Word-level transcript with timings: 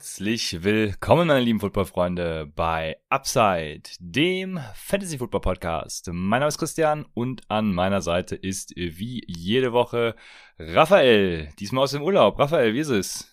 Herzlich 0.00 0.64
willkommen, 0.64 1.28
meine 1.28 1.44
lieben 1.44 1.60
Footballfreunde, 1.60 2.50
bei 2.56 2.96
Upside, 3.10 3.82
dem 3.98 4.58
Fantasy 4.74 5.18
Football 5.18 5.42
Podcast. 5.42 6.08
Mein 6.10 6.40
Name 6.40 6.48
ist 6.48 6.56
Christian 6.56 7.04
und 7.12 7.42
an 7.50 7.74
meiner 7.74 8.00
Seite 8.00 8.34
ist 8.34 8.72
wie 8.74 9.22
jede 9.26 9.74
Woche 9.74 10.14
Raphael, 10.58 11.50
diesmal 11.58 11.84
aus 11.84 11.90
dem 11.90 12.00
Urlaub. 12.00 12.38
Raphael, 12.38 12.72
wie 12.72 12.78
ist 12.78 12.88
es? 12.88 13.28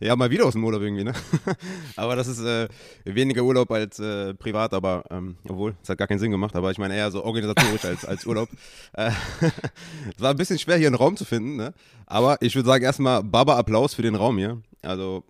Ja, 0.00 0.16
mal 0.16 0.30
wieder 0.30 0.46
aus 0.46 0.54
dem 0.54 0.64
Urlaub 0.64 0.80
irgendwie, 0.80 1.04
ne? 1.04 1.12
aber 1.96 2.16
das 2.16 2.28
ist 2.28 2.40
äh, 2.40 2.68
weniger 3.04 3.42
Urlaub 3.42 3.70
als 3.70 3.98
äh, 3.98 4.32
privat, 4.32 4.72
aber 4.72 5.04
ähm, 5.10 5.36
obwohl, 5.46 5.76
es 5.82 5.90
hat 5.90 5.98
gar 5.98 6.08
keinen 6.08 6.18
Sinn 6.18 6.30
gemacht, 6.30 6.56
aber 6.56 6.70
ich 6.70 6.78
meine 6.78 6.96
eher 6.96 7.10
so 7.10 7.22
organisatorisch 7.22 7.84
als, 7.84 8.06
als 8.06 8.24
Urlaub. 8.24 8.48
Äh, 8.94 9.10
es 10.16 10.22
war 10.22 10.30
ein 10.30 10.38
bisschen 10.38 10.58
schwer, 10.58 10.78
hier 10.78 10.86
einen 10.86 10.96
Raum 10.96 11.18
zu 11.18 11.26
finden, 11.26 11.56
ne? 11.56 11.74
Aber 12.06 12.38
ich 12.40 12.54
würde 12.54 12.68
sagen, 12.68 12.84
erstmal 12.84 13.22
Baba 13.22 13.58
Applaus 13.58 13.92
für 13.92 14.00
den 14.00 14.14
Raum 14.14 14.38
hier. 14.38 14.62
Also, 14.80 15.24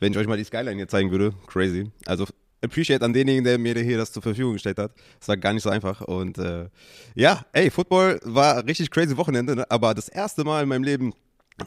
wenn 0.00 0.12
ich 0.12 0.18
euch 0.18 0.26
mal 0.26 0.36
die 0.36 0.44
Skyline 0.44 0.76
hier 0.76 0.88
zeigen 0.88 1.10
würde, 1.10 1.34
crazy. 1.46 1.90
Also, 2.06 2.26
appreciate 2.64 3.04
an 3.04 3.12
denjenigen, 3.12 3.44
der 3.44 3.58
mir 3.58 3.74
hier 3.74 3.98
das 3.98 4.12
zur 4.12 4.22
Verfügung 4.22 4.54
gestellt 4.54 4.78
hat. 4.78 4.92
Es 5.20 5.28
war 5.28 5.36
gar 5.36 5.52
nicht 5.52 5.62
so 5.62 5.70
einfach. 5.70 6.00
Und 6.00 6.38
äh, 6.38 6.68
ja, 7.14 7.44
ey, 7.52 7.70
Football 7.70 8.20
war 8.24 8.66
richtig 8.66 8.90
crazy 8.90 9.16
Wochenende, 9.16 9.54
ne? 9.54 9.70
aber 9.70 9.94
das 9.94 10.08
erste 10.08 10.44
Mal 10.44 10.62
in 10.62 10.68
meinem 10.68 10.84
Leben 10.84 11.12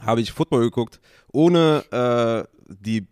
habe 0.02 0.20
ich 0.20 0.32
Football 0.32 0.62
geguckt, 0.62 1.00
ohne 1.32 1.84
äh, 1.90 2.74
die 2.82 3.06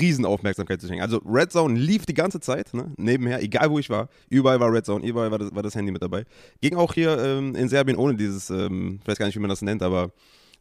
Riesenaufmerksamkeit 0.00 0.80
zu 0.80 0.86
schenken. 0.86 1.02
Also 1.02 1.18
Red 1.18 1.52
Zone 1.52 1.78
lief 1.78 2.06
die 2.06 2.14
ganze 2.14 2.40
Zeit, 2.40 2.74
ne? 2.74 2.92
nebenher, 2.96 3.42
egal 3.42 3.70
wo 3.70 3.78
ich 3.78 3.90
war. 3.90 4.08
Überall 4.28 4.58
war 4.58 4.72
Red 4.72 4.86
Zone, 4.86 5.06
überall 5.06 5.30
war 5.30 5.38
das, 5.38 5.54
war 5.54 5.62
das 5.62 5.74
Handy 5.74 5.92
mit 5.92 6.02
dabei. 6.02 6.24
Ging 6.60 6.76
auch 6.76 6.94
hier 6.94 7.18
ähm, 7.18 7.54
in 7.54 7.68
Serbien 7.68 7.96
ohne 7.96 8.14
dieses, 8.14 8.50
ähm, 8.50 8.98
ich 9.02 9.08
weiß 9.08 9.18
gar 9.18 9.26
nicht, 9.26 9.36
wie 9.36 9.40
man 9.40 9.50
das 9.50 9.62
nennt, 9.62 9.82
aber 9.82 10.10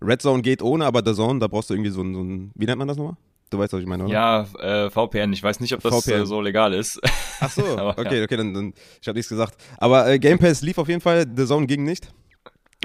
Red 0.02 0.22
Zone 0.22 0.42
geht 0.42 0.62
ohne, 0.62 0.86
aber 0.86 1.02
The 1.06 1.16
Zone, 1.16 1.40
da 1.40 1.48
brauchst 1.48 1.70
du 1.70 1.74
irgendwie 1.74 1.92
so 1.92 2.02
ein, 2.02 2.14
so 2.14 2.22
ein 2.22 2.52
wie 2.54 2.66
nennt 2.66 2.78
man 2.78 2.88
das 2.88 2.98
nochmal? 2.98 3.18
Du 3.50 3.60
weißt, 3.60 3.74
was 3.74 3.82
ich 3.82 3.86
meine, 3.86 4.06
oder? 4.06 4.14
Ja, 4.14 4.48
äh, 4.60 4.90
VPN. 4.90 5.32
Ich 5.34 5.44
weiß 5.44 5.60
nicht, 5.60 5.74
ob 5.74 5.82
das 5.82 6.08
äh, 6.08 6.26
so 6.26 6.42
legal 6.42 6.74
ist. 6.74 7.00
Ach 7.40 7.52
so, 7.52 7.64
aber, 7.78 7.98
okay, 7.98 8.18
ja. 8.18 8.24
okay, 8.24 8.38
dann, 8.38 8.54
dann 8.54 8.74
ich 9.02 9.08
habe 9.08 9.18
nichts 9.18 9.30
gesagt. 9.30 9.56
Aber 9.78 10.08
äh, 10.08 10.18
Game 10.18 10.40
Pass 10.40 10.62
lief 10.62 10.78
auf 10.78 10.88
jeden 10.88 11.02
Fall, 11.02 11.26
The 11.36 11.46
Zone 11.46 11.68
ging 11.68 11.84
nicht. 11.84 12.12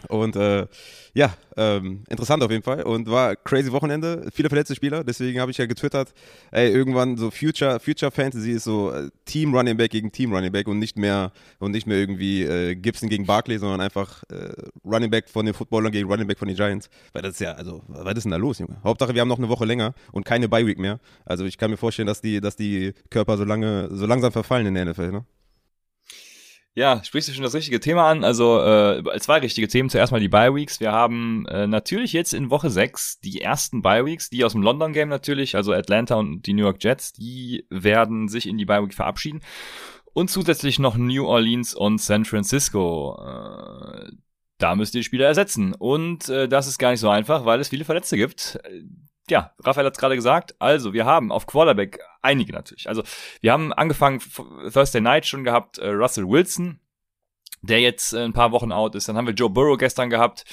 Und 0.08 0.36
äh, 0.36 0.66
ja, 1.14 1.34
ähm, 1.56 2.04
interessant 2.08 2.42
auf 2.42 2.50
jeden 2.50 2.62
Fall. 2.62 2.82
Und 2.82 3.10
war 3.10 3.36
crazy 3.36 3.72
Wochenende, 3.72 4.28
viele 4.32 4.48
verletzte 4.48 4.74
Spieler, 4.74 5.04
deswegen 5.04 5.40
habe 5.40 5.50
ich 5.50 5.58
ja 5.58 5.66
getwittert, 5.66 6.12
ey, 6.52 6.70
irgendwann 6.70 7.16
so 7.16 7.30
Future, 7.30 7.80
Future 7.80 8.10
Fantasy 8.10 8.52
ist 8.52 8.64
so 8.64 8.92
äh, 8.92 9.10
Team 9.24 9.54
Running 9.54 9.76
Back 9.76 9.90
gegen 9.90 10.12
Team 10.12 10.32
Running 10.32 10.52
Back 10.52 10.68
und 10.68 10.78
nicht 10.78 10.96
mehr 10.96 11.32
und 11.58 11.72
nicht 11.72 11.86
mehr 11.86 11.98
irgendwie 11.98 12.42
äh, 12.42 12.74
Gibson 12.74 13.08
gegen 13.08 13.26
Barkley, 13.26 13.58
sondern 13.58 13.80
einfach 13.80 14.22
äh, 14.30 14.52
Running 14.84 15.10
Back 15.10 15.28
von 15.28 15.44
den 15.44 15.54
Footballern 15.54 15.92
gegen 15.92 16.08
Running 16.08 16.26
Back 16.26 16.38
von 16.38 16.48
den 16.48 16.56
Giants, 16.56 16.88
weil 17.12 17.22
das 17.22 17.32
ist 17.32 17.40
ja, 17.40 17.52
also, 17.52 17.82
was 17.88 18.14
ist 18.14 18.24
denn 18.24 18.32
da 18.32 18.36
los, 18.36 18.58
Junge? 18.58 18.78
Hauptsache, 18.84 19.14
wir 19.14 19.20
haben 19.20 19.28
noch 19.28 19.38
eine 19.38 19.48
Woche 19.48 19.64
länger 19.64 19.94
und 20.12 20.24
keine 20.24 20.48
Bye 20.48 20.66
Week 20.66 20.78
mehr, 20.78 21.00
also 21.24 21.44
ich 21.44 21.58
kann 21.58 21.70
mir 21.70 21.76
vorstellen, 21.76 22.06
dass 22.06 22.20
die, 22.20 22.40
dass 22.40 22.56
die 22.56 22.92
Körper 23.10 23.36
so 23.36 23.44
lange, 23.44 23.88
so 23.92 24.06
langsam 24.06 24.32
verfallen 24.32 24.66
in 24.66 24.74
der 24.74 24.84
NFL, 24.86 25.10
ne? 25.10 25.24
Ja, 26.74 27.02
sprichst 27.02 27.28
du 27.28 27.32
schon 27.32 27.42
das 27.42 27.54
richtige 27.54 27.80
Thema 27.80 28.08
an. 28.08 28.22
Also 28.22 28.60
äh, 28.62 29.02
zwei 29.18 29.38
richtige 29.38 29.66
Themen. 29.66 29.90
Zuerst 29.90 30.12
mal 30.12 30.20
die 30.20 30.28
Bye 30.28 30.54
Weeks. 30.54 30.78
Wir 30.78 30.92
haben 30.92 31.44
äh, 31.46 31.66
natürlich 31.66 32.12
jetzt 32.12 32.32
in 32.32 32.50
Woche 32.50 32.70
6 32.70 33.20
die 33.20 33.40
ersten 33.40 33.82
Bye 33.82 34.04
Weeks, 34.04 34.30
die 34.30 34.44
aus 34.44 34.52
dem 34.52 34.62
London 34.62 34.92
Game 34.92 35.08
natürlich, 35.08 35.56
also 35.56 35.72
Atlanta 35.72 36.14
und 36.14 36.42
die 36.42 36.52
New 36.52 36.62
York 36.62 36.82
Jets, 36.82 37.12
die 37.12 37.66
werden 37.70 38.28
sich 38.28 38.46
in 38.46 38.56
die 38.56 38.66
Bye 38.66 38.84
Week 38.84 38.94
verabschieden. 38.94 39.40
Und 40.12 40.30
zusätzlich 40.30 40.78
noch 40.78 40.96
New 40.96 41.26
Orleans 41.26 41.74
und 41.74 42.00
San 42.00 42.24
Francisco. 42.24 43.18
Äh, 43.20 44.12
da 44.58 44.76
müsst 44.76 44.94
ihr 44.94 45.00
die 45.00 45.04
Spieler 45.04 45.26
ersetzen. 45.26 45.74
Und 45.74 46.28
äh, 46.28 46.48
das 46.48 46.68
ist 46.68 46.78
gar 46.78 46.92
nicht 46.92 47.00
so 47.00 47.08
einfach, 47.08 47.44
weil 47.44 47.58
es 47.58 47.68
viele 47.68 47.84
Verletzte 47.84 48.16
gibt 48.16 48.60
ja, 49.30 49.52
Raphael 49.64 49.86
hat 49.86 49.94
es 49.94 49.98
gerade 49.98 50.16
gesagt. 50.16 50.54
Also, 50.58 50.92
wir 50.92 51.04
haben 51.04 51.32
auf 51.32 51.46
Quarterback 51.46 52.00
einige 52.22 52.52
natürlich. 52.52 52.88
Also, 52.88 53.02
wir 53.40 53.52
haben 53.52 53.72
angefangen 53.72 54.20
Thursday 54.72 55.00
Night 55.00 55.26
schon 55.26 55.44
gehabt, 55.44 55.78
äh, 55.78 55.88
Russell 55.88 56.28
Wilson, 56.28 56.80
der 57.62 57.80
jetzt 57.80 58.12
äh, 58.12 58.24
ein 58.24 58.32
paar 58.32 58.52
Wochen 58.52 58.72
out 58.72 58.94
ist. 58.94 59.08
Dann 59.08 59.16
haben 59.16 59.26
wir 59.26 59.34
Joe 59.34 59.50
Burrow 59.50 59.78
gestern 59.78 60.10
gehabt, 60.10 60.44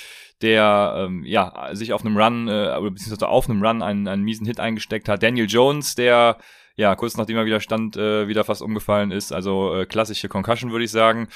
der 0.41 0.93
ähm, 0.97 1.23
ja 1.25 1.69
sich 1.73 1.93
auf 1.93 2.05
einem 2.05 2.17
Run 2.17 2.47
äh, 2.47 2.51
oder 2.51 2.91
beziehungsweise 2.91 3.27
auf 3.27 3.49
einem 3.49 3.63
Run 3.63 3.81
einen, 3.81 4.07
einen 4.07 4.23
miesen 4.23 4.45
Hit 4.45 4.59
eingesteckt 4.59 5.09
hat. 5.09 5.23
Daniel 5.23 5.47
Jones, 5.47 5.95
der 5.95 6.37
ja 6.75 6.95
kurz 6.95 7.17
nachdem 7.17 7.37
er 7.37 7.45
wieder 7.45 7.59
stand, 7.59 7.97
äh, 7.97 8.27
wieder 8.27 8.43
fast 8.43 8.61
umgefallen 8.61 9.11
ist. 9.11 9.31
Also 9.31 9.75
äh, 9.75 9.85
klassische 9.85 10.29
Concussion 10.29 10.71
würde 10.71 10.85
ich 10.85 10.91
sagen. 10.91 11.27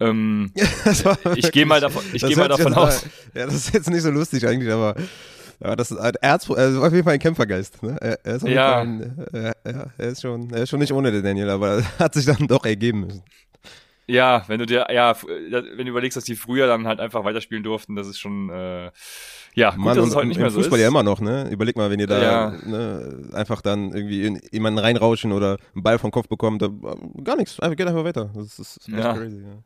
Ähm, 0.00 0.52
ich 1.36 1.52
gehe 1.52 1.66
mal 1.66 1.80
davon, 1.80 2.02
ich 2.12 2.22
gehe 2.26 2.36
mal 2.36 2.48
davon 2.48 2.74
aus. 2.74 3.06
Ja, 3.34 3.46
das 3.46 3.54
ist 3.54 3.74
jetzt 3.74 3.90
nicht 3.90 4.02
so 4.02 4.10
lustig 4.10 4.46
eigentlich, 4.46 4.72
aber 4.72 4.94
ja, 5.60 5.76
das 5.76 5.90
ist 5.90 5.98
ein 5.98 6.14
Erz, 6.20 6.50
also 6.50 6.82
auf 6.82 6.92
jeden 6.92 7.04
Fall 7.04 7.14
ein 7.14 7.20
Kämpfergeist. 7.20 7.82
Ne? 7.82 7.96
Er, 8.00 8.18
er, 8.24 8.34
ist 8.36 8.46
ja. 8.46 8.80
Ein, 8.80 9.26
er, 9.32 9.54
er, 9.64 10.08
ist 10.08 10.22
schon, 10.22 10.50
er 10.52 10.62
ist 10.62 10.70
schon 10.70 10.80
nicht 10.80 10.92
ohne 10.92 11.12
den 11.12 11.22
Daniel, 11.22 11.50
aber 11.50 11.82
hat 11.98 12.14
sich 12.14 12.26
dann 12.26 12.46
doch 12.46 12.64
ergeben 12.64 13.00
müssen. 13.00 13.22
Ja, 14.06 14.44
wenn 14.48 14.58
du 14.58 14.66
dir, 14.66 14.86
ja, 14.92 15.16
wenn 15.22 15.86
du 15.86 15.90
überlegst, 15.90 16.16
dass 16.16 16.24
die 16.24 16.36
früher 16.36 16.66
dann 16.66 16.86
halt 16.86 17.00
einfach 17.00 17.24
weiterspielen 17.24 17.64
durften, 17.64 17.96
das 17.96 18.06
ist 18.06 18.18
schon, 18.18 18.50
äh, 18.50 18.90
ja, 19.54 19.70
gut, 19.70 19.78
Mann, 19.78 19.96
dass 19.96 20.08
es 20.08 20.14
heute 20.14 20.26
nicht 20.26 20.38
mehr 20.38 20.50
so 20.50 20.58
Fußball 20.58 20.78
ist. 20.78 20.82
ja 20.82 20.88
immer 20.88 21.02
noch, 21.02 21.20
ne? 21.20 21.48
Überleg 21.50 21.76
mal, 21.76 21.90
wenn 21.90 22.00
ihr 22.00 22.06
da 22.06 22.22
ja. 22.22 22.50
ne, 22.66 23.30
einfach 23.32 23.62
dann 23.62 23.92
irgendwie 23.94 24.26
in 24.26 24.40
jemanden 24.52 24.78
reinrauschen 24.78 25.32
oder 25.32 25.56
einen 25.74 25.82
Ball 25.82 25.98
vom 25.98 26.10
Kopf 26.10 26.28
bekommt, 26.28 26.60
da, 26.60 26.68
gar 27.22 27.36
nichts, 27.36 27.58
einfach 27.60 27.76
geht 27.76 27.86
einfach 27.86 28.04
weiter. 28.04 28.30
Das 28.34 28.46
ist, 28.46 28.58
das 28.58 28.76
ist 28.76 28.88
ja. 28.88 29.14
crazy, 29.14 29.42
ja. 29.42 29.62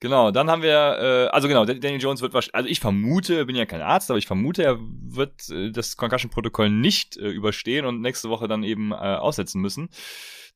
Genau, 0.00 0.30
dann 0.30 0.50
haben 0.50 0.62
wir, 0.62 0.72
äh, 0.72 1.26
also 1.28 1.46
genau, 1.46 1.66
Daniel 1.66 2.00
Jones 2.00 2.22
wird 2.22 2.32
wahrscheinlich, 2.32 2.54
also 2.54 2.68
ich 2.70 2.80
vermute, 2.80 3.44
bin 3.44 3.54
ja 3.54 3.66
kein 3.66 3.82
Arzt, 3.82 4.10
aber 4.10 4.16
ich 4.16 4.26
vermute, 4.26 4.62
er 4.62 4.78
wird 4.80 5.50
äh, 5.50 5.70
das 5.70 5.98
Concussion-Protokoll 5.98 6.70
nicht 6.70 7.18
äh, 7.18 7.28
überstehen 7.28 7.84
und 7.84 8.00
nächste 8.00 8.30
Woche 8.30 8.48
dann 8.48 8.64
eben 8.64 8.92
äh, 8.92 8.94
aussetzen 8.94 9.60
müssen. 9.60 9.90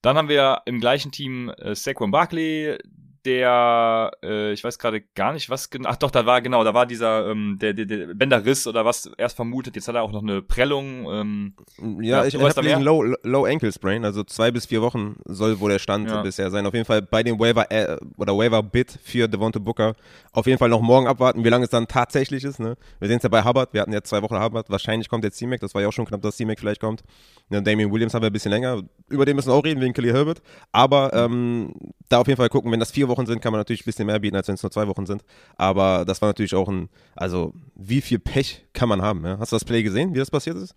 Dann 0.00 0.16
haben 0.16 0.30
wir 0.30 0.62
im 0.64 0.80
gleichen 0.80 1.12
Team 1.12 1.50
äh, 1.58 1.74
Saquon 1.74 2.10
Barkley, 2.10 2.78
der, 3.24 4.10
äh, 4.22 4.52
ich 4.52 4.62
weiß 4.62 4.78
gerade 4.78 5.00
gar 5.14 5.32
nicht, 5.32 5.50
was 5.50 5.70
genau, 5.70 5.88
ach 5.88 5.96
doch, 5.96 6.10
da 6.10 6.26
war, 6.26 6.42
genau, 6.42 6.64
da 6.64 6.74
war 6.74 6.86
dieser, 6.86 7.30
ähm, 7.30 7.58
der, 7.60 7.72
der, 7.72 7.86
der 7.86 8.14
Bänderriss 8.14 8.66
oder 8.66 8.84
was 8.84 9.10
erst 9.16 9.36
vermutet, 9.36 9.76
jetzt 9.76 9.88
hat 9.88 9.94
er 9.94 10.02
auch 10.02 10.12
noch 10.12 10.22
eine 10.22 10.42
Prellung. 10.42 11.06
Ähm, 11.10 11.54
ja, 12.00 12.22
ja, 12.22 12.24
ich 12.26 12.34
habe 12.36 12.62
diesen 12.62 12.82
Low, 12.82 13.02
Low 13.22 13.44
Ankle 13.44 13.72
Sprain, 13.72 14.04
also 14.04 14.24
zwei 14.24 14.50
bis 14.50 14.66
vier 14.66 14.82
Wochen 14.82 15.16
soll 15.24 15.60
wohl 15.60 15.70
der 15.70 15.78
Stand 15.78 16.08
ja. 16.08 16.22
bisher 16.22 16.50
sein. 16.50 16.66
Auf 16.66 16.74
jeden 16.74 16.86
Fall 16.86 17.02
bei 17.02 17.22
dem 17.22 17.38
Waiver, 17.38 17.70
äh, 17.70 17.96
oder 18.16 18.36
Waiver 18.36 18.62
Bit 18.62 18.98
für 19.02 19.28
Devonta 19.28 19.58
Booker 19.58 19.94
auf 20.32 20.46
jeden 20.46 20.58
Fall 20.58 20.68
noch 20.68 20.80
morgen 20.80 21.06
abwarten, 21.06 21.44
wie 21.44 21.48
lange 21.48 21.64
es 21.64 21.70
dann 21.70 21.86
tatsächlich 21.86 22.44
ist, 22.44 22.58
ne? 22.58 22.76
Wir 22.98 23.08
sehen 23.08 23.18
es 23.18 23.22
ja 23.22 23.28
bei 23.28 23.44
Hubbard, 23.44 23.72
wir 23.72 23.80
hatten 23.80 23.92
ja 23.92 24.02
zwei 24.02 24.20
Wochen 24.22 24.40
Hubbard, 24.40 24.68
wahrscheinlich 24.68 25.08
kommt 25.08 25.22
der 25.22 25.30
C-Mac, 25.30 25.60
das 25.60 25.74
war 25.74 25.82
ja 25.82 25.88
auch 25.88 25.92
schon 25.92 26.06
knapp, 26.06 26.22
dass 26.22 26.36
C-Mac 26.36 26.58
vielleicht 26.58 26.80
kommt. 26.80 27.02
Ja, 27.50 27.60
Damien 27.60 27.92
Williams 27.92 28.14
haben 28.14 28.22
wir 28.22 28.30
ein 28.30 28.32
bisschen 28.32 28.50
länger, 28.50 28.82
über 29.08 29.24
den 29.24 29.36
müssen 29.36 29.50
wir 29.50 29.54
auch 29.54 29.64
reden, 29.64 29.80
wegen 29.80 29.92
Kelly 29.92 30.10
Herbert, 30.10 30.42
aber 30.72 31.12
ähm, 31.14 31.72
da 32.08 32.18
auf 32.18 32.26
jeden 32.26 32.36
Fall 32.36 32.48
gucken, 32.48 32.72
wenn 32.72 32.80
das 32.80 32.90
vier 32.90 33.08
Wochen 33.08 33.13
sind, 33.26 33.40
kann 33.40 33.52
man 33.52 33.60
natürlich 33.60 33.82
ein 33.82 33.86
bisschen 33.86 34.06
mehr 34.06 34.18
bieten, 34.18 34.36
als 34.36 34.48
wenn 34.48 34.54
es 34.54 34.62
nur 34.62 34.70
zwei 34.70 34.86
Wochen 34.88 35.06
sind. 35.06 35.24
Aber 35.56 36.04
das 36.04 36.20
war 36.20 36.28
natürlich 36.28 36.54
auch 36.54 36.68
ein, 36.68 36.88
also 37.14 37.52
wie 37.74 38.00
viel 38.00 38.18
Pech 38.18 38.64
kann 38.72 38.88
man 38.88 39.02
haben? 39.02 39.24
Ja? 39.24 39.38
Hast 39.38 39.52
du 39.52 39.56
das 39.56 39.64
Play 39.64 39.82
gesehen, 39.82 40.14
wie 40.14 40.18
das 40.18 40.30
passiert 40.30 40.56
ist? 40.56 40.74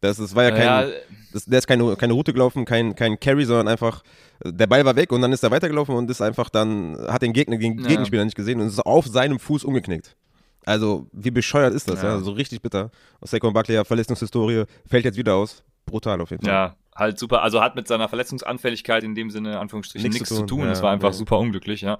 Das, 0.00 0.16
das 0.16 0.34
war 0.34 0.42
ja 0.42 0.50
kein, 0.50 0.62
ja, 0.62 0.86
das, 1.32 1.44
der 1.44 1.60
ist 1.60 1.66
keine, 1.68 1.94
keine 1.94 2.12
Route 2.12 2.32
gelaufen, 2.32 2.64
kein, 2.64 2.96
kein 2.96 3.20
Carry, 3.20 3.44
sondern 3.44 3.68
einfach, 3.68 4.02
der 4.44 4.66
Ball 4.66 4.84
war 4.84 4.96
weg 4.96 5.12
und 5.12 5.22
dann 5.22 5.32
ist 5.32 5.44
er 5.44 5.52
weitergelaufen 5.52 5.94
und 5.94 6.10
ist 6.10 6.20
einfach 6.20 6.50
dann, 6.50 6.98
hat 7.06 7.22
den 7.22 7.32
Gegner, 7.32 7.56
den 7.56 7.78
ja. 7.78 7.86
Gegenspieler 7.86 8.24
nicht 8.24 8.34
gesehen 8.34 8.60
und 8.60 8.66
ist 8.66 8.80
auf 8.80 9.06
seinem 9.06 9.38
Fuß 9.38 9.62
umgeknickt. 9.62 10.16
Also, 10.64 11.06
wie 11.12 11.30
bescheuert 11.30 11.72
ist 11.72 11.88
das, 11.88 12.02
ja? 12.02 12.16
ja? 12.16 12.18
So 12.18 12.32
richtig 12.32 12.62
bitter. 12.62 12.90
Saquon 13.20 13.52
Buckley 13.52 13.76
ja 13.76 13.84
Verletzungshistorie, 13.84 14.64
fällt 14.86 15.04
jetzt 15.04 15.16
wieder 15.16 15.34
aus. 15.34 15.62
Brutal 15.86 16.20
auf 16.20 16.30
jeden 16.30 16.44
Fall. 16.44 16.52
Ja, 16.52 16.76
halt 16.94 17.18
super, 17.18 17.42
also 17.42 17.60
hat 17.60 17.74
mit 17.74 17.88
seiner 17.88 18.08
Verletzungsanfälligkeit 18.08 19.04
in 19.04 19.14
dem 19.14 19.30
Sinne, 19.30 19.58
Anführungsstrichen, 19.58 20.10
nichts, 20.10 20.28
zu 20.28 20.38
tun. 20.38 20.46
tun. 20.46 20.60
Ja, 20.60 20.66
das 20.66 20.82
war 20.82 20.92
einfach 20.92 21.08
ja. 21.08 21.14
super 21.14 21.38
unglücklich, 21.38 21.80
ja. 21.80 21.98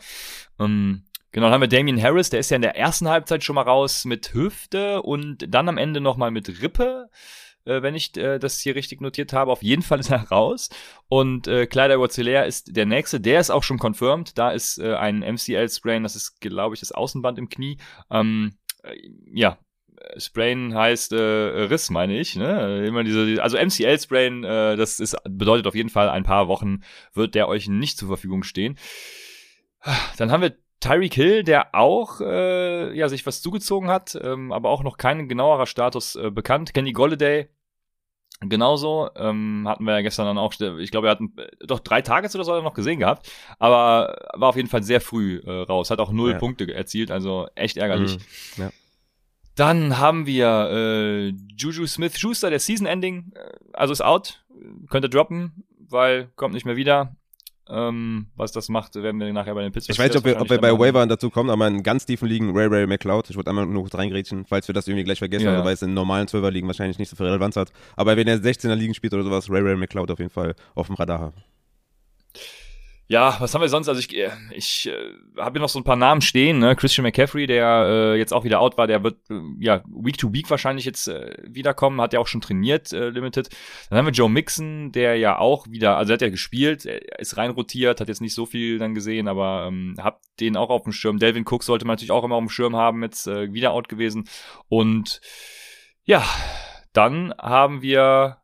Ähm, 0.58 1.04
genau, 1.30 1.46
dann 1.46 1.54
haben 1.54 1.60
wir 1.60 1.68
Damien 1.68 2.02
Harris, 2.02 2.30
der 2.30 2.40
ist 2.40 2.50
ja 2.50 2.56
in 2.56 2.62
der 2.62 2.76
ersten 2.76 3.08
Halbzeit 3.08 3.42
schon 3.44 3.54
mal 3.54 3.62
raus 3.62 4.04
mit 4.04 4.34
Hüfte 4.34 5.02
und 5.02 5.46
dann 5.48 5.68
am 5.68 5.78
Ende 5.78 6.00
nochmal 6.00 6.30
mit 6.30 6.62
Rippe. 6.62 7.08
Äh, 7.64 7.82
wenn 7.82 7.94
ich 7.94 8.16
äh, 8.16 8.38
das 8.38 8.58
hier 8.58 8.74
richtig 8.74 9.00
notiert 9.00 9.32
habe. 9.32 9.52
Auf 9.52 9.62
jeden 9.62 9.82
Fall 9.82 10.00
ist 10.00 10.10
er 10.10 10.28
raus. 10.28 10.68
Und 11.08 11.46
äh, 11.46 11.66
Kleider 11.66 11.98
Wozelaire 12.00 12.46
ist 12.46 12.76
der 12.76 12.86
nächste. 12.86 13.20
Der 13.20 13.40
ist 13.40 13.50
auch 13.50 13.62
schon 13.62 13.78
confirmed. 13.78 14.36
Da 14.36 14.50
ist 14.50 14.78
äh, 14.78 14.94
ein 14.94 15.20
MCL-Sprain, 15.20 16.02
das 16.02 16.16
ist, 16.16 16.40
glaube 16.40 16.74
ich, 16.74 16.80
das 16.80 16.92
Außenband 16.92 17.38
im 17.38 17.48
Knie. 17.48 17.78
Ähm, 18.10 18.54
äh, 18.82 18.96
ja, 19.32 19.58
Sprain 20.16 20.74
heißt 20.74 21.12
äh, 21.12 21.16
Riss, 21.16 21.90
meine 21.90 22.18
ich. 22.18 22.36
Ne? 22.36 22.86
Immer 22.86 23.04
diese, 23.04 23.42
also 23.42 23.56
MCL-Sprain, 23.58 24.44
äh, 24.44 24.76
das 24.76 25.00
ist, 25.00 25.16
bedeutet 25.24 25.66
auf 25.66 25.74
jeden 25.74 25.88
Fall, 25.88 26.08
ein 26.08 26.24
paar 26.24 26.48
Wochen 26.48 26.82
wird 27.14 27.34
der 27.34 27.48
euch 27.48 27.68
nicht 27.68 27.98
zur 27.98 28.08
Verfügung 28.08 28.42
stehen. 28.42 28.78
Dann 30.16 30.30
haben 30.30 30.42
wir 30.42 30.54
Tyreek 30.80 31.14
Hill, 31.14 31.44
der 31.44 31.74
auch 31.74 32.20
äh, 32.20 32.96
ja, 32.96 33.08
sich 33.08 33.24
was 33.24 33.40
zugezogen 33.40 33.88
hat, 33.88 34.18
ähm, 34.20 34.52
aber 34.52 34.68
auch 34.68 34.82
noch 34.82 34.96
kein 34.96 35.28
genauerer 35.28 35.66
Status 35.66 36.16
äh, 36.16 36.30
bekannt. 36.30 36.74
Kenny 36.74 36.92
Golladay 36.92 37.48
genauso. 38.48 39.08
Ähm, 39.16 39.64
hatten 39.68 39.84
wir 39.84 39.94
ja 39.94 40.02
gestern 40.02 40.26
dann 40.26 40.38
auch, 40.38 40.52
ich 40.78 40.90
glaube, 40.90 41.08
er 41.08 41.12
hat 41.12 41.20
doch 41.66 41.80
drei 41.80 42.02
Tage 42.02 42.28
oder 42.34 42.44
so 42.44 42.60
noch 42.60 42.74
gesehen 42.74 42.98
gehabt, 42.98 43.30
aber 43.58 44.16
war 44.34 44.48
auf 44.48 44.56
jeden 44.56 44.68
Fall 44.68 44.82
sehr 44.82 45.00
früh 45.00 45.40
äh, 45.44 45.50
raus. 45.50 45.90
Hat 45.90 46.00
auch 46.00 46.12
null 46.12 46.32
ja. 46.32 46.38
Punkte 46.38 46.72
erzielt, 46.72 47.10
also 47.10 47.46
echt 47.54 47.76
ärgerlich. 47.76 48.18
Mhm. 48.56 48.62
Ja. 48.64 48.70
Dann 49.54 49.98
haben 49.98 50.26
wir 50.26 50.70
äh, 50.70 51.28
Juju 51.56 51.86
Smith 51.86 52.18
Schuster, 52.18 52.50
der 52.50 52.58
Season 52.58 52.86
Ending, 52.86 53.32
äh, 53.34 53.52
also 53.72 53.92
ist 53.92 54.02
out, 54.02 54.44
könnte 54.88 55.08
droppen, 55.08 55.64
weil 55.78 56.28
kommt 56.36 56.54
nicht 56.54 56.64
mehr 56.64 56.76
wieder. 56.76 57.14
Ähm, 57.68 58.26
was 58.34 58.50
das 58.50 58.68
macht, 58.68 58.96
werden 58.96 59.20
wir 59.20 59.32
nachher 59.32 59.54
bei 59.54 59.62
den 59.62 59.72
Pittsburgh 59.72 59.94
Ich 59.94 59.98
weiß 59.98 60.08
nicht, 60.08 60.18
ob 60.18 60.24
wir, 60.24 60.40
ob 60.40 60.50
wir 60.50 60.58
bei 60.58 60.72
Wavern 60.72 61.08
dazu 61.08 61.30
kommen, 61.30 61.48
aber 61.48 61.68
in 61.68 61.82
ganz 61.82 62.04
tiefen 62.04 62.28
Ligen 62.28 62.56
Ray 62.56 62.66
Ray 62.66 62.86
McLeod. 62.86 63.30
Ich 63.30 63.36
würde 63.36 63.50
einmal 63.50 63.66
nur 63.66 63.82
kurz 63.82 63.94
reingrätschen, 63.94 64.44
falls 64.44 64.68
wir 64.68 64.74
das 64.74 64.88
irgendwie 64.88 65.04
gleich 65.04 65.20
vergessen, 65.20 65.46
ja, 65.46 65.54
ja. 65.54 65.64
weil 65.64 65.74
es 65.74 65.82
in 65.82 65.94
normalen 65.94 66.26
12er 66.26 66.50
Ligen 66.50 66.66
wahrscheinlich 66.66 66.98
nicht 66.98 67.08
so 67.08 67.16
viel 67.16 67.26
Relevanz 67.26 67.56
hat. 67.56 67.72
Aber 67.94 68.16
wenn 68.16 68.26
er 68.26 68.38
16er 68.38 68.74
Ligen 68.74 68.94
spielt 68.94 69.14
oder 69.14 69.22
sowas, 69.22 69.48
Ray 69.48 69.62
Ray 69.62 69.76
McLeod 69.76 70.10
auf 70.10 70.18
jeden 70.18 70.30
Fall 70.30 70.54
auf 70.74 70.88
dem 70.88 70.96
Radar 70.96 71.20
haben. 71.20 71.34
Ja, 73.08 73.36
was 73.40 73.52
haben 73.52 73.60
wir 73.60 73.68
sonst? 73.68 73.88
Also 73.88 74.00
ich, 74.00 74.16
äh, 74.16 74.30
ich 74.52 74.88
äh, 74.88 75.12
habe 75.36 75.58
hier 75.58 75.60
noch 75.60 75.68
so 75.68 75.78
ein 75.78 75.84
paar 75.84 75.96
Namen 75.96 76.22
stehen. 76.22 76.60
Ne? 76.60 76.74
Christian 76.76 77.02
McCaffrey, 77.02 77.46
der 77.46 77.84
äh, 77.86 78.18
jetzt 78.18 78.32
auch 78.32 78.44
wieder 78.44 78.60
out 78.60 78.78
war, 78.78 78.86
der 78.86 79.02
wird 79.02 79.18
äh, 79.28 79.40
ja 79.58 79.82
Week 79.86 80.16
to 80.16 80.32
Week 80.32 80.48
wahrscheinlich 80.48 80.84
jetzt 80.84 81.08
äh, 81.08 81.36
wiederkommen, 81.42 82.00
hat 82.00 82.12
ja 82.12 82.20
auch 82.20 82.26
schon 82.26 82.40
trainiert, 82.40 82.92
äh, 82.92 83.10
Limited. 83.10 83.50
Dann 83.90 83.98
haben 83.98 84.06
wir 84.06 84.12
Joe 84.12 84.30
Mixon, 84.30 84.92
der 84.92 85.16
ja 85.16 85.38
auch 85.38 85.66
wieder, 85.68 85.98
also 85.98 86.12
er 86.12 86.14
hat 86.14 86.22
ja 86.22 86.30
gespielt, 86.30 86.86
er 86.86 87.18
ist 87.18 87.36
rein 87.36 87.50
rotiert, 87.50 88.00
hat 88.00 88.08
jetzt 88.08 88.22
nicht 88.22 88.34
so 88.34 88.46
viel 88.46 88.78
dann 88.78 88.94
gesehen, 88.94 89.28
aber 89.28 89.66
ähm, 89.68 89.94
habt 89.98 90.24
den 90.40 90.56
auch 90.56 90.70
auf 90.70 90.84
dem 90.84 90.92
Schirm. 90.92 91.18
Delvin 91.18 91.44
Cook 91.46 91.64
sollte 91.64 91.84
man 91.84 91.94
natürlich 91.94 92.12
auch 92.12 92.24
immer 92.24 92.36
auf 92.36 92.42
dem 92.42 92.48
Schirm 92.48 92.76
haben, 92.76 93.02
jetzt 93.02 93.26
äh, 93.26 93.52
wieder 93.52 93.72
out 93.72 93.88
gewesen. 93.90 94.28
Und 94.68 95.20
ja, 96.04 96.24
dann 96.92 97.34
haben 97.38 97.82
wir, 97.82 98.38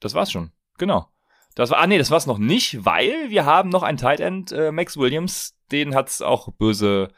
das 0.00 0.14
war's 0.14 0.32
schon, 0.32 0.52
genau. 0.78 1.11
Das 1.54 1.70
war, 1.70 1.78
ah 1.78 1.86
nee, 1.86 1.98
das 1.98 2.10
war's 2.10 2.26
noch 2.26 2.38
nicht, 2.38 2.84
weil 2.84 3.28
wir 3.28 3.44
haben 3.44 3.68
noch 3.68 3.82
ein 3.82 3.96
Tight 3.96 4.20
End, 4.20 4.52
äh, 4.52 4.72
Max 4.72 4.96
Williams, 4.96 5.54
den 5.70 5.94
hat's 5.94 6.22
auch 6.22 6.48
böse, 6.52 7.08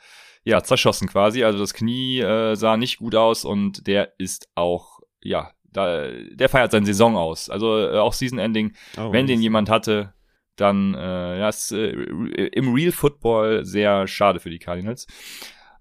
ja, 0.43 0.63
zerschossen 0.63 1.09
quasi. 1.09 1.45
Also 1.45 1.59
das 1.59 1.75
Knie 1.75 2.21
äh, 2.21 2.55
sah 2.57 2.77
nicht 2.77 2.99
gut 2.99 3.15
aus 3.15 3.45
und 3.45 3.87
der 3.87 4.15
ist 4.19 4.49
auch, 4.55 5.01
ja, 5.23 5.53
da, 5.65 6.09
der 6.31 6.49
feiert 6.49 6.73
seine 6.73 6.87
Saison 6.87 7.17
aus. 7.17 7.51
Also 7.51 7.79
äh, 7.79 7.99
auch 7.99 8.13
Season 8.13 8.39
Ending. 8.39 8.75
Oh, 8.97 9.13
Wenn 9.13 9.27
den 9.27 9.41
jemand 9.41 9.69
hatte, 9.69 10.15
dann 10.57 10.95
äh, 10.95 11.39
ja, 11.39 11.49
ist 11.49 11.73
äh, 11.73 11.91
im 11.91 12.73
Real 12.73 12.93
Football 12.93 13.65
sehr 13.65 14.07
schade 14.07 14.41
für 14.41 14.51
die 14.51 14.59
Cardinals. 14.59 15.07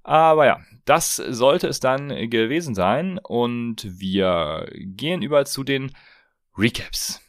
Aber 0.03 0.45
ja, 0.45 0.59
das 0.85 1.15
sollte 1.15 1.67
es 1.67 1.79
dann 1.79 2.09
gewesen 2.29 2.75
sein 2.75 3.19
und 3.19 3.87
wir 3.87 4.67
gehen 4.73 5.21
über 5.21 5.45
zu 5.45 5.63
den 5.63 5.91
Recaps. 6.57 7.22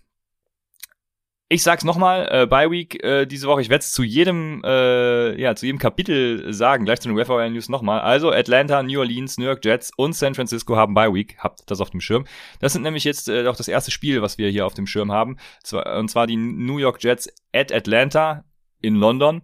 Ich 1.55 1.63
sag's 1.63 1.85
nochmal, 1.85 2.29
äh, 2.33 2.47
Bye 2.49 2.69
Week 2.69 3.01
äh, 3.05 3.27
diese 3.27 3.47
Woche, 3.47 3.61
ich 3.61 3.69
werde 3.69 3.83
es 3.83 3.93
zu 3.93 4.03
jedem, 4.03 4.61
äh, 4.65 5.41
ja, 5.41 5.55
zu 5.55 5.67
jedem 5.67 5.79
Kapitel 5.79 6.53
sagen, 6.53 6.85
gleich 6.85 7.01
zu 7.01 7.07
den 7.07 7.17
Referee 7.17 7.49
News 7.49 7.69
nochmal. 7.69 8.01
Also 8.01 8.33
Atlanta, 8.33 8.83
New 8.83 8.99
Orleans, 8.99 9.39
New 9.39 9.45
York 9.45 9.65
Jets 9.65 9.93
und 9.97 10.15
San 10.15 10.35
Francisco 10.35 10.75
haben 10.75 10.95
Bye 10.95 11.15
Week, 11.15 11.37
habt 11.39 11.71
das 11.71 11.81
auf 11.81 11.91
dem 11.91 12.01
Schirm. 12.01 12.25
Das 12.59 12.73
sind 12.73 12.83
nämlich 12.83 13.05
jetzt 13.05 13.29
äh, 13.29 13.47
auch 13.47 13.55
das 13.55 13.69
erste 13.69 13.93
Spiel, 13.93 14.21
was 14.21 14.37
wir 14.37 14.51
hier 14.51 14.67
auf 14.67 14.75
dem 14.75 14.89
Schirm 14.89 15.13
haben. 15.13 15.37
Und 15.71 16.11
zwar 16.11 16.27
die 16.27 16.35
New 16.35 16.79
York 16.79 17.01
Jets 17.01 17.29
at 17.53 17.73
Atlanta 17.73 18.43
in 18.81 18.97
London. 18.97 19.43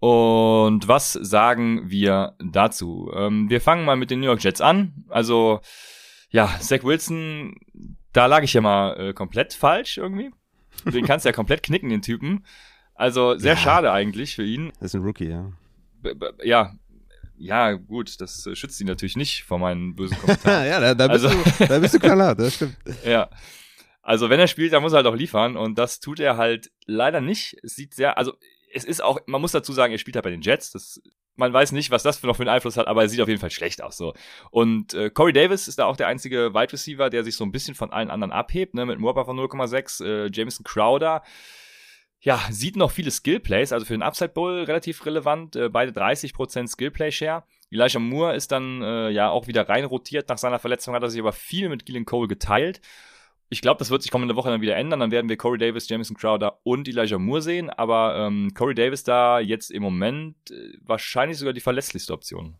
Und 0.00 0.86
was 0.86 1.14
sagen 1.14 1.90
wir 1.90 2.34
dazu? 2.44 3.10
Ähm, 3.16 3.48
wir 3.48 3.62
fangen 3.62 3.86
mal 3.86 3.96
mit 3.96 4.10
den 4.10 4.20
New 4.20 4.26
York 4.26 4.44
Jets 4.44 4.60
an. 4.60 5.06
Also, 5.08 5.60
ja, 6.28 6.54
Zach 6.60 6.84
Wilson, 6.84 7.54
da 8.12 8.26
lag 8.26 8.42
ich 8.42 8.52
ja 8.52 8.60
mal 8.60 9.00
äh, 9.00 9.12
komplett 9.14 9.54
falsch 9.54 9.96
irgendwie. 9.96 10.30
Den 10.84 11.06
kannst 11.06 11.24
du 11.24 11.28
ja 11.28 11.32
komplett 11.32 11.62
knicken, 11.62 11.88
den 11.88 12.02
Typen. 12.02 12.44
Also 12.94 13.38
sehr 13.38 13.54
ja. 13.54 13.58
schade 13.58 13.92
eigentlich 13.92 14.34
für 14.34 14.44
ihn. 14.44 14.72
Das 14.80 14.92
ist 14.92 14.94
ein 14.94 15.02
Rookie, 15.02 15.28
ja. 15.28 15.52
B 16.02 16.14
ja, 16.42 16.74
ja, 17.36 17.72
gut, 17.72 18.20
das 18.20 18.46
äh, 18.46 18.56
schützt 18.56 18.80
ihn 18.80 18.88
natürlich 18.88 19.16
nicht 19.16 19.44
vor 19.44 19.58
meinen 19.58 19.94
bösen 19.94 20.18
Kommentaren. 20.18 20.66
ja, 20.68 20.80
da, 20.80 20.94
da, 20.94 21.08
bist 21.08 21.24
also, 21.24 21.38
du, 21.58 21.66
da 21.66 21.78
bist 21.78 21.94
du 21.94 21.98
klar, 22.00 22.34
das 22.34 22.56
stimmt. 22.56 22.76
ja. 23.04 23.30
Also 24.02 24.30
wenn 24.30 24.40
er 24.40 24.48
spielt, 24.48 24.72
dann 24.72 24.82
muss 24.82 24.92
er 24.92 24.96
halt 24.96 25.06
auch 25.06 25.14
liefern 25.14 25.56
und 25.56 25.78
das 25.78 26.00
tut 26.00 26.18
er 26.18 26.36
halt 26.36 26.70
leider 26.86 27.20
nicht. 27.20 27.56
Es 27.62 27.76
sieht 27.76 27.94
sehr, 27.94 28.18
also 28.18 28.32
es 28.72 28.84
ist 28.84 29.02
auch, 29.02 29.20
man 29.26 29.40
muss 29.40 29.52
dazu 29.52 29.72
sagen, 29.72 29.92
er 29.92 29.98
spielt 29.98 30.16
halt 30.16 30.24
bei 30.24 30.30
den 30.30 30.40
Jets. 30.40 30.72
Das 30.72 31.00
man 31.38 31.52
weiß 31.52 31.72
nicht, 31.72 31.90
was 31.90 32.02
das 32.02 32.18
für 32.18 32.26
noch 32.26 32.36
für 32.36 32.42
einen 32.42 32.50
Einfluss 32.50 32.76
hat, 32.76 32.88
aber 32.88 33.02
er 33.02 33.08
sieht 33.08 33.20
auf 33.20 33.28
jeden 33.28 33.40
Fall 33.40 33.50
schlecht 33.50 33.82
aus. 33.82 33.96
So. 33.96 34.12
Und 34.50 34.92
äh, 34.94 35.08
Corey 35.08 35.32
Davis 35.32 35.68
ist 35.68 35.78
da 35.78 35.86
auch 35.86 35.96
der 35.96 36.08
einzige 36.08 36.52
Wide 36.52 36.72
Receiver, 36.72 37.10
der 37.10 37.24
sich 37.24 37.36
so 37.36 37.44
ein 37.44 37.52
bisschen 37.52 37.74
von 37.74 37.90
allen 37.90 38.10
anderen 38.10 38.32
abhebt, 38.32 38.74
ne, 38.74 38.84
mit 38.84 38.96
einem 38.96 39.04
Whopper 39.04 39.24
von 39.24 39.38
0,6. 39.38 40.04
Äh, 40.04 40.30
Jameson 40.32 40.64
Crowder, 40.64 41.22
ja, 42.20 42.40
sieht 42.50 42.76
noch 42.76 42.90
viele 42.90 43.12
Skillplays, 43.12 43.72
also 43.72 43.86
für 43.86 43.94
den 43.94 44.02
Upside 44.02 44.30
Bowl 44.30 44.64
relativ 44.64 45.06
relevant, 45.06 45.54
äh, 45.54 45.68
beide 45.68 45.92
30% 45.92 46.68
Skillplay 46.68 47.12
Share. 47.12 47.44
Elijah 47.70 48.00
Moore 48.00 48.34
ist 48.34 48.50
dann 48.50 48.82
äh, 48.82 49.10
ja 49.10 49.30
auch 49.30 49.46
wieder 49.46 49.68
rein 49.68 49.84
rotiert 49.84 50.28
nach 50.28 50.38
seiner 50.38 50.58
Verletzung, 50.58 50.94
hat 50.94 51.02
er 51.02 51.10
sich 51.10 51.20
aber 51.20 51.32
viel 51.32 51.68
mit 51.68 51.86
Gillen 51.86 52.06
Cole 52.06 52.26
geteilt 52.26 52.80
ich 53.50 53.62
glaube, 53.62 53.78
das 53.78 53.90
wird 53.90 54.02
sich 54.02 54.10
kommende 54.10 54.36
Woche 54.36 54.50
dann 54.50 54.60
wieder 54.60 54.76
ändern. 54.76 55.00
Dann 55.00 55.10
werden 55.10 55.28
wir 55.28 55.36
Corey 55.36 55.58
Davis, 55.58 55.88
Jameson 55.88 56.16
Crowder 56.16 56.58
und 56.64 56.86
Elijah 56.86 57.18
Moore 57.18 57.42
sehen. 57.42 57.70
Aber 57.70 58.16
ähm, 58.16 58.52
Corey 58.54 58.74
Davis 58.74 59.04
da 59.04 59.40
jetzt 59.40 59.70
im 59.70 59.82
Moment 59.82 60.36
äh, 60.50 60.76
wahrscheinlich 60.84 61.38
sogar 61.38 61.54
die 61.54 61.60
verlässlichste 61.60 62.12
Option. 62.12 62.56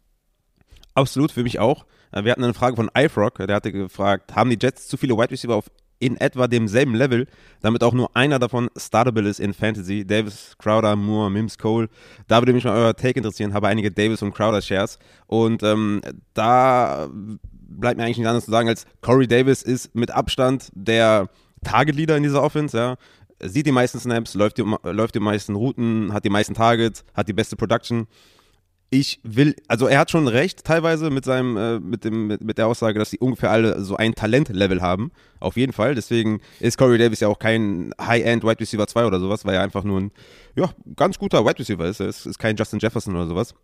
Absolut, 0.95 1.33
für 1.33 1.43
mich 1.43 1.59
auch. 1.59 1.85
Äh, 2.13 2.25
wir 2.25 2.33
hatten 2.33 2.45
eine 2.45 2.55
Frage 2.55 2.77
von 2.77 2.91
iFrog, 2.97 3.37
der 3.39 3.57
hatte 3.57 3.71
gefragt, 3.71 4.35
haben 4.35 4.51
die 4.51 4.59
Jets 4.61 4.89
zu 4.89 4.97
viele 4.97 5.17
Wide 5.17 5.31
Receiver 5.31 5.55
auf 5.55 5.71
in 6.01 6.17
etwa 6.17 6.47
demselben 6.47 6.95
Level, 6.95 7.27
damit 7.61 7.83
auch 7.83 7.93
nur 7.93 8.17
einer 8.17 8.39
davon 8.39 8.71
startable 8.77 9.29
ist 9.29 9.41
in 9.41 9.53
Fantasy. 9.53 10.07
Davis, 10.07 10.55
Crowder, 10.59 10.95
Moore, 10.97 11.31
Mims, 11.31 11.59
Cole. 11.59 11.89
Da 12.29 12.41
würde 12.41 12.53
mich 12.53 12.65
mal 12.65 12.77
euer 12.77 12.95
Take 12.95 13.19
interessieren. 13.19 13.53
Habe 13.53 13.69
einige 13.69 13.91
Davis 13.91 14.23
und 14.23 14.33
Crowder 14.33 14.63
Shares. 14.63 14.99
Und 15.27 15.63
ähm, 15.63 16.01
da 16.35 17.11
bleibt 17.69 17.99
mir 17.99 18.05
eigentlich 18.05 18.19
nichts 18.19 18.29
anderes 18.29 18.45
zu 18.47 18.51
sagen, 18.51 18.69
als 18.69 18.87
Corey 19.03 19.29
Davis 19.29 19.63
ist 19.63 19.95
mit 19.95 20.11
Abstand 20.11 20.71
der 20.75 21.29
Target-Leader 21.65 22.17
in 22.17 22.23
dieser 22.23 22.43
Offense, 22.43 22.77
ja. 22.77 22.97
Sieht 23.41 23.67
die 23.67 23.73
meisten 23.73 24.01
Snaps, 24.01 24.35
läuft 24.35 24.59
die, 24.59 24.65
läuft 24.83 25.15
die 25.15 25.21
meisten 25.21 25.55
Routen, 25.55 26.13
hat 26.13 26.25
die 26.25 26.31
meisten 26.31 26.55
Targets, 26.55 27.05
hat 27.15 27.29
die 27.29 27.33
beste 27.33 27.55
Production. 27.55 28.09
Ich 28.91 29.21
will, 29.23 29.55
also 29.69 29.87
er 29.87 29.99
hat 29.99 30.11
schon 30.11 30.27
recht 30.27 30.65
teilweise 30.65 31.11
mit 31.11 31.25
seinem, 31.25 31.57
äh, 31.57 31.79
mit 31.79 32.05
dem, 32.05 32.27
mit, 32.27 32.43
mit 32.43 32.59
der 32.59 32.67
Aussage, 32.67 32.99
dass 32.99 33.11
sie 33.11 33.19
ungefähr 33.19 33.51
alle 33.51 33.85
so 33.85 33.97
ein 33.97 34.15
Talent-Level 34.15 34.81
haben. 34.81 35.13
Auf 35.41 35.57
jeden 35.57 35.75
Fall. 35.75 35.95
Deswegen 35.95 36.41
ist 36.59 36.79
Corey 36.79 36.99
Davis 36.99 37.21
ja 37.21 37.29
auch 37.29 37.39
kein 37.39 37.93
High-End 38.01 38.45
Wide 38.45 38.59
Receiver 38.59 38.87
2 38.87 39.05
oder 39.05 39.21
sowas, 39.21 39.45
weil 39.45 39.55
er 39.55 39.63
einfach 39.63 39.85
nur 39.85 40.01
ein, 40.01 40.11
ja, 40.57 40.71
ganz 40.97 41.19
guter 41.19 41.45
Wide 41.45 41.59
Receiver 41.59 41.87
ist. 41.87 42.01
Er 42.01 42.09
ist, 42.09 42.27
ist 42.27 42.39
kein 42.39 42.57
Justin 42.57 42.81
Jefferson 42.81 43.15
oder 43.15 43.27
sowas. 43.27 43.55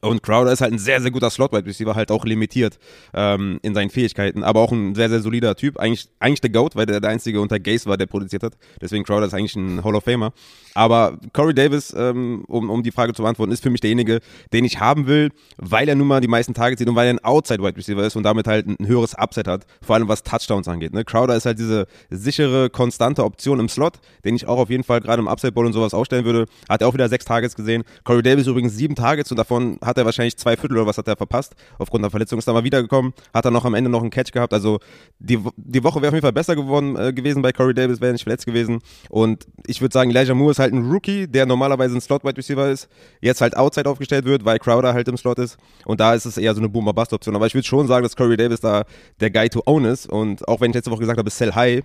Und 0.00 0.22
Crowder 0.22 0.52
ist 0.52 0.60
halt 0.60 0.72
ein 0.72 0.78
sehr, 0.78 1.00
sehr 1.00 1.10
guter 1.10 1.30
Slot-Wide 1.30 1.66
Receiver, 1.66 1.94
halt 1.94 2.10
auch 2.10 2.24
limitiert 2.24 2.78
ähm, 3.14 3.58
in 3.62 3.74
seinen 3.74 3.90
Fähigkeiten, 3.90 4.42
aber 4.42 4.60
auch 4.60 4.72
ein 4.72 4.94
sehr, 4.94 5.08
sehr 5.08 5.20
solider 5.20 5.54
Typ. 5.54 5.78
Eigentlich, 5.78 6.08
eigentlich 6.18 6.40
der 6.40 6.50
GOAT, 6.50 6.76
weil 6.76 6.86
der 6.86 7.00
der 7.00 7.10
einzige 7.10 7.40
unter 7.40 7.60
Gaze 7.60 7.86
war, 7.86 7.96
der 7.96 8.06
produziert 8.06 8.42
hat. 8.42 8.54
Deswegen 8.80 9.04
Crowder 9.04 9.26
ist 9.26 9.34
eigentlich 9.34 9.56
ein 9.56 9.84
Hall 9.84 9.94
of 9.94 10.04
Famer. 10.04 10.32
Aber 10.74 11.18
Corey 11.32 11.54
Davis, 11.54 11.94
ähm, 11.96 12.44
um, 12.48 12.70
um 12.70 12.82
die 12.82 12.90
Frage 12.90 13.12
zu 13.12 13.22
beantworten, 13.22 13.52
ist 13.52 13.62
für 13.62 13.70
mich 13.70 13.80
derjenige, 13.80 14.20
den 14.52 14.64
ich 14.64 14.80
haben 14.80 15.06
will, 15.06 15.30
weil 15.58 15.88
er 15.88 15.94
nun 15.94 16.06
mal 16.06 16.20
die 16.20 16.28
meisten 16.28 16.54
Targets 16.54 16.78
sieht 16.78 16.88
und 16.88 16.96
weil 16.96 17.08
er 17.08 17.14
ein 17.14 17.24
Outside-Wide 17.24 17.76
Receiver 17.76 18.04
ist 18.04 18.16
und 18.16 18.22
damit 18.22 18.46
halt 18.46 18.66
ein 18.66 18.86
höheres 18.86 19.14
Upset 19.14 19.48
hat, 19.48 19.66
vor 19.82 19.96
allem 19.96 20.08
was 20.08 20.22
Touchdowns 20.22 20.68
angeht. 20.68 20.94
Ne? 20.94 21.04
Crowder 21.04 21.36
ist 21.36 21.44
halt 21.44 21.58
diese 21.58 21.86
sichere, 22.10 22.70
konstante 22.70 23.24
Option 23.24 23.60
im 23.60 23.68
Slot, 23.68 24.00
den 24.24 24.34
ich 24.34 24.46
auch 24.46 24.58
auf 24.58 24.70
jeden 24.70 24.84
Fall 24.84 25.00
gerade 25.00 25.20
im 25.20 25.28
Upside-Ball 25.28 25.66
und 25.66 25.72
sowas 25.72 25.92
aufstellen 25.92 26.24
würde. 26.24 26.46
Hat 26.68 26.80
er 26.80 26.88
auch 26.88 26.94
wieder 26.94 27.08
sechs 27.08 27.24
Targets 27.24 27.54
gesehen. 27.54 27.84
Corey 28.04 28.22
Davis 28.22 28.46
übrigens 28.46 28.74
sieben 28.74 28.94
Targets 28.94 29.30
und 29.30 29.36
davon 29.36 29.78
hat 29.82 29.98
er 29.98 30.04
wahrscheinlich 30.04 30.36
zwei 30.36 30.56
Viertel 30.56 30.76
oder 30.76 30.86
was 30.86 30.98
hat 30.98 31.08
er 31.08 31.16
verpasst. 31.16 31.54
Aufgrund 31.78 32.04
der 32.04 32.10
Verletzung 32.10 32.38
ist 32.38 32.46
er 32.46 32.54
mal 32.54 32.64
wiedergekommen, 32.64 33.12
hat 33.34 33.44
er 33.44 33.50
noch 33.50 33.64
am 33.64 33.74
Ende 33.74 33.90
noch 33.90 34.00
einen 34.00 34.10
Catch 34.10 34.32
gehabt. 34.32 34.52
Also 34.52 34.80
die, 35.18 35.38
die 35.56 35.84
Woche 35.84 36.00
wäre 36.00 36.08
auf 36.08 36.14
jeden 36.14 36.22
Fall 36.22 36.32
besser 36.32 36.56
geworden 36.56 36.96
äh, 36.96 37.12
gewesen 37.12 37.42
bei 37.42 37.52
Corey 37.52 37.74
Davis, 37.74 38.00
wäre 38.00 38.12
nicht 38.12 38.22
verletzt 38.22 38.46
gewesen. 38.46 38.80
Und 39.10 39.46
ich 39.66 39.80
würde 39.80 39.92
sagen, 39.92 40.10
Elijah 40.10 40.34
Moore 40.34 40.52
ist 40.52 40.58
halt 40.58 40.72
ein 40.72 40.90
Rookie, 40.90 41.26
der 41.26 41.46
normalerweise 41.46 41.96
ein 41.96 42.00
Slot-Wide 42.00 42.36
Receiver 42.36 42.70
ist, 42.70 42.88
jetzt 43.20 43.40
halt 43.40 43.56
Outside 43.56 43.88
aufgestellt 43.88 44.24
wird, 44.24 44.44
weil 44.44 44.58
Crowder 44.58 44.94
halt 44.94 45.08
im 45.08 45.16
Slot 45.16 45.38
ist. 45.38 45.58
Und 45.84 46.00
da 46.00 46.14
ist 46.14 46.24
es 46.24 46.38
eher 46.38 46.54
so 46.54 46.60
eine 46.60 46.68
Boomer-Bust-Option. 46.68 47.36
Aber 47.36 47.46
ich 47.46 47.54
würde 47.54 47.66
schon 47.66 47.86
sagen, 47.86 48.02
dass 48.02 48.16
Corey 48.16 48.36
Davis 48.36 48.60
da 48.60 48.84
der 49.20 49.30
Guy 49.30 49.48
to 49.48 49.62
own 49.66 49.84
ist. 49.84 50.08
Und 50.08 50.46
auch 50.48 50.60
wenn 50.60 50.70
ich 50.70 50.74
letzte 50.74 50.90
Woche 50.90 51.00
gesagt 51.00 51.18
habe, 51.18 51.30
sell 51.30 51.52
high, 51.54 51.82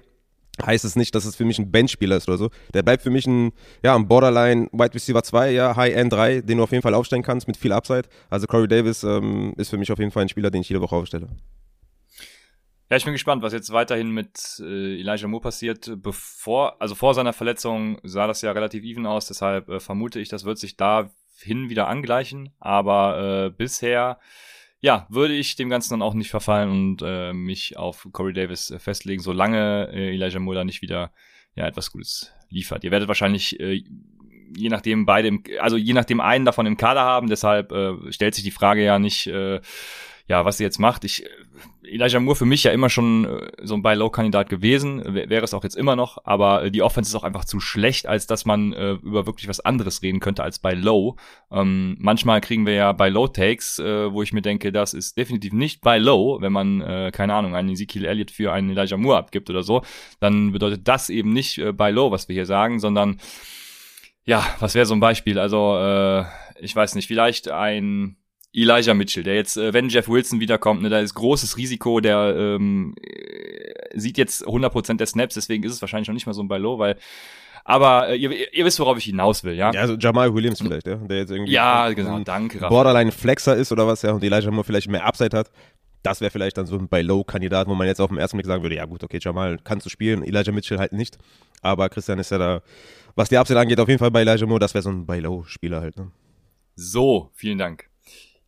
heißt 0.66 0.86
es 0.86 0.96
nicht, 0.96 1.14
dass 1.16 1.26
es 1.26 1.36
für 1.36 1.46
mich 1.46 1.60
ein 1.60 1.72
Benchspieler 1.72 2.18
ist 2.18 2.28
oder 2.28 2.38
so. 2.38 2.50
Der 2.74 2.84
bleibt 2.84 3.04
für 3.04 3.10
mich 3.10 3.28
ein, 3.28 3.52
ja, 3.84 3.96
ein 3.96 4.08
Borderline 4.08 4.70
Wide 4.72 4.94
Receiver 4.94 5.24
2, 5.24 5.52
ja, 5.52 5.76
High 5.76 5.96
End 5.96 6.14
3, 6.14 6.42
den 6.42 6.58
du 6.58 6.64
auf 6.64 6.72
jeden 6.72 6.82
Fall 6.82 6.94
aufstellen 6.94 7.24
kannst 7.24 7.48
mit 7.48 7.58
viel 7.58 7.72
Upside. 7.72 8.10
Also 8.30 8.48
Corey 8.48 8.68
Davis 8.68 9.04
ähm, 9.04 9.54
ist 9.58 9.70
für 9.70 9.78
mich 9.78 9.92
auf 9.92 10.00
jeden 10.00 10.12
Fall 10.12 10.24
ein 10.24 10.30
Spieler, 10.30 10.52
den 10.52 10.62
ich 10.62 10.70
jede 10.70 10.82
Woche 10.82 10.96
aufstelle. 10.96 11.28
Ja, 12.90 12.96
ich 12.96 13.04
bin 13.04 13.14
gespannt, 13.14 13.44
was 13.44 13.52
jetzt 13.52 13.74
weiterhin 13.74 14.12
mit 14.12 14.62
äh, 14.62 15.00
Elijah 15.02 15.28
Moore 15.28 15.42
passiert. 15.42 15.92
Bevor, 16.02 16.82
also 16.82 16.96
vor 16.96 17.14
seiner 17.14 17.34
Verletzung 17.34 18.00
sah 18.04 18.28
das 18.28 18.42
ja 18.42 18.52
relativ 18.54 18.84
even 18.86 19.06
aus, 19.06 19.28
deshalb 19.28 19.68
äh, 19.68 19.80
vermute 19.82 20.22
ich, 20.22 20.30
das 20.30 20.46
wird 20.46 20.58
sich 20.58 20.78
dahin 20.78 21.70
wieder 21.70 21.90
angleichen. 21.90 22.54
Aber 22.60 23.48
äh, 23.48 23.50
bisher, 23.50 24.20
ja, 24.80 25.08
würde 25.10 25.34
ich 25.34 25.56
dem 25.56 25.70
Ganzen 25.70 25.92
dann 25.92 26.02
auch 26.02 26.14
nicht 26.14 26.30
verfallen 26.30 26.70
und 26.70 27.02
äh, 27.04 27.34
mich 27.34 27.78
auf 27.78 28.08
Corey 28.12 28.34
Davis 28.34 28.72
äh, 28.72 28.80
festlegen, 28.80 29.22
solange 29.22 29.90
äh, 29.92 30.14
Elijah 30.14 30.40
da 30.54 30.64
nicht 30.64 30.82
wieder 30.82 31.12
ja 31.56 31.68
etwas 31.68 31.92
Gutes 31.92 32.32
liefert. 32.50 32.84
Ihr 32.84 32.92
werdet 32.92 33.08
wahrscheinlich 33.08 33.60
äh, 33.60 33.84
je 34.56 34.70
nachdem 34.70 35.06
beide, 35.06 35.28
im, 35.28 35.44
also 35.60 35.78
je 35.78 35.94
nachdem 35.94 36.22
einen 36.22 36.46
davon 36.46 36.66
im 36.66 36.78
Kader 36.78 37.02
haben, 37.02 37.28
deshalb 37.28 37.72
äh, 37.72 38.12
stellt 38.12 38.36
sich 38.36 38.44
die 38.44 38.52
Frage 38.52 38.84
ja 38.84 39.00
nicht. 39.00 39.28
Äh, 39.28 39.62
ja, 40.28 40.44
was 40.44 40.58
sie 40.58 40.64
jetzt 40.64 40.80
macht. 40.80 41.04
Ich, 41.04 41.24
äh, 41.24 41.30
Elijah 41.84 42.20
Moore 42.20 42.36
für 42.36 42.46
mich 42.46 42.64
ja 42.64 42.72
immer 42.72 42.90
schon 42.90 43.26
äh, 43.26 43.52
so 43.64 43.76
ein 43.76 43.82
Buy-Low-Kandidat 43.82 44.50
gewesen, 44.50 45.02
wäre 45.06 45.44
es 45.44 45.54
auch 45.54 45.64
jetzt 45.64 45.76
immer 45.76 45.96
noch, 45.96 46.18
aber 46.26 46.66
äh, 46.66 46.72
die 46.72 46.82
Offense 46.82 47.10
ist 47.10 47.16
auch 47.16 47.24
einfach 47.24 47.46
zu 47.46 47.60
schlecht, 47.60 48.08
als 48.08 48.28
dass 48.28 48.46
man 48.46 48.74
äh, 48.74 48.92
über 48.94 49.26
wirklich 49.26 49.48
was 49.48 49.62
anderes 49.62 50.02
reden 50.02 50.20
könnte 50.20 50.44
als 50.44 50.60
bei 50.60 50.74
Low. 50.74 51.16
Ähm, 51.50 51.96
manchmal 52.00 52.42
kriegen 52.42 52.66
wir 52.66 52.74
ja 52.74 52.92
bei 52.92 53.10
Low-Takes, 53.10 53.80
äh, 53.80 54.12
wo 54.12 54.22
ich 54.22 54.34
mir 54.34 54.42
denke, 54.42 54.72
das 54.72 54.94
ist 54.94 55.18
definitiv 55.18 55.54
nicht 55.54 55.82
bei 55.82 55.98
Low, 55.98 56.42
wenn 56.42 56.52
man, 56.52 56.82
äh, 56.82 57.12
keine 57.14 57.34
Ahnung, 57.34 57.56
einen 57.56 57.70
Ezekiel 57.70 58.06
Elliott 58.06 58.32
für 58.32 58.52
einen 58.52 58.70
Elijah 58.70 58.98
Moore 58.98 59.18
abgibt 59.18 59.50
oder 59.50 59.64
so, 59.64 59.82
dann 60.20 60.52
bedeutet 60.52 60.88
das 60.88 61.10
eben 61.10 61.32
nicht 61.32 61.58
äh, 61.58 61.72
bei 61.72 61.92
Low, 61.92 62.12
was 62.12 62.28
wir 62.28 62.34
hier 62.34 62.46
sagen, 62.46 62.80
sondern 62.80 63.20
ja, 64.26 64.46
was 64.60 64.76
wäre 64.76 64.86
so 64.86 64.94
ein 64.94 65.00
Beispiel? 65.00 65.40
Also, 65.40 65.78
äh, 65.78 66.26
ich 66.60 66.76
weiß 66.76 66.96
nicht, 66.96 67.08
vielleicht 67.08 67.50
ein 67.50 68.18
Elijah 68.54 68.94
Mitchell, 68.94 69.24
der 69.24 69.36
jetzt, 69.36 69.58
äh, 69.58 69.74
wenn 69.74 69.90
Jeff 69.90 70.08
Wilson 70.08 70.40
wiederkommt, 70.40 70.82
ne, 70.82 70.90
da 70.90 71.00
ist 71.00 71.14
großes 71.14 71.58
Risiko, 71.58 72.00
der 72.00 72.36
ähm, 72.38 72.96
äh, 73.02 73.98
sieht 74.00 74.18
jetzt 74.18 74.46
100% 74.48 74.98
der 74.98 75.08
Snaps, 75.08 75.36
deswegen 75.36 75.64
ist 75.64 75.74
es 75.74 75.82
wahrscheinlich 75.82 76.08
noch 76.08 76.14
nicht 76.14 76.26
mal 76.26 76.34
so 76.34 76.42
ein 76.42 76.48
Low, 76.48 76.80
weil 76.80 76.98
aber 77.66 78.08
äh, 78.08 78.16
ihr, 78.16 78.54
ihr 78.54 78.66
wisst, 78.66 78.80
worauf 78.80 78.98
ich 78.98 79.04
hinaus 79.04 79.44
will, 79.44 79.54
ja? 79.54 79.72
Ja, 79.74 79.82
also 79.82 79.96
Jamal 79.96 80.34
Williams 80.34 80.60
vielleicht, 80.62 80.88
ja, 80.88 80.96
der 80.96 81.18
jetzt 81.18 81.32
irgendwie 81.32 81.52
ja, 81.52 81.90
genau, 81.90 82.20
danke, 82.20 82.60
Borderline 82.60 83.12
Flexer 83.12 83.56
ist 83.58 83.72
oder 83.74 83.86
was, 83.86 84.02
ja, 84.04 84.12
und 84.12 84.24
Elijah 84.24 84.50
Moore 84.52 84.64
vielleicht 84.64 84.90
mehr 84.90 85.06
Upside 85.06 85.38
hat. 85.38 85.52
Das 86.02 86.22
wäre 86.22 86.32
vielleicht 86.32 86.58
dann 86.58 86.66
so 86.66 86.78
ein 86.78 86.88
Buy-Low-Kandidat, 86.88 87.68
wo 87.68 87.76
man 87.76 87.88
jetzt 87.88 88.00
auf 88.00 88.10
den 88.10 88.18
ersten 88.18 88.38
Blick 88.38 88.46
sagen 88.46 88.64
würde, 88.64 88.76
ja 88.76 88.86
gut, 88.86 89.04
okay, 89.04 89.20
Jamal 89.22 89.60
kannst 89.62 89.86
du 89.86 89.90
spielen, 89.90 90.24
Elijah 90.24 90.54
Mitchell 90.54 90.78
halt 90.78 90.94
nicht. 90.94 91.18
Aber 91.62 91.90
Christian 91.90 92.20
ist 92.20 92.32
ja 92.32 92.38
da, 92.38 92.62
was 93.16 93.28
die 93.28 93.38
Upside 93.38 93.60
angeht, 93.60 93.80
auf 93.82 93.90
jeden 93.90 94.00
Fall 94.00 94.12
bei 94.12 94.22
Elijah 94.22 94.46
Moore, 94.46 94.60
das 94.60 94.74
wäre 94.74 94.84
so 94.84 94.90
ein 94.90 95.06
Buy-Low-Spieler 95.06 95.82
halt. 95.82 95.98
Ne? 95.98 96.12
So, 96.76 97.32
vielen 97.34 97.58
Dank. 97.58 97.90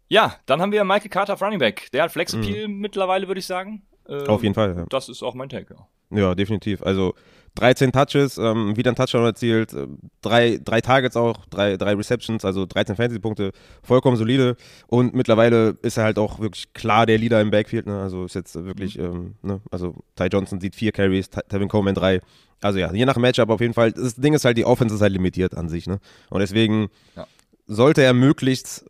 Ja, 0.10 0.36
dann 0.48 0.62
haben 0.62 0.72
wir 0.72 0.84
Michael 0.84 1.10
Carter 1.10 1.34
auf 1.34 1.42
Running 1.42 1.60
Back. 1.60 1.89
Der 1.94 2.04
hat 2.04 2.12
Flex-Appeal 2.12 2.68
mhm. 2.68 2.80
mittlerweile, 2.80 3.28
würde 3.28 3.39
ich 3.39 3.46
sagen. 3.46 3.84
Ähm, 4.08 4.28
auf 4.28 4.44
jeden 4.44 4.56
Fall, 4.56 4.75
ja. 4.75 4.86
Das 4.89 5.08
ist 5.08 5.24
auch 5.24 5.36
mein 5.36 5.50
Take, 5.50 5.75
ja. 5.75 5.88
Ja, 6.12 6.34
definitiv. 6.34 6.82
Also 6.82 7.13
13 7.56 7.92
Touches, 7.92 8.38
ähm, 8.39 8.75
wieder 8.75 8.92
ein 8.92 8.96
Touchdown 8.96 9.25
erzielt, 9.25 9.74
äh, 9.74 9.86
drei, 10.22 10.60
drei 10.63 10.82
Targets 10.82 11.16
auch, 11.16 11.46
drei, 11.46 11.78
drei 11.78 11.94
Receptions, 11.94 12.44
also 12.44 12.66
13 12.66 12.96
Fantasy-Punkte, 12.96 13.51
vollkommen 13.84 14.18
solide. 14.18 14.56
Und 14.88 15.13
mittlerweile 15.13 15.78
ist 15.84 15.98
er 15.98 16.06
halt 16.06 16.18
auch 16.18 16.39
wirklich 16.39 16.74
klar 16.74 17.06
der 17.06 17.20
Leader 17.20 17.42
im 17.42 17.51
Backfield. 17.51 17.86
Ne? 17.86 18.01
Also 18.01 18.25
ist 18.25 18.36
jetzt 18.36 18.56
wirklich, 18.56 18.98
mhm. 18.98 19.04
ähm, 19.04 19.36
ne? 19.44 19.62
also 19.70 19.96
Ty 20.16 20.28
Johnson 20.32 20.60
sieht 20.60 20.75
vier 20.75 20.92
Carries, 20.92 21.30
Tevin 21.30 21.68
Coleman 21.68 21.96
drei. 21.96 22.22
Also 22.62 22.80
ja, 22.80 22.92
je 22.92 23.06
nach 23.06 23.18
Matchup 23.18 23.50
auf 23.50 23.62
jeden 23.62 23.74
Fall. 23.74 23.92
Das 23.92 24.16
Ding 24.16 24.34
ist 24.34 24.46
halt, 24.46 24.58
die 24.58 24.66
Offense 24.66 24.96
ist 24.96 25.01
halt 25.01 25.13
limitiert 25.13 25.56
an 25.56 25.70
sich. 25.70 25.86
Ne? 25.86 26.00
Und 26.30 26.39
deswegen 26.39 26.89
ja. 27.16 27.28
sollte 27.68 28.01
er 28.01 28.13
möglichst 28.13 28.86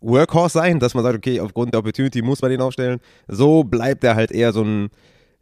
Workhorse 0.00 0.58
sein, 0.58 0.78
dass 0.78 0.94
man 0.94 1.04
sagt, 1.04 1.16
okay, 1.16 1.40
aufgrund 1.40 1.72
der 1.74 1.80
Opportunity 1.80 2.22
muss 2.22 2.42
man 2.42 2.50
den 2.50 2.60
aufstellen. 2.60 3.00
So 3.26 3.64
bleibt 3.64 4.04
er 4.04 4.14
halt 4.14 4.30
eher 4.30 4.52
so 4.52 4.62
ein 4.62 4.90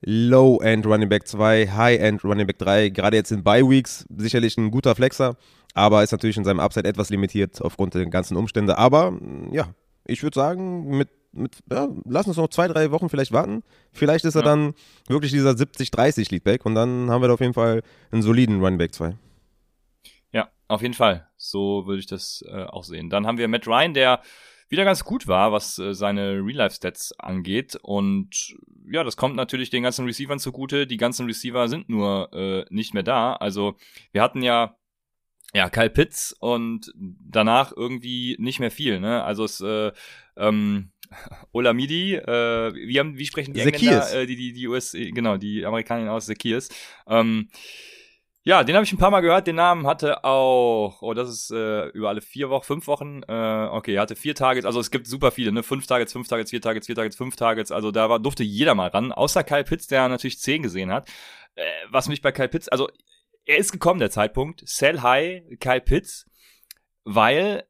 Low-End 0.02 0.86
Running 0.86 1.08
Back 1.08 1.26
2, 1.26 1.68
High-End 1.68 2.24
Running 2.24 2.46
Back 2.46 2.58
3. 2.58 2.90
Gerade 2.90 3.16
jetzt 3.16 3.32
in 3.32 3.42
Bye-Weeks 3.42 4.06
sicherlich 4.16 4.56
ein 4.56 4.70
guter 4.70 4.94
Flexer, 4.94 5.36
aber 5.74 6.02
ist 6.02 6.12
natürlich 6.12 6.36
in 6.36 6.44
seinem 6.44 6.60
Upside 6.60 6.88
etwas 6.88 7.10
limitiert 7.10 7.60
aufgrund 7.62 7.94
der 7.94 8.06
ganzen 8.06 8.36
Umstände. 8.36 8.78
Aber 8.78 9.18
ja, 9.50 9.68
ich 10.04 10.22
würde 10.22 10.34
sagen, 10.34 10.96
mit, 10.96 11.08
mit 11.32 11.58
ja, 11.70 11.88
lass 12.04 12.26
uns 12.26 12.36
noch 12.36 12.48
zwei, 12.48 12.68
drei 12.68 12.90
Wochen 12.90 13.08
vielleicht 13.08 13.32
warten. 13.32 13.62
Vielleicht 13.92 14.24
ist 14.24 14.34
er 14.34 14.42
ja. 14.42 14.48
dann 14.48 14.74
wirklich 15.08 15.32
dieser 15.32 15.50
70-30 15.50 16.30
Leadback 16.30 16.64
und 16.66 16.74
dann 16.74 17.10
haben 17.10 17.22
wir 17.22 17.28
da 17.28 17.34
auf 17.34 17.40
jeden 17.40 17.54
Fall 17.54 17.82
einen 18.10 18.22
soliden 18.22 18.60
Running 18.60 18.78
Back 18.78 18.94
2. 18.94 19.16
Ja, 20.32 20.48
auf 20.68 20.82
jeden 20.82 20.94
Fall. 20.94 21.25
So 21.36 21.86
würde 21.86 22.00
ich 22.00 22.06
das 22.06 22.44
äh, 22.48 22.64
auch 22.64 22.84
sehen. 22.84 23.10
Dann 23.10 23.26
haben 23.26 23.38
wir 23.38 23.48
Matt 23.48 23.66
Ryan, 23.66 23.94
der 23.94 24.22
wieder 24.68 24.84
ganz 24.84 25.04
gut 25.04 25.28
war, 25.28 25.52
was 25.52 25.78
äh, 25.78 25.94
seine 25.94 26.44
Real-Life-Stats 26.44 27.12
angeht. 27.18 27.78
Und 27.82 28.56
ja, 28.90 29.04
das 29.04 29.16
kommt 29.16 29.36
natürlich 29.36 29.70
den 29.70 29.82
ganzen 29.82 30.06
Receivern 30.06 30.38
zugute. 30.38 30.86
Die 30.86 30.96
ganzen 30.96 31.26
Receiver 31.26 31.68
sind 31.68 31.88
nur 31.88 32.32
äh, 32.32 32.64
nicht 32.70 32.94
mehr 32.94 33.02
da. 33.02 33.34
Also 33.34 33.76
wir 34.12 34.22
hatten 34.22 34.42
ja 34.42 34.76
ja, 35.54 35.70
Kyle 35.70 35.90
Pitts 35.90 36.36
und 36.38 36.92
danach 36.96 37.72
irgendwie 37.74 38.36
nicht 38.38 38.60
mehr 38.60 38.70
viel, 38.70 39.00
ne? 39.00 39.22
Also 39.24 39.44
es 39.44 39.60
äh, 39.60 39.92
ähm, 40.36 40.90
Olamidi, 41.52 42.14
äh, 42.14 42.74
wie, 42.74 42.98
haben, 42.98 43.16
wie 43.16 43.26
sprechen 43.26 43.54
die 43.54 43.60
Engländer, 43.60 44.12
äh, 44.12 44.26
die, 44.26 44.36
die, 44.36 44.52
die 44.52 44.68
US, 44.68 44.92
genau, 44.92 45.36
die 45.36 45.64
Amerikaner 45.64 46.12
aus 46.12 46.26
Zekirs. 46.26 46.68
Ähm, 47.06 47.48
ja, 48.46 48.62
den 48.62 48.76
habe 48.76 48.84
ich 48.84 48.92
ein 48.92 48.98
paar 48.98 49.10
Mal 49.10 49.22
gehört. 49.22 49.48
Den 49.48 49.56
Namen 49.56 49.88
hatte 49.88 50.22
auch, 50.22 51.02
oh, 51.02 51.14
das 51.14 51.28
ist 51.28 51.50
äh, 51.50 51.88
über 51.88 52.10
alle 52.10 52.20
vier 52.20 52.48
Wochen, 52.48 52.62
fünf 52.62 52.86
Wochen. 52.86 53.24
Äh, 53.26 53.68
okay, 53.72 53.94
er 53.94 54.02
hatte 54.02 54.14
vier 54.14 54.36
Targets. 54.36 54.64
Also 54.64 54.78
es 54.78 54.92
gibt 54.92 55.08
super 55.08 55.32
viele, 55.32 55.50
ne? 55.50 55.64
Fünf 55.64 55.88
Targets, 55.88 56.12
fünf 56.12 56.28
Targets, 56.28 56.50
vier 56.50 56.60
Targets, 56.60 56.86
vier 56.86 56.94
Targets, 56.94 57.16
fünf 57.16 57.34
Targets. 57.34 57.72
Also 57.72 57.90
da 57.90 58.08
war, 58.08 58.20
durfte 58.20 58.44
jeder 58.44 58.76
mal 58.76 58.86
ran, 58.86 59.10
außer 59.10 59.42
Kyle 59.42 59.64
Pitts, 59.64 59.88
der 59.88 60.08
natürlich 60.08 60.38
zehn 60.38 60.62
gesehen 60.62 60.92
hat. 60.92 61.08
Äh, 61.56 61.64
was 61.90 62.08
mich 62.08 62.22
bei 62.22 62.30
Kyle 62.30 62.46
Pitts, 62.46 62.68
also 62.68 62.88
er 63.46 63.56
ist 63.56 63.72
gekommen, 63.72 63.98
der 63.98 64.10
Zeitpunkt. 64.10 64.62
Sell 64.64 65.02
high, 65.02 65.42
Kyle 65.58 65.80
Pitts, 65.80 66.30
weil 67.02 67.64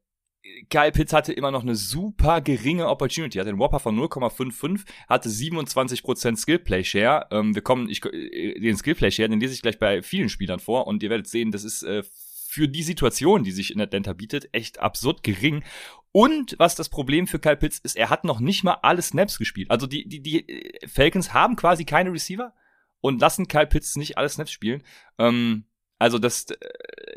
Kyle 0.70 0.92
Pitts 0.92 1.12
hatte 1.12 1.32
immer 1.32 1.50
noch 1.50 1.62
eine 1.62 1.76
super 1.76 2.40
geringe 2.40 2.88
Opportunity. 2.88 3.38
Er 3.38 3.42
hatte 3.42 3.50
einen 3.50 3.58
Whopper 3.58 3.80
von 3.80 3.98
0,55, 3.98 4.84
hatte 5.08 5.28
27% 5.28 6.36
Skillplay 6.36 6.84
Share. 6.84 7.26
Ähm, 7.30 7.54
wir 7.54 7.62
kommen, 7.62 7.88
ich, 7.88 8.04
äh, 8.04 8.58
den 8.58 8.76
Skillplay 8.76 9.10
Share, 9.10 9.28
den 9.28 9.40
lese 9.40 9.54
ich 9.54 9.62
gleich 9.62 9.78
bei 9.78 10.02
vielen 10.02 10.28
Spielern 10.28 10.60
vor 10.60 10.86
und 10.86 11.02
ihr 11.02 11.10
werdet 11.10 11.28
sehen, 11.28 11.52
das 11.52 11.64
ist 11.64 11.82
äh, 11.82 12.02
für 12.48 12.68
die 12.68 12.82
Situation, 12.82 13.44
die 13.44 13.52
sich 13.52 13.72
in 13.72 13.80
Atlanta 13.80 14.12
bietet, 14.14 14.48
echt 14.52 14.80
absurd 14.80 15.22
gering. 15.22 15.62
Und 16.10 16.54
was 16.58 16.74
das 16.74 16.88
Problem 16.88 17.26
für 17.26 17.38
Kyle 17.38 17.56
Pitts 17.56 17.78
ist, 17.78 17.96
er 17.96 18.08
hat 18.08 18.24
noch 18.24 18.40
nicht 18.40 18.64
mal 18.64 18.78
alle 18.82 19.02
Snaps 19.02 19.38
gespielt. 19.38 19.70
Also 19.70 19.86
die, 19.86 20.08
die, 20.08 20.22
die 20.22 20.48
äh, 20.48 20.88
Falcons 20.88 21.34
haben 21.34 21.56
quasi 21.56 21.84
keine 21.84 22.12
Receiver 22.12 22.54
und 23.00 23.20
lassen 23.20 23.48
Kyle 23.48 23.66
Pitts 23.66 23.96
nicht 23.96 24.16
alle 24.16 24.28
Snaps 24.28 24.50
spielen. 24.50 24.82
Ähm, 25.18 25.64
also 25.98 26.18
das, 26.18 26.46
äh, 26.50 26.56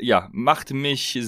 ja, 0.00 0.28
macht 0.32 0.72
mich, 0.72 1.18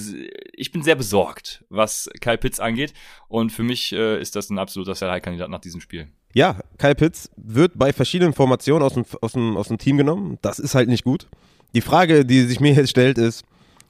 ich 0.53 0.71
bin 0.71 0.83
sehr 0.83 0.95
besorgt, 0.95 1.63
was 1.69 2.09
Kyle 2.21 2.37
Pitts 2.37 2.59
angeht. 2.59 2.93
Und 3.27 3.51
für 3.51 3.63
mich 3.63 3.91
äh, 3.93 4.19
ist 4.19 4.35
das 4.35 4.49
ein 4.49 4.59
absoluter 4.59 4.95
Sell-High-Kandidat 4.95 5.49
nach 5.49 5.61
diesem 5.61 5.81
Spiel. 5.81 6.07
Ja, 6.33 6.59
Kyle 6.77 6.95
Pitts 6.95 7.29
wird 7.37 7.73
bei 7.75 7.93
verschiedenen 7.93 8.33
Formationen 8.33 8.83
aus 8.83 8.93
dem, 8.93 9.05
aus, 9.21 9.33
dem, 9.33 9.55
aus 9.55 9.67
dem 9.67 9.77
Team 9.77 9.97
genommen. 9.97 10.39
Das 10.41 10.59
ist 10.59 10.73
halt 10.73 10.89
nicht 10.89 11.03
gut. 11.03 11.27
Die 11.75 11.81
Frage, 11.81 12.25
die 12.25 12.41
sich 12.41 12.59
mir 12.59 12.73
jetzt 12.73 12.89
stellt, 12.89 13.17
ist, 13.17 13.43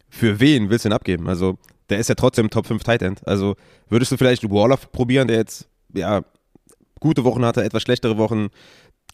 für 0.09 0.39
wen 0.39 0.69
willst 0.69 0.85
du 0.85 0.89
ihn 0.89 0.93
abgeben? 0.93 1.27
Also, 1.27 1.57
der 1.89 1.99
ist 1.99 2.09
ja 2.09 2.15
trotzdem 2.15 2.49
Top 2.49 2.67
5 2.67 2.83
Tight 2.83 3.01
End. 3.01 3.25
Also, 3.27 3.55
würdest 3.89 4.11
du 4.11 4.17
vielleicht 4.17 4.49
Waller 4.49 4.77
probieren, 4.77 5.27
der 5.27 5.37
jetzt, 5.37 5.67
ja, 5.93 6.23
gute 6.99 7.23
Wochen 7.23 7.45
hatte, 7.45 7.63
etwas 7.63 7.81
schlechtere 7.81 8.17
Wochen, 8.17 8.49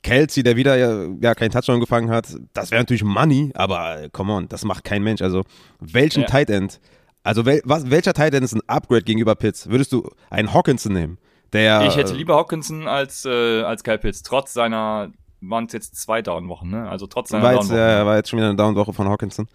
Kelsey, 0.02 0.44
der 0.44 0.56
wieder 0.56 0.78
ja, 0.78 1.08
ja 1.22 1.36
keinen 1.36 1.52
Touchdown 1.52 1.80
gefangen 1.80 2.10
hat, 2.10 2.28
das 2.54 2.72
wäre 2.72 2.82
natürlich 2.82 3.04
Money, 3.04 3.52
aber 3.54 4.04
äh, 4.04 4.10
come 4.10 4.34
on, 4.34 4.48
das 4.48 4.64
macht 4.64 4.84
kein 4.84 5.04
Mensch. 5.04 5.22
Also, 5.22 5.44
welchen 5.80 6.22
ja. 6.22 6.28
Tight 6.28 6.50
End, 6.50 6.80
also 7.24 7.46
wel, 7.46 7.62
was, 7.66 7.90
welcher 7.90 8.14
Tight 8.14 8.34
End 8.34 8.44
ist 8.44 8.54
ein 8.54 8.62
Upgrade 8.68 9.04
gegenüber 9.04 9.36
Pitts? 9.36 9.70
Würdest 9.70 9.92
du 9.92 10.10
einen 10.30 10.54
Hawkinson 10.54 10.94
nehmen? 10.94 11.18
Der, 11.54 11.82
ich 11.88 11.96
hätte 11.96 12.14
lieber 12.14 12.36
Hawkinson 12.36 12.88
als, 12.88 13.26
äh, 13.26 13.62
als 13.64 13.84
Kyle 13.84 13.98
Pitts, 13.98 14.22
trotz 14.22 14.54
seiner, 14.54 15.12
waren 15.42 15.66
es 15.66 15.74
jetzt 15.74 15.96
zwei 15.96 16.22
Down-Wochen, 16.22 16.70
ne? 16.70 16.88
Also 16.88 17.08
trotz 17.08 17.30
seiner 17.30 17.44
war 17.44 17.54
jetzt, 17.56 17.72
Ja, 17.72 18.06
war 18.06 18.18
jetzt 18.18 18.30
schon 18.30 18.38
wieder 18.38 18.50
eine 18.50 18.58
Down-Woche 18.58 18.94
von 18.94 19.10
Hawkinson. 19.10 19.48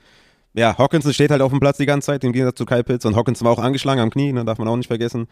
Ja, 0.55 0.77
Hawkinson 0.77 1.13
steht 1.13 1.31
halt 1.31 1.43
auf 1.43 1.51
dem 1.51 1.61
Platz 1.61 1.79
die 1.79 1.87
ganze 1.87 2.07
Zeit, 2.07 2.25
im 2.25 2.33
Gegensatz 2.33 2.57
zu 2.57 2.65
Kyle 2.65 2.85
Pitts. 2.85 3.05
Und 3.05 3.17
Hawkinson 3.17 3.47
war 3.47 3.53
auch 3.53 3.59
angeschlagen 3.63 4.01
am 4.01 4.11
Knie, 4.11 4.33
ne, 4.33 4.45
darf 4.45 4.59
man 4.59 4.69
auch 4.69 4.77
nicht 4.77 4.89
vergessen. 4.89 5.27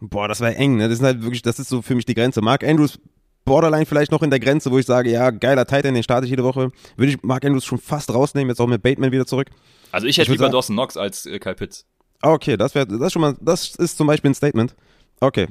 Boah, 0.00 0.28
das 0.28 0.40
war 0.40 0.54
eng, 0.54 0.76
ne? 0.76 0.88
Das 0.88 0.98
ist 0.98 1.04
halt 1.04 1.22
wirklich, 1.22 1.42
das 1.42 1.58
ist 1.58 1.68
so 1.68 1.80
für 1.82 1.94
mich 1.94 2.04
die 2.04 2.14
Grenze. 2.14 2.42
Mark 2.42 2.62
Andrews 2.62 2.98
Borderline 3.46 3.86
vielleicht 3.86 4.12
noch 4.12 4.22
in 4.22 4.28
der 4.28 4.40
Grenze, 4.40 4.70
wo 4.70 4.78
ich 4.78 4.84
sage, 4.84 5.10
ja, 5.10 5.30
geiler 5.30 5.64
Titan, 5.66 5.94
den 5.94 6.02
starte 6.02 6.26
ich 6.26 6.30
jede 6.30 6.44
Woche. 6.44 6.70
Würde 6.96 7.12
ich 7.12 7.22
Mark 7.22 7.44
Andrews 7.44 7.64
schon 7.64 7.78
fast 7.78 8.12
rausnehmen, 8.12 8.50
jetzt 8.50 8.60
auch 8.60 8.66
mit 8.66 8.82
Bateman 8.82 9.12
wieder 9.12 9.24
zurück. 9.24 9.48
Also 9.92 10.06
ich 10.06 10.18
hätte 10.18 10.24
ich 10.24 10.28
lieber 10.32 10.44
sagen, 10.44 10.52
Dawson 10.52 10.76
Knox 10.76 10.98
als 10.98 11.24
äh, 11.24 11.38
Kyle 11.38 11.54
Pitts. 11.54 11.86
Ah, 12.20 12.32
okay, 12.32 12.56
das 12.58 12.74
wäre, 12.74 12.86
das 12.86 13.12
schon 13.12 13.22
mal, 13.22 13.36
das 13.40 13.76
ist 13.76 13.96
zum 13.96 14.06
Beispiel 14.06 14.30
ein 14.30 14.34
Statement. 14.34 14.74
Okay, 15.20 15.46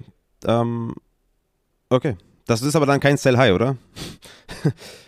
ähm, 0.45 0.93
okay. 1.89 2.17
Das 2.47 2.61
ist 2.61 2.75
aber 2.75 2.85
dann 2.85 2.99
kein 2.99 3.17
Sell 3.17 3.37
High, 3.37 3.53
oder? 3.53 3.77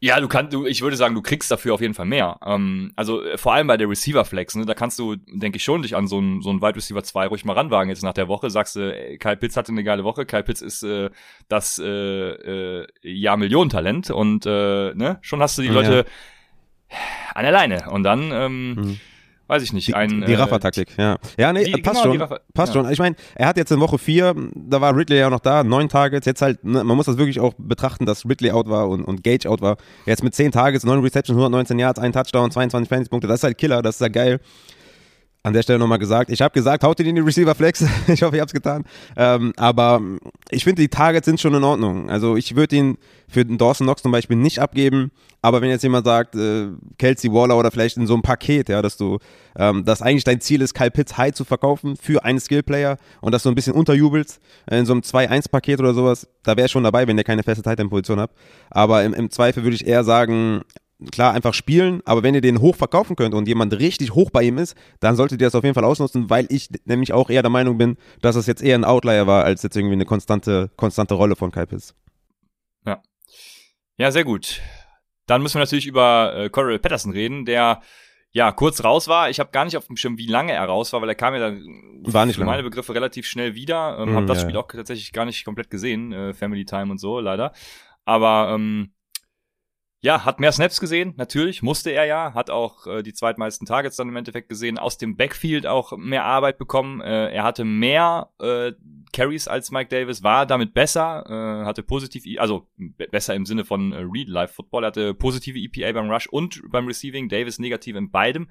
Ja, 0.00 0.20
du 0.20 0.28
kannst, 0.28 0.52
du, 0.52 0.64
ich 0.64 0.80
würde 0.80 0.96
sagen, 0.96 1.16
du 1.16 1.22
kriegst 1.22 1.50
dafür 1.50 1.74
auf 1.74 1.80
jeden 1.80 1.94
Fall 1.94 2.06
mehr. 2.06 2.38
Ähm, 2.44 2.92
also 2.94 3.24
äh, 3.24 3.36
vor 3.36 3.54
allem 3.54 3.66
bei 3.66 3.76
der 3.76 3.88
Receiver 3.88 4.24
Flex, 4.24 4.54
ne, 4.54 4.64
da 4.64 4.74
kannst 4.74 4.98
du, 4.98 5.16
denke 5.16 5.56
ich, 5.56 5.64
schon 5.64 5.82
dich 5.82 5.96
an 5.96 6.06
so 6.06 6.18
einen 6.18 6.40
so 6.40 6.50
einen 6.50 6.62
Wide 6.62 6.76
Receiver 6.76 7.02
2 7.02 7.26
ruhig 7.26 7.44
mal 7.44 7.54
ranwagen 7.54 7.90
jetzt 7.90 8.04
nach 8.04 8.12
der 8.12 8.28
Woche. 8.28 8.48
Sagst 8.48 8.76
du, 8.76 8.94
äh, 8.94 9.18
Kyle 9.18 9.36
Pitts 9.36 9.56
hatte 9.56 9.72
eine 9.72 9.82
geile 9.82 10.04
Woche. 10.04 10.24
Kyle 10.24 10.44
Pitts 10.44 10.62
ist 10.62 10.84
äh, 10.84 11.10
das 11.48 11.78
äh, 11.78 11.84
äh, 11.84 12.86
Jahr 13.02 13.36
Millionentalent 13.36 14.10
und 14.10 14.46
äh, 14.46 14.94
ne, 14.94 15.18
schon 15.20 15.42
hast 15.42 15.58
du 15.58 15.62
die 15.62 15.68
Leute 15.68 16.06
ja. 16.90 16.96
an 17.34 17.42
der 17.42 17.52
Leine 17.52 17.90
und 17.90 18.04
dann 18.04 18.30
ähm, 18.32 18.74
mhm 18.74 19.00
weiß 19.48 19.62
ich 19.62 19.72
nicht, 19.72 19.94
ein. 19.94 20.20
Die, 20.20 20.26
die 20.26 20.32
äh, 20.34 20.36
Raffer-Taktik, 20.36 20.96
ja. 20.96 21.16
Ja, 21.36 21.52
nee, 21.52 21.64
die, 21.64 21.82
passt 21.82 22.02
genau, 22.04 22.26
schon. 22.26 22.38
passt 22.54 22.74
ja. 22.74 22.82
schon. 22.82 22.92
Ich 22.92 22.98
meine, 22.98 23.16
er 23.34 23.48
hat 23.48 23.56
jetzt 23.56 23.72
in 23.72 23.80
Woche 23.80 23.98
4, 23.98 24.34
da 24.54 24.80
war 24.80 24.94
Ridley 24.94 25.18
ja 25.18 25.30
noch 25.30 25.40
da, 25.40 25.64
neun 25.64 25.88
Targets. 25.88 26.26
Jetzt 26.26 26.42
halt, 26.42 26.62
ne, 26.64 26.84
man 26.84 26.96
muss 26.96 27.06
das 27.06 27.18
wirklich 27.18 27.40
auch 27.40 27.54
betrachten, 27.58 28.06
dass 28.06 28.24
Ridley 28.24 28.52
out 28.52 28.68
war 28.68 28.88
und, 28.88 29.04
und 29.04 29.24
Gage 29.24 29.48
out 29.48 29.60
war. 29.60 29.76
Jetzt 30.06 30.22
mit 30.22 30.34
zehn 30.34 30.52
Targets, 30.52 30.84
neun 30.84 31.00
Receptions, 31.00 31.36
119 31.36 31.78
Yards, 31.78 31.98
ein 31.98 32.12
Touchdown, 32.12 32.50
22 32.50 32.88
Fantasy-Punkte. 32.88 33.26
Das 33.26 33.40
ist 33.40 33.44
halt 33.44 33.58
Killer, 33.58 33.82
das 33.82 33.96
ist 33.96 34.00
halt 34.02 34.12
geil 34.12 34.40
an 35.48 35.54
der 35.54 35.62
Stelle 35.62 35.78
nochmal 35.78 35.98
gesagt. 35.98 36.30
Ich 36.30 36.42
habe 36.42 36.52
gesagt, 36.52 36.84
haut 36.84 37.00
ihn 37.00 37.06
in 37.06 37.14
die 37.16 37.20
Receiver 37.22 37.54
Flex. 37.54 37.82
ich 38.06 38.22
hoffe, 38.22 38.36
ich 38.36 38.40
habe 38.40 38.48
es 38.48 38.52
getan. 38.52 38.84
Ähm, 39.16 39.52
aber 39.56 40.00
ich 40.50 40.62
finde, 40.62 40.82
die 40.82 40.88
Targets 40.88 41.24
sind 41.24 41.40
schon 41.40 41.54
in 41.54 41.64
Ordnung. 41.64 42.10
Also 42.10 42.36
ich 42.36 42.54
würde 42.54 42.76
ihn 42.76 42.98
für 43.28 43.44
den 43.44 43.58
Dawson 43.58 43.86
Knox 43.86 44.02
zum 44.02 44.12
Beispiel 44.12 44.36
nicht 44.36 44.58
abgeben. 44.58 45.10
Aber 45.40 45.62
wenn 45.62 45.70
jetzt 45.70 45.82
jemand 45.82 46.04
sagt, 46.04 46.34
äh, 46.34 46.68
Kelsey 46.98 47.32
Waller 47.32 47.56
oder 47.56 47.70
vielleicht 47.70 47.96
in 47.96 48.06
so 48.06 48.12
einem 48.12 48.22
Paket, 48.22 48.68
ja, 48.68 48.82
dass 48.82 48.96
du, 48.96 49.18
ähm, 49.56 49.84
dass 49.84 50.02
eigentlich 50.02 50.24
dein 50.24 50.40
Ziel 50.40 50.60
ist, 50.60 50.74
Kyle 50.74 50.90
Pitts 50.90 51.16
High 51.16 51.32
zu 51.32 51.44
verkaufen 51.44 51.96
für 51.96 52.24
einen 52.24 52.40
Skillplayer 52.40 52.98
und 53.20 53.32
dass 53.32 53.44
du 53.44 53.48
ein 53.48 53.54
bisschen 53.54 53.72
unterjubelst 53.72 54.40
in 54.70 54.84
so 54.84 54.92
einem 54.92 55.02
2-1-Paket 55.02 55.80
oder 55.80 55.94
sowas, 55.94 56.28
da 56.42 56.56
wäre 56.56 56.66
ich 56.66 56.72
schon 56.72 56.84
dabei, 56.84 57.06
wenn 57.06 57.16
ihr 57.16 57.24
keine 57.24 57.42
feste 57.42 57.62
Titan-Position 57.62 58.20
habt. 58.20 58.36
Aber 58.70 59.04
im, 59.04 59.14
im 59.14 59.30
Zweifel 59.30 59.62
würde 59.62 59.76
ich 59.76 59.86
eher 59.86 60.04
sagen, 60.04 60.62
klar 61.12 61.32
einfach 61.32 61.54
spielen, 61.54 62.02
aber 62.04 62.22
wenn 62.22 62.34
ihr 62.34 62.40
den 62.40 62.60
hoch 62.60 62.74
verkaufen 62.74 63.16
könnt 63.16 63.34
und 63.34 63.46
jemand 63.46 63.78
richtig 63.78 64.14
hoch 64.14 64.30
bei 64.30 64.42
ihm 64.42 64.58
ist, 64.58 64.76
dann 65.00 65.16
solltet 65.16 65.40
ihr 65.40 65.46
das 65.46 65.54
auf 65.54 65.64
jeden 65.64 65.74
Fall 65.74 65.84
ausnutzen, 65.84 66.28
weil 66.28 66.46
ich 66.50 66.68
nämlich 66.84 67.12
auch 67.12 67.30
eher 67.30 67.42
der 67.42 67.50
Meinung 67.50 67.78
bin, 67.78 67.96
dass 68.20 68.36
es 68.36 68.46
jetzt 68.46 68.62
eher 68.62 68.76
ein 68.76 68.84
Outlier 68.84 69.26
war, 69.26 69.44
als 69.44 69.62
jetzt 69.62 69.76
irgendwie 69.76 69.94
eine 69.94 70.04
konstante, 70.04 70.70
konstante 70.76 71.14
Rolle 71.14 71.36
von 71.36 71.52
Kaipis. 71.52 71.94
Ja. 72.84 73.00
Ja, 73.96 74.10
sehr 74.10 74.24
gut. 74.24 74.60
Dann 75.26 75.42
müssen 75.42 75.54
wir 75.54 75.60
natürlich 75.60 75.86
über 75.86 76.34
äh, 76.34 76.50
Corey 76.50 76.78
Patterson 76.78 77.12
reden, 77.12 77.44
der 77.44 77.80
ja 78.30 78.52
kurz 78.52 78.82
raus 78.82 79.08
war. 79.08 79.30
Ich 79.30 79.40
habe 79.40 79.50
gar 79.50 79.64
nicht 79.64 79.76
auf 79.76 79.86
dem 79.86 79.96
Schirm, 79.96 80.18
wie 80.18 80.26
lange 80.26 80.52
er 80.52 80.64
raus 80.64 80.92
war, 80.92 81.00
weil 81.00 81.08
er 81.08 81.14
kam 81.14 81.34
ja 81.34 81.40
dann 81.40 81.62
war 82.02 82.26
nicht 82.26 82.36
für 82.36 82.40
lange. 82.40 82.52
meine 82.52 82.62
Begriffe 82.62 82.94
relativ 82.94 83.26
schnell 83.26 83.54
wieder. 83.54 83.98
Ähm, 84.00 84.12
mm, 84.12 84.16
hab 84.16 84.26
das 84.26 84.38
ja, 84.38 84.48
Spiel 84.48 84.56
auch 84.56 84.68
tatsächlich 84.68 85.12
gar 85.12 85.24
nicht 85.24 85.44
komplett 85.44 85.70
gesehen, 85.70 86.12
äh, 86.12 86.34
Family 86.34 86.64
Time 86.64 86.90
und 86.90 86.98
so, 86.98 87.20
leider. 87.20 87.52
Aber 88.04 88.52
ähm, 88.54 88.92
ja, 90.00 90.24
hat 90.24 90.38
mehr 90.38 90.52
Snaps 90.52 90.78
gesehen, 90.80 91.14
natürlich, 91.16 91.62
musste 91.62 91.90
er 91.90 92.04
ja, 92.04 92.32
hat 92.32 92.50
auch 92.50 92.86
äh, 92.86 93.02
die 93.02 93.14
zweitmeisten 93.14 93.66
Targets 93.66 93.96
dann 93.96 94.08
im 94.08 94.16
Endeffekt 94.16 94.48
gesehen, 94.48 94.78
aus 94.78 94.96
dem 94.96 95.16
Backfield 95.16 95.66
auch 95.66 95.96
mehr 95.96 96.24
Arbeit 96.24 96.56
bekommen. 96.56 97.00
Äh, 97.00 97.32
er 97.32 97.42
hatte 97.42 97.64
mehr 97.64 98.30
äh, 98.40 98.72
Carries 99.12 99.48
als 99.48 99.72
Mike 99.72 99.88
Davis, 99.88 100.22
war 100.22 100.46
damit 100.46 100.72
besser, 100.72 101.24
äh, 101.28 101.64
hatte 101.64 101.82
positiv, 101.82 102.24
also 102.38 102.68
besser 103.10 103.34
im 103.34 103.44
Sinne 103.44 103.64
von 103.64 103.92
äh, 103.92 103.96
Real 103.98 104.28
Life 104.28 104.54
Football, 104.54 104.86
hatte 104.86 105.14
positive 105.14 105.58
EPA 105.58 105.92
beim 105.92 106.10
Rush 106.10 106.28
und 106.28 106.62
beim 106.70 106.86
Receiving, 106.86 107.28
Davis 107.28 107.58
negativ 107.58 107.96
in 107.96 108.12
beidem. 108.12 108.48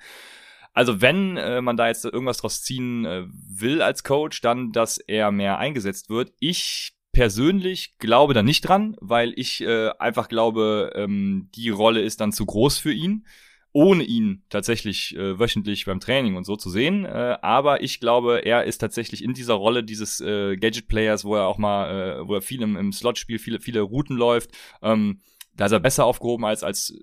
Also 0.74 1.02
wenn 1.02 1.38
äh, 1.38 1.62
man 1.62 1.78
da 1.78 1.88
jetzt 1.88 2.04
irgendwas 2.04 2.38
draus 2.38 2.62
ziehen 2.62 3.06
äh, 3.06 3.24
will 3.30 3.82
als 3.82 4.04
Coach, 4.04 4.42
dann, 4.42 4.74
dass 4.74 4.98
er 4.98 5.32
mehr 5.32 5.60
eingesetzt 5.60 6.10
wird. 6.10 6.34
Ich 6.40 6.97
persönlich 7.18 7.98
glaube 7.98 8.36
da 8.36 8.44
nicht 8.44 8.62
dran, 8.62 8.96
weil 9.02 9.34
ich 9.38 9.62
äh, 9.62 9.90
einfach 9.98 10.30
glaube, 10.30 10.92
ähm, 10.94 11.50
die 11.56 11.70
Rolle 11.70 12.02
ist 12.02 12.22
dann 12.22 12.32
zu 12.32 12.46
groß 12.46 12.78
für 12.78 12.94
ihn, 12.94 13.26
ohne 13.72 14.04
ihn 14.04 14.44
tatsächlich 14.50 15.16
äh, 15.18 15.40
wöchentlich 15.40 15.86
beim 15.86 16.00
Training 16.00 16.36
und 16.36 16.44
so 16.44 16.56
zu 16.58 16.70
sehen. 16.70 17.06
Äh, 17.06 17.40
aber 17.42 17.82
ich 17.82 18.00
glaube, 18.00 18.46
er 18.46 18.66
ist 18.66 18.78
tatsächlich 18.78 19.24
in 19.24 19.34
dieser 19.34 19.56
Rolle 19.56 19.84
dieses 19.84 20.22
äh, 20.22 20.58
Gadget-Players, 20.58 21.26
wo 21.26 21.34
er 21.34 21.48
auch 21.48 21.58
mal, 21.58 22.20
äh, 22.20 22.28
wo 22.28 22.36
er 22.36 22.42
viel 22.42 22.62
im, 22.62 22.78
im 22.78 22.94
Slot-Spiel, 22.94 23.40
viele, 23.40 23.60
viele 23.62 23.82
Routen 23.82 24.16
läuft. 24.16 24.52
Ähm, 24.84 25.22
da 25.56 25.66
ist 25.66 25.72
er 25.72 25.80
besser 25.80 26.06
aufgehoben 26.06 26.46
als 26.46 26.62
als 26.62 26.94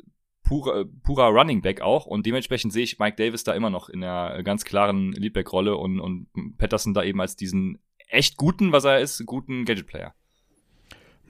purer, 0.45 0.85
purer 1.03 1.31
Running 1.31 1.61
Back 1.61 1.81
auch 1.81 2.07
und 2.07 2.25
dementsprechend 2.25 2.73
sehe 2.73 2.85
ich 2.85 3.01
Mike 3.01 3.17
Davis 3.17 3.43
da 3.43 3.53
immer 3.53 3.71
noch 3.71 3.89
in 3.89 4.05
einer 4.05 4.45
ganz 4.45 4.65
klaren 4.65 5.11
Leadback-Rolle 5.11 5.77
und, 5.77 5.99
und 5.99 6.29
Patterson 6.57 6.95
da 6.95 7.03
eben 7.03 7.21
als 7.21 7.35
diesen 7.35 7.81
echt 8.09 8.37
guten, 8.37 8.73
was 8.73 8.85
er 8.85 9.01
ist, 9.01 9.25
guten 9.27 9.65
Gadget-Player. 9.65 10.15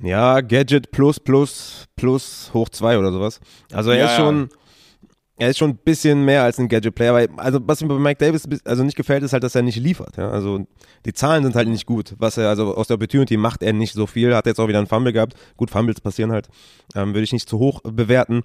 Ja, 0.01 0.41
Gadget 0.41 0.91
plus 0.91 1.21
plus 1.21 1.87
plus 1.97 2.51
hoch 2.53 2.69
zwei 2.69 2.99
oder 2.99 3.13
sowas. 3.13 3.41
Also 3.73 3.91
er 3.91 3.99
ja, 3.99 4.07
ist 4.07 4.17
schon, 4.17 4.49
er 5.37 5.51
ist 5.51 5.59
schon 5.59 5.71
ein 5.71 5.77
bisschen 5.77 6.25
mehr 6.25 6.43
als 6.43 6.59
ein 6.59 6.69
Gadget-Player. 6.69 7.29
Also 7.37 7.61
was 7.63 7.81
mir 7.81 7.89
bei 7.89 7.99
Mike 7.99 8.25
Davis 8.25 8.47
also 8.65 8.83
nicht 8.83 8.97
gefällt, 8.97 9.23
ist 9.23 9.33
halt, 9.33 9.45
dass 9.45 9.55
er 9.55 9.63
nicht 9.63 9.79
liefert. 9.79 10.17
Ja? 10.17 10.31
Also 10.31 10.67
die 11.07 11.13
Zahlen 11.13 11.45
sind 11.45 11.55
halt 11.55 11.69
nicht 11.69 11.87
gut. 11.87 12.15
Was 12.19 12.37
er, 12.37 12.49
also 12.49 12.75
aus 12.75 12.89
der 12.89 12.97
Opportunity 12.97 13.37
macht 13.37 13.63
er 13.63 13.73
nicht 13.73 13.95
so 13.95 14.07
viel. 14.07 14.35
Hat 14.35 14.47
jetzt 14.47 14.59
auch 14.59 14.69
wieder 14.69 14.79
einen 14.79 14.89
Fumble 14.89 15.13
gehabt. 15.13 15.35
Gut, 15.57 15.71
Fumbles 15.71 16.01
passieren 16.01 16.33
halt. 16.33 16.49
Ähm, 16.95 17.15
Würde 17.15 17.25
ich 17.25 17.33
nicht 17.33 17.49
zu 17.49 17.59
hoch 17.59 17.81
bewerten. 17.83 18.43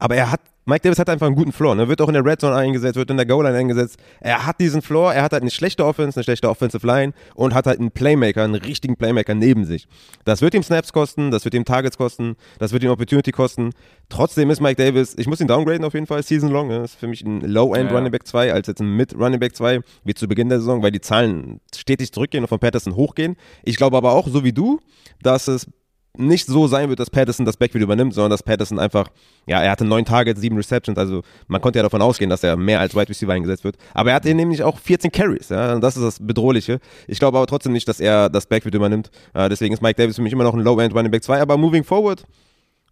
Aber 0.00 0.16
er 0.16 0.32
hat 0.32 0.40
Mike 0.66 0.82
Davis 0.82 0.98
hat 0.98 1.08
einfach 1.08 1.26
einen 1.26 1.34
guten 1.34 1.52
Floor. 1.52 1.74
Ne? 1.74 1.88
Wird 1.88 2.00
auch 2.00 2.08
in 2.08 2.14
der 2.14 2.24
Red 2.24 2.40
Zone 2.42 2.54
eingesetzt, 2.54 2.94
wird 2.94 3.10
in 3.10 3.16
der 3.16 3.26
Goal 3.26 3.44
Line 3.44 3.56
eingesetzt. 3.56 3.98
Er 4.20 4.46
hat 4.46 4.60
diesen 4.60 4.82
Floor, 4.82 5.12
er 5.12 5.22
hat 5.22 5.32
halt 5.32 5.42
eine 5.42 5.50
schlechte 5.50 5.84
Offense, 5.84 6.18
eine 6.18 6.24
schlechte 6.24 6.48
Offensive 6.48 6.86
Line 6.86 7.12
und 7.34 7.54
hat 7.54 7.66
halt 7.66 7.80
einen 7.80 7.90
Playmaker, 7.90 8.44
einen 8.44 8.54
richtigen 8.54 8.96
Playmaker 8.96 9.34
neben 9.34 9.64
sich. 9.64 9.88
Das 10.24 10.42
wird 10.42 10.54
ihm 10.54 10.62
Snaps 10.62 10.92
kosten, 10.92 11.32
das 11.32 11.44
wird 11.44 11.54
ihm 11.54 11.64
Targets 11.64 11.96
kosten, 11.96 12.36
das 12.58 12.72
wird 12.72 12.84
ihm 12.84 12.90
Opportunity 12.90 13.32
kosten. 13.32 13.70
Trotzdem 14.10 14.50
ist 14.50 14.60
Mike 14.60 14.76
Davis, 14.76 15.16
ich 15.18 15.26
muss 15.26 15.40
ihn 15.40 15.48
downgraden 15.48 15.84
auf 15.84 15.94
jeden 15.94 16.06
Fall, 16.06 16.22
Season 16.22 16.50
Long. 16.50 16.68
Ne? 16.68 16.80
Das 16.80 16.92
ist 16.92 17.00
für 17.00 17.08
mich 17.08 17.22
ein 17.22 17.40
Low-End 17.40 17.90
ja. 17.90 17.96
Running 17.96 18.12
Back 18.12 18.26
2 18.26 18.52
als 18.52 18.68
jetzt 18.68 18.80
ein 18.80 18.96
Mid-Running 18.96 19.40
Back 19.40 19.56
2, 19.56 19.80
wie 20.04 20.14
zu 20.14 20.28
Beginn 20.28 20.50
der 20.50 20.60
Saison, 20.60 20.82
weil 20.82 20.92
die 20.92 21.00
Zahlen 21.00 21.60
stetig 21.74 22.12
zurückgehen 22.12 22.44
und 22.44 22.48
von 22.48 22.60
Patterson 22.60 22.94
hochgehen. 22.94 23.36
Ich 23.64 23.76
glaube 23.76 23.96
aber 23.96 24.12
auch, 24.12 24.28
so 24.28 24.44
wie 24.44 24.52
du, 24.52 24.78
dass 25.22 25.48
es 25.48 25.66
nicht 26.16 26.46
so 26.46 26.66
sein 26.66 26.88
wird, 26.88 26.98
dass 26.98 27.10
Patterson 27.10 27.46
das 27.46 27.56
Backfield 27.56 27.84
übernimmt, 27.84 28.14
sondern 28.14 28.30
dass 28.30 28.42
Patterson 28.42 28.78
einfach, 28.78 29.08
ja, 29.46 29.62
er 29.62 29.70
hatte 29.70 29.84
neun 29.84 30.04
Targets, 30.04 30.40
sieben 30.40 30.56
Receptions, 30.56 30.98
also 30.98 31.22
man 31.46 31.60
konnte 31.60 31.78
ja 31.78 31.82
davon 31.82 32.02
ausgehen, 32.02 32.28
dass 32.30 32.42
er 32.42 32.56
mehr 32.56 32.80
als 32.80 32.94
Wide 32.94 33.08
Receiver 33.08 33.32
eingesetzt 33.32 33.64
wird. 33.64 33.76
Aber 33.94 34.10
er 34.10 34.16
hat 34.16 34.24
nämlich 34.24 34.62
auch 34.62 34.78
14 34.78 35.12
Carries, 35.12 35.50
ja, 35.50 35.74
und 35.74 35.80
das 35.82 35.96
ist 35.96 36.02
das 36.02 36.18
Bedrohliche. 36.24 36.80
Ich 37.06 37.18
glaube 37.18 37.38
aber 37.38 37.46
trotzdem 37.46 37.72
nicht, 37.72 37.86
dass 37.86 38.00
er 38.00 38.28
das 38.28 38.46
Backfield 38.46 38.74
übernimmt. 38.74 39.10
Äh, 39.34 39.48
deswegen 39.48 39.72
ist 39.72 39.82
Mike 39.82 40.00
Davis 40.00 40.16
für 40.16 40.22
mich 40.22 40.32
immer 40.32 40.44
noch 40.44 40.54
ein 40.54 40.60
Low-End 40.60 40.94
Running 40.94 41.10
Back 41.10 41.22
2, 41.22 41.40
aber 41.40 41.56
moving 41.56 41.84
forward, 41.84 42.24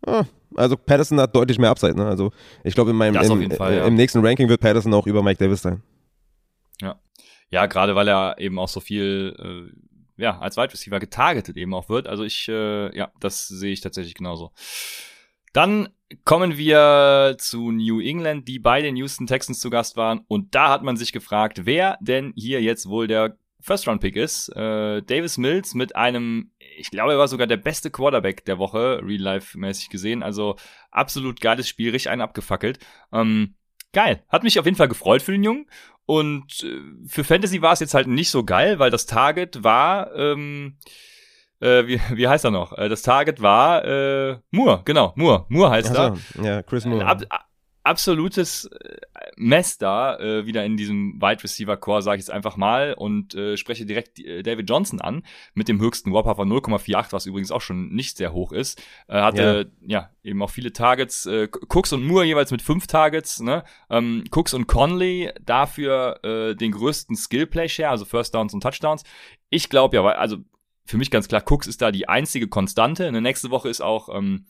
äh, 0.07 0.25
also 0.55 0.77
Patterson 0.77 1.21
hat 1.21 1.35
deutlich 1.35 1.59
mehr 1.59 1.71
Upside, 1.71 1.97
ne? 1.97 2.07
Also 2.07 2.33
ich 2.65 2.75
glaube, 2.75 2.91
in 2.91 2.97
meinem 2.97 3.17
im, 3.17 3.51
Fall, 3.51 3.77
ja. 3.77 3.87
im 3.87 3.95
nächsten 3.95 4.25
Ranking 4.25 4.49
wird 4.49 4.61
Patterson 4.61 4.95
auch 4.95 5.07
über 5.07 5.23
Mike 5.23 5.43
Davis 5.43 5.63
sein. 5.63 5.83
Ja. 6.81 6.97
Ja, 7.51 7.67
gerade 7.67 7.95
weil 7.95 8.09
er 8.09 8.37
eben 8.39 8.59
auch 8.59 8.69
so 8.69 8.81
viel 8.81 9.35
äh, 9.39 9.73
ja, 10.19 10.39
als 10.39 10.57
Wide 10.57 10.73
Receiver 10.73 11.01
getargetet 11.01 11.57
eben 11.57 11.73
auch 11.73 11.89
wird. 11.89 12.07
Also 12.07 12.25
ich, 12.25 12.49
äh, 12.49 12.97
ja, 12.97 13.11
das 13.21 13.49
sehe 13.49 13.73
ich 13.73 13.81
tatsächlich 13.81 14.15
genauso. 14.15 14.53
Dann 15.53 15.89
kommen 16.25 16.57
wir 16.57 17.37
zu 17.39 17.71
New 17.71 18.01
England, 18.01 18.49
die 18.49 18.59
bei 18.59 18.83
den 18.83 18.97
Houston 18.97 19.27
Texans 19.27 19.61
zu 19.61 19.71
Gast 19.71 19.97
waren. 19.97 20.21
Und 20.29 20.55
da 20.55 20.71
hat 20.71 20.83
man 20.83 20.97
sich 20.97 21.13
gefragt, 21.13 21.65
wer 21.65 21.99
denn 22.01 22.33
hier 22.37 22.61
jetzt 22.61 22.89
wohl 22.89 23.07
der 23.07 23.37
First-Round-Pick 23.61 24.17
ist. 24.17 24.49
Äh, 24.51 25.03
Davis 25.03 25.37
Mills 25.37 25.75
mit 25.75 25.97
einem, 25.97 26.53
ich 26.59 26.91
glaube, 26.91 27.13
er 27.13 27.19
war 27.19 27.29
sogar 27.29 27.47
der 27.47 27.57
beste 27.57 27.91
Quarterback 27.91 28.45
der 28.45 28.59
Woche, 28.59 29.01
real-life-mäßig 29.03 29.89
gesehen. 29.89 30.23
Also 30.23 30.57
absolut 30.91 31.41
geiles 31.41 31.69
Spiel, 31.69 31.91
richtig 31.91 32.11
einen 32.11 32.23
abgefackelt. 32.23 32.79
Ähm, 33.13 33.57
geil. 33.93 34.23
Hat 34.29 34.43
mich 34.43 34.59
auf 34.59 34.65
jeden 34.65 34.77
Fall 34.77 34.89
gefreut 34.89 35.23
für 35.23 35.33
den 35.33 35.43
Jungen. 35.43 35.67
Und 36.07 36.65
äh, 36.65 36.81
für 37.07 37.25
Fantasy 37.25 37.61
war 37.61 37.73
es 37.73 37.81
jetzt 37.81 37.95
halt 37.95 38.07
nicht 38.07 38.31
so 38.31 38.45
geil, 38.45 38.79
weil 38.79 38.91
das 38.91 39.07
Target 39.07 39.63
war, 39.63 40.15
ähm, 40.15 40.79
äh, 41.61 41.87
wie, 41.87 42.01
wie 42.15 42.29
heißt 42.29 42.45
er 42.45 42.51
noch? 42.51 42.77
Äh, 42.77 42.89
das 42.89 43.03
Target 43.03 43.43
war 43.43 43.85
äh, 43.85 44.39
Moore, 44.51 44.83
genau, 44.85 45.13
Moore. 45.17 45.47
Moore 45.49 45.71
heißt 45.71 45.95
er. 45.95 46.17
Ja, 46.43 46.63
Chris 46.63 46.87
Moore. 46.87 47.05
Ab, 47.05 47.48
absolutes 47.89 48.67
äh, 48.67 48.99
Mess 49.37 49.79
da, 49.79 50.19
äh, 50.19 50.47
wieder 50.47 50.65
in 50.65 50.77
diesem 50.77 51.21
Wide 51.21 51.43
Receiver 51.43 51.77
Core, 51.77 52.03
sage 52.03 52.17
ich 52.17 52.27
jetzt 52.27 52.31
einfach 52.31 52.57
mal, 52.57 52.93
und 52.93 53.35
äh, 53.35 53.57
spreche 53.57 53.87
direkt 53.87 54.21
äh, 54.21 54.43
David 54.43 54.69
Johnson 54.69 55.01
an, 55.01 55.23
mit 55.55 55.69
dem 55.69 55.81
höchsten 55.81 56.13
Whopper 56.13 56.37
von 56.37 56.49
0,48, 56.53 57.13
was 57.13 57.27
übrigens 57.27 57.51
auch 57.51 57.63
schon 57.63 57.89
nicht 57.89 58.19
sehr 58.19 58.33
hoch 58.33 58.53
ist. 58.53 58.81
Äh, 59.09 59.21
hatte 59.21 59.71
ja. 59.81 60.01
ja 60.01 60.11
eben 60.23 60.43
auch 60.43 60.51
viele 60.51 60.73
Targets. 60.73 61.27
Äh, 61.27 61.49
Cooks 61.69 61.93
und 61.93 62.07
Moore 62.07 62.27
jeweils 62.27 62.51
mit 62.51 62.63
fünf 62.63 62.87
Targets, 62.87 63.41
ne? 63.41 63.65
Ähm, 63.89 64.25
Cooks 64.31 64.53
und 64.53 64.67
Conley 64.67 65.33
dafür 65.43 66.21
äh, 66.23 66.55
den 66.55 66.73
größten 66.73 67.17
Skill-Play-Share, 67.17 67.91
also 67.91 68.05
First 68.05 68.35
Downs 68.35 68.53
und 68.53 68.63
Touchdowns. 68.63 69.03
Ich 69.49 69.71
glaube 69.71 69.97
ja, 69.97 70.05
weil, 70.05 70.15
also 70.15 70.37
für 70.85 70.99
mich 70.99 71.11
ganz 71.11 71.29
klar, 71.29 71.43
Cooks 71.47 71.67
ist 71.67 71.83
da 71.83 71.91
die 71.91 72.09
einzige 72.09 72.49
Konstante. 72.49 73.05
In 73.05 73.13
der 73.13 73.23
nächsten 73.23 73.51
Woche 73.51 73.69
ist 73.69 73.81
auch 73.81 74.09
ähm, 74.15 74.47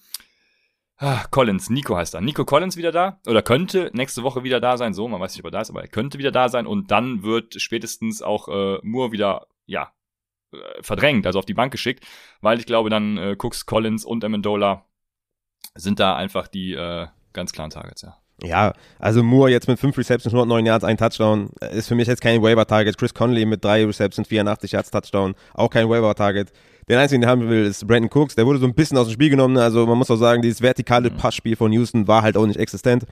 Ah, 1.00 1.24
Collins, 1.30 1.70
Nico 1.70 1.96
heißt 1.96 2.14
er. 2.14 2.20
Nico 2.20 2.44
Collins 2.44 2.76
wieder 2.76 2.90
da 2.90 3.20
oder 3.26 3.40
könnte 3.40 3.90
nächste 3.94 4.24
Woche 4.24 4.42
wieder 4.42 4.60
da 4.60 4.76
sein. 4.76 4.94
So, 4.94 5.06
man 5.06 5.20
weiß 5.20 5.32
nicht, 5.32 5.40
ob 5.40 5.46
er 5.46 5.52
da 5.52 5.60
ist, 5.60 5.70
aber 5.70 5.82
er 5.82 5.88
könnte 5.88 6.18
wieder 6.18 6.32
da 6.32 6.48
sein 6.48 6.66
und 6.66 6.90
dann 6.90 7.22
wird 7.22 7.60
spätestens 7.60 8.20
auch 8.20 8.48
äh, 8.48 8.78
Moore 8.82 9.12
wieder, 9.12 9.46
ja, 9.66 9.92
äh, 10.52 10.82
verdrängt, 10.82 11.24
also 11.26 11.38
auf 11.38 11.46
die 11.46 11.54
Bank 11.54 11.70
geschickt, 11.70 12.04
weil 12.40 12.58
ich 12.58 12.66
glaube, 12.66 12.90
dann 12.90 13.16
äh, 13.16 13.36
Cooks, 13.38 13.66
Collins 13.66 14.04
und 14.04 14.24
Amendola 14.24 14.86
sind 15.74 16.00
da 16.00 16.16
einfach 16.16 16.48
die 16.48 16.72
äh, 16.72 17.06
ganz 17.32 17.52
klaren 17.52 17.70
Targets, 17.70 18.02
ja. 18.02 18.16
Ja, 18.40 18.72
also 19.00 19.24
Moore 19.24 19.50
jetzt 19.50 19.66
mit 19.66 19.80
5 19.80 19.98
Receptions, 19.98 20.32
109 20.32 20.64
Yards, 20.64 20.84
ein 20.84 20.96
Touchdown, 20.96 21.50
ist 21.72 21.88
für 21.88 21.96
mich 21.96 22.06
jetzt 22.06 22.20
kein 22.20 22.40
Waiver-Target. 22.40 22.96
Chris 22.96 23.12
Conley 23.12 23.44
mit 23.44 23.64
3 23.64 23.86
Receptions, 23.86 24.28
84 24.28 24.72
Yards, 24.72 24.90
Touchdown, 24.92 25.34
auch 25.54 25.70
kein 25.70 25.88
Waiver-Target. 25.88 26.52
Den 26.88 26.98
einzigen, 26.98 27.20
den 27.20 27.30
haben 27.30 27.48
will, 27.48 27.66
ist 27.66 27.86
Brandon 27.86 28.10
Cooks. 28.12 28.34
Der 28.34 28.46
wurde 28.46 28.58
so 28.58 28.66
ein 28.66 28.74
bisschen 28.74 28.96
aus 28.96 29.08
dem 29.08 29.12
Spiel 29.12 29.30
genommen. 29.30 29.54
Ne? 29.54 29.62
Also 29.62 29.86
man 29.86 29.98
muss 29.98 30.10
auch 30.10 30.16
sagen, 30.16 30.40
dieses 30.40 30.62
vertikale 30.62 31.10
Passspiel 31.10 31.54
von 31.54 31.72
Houston 31.72 32.08
war 32.08 32.22
halt 32.22 32.36
auch 32.36 32.46
nicht 32.46 32.58
existent. 32.58 33.04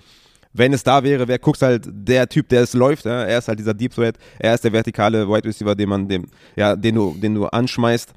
Wenn 0.52 0.72
es 0.72 0.82
da 0.82 1.02
wäre, 1.02 1.28
wäre 1.28 1.38
Cooks 1.42 1.60
halt 1.60 1.86
der 1.86 2.28
Typ, 2.28 2.48
der 2.48 2.62
es 2.62 2.72
läuft. 2.72 3.04
Ja? 3.04 3.24
Er 3.24 3.38
ist 3.38 3.48
halt 3.48 3.58
dieser 3.58 3.74
Deep 3.74 3.94
Threat. 3.94 4.16
Er 4.38 4.54
ist 4.54 4.64
der 4.64 4.72
vertikale 4.72 5.28
Wide 5.28 5.46
Receiver, 5.46 5.74
den 5.74 5.88
man 5.88 6.08
dem, 6.08 6.26
ja, 6.56 6.74
den 6.74 6.94
du, 6.94 7.14
den 7.20 7.34
du 7.34 7.46
anschmeißt. 7.46 8.12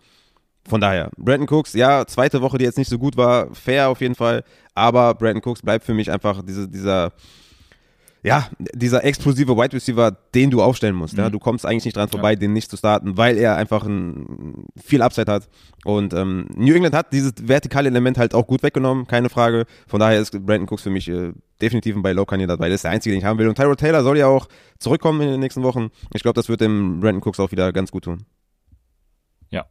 Von 0.68 0.80
daher, 0.80 1.10
Brandon 1.18 1.50
Cooks, 1.50 1.74
ja, 1.74 2.06
zweite 2.06 2.42
Woche, 2.42 2.58
die 2.58 2.66
jetzt 2.66 2.78
nicht 2.78 2.90
so 2.90 3.00
gut 3.00 3.18
war, 3.18 3.54
fair 3.56 3.90
auf 3.90 4.02
jeden 4.02 4.14
Fall, 4.14 4.44
aber 4.76 5.16
Brandon 5.16 5.42
Cooks 5.44 5.64
bleibt 5.64 5.84
für 5.84 5.96
mich 5.96 6.12
einfach 6.12 6.44
diese, 6.44 6.68
dieser, 6.68 7.12
ja, 8.22 8.50
dieser 8.74 9.04
explosive 9.04 9.56
Wide 9.56 9.74
Receiver, 9.74 10.12
den 10.36 10.52
du 10.52 10.62
aufstellen 10.62 10.96
musst. 10.96 11.14
Mhm. 11.14 11.20
Ja. 11.20 11.30
Du 11.30 11.40
kommst 11.40 11.66
eigentlich 11.66 11.86
nicht 11.86 11.98
dran 11.98 12.10
vorbei, 12.10 12.32
ja. 12.32 12.36
den 12.36 12.54
nicht 12.54 12.70
zu 12.70 12.78
starten, 12.78 13.18
weil 13.18 13.38
er 13.38 13.56
einfach 13.56 13.86
ein, 13.86 14.66
viel 14.84 15.02
Upside 15.02 15.32
hat. 15.32 15.48
Und 15.86 16.14
ähm, 16.14 16.48
New 16.56 16.74
England 16.74 16.96
hat 16.96 17.14
dieses 17.14 17.34
vertikale 17.42 17.88
Element 17.88 18.18
halt 18.18 18.34
auch 18.34 18.46
gut 18.46 18.62
weggenommen, 18.62 19.08
keine 19.08 19.30
Frage. 19.30 19.66
Von 19.88 20.00
daher 20.02 20.20
ist 20.20 20.32
Brandon 20.32 20.68
Cooks 20.68 20.84
für 20.84 20.90
mich 20.90 21.08
äh, 21.08 21.32
definitiv 21.62 21.96
ein 21.96 22.02
Buy-Low-Kandidat, 22.02 22.60
weil 22.60 22.70
das 22.70 22.80
ist 22.80 22.84
der 22.84 22.92
einzige, 22.92 23.14
den 23.14 23.20
ich 23.20 23.26
haben 23.26 23.40
will. 23.40 23.48
Und 23.48 23.56
Tyrod 23.56 23.80
Taylor 23.80 24.04
soll 24.04 24.18
ja 24.18 24.28
auch 24.28 24.48
zurückkommen 24.80 25.22
in 25.22 25.30
den 25.30 25.40
nächsten 25.40 25.64
Wochen. 25.64 25.90
Ich 26.14 26.22
glaube, 26.22 26.36
das 26.36 26.50
wird 26.50 26.62
dem 26.62 27.00
Brandon 27.00 27.22
Cooks 27.22 27.40
auch 27.40 27.52
wieder 27.52 27.72
ganz 27.72 27.92
gut 27.92 28.04
tun. 28.04 28.26
Ja. 29.50 29.66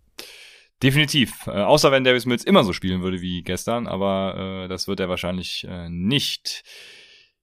Definitiv. 0.82 1.46
Äh, 1.46 1.50
außer 1.50 1.92
wenn 1.92 2.04
Davis 2.04 2.24
Mills 2.24 2.44
immer 2.44 2.64
so 2.64 2.72
spielen 2.72 3.02
würde 3.02 3.20
wie 3.20 3.42
gestern, 3.42 3.86
aber 3.86 4.64
äh, 4.64 4.68
das 4.68 4.88
wird 4.88 5.00
er 5.00 5.08
wahrscheinlich 5.08 5.66
äh, 5.68 5.88
nicht. 5.90 6.62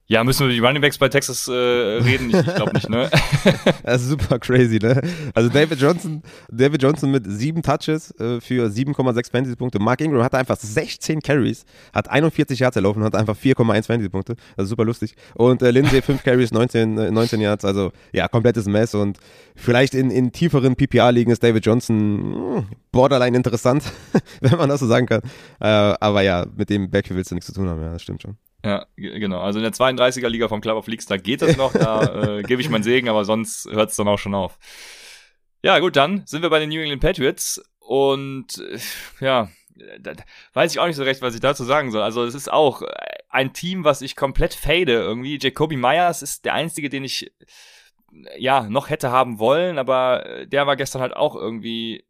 Ja, 0.07 0.23
müssen 0.23 0.41
wir 0.41 0.45
über 0.47 0.53
die 0.53 0.59
Running 0.59 0.81
Backs 0.83 0.99
bei 0.99 1.09
Texas 1.09 1.47
äh, 1.47 1.51
reden? 1.51 2.29
Ich, 2.29 2.35
ich 2.35 2.55
glaube 2.55 2.73
nicht, 2.73 2.87
ne? 2.89 3.09
das 3.83 4.03
ist 4.03 4.09
super 4.09 4.37
crazy, 4.37 4.77
ne? 4.77 5.01
Also 5.33 5.49
David 5.49 5.81
Johnson, 5.81 6.21
David 6.51 6.83
Johnson 6.83 7.09
mit 7.09 7.23
sieben 7.27 7.63
Touches 7.63 8.11
äh, 8.19 8.39
für 8.39 8.67
7,6 8.67 9.31
Fantasy-Punkte. 9.31 9.79
Mark 9.79 10.01
Ingram 10.01 10.21
hatte 10.21 10.37
einfach 10.37 10.57
16 10.57 11.21
Carries, 11.21 11.65
hat 11.91 12.07
41 12.07 12.59
Yards 12.59 12.75
erlaufen 12.75 13.01
und 13.01 13.07
hat 13.07 13.15
einfach 13.15 13.35
4,1 13.35 13.87
Fantasy-Punkte. 13.87 14.35
Also 14.55 14.69
super 14.69 14.85
lustig. 14.85 15.15
Und 15.33 15.63
äh, 15.63 15.71
Lindsay 15.71 16.03
5 16.03 16.23
Carries, 16.23 16.51
19, 16.51 16.97
äh, 16.99 17.09
19 17.09 17.41
Yards. 17.41 17.65
Also 17.65 17.91
ja, 18.13 18.27
komplettes 18.27 18.67
Mess. 18.67 18.93
Und 18.93 19.17
vielleicht 19.55 19.95
in, 19.95 20.11
in 20.11 20.31
tieferen 20.31 20.75
PPA-Ligen 20.75 21.31
ist 21.31 21.41
David 21.41 21.65
Johnson 21.65 21.97
mh, 21.97 22.57
hm, 22.57 22.65
borderline 22.91 23.35
interessant, 23.35 23.83
wenn 24.41 24.59
man 24.59 24.69
das 24.69 24.81
so 24.81 24.85
sagen 24.85 25.07
kann. 25.07 25.21
Äh, 25.59 25.65
aber 25.65 26.21
ja, 26.21 26.45
mit 26.55 26.69
dem 26.69 26.91
Backfield 26.91 27.17
willst 27.17 27.31
du 27.31 27.35
nichts 27.35 27.47
zu 27.47 27.53
tun 27.53 27.67
haben. 27.67 27.81
Ja, 27.81 27.93
das 27.93 28.03
stimmt 28.03 28.21
schon. 28.21 28.37
Ja, 28.65 28.87
genau. 28.95 29.41
Also 29.41 29.59
in 29.59 29.63
der 29.63 29.73
32er 29.73 30.27
Liga 30.27 30.47
vom 30.47 30.59
Club 30.59 30.75
of 30.75 30.87
Leagues, 30.87 31.05
da 31.05 31.17
geht 31.17 31.41
es 31.41 31.55
noch, 31.55 31.73
da 31.73 32.37
äh, 32.37 32.41
gebe 32.41 32.61
ich 32.61 32.69
meinen 32.69 32.83
Segen, 32.83 33.09
aber 33.09 33.23
sonst 33.23 33.69
hört 33.71 33.91
es 33.91 33.95
dann 33.95 34.07
auch 34.07 34.17
schon 34.17 34.33
auf. 34.33 34.57
Ja, 35.63 35.79
gut, 35.79 35.95
dann 35.95 36.23
sind 36.25 36.41
wir 36.41 36.49
bei 36.49 36.59
den 36.59 36.69
New 36.69 36.81
England 36.81 37.01
Patriots 37.01 37.63
und 37.79 38.57
äh, 38.57 38.79
ja, 39.23 39.49
da 39.99 40.13
weiß 40.53 40.71
ich 40.71 40.79
auch 40.79 40.87
nicht 40.87 40.95
so 40.95 41.03
recht, 41.03 41.21
was 41.21 41.35
ich 41.35 41.41
dazu 41.41 41.63
sagen 41.63 41.91
soll. 41.91 42.01
Also 42.01 42.23
es 42.23 42.33
ist 42.33 42.51
auch 42.51 42.81
ein 43.29 43.53
Team, 43.53 43.83
was 43.83 44.01
ich 44.01 44.15
komplett 44.15 44.53
fade 44.53 44.93
irgendwie. 44.93 45.37
Jacoby 45.39 45.75
Myers 45.75 46.21
ist 46.21 46.45
der 46.45 46.53
einzige, 46.53 46.89
den 46.89 47.03
ich 47.03 47.31
ja 48.37 48.63
noch 48.69 48.89
hätte 48.89 49.11
haben 49.11 49.39
wollen, 49.39 49.77
aber 49.77 50.45
der 50.45 50.65
war 50.65 50.75
gestern 50.75 51.01
halt 51.01 51.15
auch 51.15 51.35
irgendwie 51.35 52.05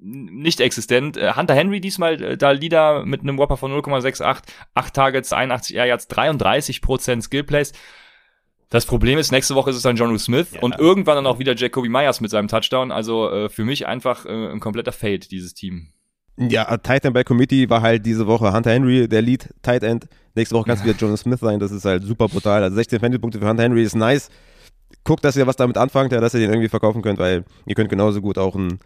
nicht 0.00 0.60
existent. 0.60 1.16
Äh, 1.16 1.32
Hunter 1.34 1.54
Henry 1.54 1.80
diesmal 1.80 2.22
äh, 2.22 2.36
da 2.36 2.52
Leader 2.52 3.04
mit 3.04 3.22
einem 3.22 3.38
Whopper 3.38 3.56
von 3.56 3.72
0,68, 3.72 4.42
8 4.74 4.94
Targets, 4.94 5.32
81 5.32 5.76
Air 5.76 5.86
Yards, 5.86 6.08
33% 6.10 7.22
Skill 7.22 7.44
Plays. 7.44 7.72
Das 8.70 8.84
Problem 8.84 9.18
ist, 9.18 9.32
nächste 9.32 9.54
Woche 9.54 9.70
ist 9.70 9.76
es 9.76 9.82
dann 9.82 9.96
John 9.96 10.18
Smith 10.18 10.48
ja. 10.52 10.60
und 10.60 10.78
irgendwann 10.78 11.16
dann 11.16 11.26
auch 11.26 11.38
wieder 11.38 11.56
Jacoby 11.56 11.88
Myers 11.88 12.20
mit 12.20 12.30
seinem 12.30 12.48
Touchdown. 12.48 12.92
Also 12.92 13.30
äh, 13.30 13.48
für 13.48 13.64
mich 13.64 13.86
einfach 13.86 14.26
äh, 14.26 14.52
ein 14.52 14.60
kompletter 14.60 14.92
Fade, 14.92 15.20
dieses 15.20 15.54
Team. 15.54 15.88
Ja, 16.36 16.76
Tight 16.76 17.04
End 17.04 17.14
bei 17.14 17.24
Committee 17.24 17.68
war 17.68 17.82
halt 17.82 18.06
diese 18.06 18.26
Woche 18.26 18.52
Hunter 18.52 18.70
Henry, 18.70 19.08
der 19.08 19.22
Lead 19.22 19.48
Tight 19.62 19.82
End. 19.82 20.06
Nächste 20.34 20.54
Woche 20.54 20.66
kann 20.66 20.74
es 20.74 20.80
ja. 20.80 20.86
wieder 20.86 20.98
John 20.98 21.16
Smith 21.16 21.40
sein, 21.40 21.58
das 21.58 21.72
ist 21.72 21.84
halt 21.84 22.04
super 22.04 22.28
brutal. 22.28 22.62
Also 22.62 22.76
16 22.76 23.00
Fantasy-Punkte 23.00 23.40
für 23.40 23.48
Hunter 23.48 23.64
Henry 23.64 23.82
ist 23.82 23.96
nice. 23.96 24.30
Guckt, 25.02 25.24
dass 25.24 25.36
ihr 25.36 25.46
was 25.46 25.56
damit 25.56 25.76
anfangt, 25.76 26.12
ja, 26.12 26.20
dass 26.20 26.34
ihr 26.34 26.40
den 26.40 26.50
irgendwie 26.50 26.68
verkaufen 26.68 27.02
könnt, 27.02 27.18
weil 27.18 27.44
ihr 27.66 27.74
könnt 27.74 27.88
genauso 27.88 28.20
gut 28.20 28.38
auch 28.38 28.54
einen 28.54 28.78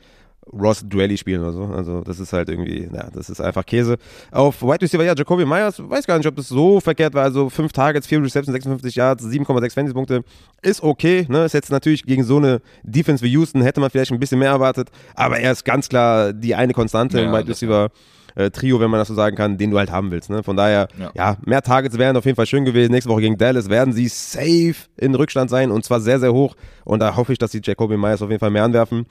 Ross 0.50 0.82
Duelli 0.84 1.16
spielen 1.16 1.42
oder 1.42 1.52
so. 1.52 1.64
Also 1.64 2.00
das 2.00 2.18
ist 2.18 2.32
halt 2.32 2.48
irgendwie, 2.48 2.88
ja, 2.92 3.08
das 3.12 3.30
ist 3.30 3.40
einfach 3.40 3.64
Käse. 3.64 3.96
Auf 4.30 4.62
Wide 4.62 4.82
Receiver, 4.82 5.04
ja, 5.04 5.14
Jacoby 5.14 5.44
Myers, 5.44 5.78
weiß 5.78 6.06
gar 6.06 6.18
nicht, 6.18 6.26
ob 6.26 6.36
das 6.36 6.48
so 6.48 6.80
verkehrt 6.80 7.14
war. 7.14 7.22
Also 7.22 7.48
5 7.48 7.72
Targets, 7.72 8.06
4 8.06 8.22
Receptions, 8.22 8.52
56 8.52 8.96
Yards, 8.96 9.24
7,6 9.24 9.74
Fantasy-Punkte. 9.74 10.24
Ist 10.62 10.82
okay, 10.82 11.26
ne? 11.28 11.44
Ist 11.44 11.54
jetzt 11.54 11.70
natürlich 11.70 12.04
gegen 12.04 12.24
so 12.24 12.38
eine 12.38 12.60
Defense 12.82 13.22
wie 13.24 13.30
Houston, 13.30 13.62
hätte 13.62 13.80
man 13.80 13.90
vielleicht 13.90 14.12
ein 14.12 14.18
bisschen 14.18 14.38
mehr 14.38 14.50
erwartet. 14.50 14.88
Aber 15.14 15.38
er 15.38 15.52
ist 15.52 15.64
ganz 15.64 15.88
klar 15.88 16.32
die 16.32 16.54
eine 16.54 16.72
Konstante 16.72 17.20
ja, 17.20 17.26
im 17.26 17.32
Wide 17.32 17.48
Receiver. 17.48 17.90
Äh, 18.34 18.50
Trio, 18.50 18.80
wenn 18.80 18.88
man 18.90 18.98
das 18.98 19.08
so 19.08 19.14
sagen 19.14 19.36
kann, 19.36 19.58
den 19.58 19.70
du 19.70 19.78
halt 19.78 19.90
haben 19.90 20.10
willst. 20.10 20.30
Ne? 20.30 20.42
Von 20.42 20.56
daher, 20.56 20.88
ja. 20.98 21.10
ja. 21.14 21.36
mehr 21.44 21.60
Targets 21.60 21.98
wären 21.98 22.16
auf 22.16 22.24
jeden 22.24 22.36
Fall 22.36 22.46
schön 22.46 22.64
gewesen. 22.64 22.90
Nächste 22.90 23.10
Woche 23.10 23.20
gegen 23.20 23.36
Dallas 23.36 23.68
werden 23.68 23.92
sie 23.92 24.08
safe 24.08 24.74
in 24.96 25.14
Rückstand 25.14 25.50
sein 25.50 25.70
und 25.70 25.84
zwar 25.84 26.00
sehr, 26.00 26.18
sehr 26.18 26.32
hoch. 26.32 26.56
Und 26.86 27.00
da 27.00 27.14
hoffe 27.14 27.34
ich, 27.34 27.38
dass 27.38 27.50
die 27.50 27.60
Jacoby 27.62 27.98
Myers 27.98 28.22
auf 28.22 28.30
jeden 28.30 28.40
Fall 28.40 28.50
mehr 28.50 28.64
anwerfen 28.64 29.04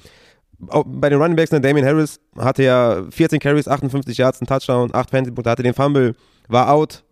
bei 0.86 1.10
den 1.10 1.20
Running 1.20 1.36
Backs, 1.36 1.52
ne, 1.52 1.60
Damien 1.60 1.86
Harris 1.86 2.20
hatte 2.38 2.64
ja 2.64 3.04
14 3.10 3.40
Carries, 3.40 3.68
58 3.68 4.18
Yards, 4.18 4.42
einen 4.42 4.48
Touchdown, 4.48 4.94
8 4.94 5.10
Fantasy-Punkte, 5.10 5.50
hatte 5.50 5.64
den 5.64 5.74
Fumble, 5.74 6.16
war 6.48 6.72
out, 6.72 7.04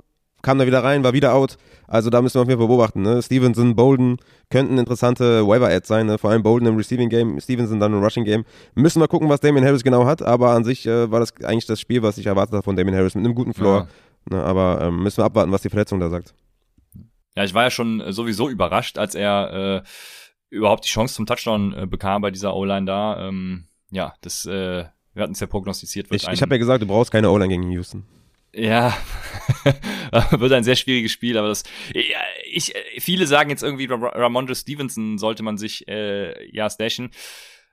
kam 0.42 0.60
da 0.60 0.68
wieder 0.68 0.84
rein, 0.84 1.04
war 1.04 1.14
wieder 1.14 1.34
out. 1.34 1.58
Also 1.88 2.10
da 2.10 2.22
müssen 2.22 2.36
wir 2.36 2.42
auf 2.44 2.48
jeden 2.48 2.60
Fall 2.60 2.68
beobachten. 2.68 3.02
Ne? 3.02 3.22
Stevenson, 3.22 3.76
Bolden 3.76 4.18
könnten 4.50 4.78
interessante 4.78 5.48
Waiver-Ads 5.48 5.88
sein, 5.88 6.06
ne? 6.06 6.18
vor 6.18 6.30
allem 6.30 6.44
Bolden 6.44 6.68
im 6.68 6.78
Receiving 6.78 7.10
Game, 7.10 7.40
Stevenson 7.42 7.80
dann 7.80 7.94
im 7.94 8.04
Rushing 8.04 8.26
Game. 8.26 8.46
Müssen 8.76 9.02
wir 9.02 9.08
gucken, 9.08 9.28
was 9.30 9.40
Damien 9.40 9.66
Harris 9.66 9.84
genau 9.84 10.06
hat, 10.06 10.22
aber 10.22 10.52
an 10.52 10.64
sich 10.64 10.86
äh, 10.86 11.10
war 11.12 11.20
das 11.20 11.34
eigentlich 11.44 11.66
das 11.66 11.80
Spiel, 11.80 12.04
was 12.04 12.18
ich 12.18 12.28
erwartet 12.28 12.54
habe 12.54 12.64
von 12.64 12.76
Damien 12.76 12.96
Harris 12.96 13.16
mit 13.16 13.26
einem 13.26 13.36
guten 13.36 13.54
Floor. 13.54 13.88
Ja. 14.30 14.38
Ne? 14.38 14.44
Aber 14.44 14.80
ähm, 14.82 15.02
müssen 15.02 15.18
wir 15.18 15.26
abwarten, 15.26 15.52
was 15.52 15.64
die 15.64 15.70
Verletzung 15.70 16.00
da 16.00 16.10
sagt. 16.10 16.34
Ja, 17.36 17.44
ich 17.44 17.54
war 17.54 17.64
ja 17.64 17.72
schon 17.72 18.04
sowieso 18.12 18.50
überrascht, 18.50 18.98
als 18.98 19.16
er 19.16 19.84
äh, 19.84 19.88
überhaupt 20.50 20.86
die 20.86 20.90
Chance 20.90 21.16
zum 21.16 21.26
Touchdown 21.26 21.74
äh, 21.74 21.88
bekam 21.88 22.22
bei 22.22 22.32
dieser 22.32 22.56
O-Line 22.56 22.86
da. 22.86 23.28
Ähm, 23.28 23.68
ja, 23.92 24.14
das, 24.22 24.46
äh, 24.46 24.86
wir 25.14 25.24
hatten 25.24 25.34
es 25.34 25.40
ja 25.40 25.48
prognostiziert. 25.48 26.08
Ich 26.12 26.28
ich 26.28 26.42
habe 26.42 26.54
ja 26.56 26.58
gesagt, 26.60 26.82
du 26.82 26.88
brauchst 26.88 27.12
keine 27.12 27.30
O-Line 27.30 27.50
gegen 27.50 27.72
Houston. 27.72 28.06
Ja, 28.52 28.98
wird 30.32 30.52
ein 30.54 30.64
sehr 30.64 30.76
schwieriges 30.76 31.12
Spiel, 31.12 31.38
aber 31.38 31.50
das, 31.50 31.64
ja, 31.94 32.18
ich, 32.52 32.74
viele 32.98 33.28
sagen 33.28 33.52
jetzt 33.52 33.62
irgendwie, 33.62 33.86
Ramondre 33.86 34.56
Stevenson 34.56 35.20
sollte 35.20 35.44
man 35.44 35.58
sich, 35.58 35.88
äh, 35.88 36.50
ja, 36.52 36.68
stashen. 36.70 37.12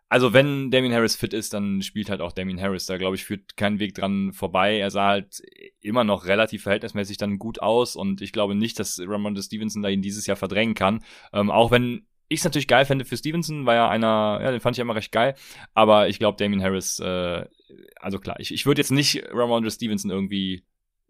Also 0.09 0.33
wenn 0.33 0.71
Damien 0.71 0.93
Harris 0.93 1.17
fit 1.17 1.33
ist, 1.33 1.53
dann 1.55 1.83
spielt 1.83 2.11
halt 2.11 2.21
auch 2.21 2.31
Damien 2.31 2.61
Harris. 2.61 2.87
Da 2.87 2.97
glaube 2.97 3.17
ich 3.17 3.25
führt 3.25 3.57
kein 3.57 3.81
Weg 3.81 3.95
dran 3.95 4.33
vorbei. 4.33 4.79
Er 4.79 4.91
sah 4.91 5.09
halt 5.09 5.43
immer 5.81 6.05
noch 6.05 6.27
relativ 6.27 6.63
verhältnismäßig 6.63 7.17
dann 7.17 7.39
gut 7.39 7.61
aus 7.61 7.97
und 7.97 8.21
ich 8.21 8.33
glaube 8.33 8.55
nicht, 8.55 8.79
dass 8.79 9.01
Ramondre 9.05 9.43
Stevenson 9.43 9.83
da 9.83 9.89
ihn 9.89 10.03
dieses 10.03 10.27
Jahr 10.27 10.37
verdrängen 10.37 10.75
kann. 10.75 11.03
Ähm, 11.33 11.51
auch 11.51 11.73
wenn 11.73 12.07
ich 12.29 12.41
es 12.41 12.45
natürlich 12.45 12.69
geil 12.69 12.85
fände 12.85 13.05
für 13.05 13.17
Stevenson, 13.17 13.67
war 13.67 13.75
ja 13.75 13.89
einer, 13.89 14.41
ja, 14.43 14.51
den 14.51 14.61
fand 14.61 14.77
ich 14.77 14.81
immer 14.81 14.95
recht 14.95 15.13
geil. 15.13 15.35
Aber 15.75 16.09
ich 16.09 16.19
glaube, 16.19 16.37
Damien 16.37 16.63
Harris, 16.63 16.99
äh, 16.99 17.45
also 18.01 18.19
klar, 18.19 18.41
ich, 18.41 18.53
ich 18.53 18.67
würde 18.67 18.81
jetzt 18.81 18.91
nicht 18.91 19.25
Ramondre 19.31 19.71
Stevenson 19.71 20.11
irgendwie 20.11 20.65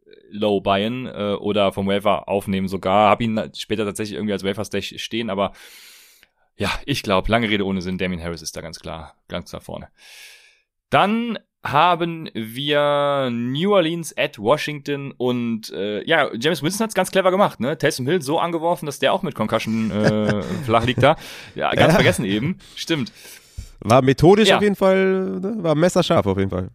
äh, 0.06 0.10
low 0.30 0.60
buyen 0.60 1.06
äh, 1.06 1.36
oder 1.38 1.72
vom 1.72 1.88
Wafer 1.88 2.28
aufnehmen 2.28 2.68
sogar. 2.68 3.10
Hab 3.10 3.22
ihn 3.22 3.50
später 3.54 3.84
tatsächlich 3.84 4.16
irgendwie 4.16 4.32
als 4.32 4.44
Wafer 4.44 4.64
Stash 4.64 4.94
stehen, 4.98 5.30
aber 5.30 5.52
ja, 6.56 6.70
ich 6.86 7.02
glaube, 7.02 7.30
lange 7.30 7.48
Rede 7.48 7.66
ohne 7.66 7.82
Sinn, 7.82 7.98
Damien 7.98 8.22
Harris 8.22 8.42
ist 8.42 8.56
da 8.56 8.60
ganz 8.60 8.80
klar, 8.80 9.14
ganz 9.28 9.50
klar 9.50 9.60
vorne. 9.60 9.88
Dann 10.90 11.38
haben 11.64 12.30
wir 12.34 13.28
New 13.30 13.74
Orleans 13.74 14.16
at 14.16 14.38
Washington 14.38 15.12
und 15.16 15.70
äh, 15.70 16.04
ja, 16.04 16.30
James 16.34 16.62
Winston 16.62 16.84
hat 16.84 16.90
es 16.90 16.94
ganz 16.94 17.10
clever 17.10 17.30
gemacht, 17.30 17.60
ne? 17.60 17.76
Taysom 17.76 18.06
Hill 18.06 18.22
so 18.22 18.38
angeworfen, 18.38 18.86
dass 18.86 18.98
der 18.98 19.12
auch 19.12 19.22
mit 19.22 19.34
Concussion 19.34 19.90
äh, 19.90 20.42
flach 20.64 20.84
liegt 20.84 21.02
da. 21.02 21.16
Ja, 21.54 21.70
ganz 21.72 21.92
ja. 21.92 21.96
vergessen 21.96 22.24
eben. 22.24 22.58
Stimmt. 22.74 23.12
War 23.80 24.02
methodisch 24.02 24.48
ja. 24.48 24.56
auf 24.56 24.62
jeden 24.62 24.76
Fall, 24.76 25.40
ne? 25.40 25.56
war 25.58 25.74
messerscharf 25.74 26.26
auf 26.26 26.38
jeden 26.38 26.50
Fall. 26.50 26.70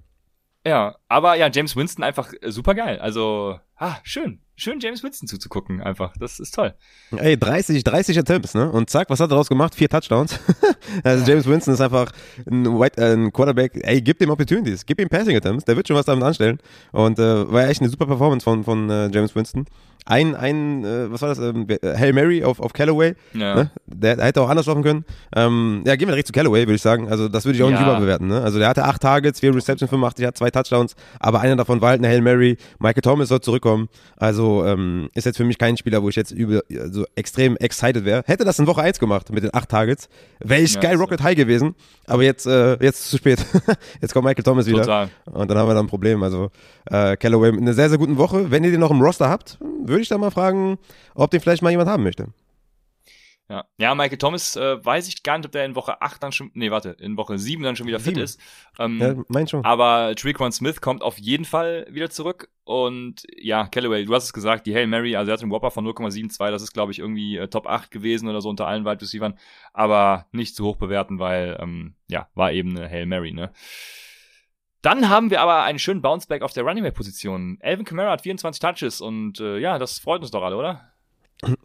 Ja, 0.66 0.96
aber 1.08 1.36
ja, 1.36 1.50
James 1.52 1.76
Winston 1.76 2.04
einfach 2.04 2.32
super 2.48 2.76
geil. 2.76 3.00
Also, 3.00 3.60
ah, 3.78 3.96
schön 4.04 4.40
schön 4.62 4.80
James 4.80 5.04
Winston 5.04 5.28
zuzugucken, 5.28 5.82
einfach. 5.82 6.14
Das 6.18 6.40
ist 6.40 6.54
toll. 6.54 6.74
Ey, 7.16 7.38
30, 7.38 7.84
30 7.84 8.20
Attempts, 8.20 8.54
ne? 8.54 8.72
Und 8.72 8.90
zack, 8.90 9.10
was 9.10 9.20
hat 9.20 9.26
er 9.26 9.30
daraus 9.30 9.50
gemacht? 9.50 9.76
Vier 9.76 9.90
Touchdowns. 9.90 10.40
also 11.04 11.26
James 11.30 11.46
Winston 11.48 11.74
ist 11.74 11.82
einfach 11.82 12.12
ein, 12.50 12.66
White, 12.80 13.02
äh, 13.02 13.14
ein 13.14 13.34
Quarterback. 13.34 13.80
Ey, 13.84 14.02
gib 14.02 14.20
dem 14.20 14.30
Opportunities, 14.30 14.86
gib 14.86 15.00
ihm 15.00 15.10
Passing 15.10 15.36
Attempts, 15.36 15.66
der 15.66 15.76
wird 15.76 15.88
schon 15.88 15.98
was 15.98 16.06
damit 16.06 16.24
anstellen. 16.24 16.60
Und 16.92 17.20
äh, 17.20 17.52
war 17.52 17.68
echt 17.68 17.82
eine 17.82 17.90
super 17.90 18.06
Performance 18.06 18.44
von, 18.44 18.64
von 18.64 18.90
äh, 18.90 19.10
James 19.12 19.36
Winston. 19.36 19.66
Ein, 20.06 20.36
ein 20.36 20.84
äh, 20.84 21.12
was 21.12 21.22
war 21.22 21.30
das, 21.30 21.40
ähm, 21.40 21.68
Hail 21.84 22.14
Mary 22.14 22.44
auf, 22.44 22.60
auf 22.60 22.74
Callaway. 22.74 23.16
Ja. 23.34 23.56
Ne? 23.56 23.72
Der, 23.86 24.16
der, 24.16 24.26
hätte 24.26 24.42
auch 24.42 24.50
anders 24.50 24.66
laufen 24.66 24.84
können. 24.84 25.06
Ähm, 25.36 25.84
ja, 25.86 25.96
gehen 25.96 26.08
wir 26.08 26.14
direkt 26.14 26.28
zu 26.28 26.34
Callaway, 26.34 26.62
würde 26.62 26.76
ich 26.76 26.82
sagen. 26.82 27.10
Also 27.10 27.28
das 27.28 27.46
würde 27.46 27.58
ich 27.58 27.64
auch 27.64 27.70
ja. 27.70 27.78
nicht 27.78 27.88
überbewerten. 27.88 28.28
Ne? 28.28 28.42
Also 28.42 28.60
der 28.60 28.68
hatte 28.68 28.84
acht 28.84 29.02
Targets, 29.02 29.40
vier 29.40 29.56
Reception 29.56 29.88
85, 29.88 30.26
hat 30.26 30.38
zwei 30.38 30.50
Touchdowns, 30.50 30.96
aber 31.20 31.42
einer 31.42 31.56
davon 31.56 31.82
war 31.82 31.90
halt 31.90 32.00
eine 32.00 32.08
Hail 32.08 32.22
Mary. 32.22 32.58
Michael 32.80 33.02
Thomas 33.02 33.30
soll 33.30 33.42
zurückkommen. 33.42 33.90
Also 34.18 34.66
ähm, 34.66 35.10
ist 35.14 35.26
jetzt 35.26 35.38
für 35.38 35.44
mich 35.44 35.58
kein 35.58 35.78
Spieler, 35.78 36.02
wo 36.02 36.10
ich 36.10 36.16
jetzt 36.16 36.32
über, 36.32 36.62
so 36.90 37.06
extrem 37.16 37.58
excited 37.58 38.04
wäre. 38.06 38.24
Hätte 38.26 38.44
das 38.44 38.58
in 38.60 38.68
Woche 38.68 38.82
1 38.82 39.00
gemacht 39.00 39.32
mit 39.32 39.44
den 39.44 39.54
acht 39.54 39.70
Targets, 39.70 40.10
wäre 40.40 40.62
ich 40.62 40.74
ja, 40.74 40.82
Skyrocket 40.82 41.22
High 41.22 41.36
gewesen. 41.36 41.76
Aber 42.08 42.24
jetzt, 42.24 42.46
äh, 42.48 42.78
jetzt 42.84 43.10
zu 43.10 43.18
spät. 43.18 43.46
jetzt 44.02 44.14
kommt 44.14 44.26
Michael 44.26 44.44
Thomas 44.44 44.66
wieder. 44.66 44.82
Total. 44.82 45.10
Und 45.26 45.50
dann 45.50 45.58
haben 45.58 45.70
wir 45.70 45.74
da 45.74 45.80
ein 45.80 45.88
Problem. 45.88 46.24
Also 46.24 46.50
äh, 46.90 47.16
Callaway 47.18 47.52
mit 47.52 47.62
einer 47.62 47.74
sehr, 47.74 47.90
sehr 47.90 47.98
guten 47.98 48.18
Woche. 48.18 48.52
Wenn 48.52 48.64
ihr 48.64 48.72
den 48.72 48.80
noch 48.80 48.92
im 48.92 49.02
Roster 49.02 49.30
habt, 49.30 49.60
würde 49.88 50.02
ich 50.02 50.10
da 50.10 50.18
mal 50.18 50.32
fragen, 50.32 50.78
ob 51.16 51.32
den 51.32 51.42
vielleicht 51.42 51.62
mal 51.62 51.72
jemand 51.72 51.90
haben 51.90 52.04
möchte. 52.04 52.28
Ja, 53.52 53.66
ja 53.78 53.96
Michael 53.96 54.18
Thomas 54.18 54.56
äh, 54.56 54.84
weiß 54.84 55.10
ich 55.10 55.24
gar 55.24 55.38
nicht, 55.38 55.46
ob 55.46 55.52
der 55.52 55.66
in 55.66 55.76
Woche 55.76 56.02
8 56.02 56.24
dann 56.24 56.32
schon, 56.32 56.52
nee, 56.54 56.72
warte, 56.72 56.96
in 57.02 57.18
Woche 57.18 57.38
7 57.38 57.62
dann 57.64 57.76
schon 57.76 57.86
wieder 57.86 58.00
fit 58.00 58.16
7. 58.16 58.24
ist. 58.24 58.40
Ähm, 58.80 59.00
ja, 59.02 59.16
mein 59.28 59.46
schon. 59.46 59.66
Aber 59.66 60.16
Trequan 60.16 60.54
Smith 60.54 60.80
kommt 60.80 61.02
auf 61.02 61.18
jeden 61.18 61.44
Fall 61.44 61.86
wieder 61.92 62.10
zurück. 62.10 62.50
Und 62.64 63.24
ja, 63.36 63.68
Callaway, 63.68 64.06
du 64.06 64.16
hast 64.16 64.24
es 64.24 64.32
gesagt, 64.32 64.68
die 64.68 64.74
Hail 64.74 64.88
Mary, 64.88 65.18
also 65.18 65.32
er 65.32 65.34
hat 65.34 65.42
einen 65.42 65.52
Whopper 65.52 65.70
von 65.70 65.86
0,72, 65.86 66.50
das 66.50 66.62
ist, 66.62 66.72
glaube 66.72 66.94
ich, 66.94 67.00
irgendwie 67.00 67.36
äh, 67.36 67.50
Top 67.50 67.68
8 67.68 67.92
gewesen 67.92 68.30
oder 68.30 68.40
so 68.40 68.48
unter 68.48 68.68
allen 68.68 68.86
Wide 68.86 69.02
Receivers, 69.02 69.34
aber 69.74 70.28
nicht 70.32 70.56
zu 70.56 70.66
hoch 70.66 70.78
bewerten, 70.78 71.20
weil, 71.20 71.58
ähm, 71.60 71.96
ja, 72.10 72.30
war 72.36 72.54
eben 72.54 72.78
eine 72.78 72.90
Hail 72.90 73.06
Mary, 73.06 73.34
ne? 73.34 73.52
Dann 74.82 75.10
haben 75.10 75.30
wir 75.30 75.42
aber 75.42 75.64
einen 75.64 75.80
schönen 75.80 76.02
Bounceback 76.02 76.42
auf 76.42 76.54
der 76.54 76.64
Running 76.64 76.84
Back 76.84 76.96
Position. 76.96 77.60
Alvin 77.62 77.86
Kamara 77.86 78.12
hat 78.12 78.22
24 78.22 78.60
Touches 78.60 79.00
und 79.00 79.40
äh, 79.40 79.60
ja, 79.60 79.78
das 79.78 80.00
freut 80.00 80.22
uns 80.22 80.32
doch 80.32 80.42
alle, 80.42 80.58
oder? 80.58 80.91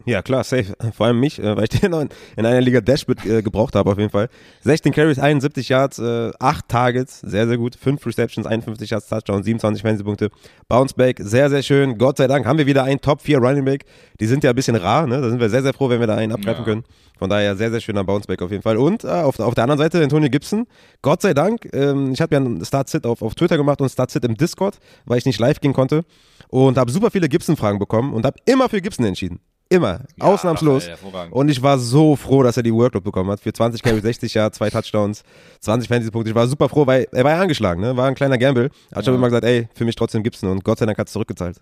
Ja, 0.05 0.23
klar, 0.23 0.43
safe. 0.43 0.73
Vor 0.91 1.05
allem 1.05 1.19
mich, 1.19 1.37
äh, 1.37 1.55
weil 1.55 1.65
ich 1.65 1.69
den 1.81 1.93
in, 1.93 2.09
in 2.35 2.45
einer 2.45 2.61
Liga 2.61 2.81
Dashbit 2.81 3.23
äh, 3.25 3.43
gebraucht 3.43 3.75
habe, 3.75 3.91
auf 3.91 3.97
jeden 3.99 4.09
Fall. 4.09 4.27
16 4.61 4.91
Carries, 4.91 5.19
71 5.19 5.69
Yards, 5.69 5.99
äh, 5.99 6.31
8 6.39 6.67
Targets, 6.67 7.19
sehr, 7.19 7.47
sehr 7.47 7.57
gut. 7.57 7.75
5 7.75 8.03
Receptions, 8.03 8.47
51 8.47 8.89
Yards, 8.89 9.07
Touchdown, 9.07 9.43
27 9.43 9.83
Fantasy-Punkte. 9.83 10.31
Bounceback, 10.67 11.19
sehr, 11.21 11.51
sehr 11.51 11.61
schön. 11.61 11.99
Gott 11.99 12.17
sei 12.17 12.25
Dank 12.25 12.47
haben 12.47 12.57
wir 12.57 12.65
wieder 12.65 12.85
einen 12.85 13.01
Top 13.01 13.21
4 13.21 13.37
Running 13.37 13.65
Back. 13.65 13.85
Die 14.19 14.25
sind 14.25 14.43
ja 14.43 14.49
ein 14.49 14.55
bisschen 14.55 14.75
rar, 14.75 15.05
ne? 15.05 15.21
Da 15.21 15.29
sind 15.29 15.39
wir 15.39 15.49
sehr, 15.49 15.61
sehr 15.61 15.73
froh, 15.73 15.89
wenn 15.89 15.99
wir 15.99 16.07
da 16.07 16.15
einen 16.15 16.31
abgreifen 16.31 16.65
ja. 16.65 16.65
können. 16.65 16.83
Von 17.19 17.29
daher 17.29 17.55
sehr, 17.55 17.69
sehr 17.69 17.79
schöner 17.79 18.03
Bounceback 18.03 18.41
auf 18.41 18.49
jeden 18.49 18.63
Fall. 18.63 18.77
Und 18.77 19.03
äh, 19.03 19.09
auf, 19.09 19.39
auf 19.39 19.53
der 19.53 19.63
anderen 19.63 19.79
Seite 19.79 20.01
Antonio 20.01 20.29
Gibson. 20.29 20.65
Gott 21.03 21.21
sei 21.21 21.35
Dank, 21.35 21.69
ähm, 21.73 22.13
ich 22.13 22.21
habe 22.21 22.33
ja 22.33 22.41
einen 22.41 22.65
Start-Sit 22.65 23.05
auf, 23.05 23.21
auf 23.21 23.35
Twitter 23.35 23.57
gemacht 23.57 23.79
und 23.79 23.89
Start-Sit 23.89 24.25
im 24.25 24.35
Discord, 24.35 24.79
weil 25.05 25.19
ich 25.19 25.25
nicht 25.25 25.39
live 25.39 25.59
gehen 25.59 25.73
konnte. 25.73 26.03
Und 26.49 26.77
habe 26.77 26.89
super 26.89 27.11
viele 27.11 27.29
Gibson-Fragen 27.29 27.77
bekommen 27.77 28.13
und 28.13 28.25
habe 28.25 28.37
immer 28.45 28.69
für 28.69 28.81
Gibson 28.81 29.05
entschieden. 29.05 29.39
Immer. 29.69 30.05
Ja, 30.15 30.25
Ausnahmslos. 30.25 30.87
Ach, 30.89 31.31
und 31.31 31.49
ich 31.49 31.61
war 31.61 31.77
so 31.77 32.15
froh, 32.15 32.41
dass 32.43 32.55
er 32.55 32.63
die 32.63 32.73
Workload 32.73 33.03
bekommen 33.03 33.29
hat. 33.31 33.41
Für 33.41 33.51
20 33.51 33.83
Carry 33.83 33.99
60 33.99 34.33
Jahre, 34.33 34.51
zwei 34.51 34.69
Touchdowns, 34.69 35.23
20 35.59 35.89
Fantasy-Punkte. 35.89 36.29
Ich 36.29 36.35
war 36.35 36.47
super 36.47 36.69
froh, 36.69 36.87
weil 36.87 37.07
er 37.11 37.23
war 37.23 37.31
ja 37.31 37.41
angeschlagen, 37.41 37.81
ne? 37.81 37.97
War 37.97 38.07
ein 38.07 38.15
kleiner 38.15 38.37
Gamble. 38.37 38.69
Aber 38.91 39.01
ich 39.01 39.07
habe 39.07 39.17
immer 39.17 39.27
gesagt, 39.27 39.43
ey, 39.43 39.67
für 39.73 39.83
mich 39.83 39.95
trotzdem 39.95 40.23
Gibson. 40.23 40.49
Und 40.49 40.63
Gott 40.63 40.79
sei 40.79 40.85
Dank 40.85 40.97
hat 40.97 41.07
es 41.07 41.13
zurückgezahlt. 41.13 41.59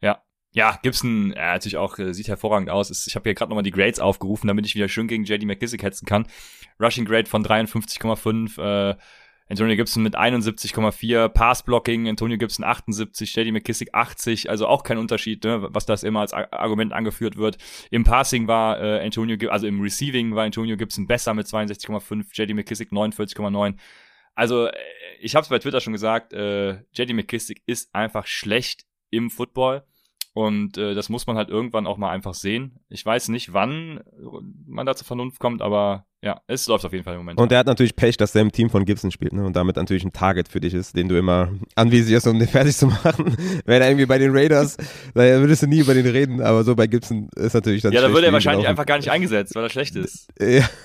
Ja. 0.00 0.22
Ja, 0.52 0.78
Gibson, 0.82 1.32
äh, 1.32 1.40
natürlich 1.40 1.78
auch, 1.78 1.98
äh, 1.98 2.12
sieht 2.12 2.28
hervorragend 2.28 2.70
aus. 2.70 2.90
Ist, 2.90 3.06
ich 3.08 3.16
habe 3.16 3.24
hier 3.24 3.34
gerade 3.34 3.48
nochmal 3.50 3.64
die 3.64 3.70
Grades 3.70 3.98
aufgerufen, 3.98 4.46
damit 4.46 4.66
ich 4.66 4.74
wieder 4.74 4.88
schön 4.88 5.08
gegen 5.08 5.24
JD 5.24 5.44
McKissick 5.44 5.82
hetzen 5.82 6.06
kann. 6.06 6.26
Rushing 6.80 7.04
Grade 7.04 7.28
von 7.28 7.44
53,5, 7.44 8.58
äh, 8.58 8.96
Antonio 9.48 9.76
Gibson 9.76 10.02
mit 10.02 10.16
71,4, 10.16 11.28
Passblocking, 11.28 12.08
Antonio 12.08 12.38
Gibson 12.38 12.64
78, 12.64 13.34
JD 13.34 13.52
McKissick 13.52 13.90
80, 13.92 14.48
also 14.48 14.66
auch 14.66 14.82
kein 14.82 14.98
Unterschied, 14.98 15.44
ne, 15.44 15.68
was 15.70 15.86
das 15.86 16.02
immer 16.04 16.20
als 16.20 16.32
Argument 16.32 16.92
angeführt 16.92 17.36
wird. 17.36 17.58
Im 17.90 18.04
Passing 18.04 18.48
war 18.48 18.80
äh, 18.80 19.04
Antonio, 19.04 19.36
also 19.50 19.66
im 19.66 19.80
Receiving 19.80 20.34
war 20.34 20.44
Antonio 20.44 20.76
Gibson 20.76 21.06
besser 21.06 21.34
mit 21.34 21.46
62,5, 21.46 22.26
JD 22.32 22.54
McKissick 22.54 22.92
49,9. 22.92 23.74
Also 24.34 24.66
äh, 24.66 24.72
ich 25.20 25.34
habe 25.34 25.42
es 25.42 25.48
bei 25.48 25.58
Twitter 25.58 25.80
schon 25.80 25.92
gesagt, 25.92 26.32
äh, 26.32 26.78
McKissick 27.12 27.62
ist 27.66 27.94
einfach 27.94 28.26
schlecht 28.26 28.86
im 29.10 29.30
Football. 29.30 29.84
Und 30.34 30.78
äh, 30.78 30.94
das 30.94 31.08
muss 31.10 31.26
man 31.26 31.36
halt 31.36 31.50
irgendwann 31.50 31.86
auch 31.86 31.98
mal 31.98 32.10
einfach 32.10 32.32
sehen. 32.34 32.80
Ich 32.88 33.04
weiß 33.04 33.28
nicht, 33.28 33.52
wann 33.52 34.00
man 34.66 34.86
da 34.86 34.94
zur 34.94 35.06
Vernunft 35.06 35.38
kommt, 35.38 35.60
aber 35.60 36.06
ja, 36.24 36.40
es 36.46 36.68
läuft 36.68 36.84
auf 36.86 36.92
jeden 36.92 37.04
Fall 37.04 37.14
im 37.14 37.20
Moment. 37.20 37.40
Und 37.40 37.50
der 37.50 37.58
hat 37.58 37.66
natürlich 37.66 37.96
Pech, 37.96 38.16
dass 38.16 38.32
der 38.32 38.42
im 38.42 38.52
Team 38.52 38.70
von 38.70 38.84
Gibson 38.84 39.10
spielt, 39.10 39.32
ne? 39.32 39.44
Und 39.44 39.56
damit 39.56 39.74
natürlich 39.74 40.04
ein 40.04 40.12
Target 40.12 40.48
für 40.48 40.60
dich 40.60 40.72
ist, 40.72 40.96
den 40.96 41.08
du 41.08 41.18
immer 41.18 41.52
anvisierst, 41.74 42.28
um 42.28 42.38
den 42.38 42.48
fertig 42.48 42.76
zu 42.76 42.86
machen. 42.86 43.36
Wäre 43.66 43.82
er 43.82 43.90
irgendwie 43.90 44.06
bei 44.06 44.18
den 44.18 44.30
Raiders, 44.30 44.76
da 45.14 45.22
würdest 45.22 45.62
du 45.62 45.66
nie 45.66 45.80
über 45.80 45.94
den 45.94 46.06
reden, 46.06 46.40
aber 46.40 46.62
so 46.62 46.76
bei 46.76 46.86
Gibson 46.86 47.28
ist 47.34 47.54
natürlich 47.54 47.82
dann 47.82 47.92
Ja, 47.92 48.00
da 48.00 48.12
würde 48.12 48.28
er 48.28 48.32
wahrscheinlich 48.32 48.68
einfach 48.68 48.86
gar 48.86 48.98
nicht 48.98 49.10
eingesetzt, 49.10 49.54
weil 49.56 49.64
er 49.64 49.70
schlecht 49.70 49.96
ist. 49.96 50.28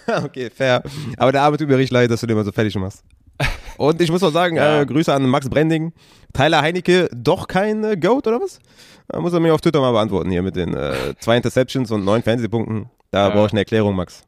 Ja, 0.07 0.23
okay, 0.23 0.49
fair. 0.49 0.81
Aber 1.17 1.31
der 1.31 1.41
Arbeit 1.41 1.61
richtig 1.61 1.91
leid, 1.91 2.09
dass 2.09 2.21
du 2.21 2.27
den 2.27 2.35
mal 2.35 2.45
so 2.45 2.51
fertig 2.51 2.75
machst. 2.75 3.03
Und 3.77 4.01
ich 4.01 4.11
muss 4.11 4.23
auch 4.23 4.31
sagen, 4.31 4.55
ja. 4.55 4.81
äh, 4.81 4.85
Grüße 4.85 5.13
an 5.13 5.27
Max 5.27 5.49
Brending. 5.49 5.93
Tyler 6.33 6.61
Heinecke, 6.61 7.09
doch 7.13 7.47
kein 7.47 7.83
äh, 7.83 7.97
Goat 7.97 8.27
oder 8.27 8.41
was? 8.41 8.59
Da 9.07 9.19
muss 9.19 9.33
er 9.33 9.39
mir 9.39 9.53
auf 9.53 9.61
Twitter 9.61 9.79
mal 9.79 9.91
beantworten 9.91 10.29
hier 10.29 10.41
mit 10.41 10.55
den 10.55 10.73
äh, 10.73 11.13
zwei 11.19 11.37
Interceptions 11.37 11.91
und 11.91 12.03
neun 12.03 12.23
Fantasy-Punkten. 12.23 12.89
Da 13.11 13.27
ja. 13.27 13.33
brauche 13.33 13.47
ich 13.47 13.53
eine 13.53 13.61
Erklärung, 13.61 13.95
Max. 13.95 14.23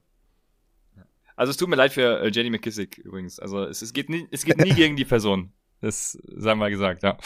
Also 1.36 1.52
es 1.52 1.58
tut 1.58 1.70
mir 1.70 1.76
leid 1.76 1.94
für 1.94 2.22
äh, 2.22 2.28
JD 2.28 2.52
McKissick 2.52 2.98
übrigens. 2.98 3.40
Also 3.40 3.64
es, 3.64 3.82
es, 3.82 3.94
geht 3.94 4.10
nie, 4.10 4.28
es 4.32 4.46
geht 4.46 4.58
nie 4.58 4.74
gegen 4.76 4.96
die 4.96 5.06
Person. 5.06 5.52
Das 5.82 6.18
sagen 6.36 6.60
wir 6.60 6.70
gesagt, 6.70 7.04
ja. 7.04 7.18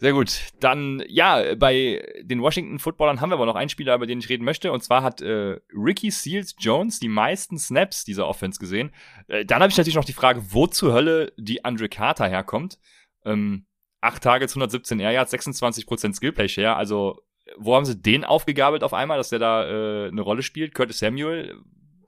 Sehr 0.00 0.14
gut. 0.14 0.48
Dann, 0.60 1.04
ja, 1.08 1.54
bei 1.56 2.02
den 2.22 2.40
Washington 2.40 2.78
Footballern 2.78 3.20
haben 3.20 3.28
wir 3.28 3.34
aber 3.34 3.44
noch 3.44 3.54
einen 3.54 3.68
Spieler, 3.68 3.94
über 3.94 4.06
den 4.06 4.18
ich 4.18 4.30
reden 4.30 4.44
möchte. 4.44 4.72
Und 4.72 4.82
zwar 4.82 5.02
hat 5.02 5.20
äh, 5.20 5.60
Ricky 5.74 6.10
Seals 6.10 6.54
Jones 6.58 7.00
die 7.00 7.08
meisten 7.08 7.58
Snaps 7.58 8.06
dieser 8.06 8.26
Offense 8.26 8.58
gesehen. 8.58 8.92
Äh, 9.28 9.44
dann 9.44 9.60
habe 9.60 9.70
ich 9.70 9.76
natürlich 9.76 9.96
noch 9.96 10.06
die 10.06 10.14
Frage, 10.14 10.42
wo 10.52 10.66
zur 10.66 10.94
Hölle 10.94 11.34
die 11.36 11.66
Andre 11.66 11.90
Carter 11.90 12.26
herkommt. 12.26 12.78
Ähm, 13.26 13.66
8 14.00 14.22
Targets, 14.22 14.54
117 14.54 15.00
Air 15.00 15.12
Yards, 15.12 15.34
26% 15.34 16.14
Skillplay 16.14 16.48
Share. 16.48 16.76
Also, 16.76 17.20
wo 17.58 17.76
haben 17.76 17.84
sie 17.84 18.00
den 18.00 18.24
aufgegabelt 18.24 18.82
auf 18.82 18.94
einmal, 18.94 19.18
dass 19.18 19.28
der 19.28 19.38
da 19.38 19.66
äh, 19.66 20.08
eine 20.08 20.22
Rolle 20.22 20.40
spielt? 20.42 20.74
Curtis 20.74 21.00
Samuel, 21.00 21.60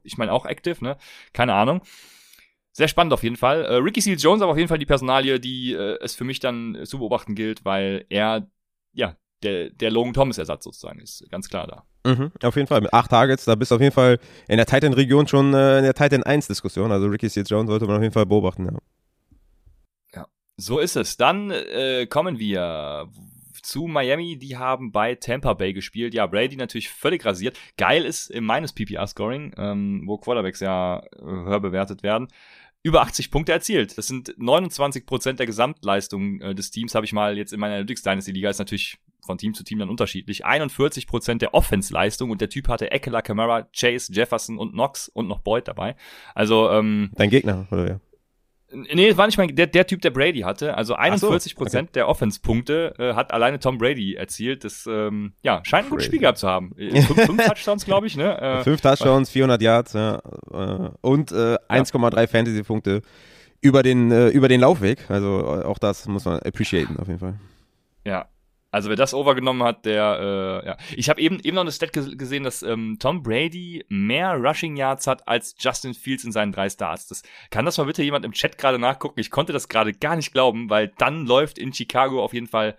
ich 0.03 0.17
meine 0.17 0.33
auch 0.33 0.47
active, 0.47 0.83
ne? 0.83 0.97
Keine 1.35 1.53
Ahnung. 1.53 1.83
Sehr 2.73 2.89
spannend 2.89 3.13
auf 3.13 3.23
jeden 3.23 3.37
Fall. 3.37 3.65
Äh, 3.65 3.75
Ricky 3.77 4.01
Seals 4.01 4.23
Jones 4.23 4.43
aber 4.43 4.53
auf 4.53 4.59
jeden 4.59 4.69
Fall 4.69 4.79
die 4.79 4.87
Personalie, 4.87 5.39
die 5.39 5.75
äh, 5.75 5.99
es 6.01 6.15
für 6.15 6.25
mich 6.25 6.41
dann 6.41 6.79
zu 6.85 6.99
beobachten 6.99 7.35
gilt, 7.35 7.65
weil 7.65 8.07
er, 8.09 8.49
ja, 8.93 9.17
der, 9.43 9.71
der 9.71 9.91
Logan 9.91 10.15
Thomas 10.15 10.39
Ersatz 10.39 10.65
sozusagen 10.65 11.01
ist. 11.01 11.29
Ganz 11.31 11.49
klar 11.49 11.67
da. 11.67 12.11
Mhm, 12.11 12.33
auf 12.43 12.57
jeden 12.57 12.69
Fall. 12.69 12.81
Mit 12.81 12.93
acht 12.93 13.11
Targets, 13.11 13.45
da 13.45 13.55
bist 13.55 13.71
du 13.71 13.75
auf 13.75 13.81
jeden 13.81 13.95
Fall 13.95 14.19
in 14.49 14.57
der 14.57 14.67
Titan-Region 14.67 15.27
schon 15.27 15.53
äh, 15.53 15.79
in 15.79 15.85
der 15.85 15.95
Titan 15.95 16.23
1-Diskussion. 16.23 16.91
Also 16.93 17.09
Ricky 17.09 17.29
Seals 17.29 17.51
Jones 17.51 17.69
sollte 17.69 17.87
man 17.87 17.97
auf 17.97 18.03
jeden 18.03 18.15
Fall 18.15 18.27
beobachten, 18.27 18.67
ja. 18.67 18.79
So 20.57 20.79
ist 20.79 20.97
es. 20.97 21.17
Dann 21.17 21.51
äh, 21.51 22.07
kommen 22.07 22.39
wir 22.39 23.09
zu 23.63 23.87
Miami. 23.87 24.39
Die 24.39 24.57
haben 24.57 24.93
bei 24.93 25.15
Tampa 25.15 25.55
Bay 25.55 25.73
gespielt. 25.73 26.15
Ja, 26.15 26.27
Brady 26.27 26.57
natürlich 26.57 26.91
völlig 26.91 27.25
rasiert. 27.25 27.59
Geil 27.77 28.05
ist 28.05 28.31
in 28.31 28.45
meines 28.45 28.73
PPR-Scoring, 28.73 29.55
ähm, 29.57 30.03
wo 30.07 30.19
Quarterbacks 30.19 30.61
ja 30.61 30.99
äh, 30.99 31.23
höher 31.23 31.61
bewertet 31.61 32.03
werden. 32.03 32.29
Über 32.85 33.03
80 33.03 33.31
Punkte 33.31 33.53
erzielt. 33.53 33.97
Das 33.97 34.09
sind 34.09 34.35
29 34.39 35.07
Prozent 35.07 35.39
der 35.39 35.47
Gesamtleistung 35.47 36.41
äh, 36.41 36.55
des 36.55 36.71
Teams, 36.71 36.95
habe 36.95 37.07
ich 37.07 37.13
mal 37.13 37.37
jetzt 37.37 37.53
in 37.53 37.61
meiner 37.61 37.75
Analytics 37.75 38.03
Dynasty 38.03 38.33
Liga. 38.33 38.51
Ist 38.51 38.59
natürlich 38.59 38.99
von 39.25 39.39
Team 39.39 39.55
zu 39.55 39.63
Team 39.63 39.79
dann 39.79 39.89
unterschiedlich. 39.89 40.45
41 40.45 41.07
Prozent 41.07 41.43
der 41.43 41.55
Offense-Leistung 41.55 42.31
und 42.31 42.41
der 42.41 42.49
Typ 42.49 42.69
hatte 42.69 42.91
Eckler, 42.91 43.23
Camara, 43.23 43.69
Chase, 43.73 44.13
Jefferson 44.13 44.59
und 44.59 44.73
Knox 44.73 45.09
und 45.09 45.29
noch 45.29 45.41
Boyd 45.41 45.69
dabei. 45.69 45.95
Also 46.35 46.71
ähm, 46.71 47.11
dein 47.15 47.31
Gegner 47.31 47.69
oder 47.71 47.89
ja? 47.89 48.01
Nee, 48.73 49.17
war 49.17 49.27
nicht 49.27 49.39
mein, 49.39 49.55
der, 49.55 49.67
der 49.67 49.87
Typ, 49.87 50.01
der 50.01 50.11
Brady 50.11 50.41
hatte. 50.41 50.77
Also 50.77 50.95
41 50.95 51.57
Prozent 51.57 51.73
so, 51.73 51.79
okay. 51.79 51.93
der 51.95 52.09
Offense-Punkte 52.09 52.95
äh, 52.99 53.15
hat 53.15 53.33
alleine 53.33 53.59
Tom 53.59 53.79
Brady 53.79 54.15
erzielt. 54.15 54.65
Das 54.65 54.87
ähm, 54.87 55.33
ja, 55.43 55.61
scheint 55.65 55.87
ein 55.87 55.91
gutes 55.91 56.07
Spiel 56.07 56.21
gehabt 56.21 56.39
zu 56.39 56.49
haben. 56.49 56.73
Äh, 56.79 57.03
fünf, 57.03 57.21
fünf 57.27 57.47
Touchdowns, 57.47 57.85
glaube 57.85 58.07
ich. 58.07 58.17
Ne? 58.17 58.41
Äh, 58.41 58.63
fünf 58.63 58.81
Touchdowns, 58.81 59.31
400 59.31 59.61
Yards 59.61 59.93
ja, 59.93 60.23
äh, 60.51 60.91
und 61.01 61.33
äh, 61.33 61.59
1,3 61.69 62.21
ja. 62.21 62.27
Fantasy-Punkte 62.27 63.03
über 63.61 63.83
den, 63.83 64.11
äh, 64.11 64.29
über 64.29 64.49
den 64.49 64.61
Laufweg. 64.61 65.11
Also 65.11 65.63
auch 65.65 65.79
das 65.79 66.07
muss 66.09 66.25
man 66.25 66.41
appreciaten 66.41 66.99
auf 66.99 67.09
jeden 67.09 67.21
Fall. 67.21 67.35
Ja, 68.05 68.27
also 68.73 68.89
wer 68.89 68.97
das 68.97 69.13
overgenommen 69.13 69.63
hat, 69.63 69.85
der, 69.85 70.63
äh, 70.65 70.67
ja. 70.67 70.77
Ich 70.97 71.11
habe 71.11 71.21
eben, 71.21 71.39
eben 71.41 71.55
noch 71.55 71.63
eine 71.63 71.71
Stat 71.71 71.93
gesehen, 71.93 72.43
dass 72.43 72.63
ähm, 72.63 72.97
Tom 72.99 73.23
Brady 73.23 73.85
mehr 73.91 74.35
Rushing 74.35 74.77
Yards 74.77 75.07
hat 75.07 75.29
als 75.29 75.55
Justin 75.59 75.93
Fields 75.93 76.25
in 76.25 76.33
seinen 76.33 76.53
drei 76.53 76.71
Starts. 76.71 77.07
Das, 77.07 77.23
kann 77.51 77.67
das 77.67 77.77
mal 77.77 77.85
bitte 77.85 78.03
jemand 78.03 78.25
im 78.25 78.33
Chat 78.33 78.57
gerade 78.57 78.79
nachgucken? 78.79 79.21
Ich 79.21 79.31
konnte 79.31 79.53
das 79.53 79.69
gerade 79.69 79.93
gar 79.93 80.17
nicht 80.17 80.33
glauben, 80.33 80.71
weil 80.71 80.89
dann 80.97 81.27
läuft 81.27 81.59
in 81.59 81.75
Chicago 81.75 82.25
auf 82.25 82.33
jeden 82.33 82.47
Fall 82.47 82.75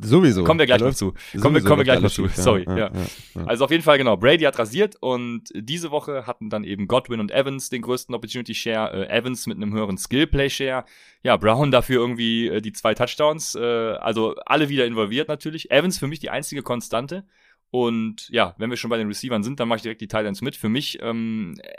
Sowieso. 0.00 0.44
Kommen 0.44 0.58
wir 0.58 0.66
gleich 0.66 0.80
noch 0.80 0.94
zu. 0.94 1.14
Kommen 1.40 1.54
wir, 1.54 1.62
kommen 1.62 1.78
wir 1.78 1.84
gleich 1.84 2.00
noch 2.00 2.10
zu. 2.10 2.26
Sorry. 2.28 2.64
ja, 2.66 2.76
Ja, 2.76 2.92
ja. 3.34 3.44
Also 3.44 3.64
auf 3.64 3.70
jeden 3.70 3.82
Fall, 3.82 3.98
genau. 3.98 4.16
Brady 4.16 4.44
hat 4.44 4.58
rasiert 4.58 4.96
und 5.00 5.44
diese 5.54 5.90
Woche 5.90 6.26
hatten 6.26 6.50
dann 6.50 6.64
eben 6.64 6.86
Godwin 6.86 7.20
und 7.20 7.30
Evans 7.30 7.70
den 7.70 7.82
größten 7.82 8.14
Opportunity 8.14 8.54
Share. 8.54 9.08
Äh, 9.08 9.18
Evans 9.18 9.46
mit 9.46 9.56
einem 9.56 9.72
höheren 9.74 9.98
Skill 9.98 10.26
Play 10.26 10.50
Share. 10.50 10.84
Ja, 11.22 11.36
Brown 11.36 11.70
dafür 11.70 12.00
irgendwie 12.00 12.48
äh, 12.48 12.60
die 12.60 12.72
zwei 12.72 12.94
Touchdowns. 12.94 13.54
Äh, 13.54 13.60
also 13.60 14.34
alle 14.44 14.68
wieder 14.68 14.86
involviert 14.86 15.28
natürlich. 15.28 15.70
Evans 15.70 15.98
für 15.98 16.06
mich 16.06 16.18
die 16.18 16.30
einzige 16.30 16.62
Konstante. 16.62 17.24
Und 17.70 18.28
ja, 18.30 18.54
wenn 18.58 18.70
wir 18.70 18.76
schon 18.76 18.90
bei 18.90 18.96
den 18.98 19.08
Receivern 19.08 19.42
sind, 19.42 19.60
dann 19.60 19.68
mache 19.68 19.78
ich 19.78 19.82
direkt 19.82 20.00
die 20.00 20.08
Tight 20.08 20.26
Ends 20.26 20.42
mit. 20.42 20.56
Für 20.56 20.68
mich 20.68 20.98
ähm, 21.02 21.54
äh, 21.62 21.72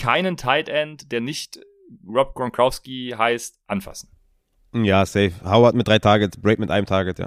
keinen 0.00 0.36
Tight 0.36 0.68
End, 0.68 1.10
der 1.10 1.20
nicht 1.20 1.60
Rob 2.06 2.34
Gronkowski 2.34 3.14
heißt, 3.16 3.60
anfassen. 3.66 4.10
Ja, 4.72 5.06
safe. 5.06 5.32
Howard 5.44 5.74
mit 5.74 5.88
drei 5.88 5.98
Targets, 5.98 6.36
Break 6.36 6.58
mit 6.58 6.70
einem 6.70 6.86
Target, 6.86 7.18
ja. 7.18 7.26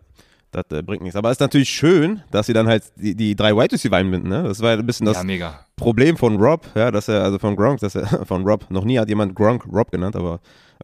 Das 0.51 0.65
äh, 0.71 0.83
bringt 0.83 1.01
nichts. 1.01 1.15
Aber 1.15 1.29
es 1.29 1.35
ist 1.35 1.39
natürlich 1.39 1.69
schön, 1.69 2.21
dass 2.29 2.45
sie 2.45 2.53
dann 2.53 2.67
halt 2.67 2.83
die, 2.97 3.15
die 3.15 3.35
drei 3.35 3.55
Wide 3.55 3.71
Receiver 3.71 3.95
einbinden. 3.95 4.29
Ne? 4.29 4.43
Das 4.43 4.61
war 4.61 4.71
ja 4.71 4.77
ein 4.77 4.85
bisschen 4.85 5.05
das 5.05 5.23
ja. 5.23 5.59
Problem 5.77 6.17
von 6.17 6.35
Rob, 6.35 6.67
ja, 6.75 6.91
dass 6.91 7.07
er, 7.07 7.23
also 7.23 7.39
von 7.39 7.55
Gronk, 7.55 7.79
dass 7.79 7.95
er, 7.95 8.05
von 8.25 8.45
Rob, 8.45 8.69
noch 8.69 8.83
nie 8.83 8.99
hat 8.99 9.07
jemand 9.07 9.33
Gronk 9.33 9.65
Rob 9.71 9.91
genannt, 9.91 10.15
aber 10.15 10.41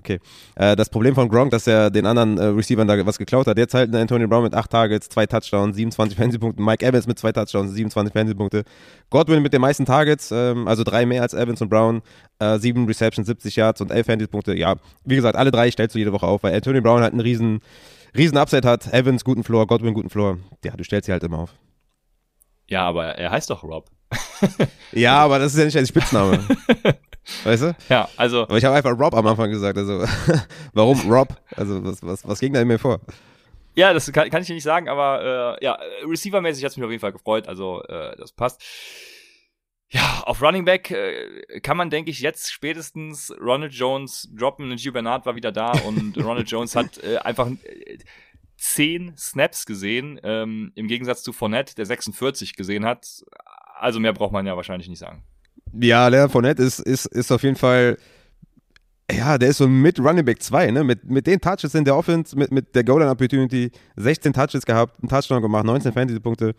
okay. 0.07 0.19
Äh, 0.55 0.75
das 0.75 0.89
Problem 0.89 1.15
von 1.15 1.29
Gronk, 1.29 1.51
dass 1.51 1.67
er 1.67 1.89
den 1.89 2.05
anderen 2.05 2.37
äh, 2.37 2.45
Receivern 2.45 2.87
da 2.87 3.05
was 3.05 3.17
geklaut 3.17 3.47
hat. 3.47 3.57
Jetzt 3.57 3.73
halt 3.73 3.93
ein 3.93 3.95
Antonio 3.95 4.27
Brown 4.27 4.43
mit 4.43 4.53
acht 4.53 4.71
Targets, 4.71 5.09
zwei 5.09 5.25
Touchdowns, 5.25 5.75
27 5.75 6.17
Fantasy-Punkte. 6.17 6.61
Mike 6.61 6.85
Evans 6.85 7.07
mit 7.07 7.19
zwei 7.19 7.31
Touchdowns, 7.31 7.73
27 7.73 8.13
Fantasy-Punkte. 8.13 8.63
Godwin 9.09 9.41
mit 9.41 9.53
den 9.53 9.61
meisten 9.61 9.85
Targets, 9.85 10.31
ähm, 10.31 10.67
also 10.67 10.83
drei 10.83 11.05
mehr 11.05 11.21
als 11.21 11.33
Evans 11.33 11.61
und 11.61 11.69
Brown, 11.69 12.01
äh, 12.39 12.57
sieben 12.59 12.85
Receptions, 12.85 13.27
70 13.27 13.55
Yards 13.55 13.81
und 13.81 13.91
elf 13.91 14.05
Fantasy-Punkte. 14.05 14.57
Ja, 14.57 14.75
wie 15.03 15.15
gesagt, 15.15 15.37
alle 15.37 15.51
drei 15.51 15.69
stellst 15.71 15.95
du 15.95 15.99
jede 15.99 16.13
Woche 16.13 16.25
auf, 16.25 16.43
weil 16.43 16.53
Antonio 16.55 16.81
Brown 16.81 17.01
halt 17.01 17.13
einen 17.13 17.21
riesen, 17.21 17.59
riesen 18.15 18.37
Upside 18.37 18.67
hat. 18.67 18.91
Evans 18.93 19.23
guten 19.23 19.43
Floor, 19.43 19.67
Godwin 19.67 19.93
guten 19.93 20.09
Floor. 20.09 20.37
Ja, 20.63 20.75
du 20.75 20.83
stellst 20.83 21.07
sie 21.07 21.11
halt 21.11 21.23
immer 21.23 21.39
auf. 21.39 21.53
Ja, 22.69 22.85
aber 22.85 23.15
er 23.15 23.31
heißt 23.31 23.49
doch 23.49 23.63
Rob. 23.63 23.89
Ja, 24.91 25.19
aber 25.19 25.39
das 25.39 25.53
ist 25.53 25.59
ja 25.59 25.65
nicht 25.65 25.77
ein 25.77 25.85
Spitzname. 25.85 26.39
weißt 27.43 27.63
du? 27.63 27.75
Ja, 27.89 28.09
also 28.17 28.43
Aber 28.43 28.57
ich 28.57 28.65
habe 28.65 28.75
einfach 28.75 28.97
Rob 28.97 29.13
am 29.13 29.27
Anfang 29.27 29.49
gesagt. 29.51 29.77
Also, 29.77 30.05
warum 30.73 30.99
Rob? 31.11 31.29
Also, 31.55 31.83
was, 31.83 32.01
was, 32.03 32.27
was 32.27 32.39
ging 32.39 32.53
da 32.53 32.61
in 32.61 32.67
mir 32.67 32.79
vor? 32.79 32.99
Ja, 33.75 33.93
das 33.93 34.11
kann, 34.11 34.29
kann 34.29 34.41
ich 34.41 34.47
dir 34.47 34.55
nicht 34.55 34.63
sagen, 34.63 34.89
aber 34.89 35.57
äh, 35.59 35.63
ja, 35.63 35.77
Receiver-mäßig 36.03 36.63
hat 36.63 36.71
es 36.71 36.77
mich 36.77 36.83
auf 36.83 36.89
jeden 36.89 37.01
Fall 37.01 37.11
gefreut, 37.11 37.47
also 37.47 37.83
äh, 37.83 38.15
das 38.17 38.31
passt. 38.31 38.63
Ja, 39.89 40.23
auf 40.25 40.41
Running 40.41 40.65
Back 40.65 40.91
äh, 40.91 41.59
kann 41.61 41.77
man, 41.77 41.89
denke 41.89 42.11
ich, 42.11 42.19
jetzt 42.19 42.51
spätestens 42.51 43.31
Ronald 43.39 43.73
Jones 43.73 44.27
droppen. 44.35 44.75
Gio 44.75 44.91
Bernard 44.91 45.25
war 45.25 45.35
wieder 45.35 45.51
da 45.51 45.71
und 45.85 46.17
Ronald 46.23 46.49
Jones 46.49 46.75
hat 46.75 46.97
äh, 47.03 47.17
einfach 47.17 47.47
äh, 47.47 47.99
zehn 48.57 49.15
Snaps 49.15 49.65
gesehen, 49.65 50.19
ähm, 50.23 50.71
im 50.75 50.87
Gegensatz 50.87 51.21
zu 51.23 51.31
Fournette, 51.31 51.75
der 51.75 51.85
46 51.85 52.55
gesehen 52.55 52.83
hat. 52.83 53.23
Also 53.79 53.99
mehr 53.99 54.13
braucht 54.13 54.31
man 54.31 54.45
ja 54.45 54.55
wahrscheinlich 54.55 54.89
nicht 54.89 54.99
sagen. 54.99 55.23
Ja, 55.79 56.07
Leonard 56.07 56.31
Fournette 56.31 56.63
ist, 56.63 56.79
ist, 56.79 57.05
ist 57.07 57.31
auf 57.31 57.43
jeden 57.43 57.55
Fall, 57.55 57.97
ja, 59.11 59.37
der 59.37 59.49
ist 59.49 59.57
so 59.57 59.67
mit 59.67 59.99
Running 59.99 60.25
Back 60.25 60.41
2, 60.41 60.71
ne? 60.71 60.83
Mit, 60.83 61.03
mit 61.05 61.27
den 61.27 61.39
Touches 61.39 61.75
in 61.75 61.85
der 61.85 61.95
Offense, 61.95 62.37
mit, 62.37 62.51
mit 62.51 62.73
der 62.75 62.83
Golden 62.83 63.09
Opportunity, 63.09 63.71
16 63.95 64.33
Touches 64.33 64.65
gehabt, 64.65 65.01
einen 65.01 65.09
Touchdown 65.09 65.41
gemacht, 65.41 65.65
19 65.65 65.93
Fantasy-Punkte. 65.93 66.55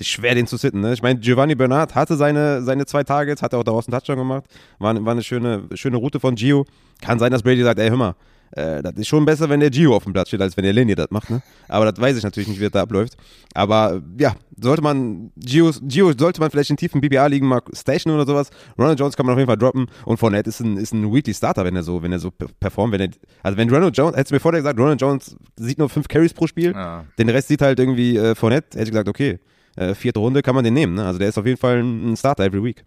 Schwer, 0.00 0.36
den 0.36 0.46
zu 0.46 0.56
sitten, 0.56 0.80
ne? 0.80 0.92
Ich 0.92 1.02
meine, 1.02 1.18
Giovanni 1.18 1.54
Bernard 1.54 1.94
hatte 1.94 2.16
seine, 2.16 2.62
seine 2.62 2.86
zwei 2.86 3.02
Targets, 3.02 3.42
hat 3.42 3.54
auch 3.54 3.64
daraus 3.64 3.88
einen 3.88 3.98
Touchdown 3.98 4.18
gemacht. 4.18 4.44
War, 4.78 5.04
war 5.04 5.12
eine 5.12 5.22
schöne, 5.22 5.68
schöne 5.74 5.96
Route 5.96 6.20
von 6.20 6.36
Gio. 6.36 6.64
Kann 7.00 7.18
sein, 7.18 7.32
dass 7.32 7.42
Brady 7.42 7.62
sagt, 7.62 7.80
ey, 7.80 7.88
hör 7.88 7.96
mal, 7.96 8.14
äh, 8.52 8.82
das 8.82 8.94
ist 8.96 9.06
schon 9.08 9.24
besser, 9.24 9.48
wenn 9.48 9.60
der 9.60 9.70
Gio 9.70 9.94
auf 9.94 10.04
dem 10.04 10.12
Platz 10.12 10.28
steht, 10.28 10.40
als 10.42 10.56
wenn 10.56 10.64
der 10.64 10.72
Linie 10.72 10.94
das 10.96 11.10
macht, 11.10 11.30
ne? 11.30 11.42
Aber 11.68 11.90
das 11.90 12.00
weiß 12.00 12.16
ich 12.16 12.22
natürlich 12.24 12.48
nicht, 12.48 12.58
wie 12.58 12.64
das 12.64 12.72
da 12.72 12.82
abläuft. 12.82 13.16
Aber 13.54 14.02
ja, 14.18 14.34
sollte 14.60 14.82
man, 14.82 15.30
Gio, 15.36 15.70
Gio 15.82 16.12
sollte 16.18 16.40
man 16.40 16.50
vielleicht 16.50 16.70
in 16.70 16.76
tiefen 16.76 17.00
BBA 17.00 17.26
liegen 17.26 17.46
mal 17.46 17.62
stationen 17.72 18.16
oder 18.16 18.26
sowas. 18.26 18.50
Ronald 18.78 18.98
Jones 18.98 19.16
kann 19.16 19.26
man 19.26 19.34
auf 19.34 19.38
jeden 19.38 19.48
Fall 19.48 19.56
droppen 19.58 19.86
und 20.04 20.16
Fournette 20.18 20.48
ist 20.50 20.60
ein, 20.60 20.76
ist 20.76 20.92
ein 20.92 21.12
Weekly 21.12 21.34
Starter, 21.34 21.64
wenn 21.64 21.76
er 21.76 21.82
so, 21.82 22.02
wenn 22.02 22.12
er 22.12 22.18
so 22.18 22.30
performt, 22.30 22.92
wenn 22.92 23.00
er, 23.00 23.10
also 23.42 23.56
wenn 23.56 23.70
Ronald 23.70 23.96
Jones, 23.96 24.14
hättest 24.16 24.30
du 24.30 24.34
mir 24.36 24.40
vorher 24.40 24.60
gesagt, 24.60 24.78
Ronald 24.78 25.00
Jones 25.00 25.36
sieht 25.56 25.78
nur 25.78 25.88
fünf 25.88 26.08
Carries 26.08 26.34
pro 26.34 26.46
Spiel, 26.46 26.72
Ja. 26.72 27.04
den 27.18 27.28
Rest 27.28 27.48
sieht 27.48 27.62
halt 27.62 27.78
irgendwie 27.78 28.16
äh, 28.16 28.34
Fournette, 28.34 28.78
hätte 28.78 28.84
ich 28.84 28.90
gesagt, 28.90 29.08
okay, 29.08 29.38
äh, 29.76 29.94
vierte 29.94 30.18
Runde 30.18 30.42
kann 30.42 30.54
man 30.54 30.64
den 30.64 30.74
nehmen, 30.74 30.94
ne? 30.94 31.06
Also 31.06 31.18
der 31.18 31.28
ist 31.28 31.38
auf 31.38 31.46
jeden 31.46 31.58
Fall 31.58 31.78
ein, 31.78 32.12
ein 32.12 32.16
Starter 32.16 32.44
every 32.44 32.62
week. 32.62 32.84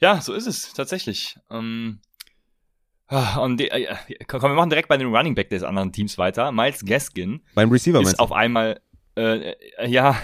Ja, 0.00 0.20
so 0.20 0.32
ist 0.32 0.46
es 0.46 0.72
tatsächlich. 0.72 1.36
Ähm, 1.50 1.98
und 3.40 3.58
die, 3.58 3.68
äh, 3.70 3.94
komm, 4.26 4.42
wir 4.42 4.48
machen 4.50 4.70
direkt 4.70 4.88
bei 4.88 4.96
den 4.96 5.14
Running 5.14 5.34
Back 5.34 5.50
des 5.50 5.62
anderen 5.62 5.92
Teams 5.92 6.16
weiter. 6.18 6.52
Miles 6.52 6.84
Gaskin 6.84 7.42
Beim 7.54 7.70
Receiver 7.70 8.00
ist 8.00 8.18
auf 8.20 8.32
einmal 8.32 8.80
äh, 9.16 9.50
äh, 9.78 9.88
ja 9.88 10.16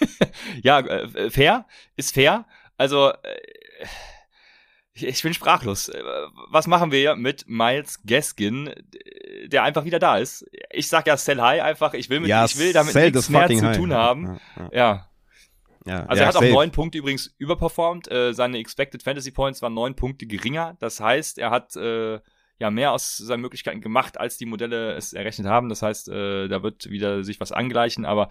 ja 0.62 0.78
äh, 0.80 1.30
fair 1.30 1.66
ist 1.96 2.14
fair. 2.14 2.46
Also 2.76 3.10
äh, 3.10 3.14
ich- 4.92 5.06
ich 5.06 5.22
bin 5.22 5.34
sprachlos. 5.34 5.88
Äh, 5.88 6.02
Was 6.50 6.66
machen 6.66 6.92
wir 6.92 7.16
mit 7.16 7.44
Miles 7.48 8.00
Gaskin, 8.06 8.70
der 9.46 9.62
einfach 9.62 9.84
wieder 9.84 9.98
da 9.98 10.18
ist? 10.18 10.44
Ich 10.70 10.88
sag 10.88 11.06
ja 11.06 11.16
Sell 11.16 11.40
High 11.40 11.62
einfach. 11.62 11.94
Ich 11.94 12.10
will 12.10 12.20
mit, 12.20 12.28
ich 12.30 12.58
will 12.58 12.72
damit 12.72 12.94
nichts 12.94 13.28
mehr 13.28 13.48
zu 13.48 13.66
high. 13.66 13.76
tun 13.76 13.92
haben. 13.94 14.24
Ja, 14.56 14.62
ja, 14.62 14.70
Ja, 14.72 15.09
ja. 15.86 16.04
also 16.04 16.20
ja, 16.20 16.22
er 16.22 16.28
hat 16.28 16.36
auch 16.36 16.40
safe. 16.40 16.52
neun 16.52 16.70
Punkte 16.70 16.98
übrigens 16.98 17.34
überperformt. 17.38 18.10
Äh, 18.10 18.32
seine 18.34 18.58
Expected 18.58 19.02
Fantasy 19.02 19.30
Points 19.30 19.62
waren 19.62 19.74
neun 19.74 19.96
Punkte 19.96 20.26
geringer. 20.26 20.76
Das 20.80 21.00
heißt, 21.00 21.38
er 21.38 21.50
hat 21.50 21.76
äh, 21.76 22.20
ja 22.60 22.70
mehr 22.70 22.92
aus 22.92 23.16
seinen 23.16 23.40
Möglichkeiten 23.40 23.80
gemacht, 23.80 24.20
als 24.20 24.36
die 24.36 24.46
Modelle 24.46 24.92
es 24.92 25.14
errechnet 25.14 25.48
haben. 25.48 25.68
Das 25.70 25.80
heißt, 25.82 26.10
äh, 26.10 26.48
da 26.48 26.62
wird 26.62 26.90
wieder 26.90 27.24
sich 27.24 27.40
was 27.40 27.52
angleichen. 27.52 28.04
Aber 28.04 28.28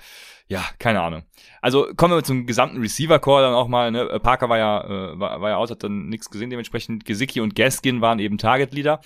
ja, 0.48 0.64
keine 0.78 1.02
Ahnung. 1.02 1.24
Also 1.62 1.88
kommen 1.96 2.14
wir 2.14 2.24
zum 2.24 2.46
gesamten 2.46 2.80
Receiver 2.80 3.20
Core 3.20 3.42
dann 3.42 3.54
auch 3.56 3.68
mal. 3.68 3.90
Ne? 3.92 4.02
Äh, 4.02 4.20
Parker 4.20 4.48
war 4.48 4.58
ja 4.60 4.84
äh, 4.86 5.20
war, 5.20 5.42
war 5.42 5.50
ja 5.50 5.58
out, 5.58 5.72
hat 5.72 5.84
dann 5.84 6.08
nichts 6.08 6.30
gesehen. 6.30 6.52
Dementsprechend 6.52 7.06
Gesicki 7.06 7.42
und 7.42 7.56
Gaskin 7.56 8.02
waren 8.02 8.20
eben 8.20 8.38
Target 8.38 8.72
Leader. 8.72 9.02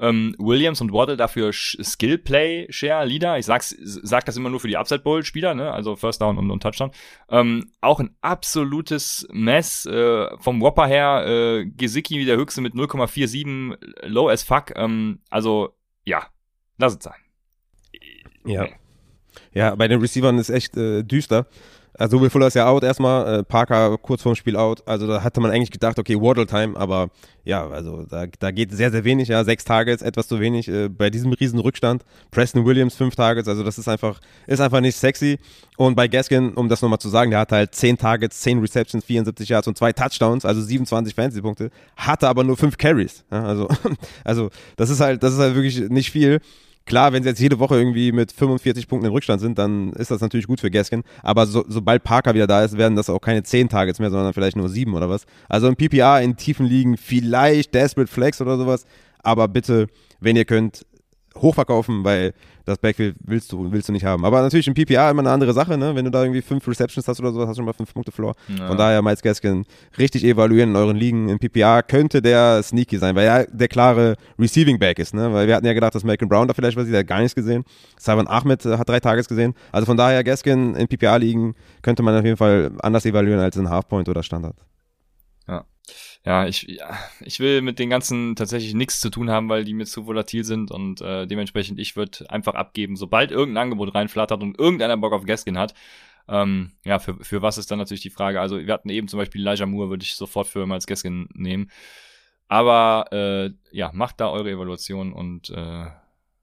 Ähm, 0.00 0.34
Williams 0.38 0.80
und 0.80 0.92
Waddle 0.92 1.16
dafür 1.16 1.50
Sch- 1.50 1.82
Skill 1.82 2.18
Play 2.18 2.66
Share 2.70 3.04
Leader. 3.04 3.38
Ich 3.38 3.46
sag's, 3.46 3.74
sag 3.80 4.24
das 4.26 4.36
immer 4.36 4.48
nur 4.50 4.60
für 4.60 4.68
die 4.68 4.76
Upside 4.76 5.00
Bowl 5.00 5.24
Spieler, 5.24 5.54
ne? 5.54 5.72
Also 5.72 5.96
First 5.96 6.20
Down 6.20 6.38
und, 6.38 6.50
und 6.50 6.62
Touchdown. 6.62 6.90
Ähm, 7.28 7.72
auch 7.80 7.98
ein 8.00 8.14
absolutes 8.20 9.26
Mess 9.32 9.86
äh, 9.86 10.26
vom 10.38 10.60
Whopper 10.60 10.86
her. 10.86 11.24
Äh, 11.26 11.66
Gesicki 11.66 12.24
der 12.24 12.36
höchste 12.36 12.60
mit 12.60 12.74
0,47 12.74 13.76
low 14.06 14.28
as 14.28 14.42
fuck. 14.42 14.72
Ähm, 14.76 15.20
also 15.30 15.74
ja, 16.04 16.26
lass 16.78 16.96
es 16.96 17.02
sein. 17.04 17.14
Ja. 18.44 18.68
Ja, 19.52 19.74
bei 19.74 19.88
den 19.88 20.00
Receivern 20.00 20.38
ist 20.38 20.50
echt 20.50 20.76
äh, 20.76 21.02
düster. 21.02 21.46
Also 21.98 22.20
Will 22.20 22.30
Fuller 22.30 22.46
ist 22.46 22.54
ja 22.54 22.68
out 22.68 22.84
erstmal, 22.84 23.40
äh, 23.40 23.42
Parker 23.42 23.98
kurz 23.98 24.22
vorm 24.22 24.36
Spiel 24.36 24.56
out. 24.56 24.86
Also 24.86 25.06
da 25.06 25.22
hatte 25.22 25.40
man 25.40 25.50
eigentlich 25.50 25.72
gedacht, 25.72 25.98
okay, 25.98 26.14
Waddle 26.14 26.46
Time, 26.46 26.76
aber 26.76 27.10
ja, 27.44 27.66
also 27.68 28.04
da, 28.08 28.26
da 28.38 28.50
geht 28.52 28.70
sehr, 28.72 28.90
sehr 28.90 29.04
wenig, 29.04 29.28
ja, 29.28 29.42
sechs 29.42 29.64
Targets, 29.64 30.02
etwas 30.02 30.28
zu 30.28 30.38
wenig 30.38 30.68
äh, 30.68 30.88
bei 30.88 31.10
diesem 31.10 31.32
riesen 31.32 31.58
Rückstand. 31.58 32.04
Preston 32.30 32.64
Williams 32.64 32.94
fünf 32.94 33.16
Targets, 33.16 33.48
also 33.48 33.64
das 33.64 33.78
ist 33.78 33.88
einfach, 33.88 34.20
ist 34.46 34.60
einfach 34.60 34.80
nicht 34.80 34.96
sexy. 34.96 35.38
Und 35.76 35.96
bei 35.96 36.08
Gaskin, 36.08 36.54
um 36.54 36.68
das 36.68 36.82
nochmal 36.82 36.98
zu 37.00 37.08
sagen, 37.08 37.30
der 37.30 37.40
hatte 37.40 37.56
halt 37.56 37.74
zehn 37.74 37.98
Targets, 37.98 38.40
zehn 38.40 38.60
Receptions, 38.60 39.04
74 39.04 39.48
Yards 39.48 39.66
und 39.66 39.76
zwei 39.76 39.92
Touchdowns, 39.92 40.44
also 40.44 40.60
27 40.60 41.14
Fantasy-Punkte, 41.14 41.70
hatte 41.96 42.28
aber 42.28 42.44
nur 42.44 42.56
fünf 42.56 42.78
Carries. 42.78 43.24
Ja, 43.30 43.44
also, 43.44 43.68
also 44.24 44.50
das 44.76 44.90
ist 44.90 45.00
halt, 45.00 45.22
das 45.22 45.32
ist 45.32 45.40
halt 45.40 45.54
wirklich 45.54 45.88
nicht 45.90 46.10
viel. 46.10 46.40
Klar, 46.88 47.12
wenn 47.12 47.22
sie 47.22 47.28
jetzt 47.28 47.38
jede 47.38 47.58
Woche 47.58 47.76
irgendwie 47.76 48.12
mit 48.12 48.32
45 48.32 48.88
Punkten 48.88 49.06
im 49.06 49.12
Rückstand 49.12 49.42
sind, 49.42 49.58
dann 49.58 49.92
ist 49.92 50.10
das 50.10 50.22
natürlich 50.22 50.46
gut 50.46 50.58
für 50.58 50.70
Gaskin. 50.70 51.04
Aber 51.22 51.46
so, 51.46 51.62
sobald 51.68 52.02
Parker 52.02 52.32
wieder 52.34 52.46
da 52.46 52.64
ist, 52.64 52.78
werden 52.78 52.96
das 52.96 53.10
auch 53.10 53.20
keine 53.20 53.42
10 53.42 53.68
Targets 53.68 53.98
mehr, 53.98 54.10
sondern 54.10 54.32
vielleicht 54.32 54.56
nur 54.56 54.70
7 54.70 54.94
oder 54.94 55.10
was. 55.10 55.26
Also 55.50 55.68
im 55.68 55.76
PPA 55.76 56.18
in 56.20 56.36
tiefen 56.36 56.64
Ligen 56.64 56.96
vielleicht 56.96 57.74
Desperate 57.74 58.10
Flex 58.10 58.40
oder 58.40 58.56
sowas. 58.56 58.86
Aber 59.22 59.48
bitte, 59.48 59.88
wenn 60.18 60.34
ihr 60.34 60.46
könnt, 60.46 60.86
hochverkaufen, 61.36 62.04
weil 62.04 62.32
das 62.64 62.78
Backfield 62.78 63.16
willst 63.24 63.50
du, 63.52 63.72
willst 63.72 63.88
du 63.88 63.92
nicht 63.92 64.04
haben. 64.04 64.24
Aber 64.24 64.42
natürlich 64.42 64.68
im 64.68 64.74
PPA 64.74 65.10
immer 65.10 65.20
eine 65.20 65.30
andere 65.30 65.52
Sache, 65.52 65.78
ne? 65.78 65.94
Wenn 65.94 66.04
du 66.04 66.10
da 66.10 66.22
irgendwie 66.22 66.42
5 66.42 66.66
Receptions 66.68 67.08
hast 67.08 67.18
oder 67.20 67.32
so, 67.32 67.40
hast 67.40 67.50
du 67.50 67.54
schon 67.56 67.64
mal 67.64 67.72
5 67.72 67.94
Punkte 67.94 68.12
Floor. 68.12 68.34
Ja. 68.48 68.68
Von 68.68 68.76
daher 68.76 69.00
Miles 69.02 69.22
Gaskin 69.22 69.64
richtig 69.98 70.24
evaluieren 70.24 70.70
in 70.70 70.76
euren 70.76 70.96
Ligen. 70.96 71.28
Im 71.28 71.38
PPA 71.38 71.82
könnte 71.82 72.20
der 72.20 72.62
sneaky 72.62 72.98
sein, 72.98 73.14
weil 73.14 73.26
er 73.26 73.46
der 73.46 73.68
klare 73.68 74.16
Receiving 74.38 74.78
Back 74.78 74.98
ist, 74.98 75.14
ne? 75.14 75.32
Weil 75.32 75.46
wir 75.46 75.56
hatten 75.56 75.66
ja 75.66 75.72
gedacht, 75.72 75.94
dass 75.94 76.04
Malcolm 76.04 76.28
Brown 76.28 76.46
da 76.48 76.54
vielleicht 76.54 76.76
was 76.76 76.84
sieht, 76.84 76.92
der 76.92 77.00
hat 77.00 77.06
gar 77.06 77.20
nichts 77.20 77.34
gesehen. 77.34 77.64
Simon 77.98 78.28
Ahmed 78.28 78.64
äh, 78.66 78.76
hat 78.76 78.88
drei 78.88 79.00
Tages 79.00 79.28
gesehen. 79.28 79.54
Also 79.72 79.86
von 79.86 79.96
daher 79.96 80.22
Gaskin 80.22 80.74
in 80.74 80.88
PPA 80.88 81.16
ligen 81.16 81.54
könnte 81.82 82.02
man 82.02 82.16
auf 82.18 82.24
jeden 82.24 82.36
Fall 82.36 82.70
anders 82.80 83.06
evaluieren 83.06 83.40
als 83.40 83.56
in 83.56 83.70
Halfpoint 83.70 84.08
oder 84.08 84.22
Standard. 84.22 84.56
Ja, 86.24 86.46
ich, 86.46 86.78
ich 87.20 87.40
will 87.40 87.62
mit 87.62 87.78
den 87.78 87.90
ganzen 87.90 88.36
tatsächlich 88.36 88.74
nichts 88.74 89.00
zu 89.00 89.08
tun 89.08 89.30
haben, 89.30 89.48
weil 89.48 89.64
die 89.64 89.72
mir 89.72 89.86
zu 89.86 90.06
volatil 90.06 90.44
sind 90.44 90.70
und 90.70 91.00
äh, 91.00 91.26
dementsprechend 91.26 91.78
ich 91.78 91.96
würde 91.96 92.28
einfach 92.30 92.54
abgeben, 92.54 92.96
sobald 92.96 93.30
irgendein 93.30 93.64
Angebot 93.64 93.94
reinflattert 93.94 94.42
und 94.42 94.58
irgendeiner 94.58 94.96
Bock 94.96 95.12
auf 95.12 95.24
Gaskin 95.24 95.58
hat. 95.58 95.74
Ähm, 96.28 96.72
ja, 96.84 96.98
für, 96.98 97.14
für 97.24 97.40
was 97.40 97.56
ist 97.56 97.70
dann 97.70 97.78
natürlich 97.78 98.02
die 98.02 98.10
Frage. 98.10 98.40
Also 98.40 98.58
wir 98.58 98.74
hatten 98.74 98.90
eben 98.90 99.08
zum 99.08 99.18
Beispiel 99.18 99.40
Elijah 99.40 99.66
Moore, 99.66 99.90
würde 99.90 100.04
ich 100.04 100.14
sofort 100.14 100.48
für 100.48 100.68
als 100.70 100.86
Gaskin 100.86 101.28
nehmen. 101.32 101.70
Aber 102.48 103.06
äh, 103.12 103.50
ja, 103.70 103.90
macht 103.94 104.20
da 104.20 104.28
eure 104.28 104.50
Evaluation 104.50 105.12
und 105.12 105.50
äh, 105.50 105.86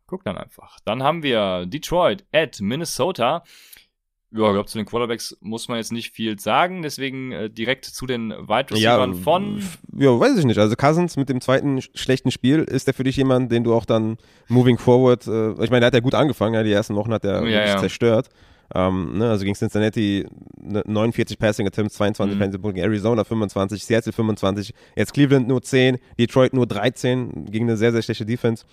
Guck 0.07 0.23
dann 0.23 0.37
einfach. 0.37 0.79
Dann 0.85 1.01
haben 1.01 1.23
wir 1.23 1.65
Detroit 1.65 2.25
at 2.31 2.61
Minnesota. 2.61 3.43
Ja, 4.35 4.47
ich 4.47 4.53
glaube, 4.53 4.65
zu 4.65 4.77
den 4.77 4.85
Quarterbacks 4.85 5.37
muss 5.39 5.69
man 5.69 5.77
jetzt 5.77 5.93
nicht 5.93 6.13
viel 6.13 6.37
sagen, 6.37 6.81
deswegen 6.81 7.31
äh, 7.31 7.49
direkt 7.49 7.85
zu 7.85 8.05
den 8.05 8.31
Wide 8.31 8.71
Receivers 8.71 9.17
ja, 9.17 9.23
von. 9.23 9.63
Ja, 9.97 10.19
weiß 10.19 10.37
ich 10.37 10.45
nicht. 10.45 10.59
Also 10.59 10.75
Cousins 10.75 11.15
mit 11.15 11.29
dem 11.29 11.39
zweiten 11.39 11.81
schlechten 11.81 12.31
Spiel, 12.31 12.59
ist 12.59 12.87
der 12.87 12.93
für 12.93 13.05
dich 13.05 13.15
jemand, 13.15 13.49
den 13.51 13.63
du 13.63 13.73
auch 13.73 13.85
dann 13.85 14.17
moving 14.49 14.77
forward, 14.77 15.25
äh, 15.27 15.51
ich 15.63 15.69
meine, 15.69 15.79
der 15.79 15.87
hat 15.87 15.93
ja 15.93 16.01
gut 16.01 16.15
angefangen, 16.15 16.53
ja, 16.53 16.63
die 16.63 16.71
ersten 16.71 16.95
Wochen 16.95 17.13
hat 17.13 17.23
er 17.23 17.47
ja, 17.47 17.65
ja. 17.65 17.77
zerstört. 17.77 18.29
Ähm, 18.73 19.17
ne, 19.17 19.29
also 19.29 19.45
gegen 19.45 19.55
Cincinnati 19.55 20.25
49 20.57 21.37
Passing 21.37 21.67
Attempts, 21.67 21.95
22 21.95 22.35
mhm. 22.35 22.39
Passing 22.39 22.61
Punkte, 22.61 22.81
Arizona 22.81 23.23
25, 23.23 23.85
Seattle 23.85 24.11
25, 24.11 24.73
jetzt 24.95 25.13
Cleveland 25.13 25.47
nur 25.47 25.61
10, 25.61 25.97
Detroit 26.19 26.53
nur 26.53 26.65
13 26.65 27.45
gegen 27.45 27.65
eine 27.65 27.77
sehr, 27.77 27.91
sehr 27.91 28.01
schlechte 28.01 28.25
Defense. 28.25 28.65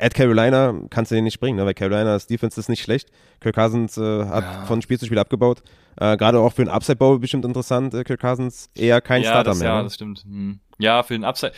At 0.00 0.14
Carolina 0.14 0.74
kannst 0.90 1.10
du 1.10 1.14
den 1.14 1.24
nicht 1.24 1.40
bringen, 1.40 1.56
ne? 1.56 1.66
weil 1.66 1.74
Carolinas 1.74 2.26
Defense 2.26 2.58
ist 2.58 2.68
nicht 2.68 2.82
schlecht. 2.82 3.10
Kirk 3.40 3.54
Cousins 3.54 3.96
äh, 3.96 4.24
hat 4.26 4.44
ja. 4.44 4.64
von 4.66 4.82
Spiel 4.82 4.98
zu 4.98 5.06
Spiel 5.06 5.18
abgebaut. 5.18 5.62
Äh, 5.96 6.16
Gerade 6.16 6.38
auch 6.40 6.52
für 6.52 6.64
den 6.64 6.70
Upside 6.70 6.96
Bowl 6.96 7.18
bestimmt 7.18 7.44
interessant. 7.44 7.94
Äh, 7.94 8.04
Kirk 8.04 8.20
Cousins 8.20 8.70
eher 8.74 9.00
kein 9.00 9.22
ja, 9.22 9.30
Starter 9.30 9.50
das, 9.50 9.58
mehr. 9.58 9.68
Ja, 9.68 9.76
ne? 9.78 9.84
das 9.84 9.94
stimmt. 9.94 10.24
Hm. 10.24 10.60
Ja, 10.78 11.02
für 11.02 11.14
den 11.14 11.24
Upside. 11.24 11.52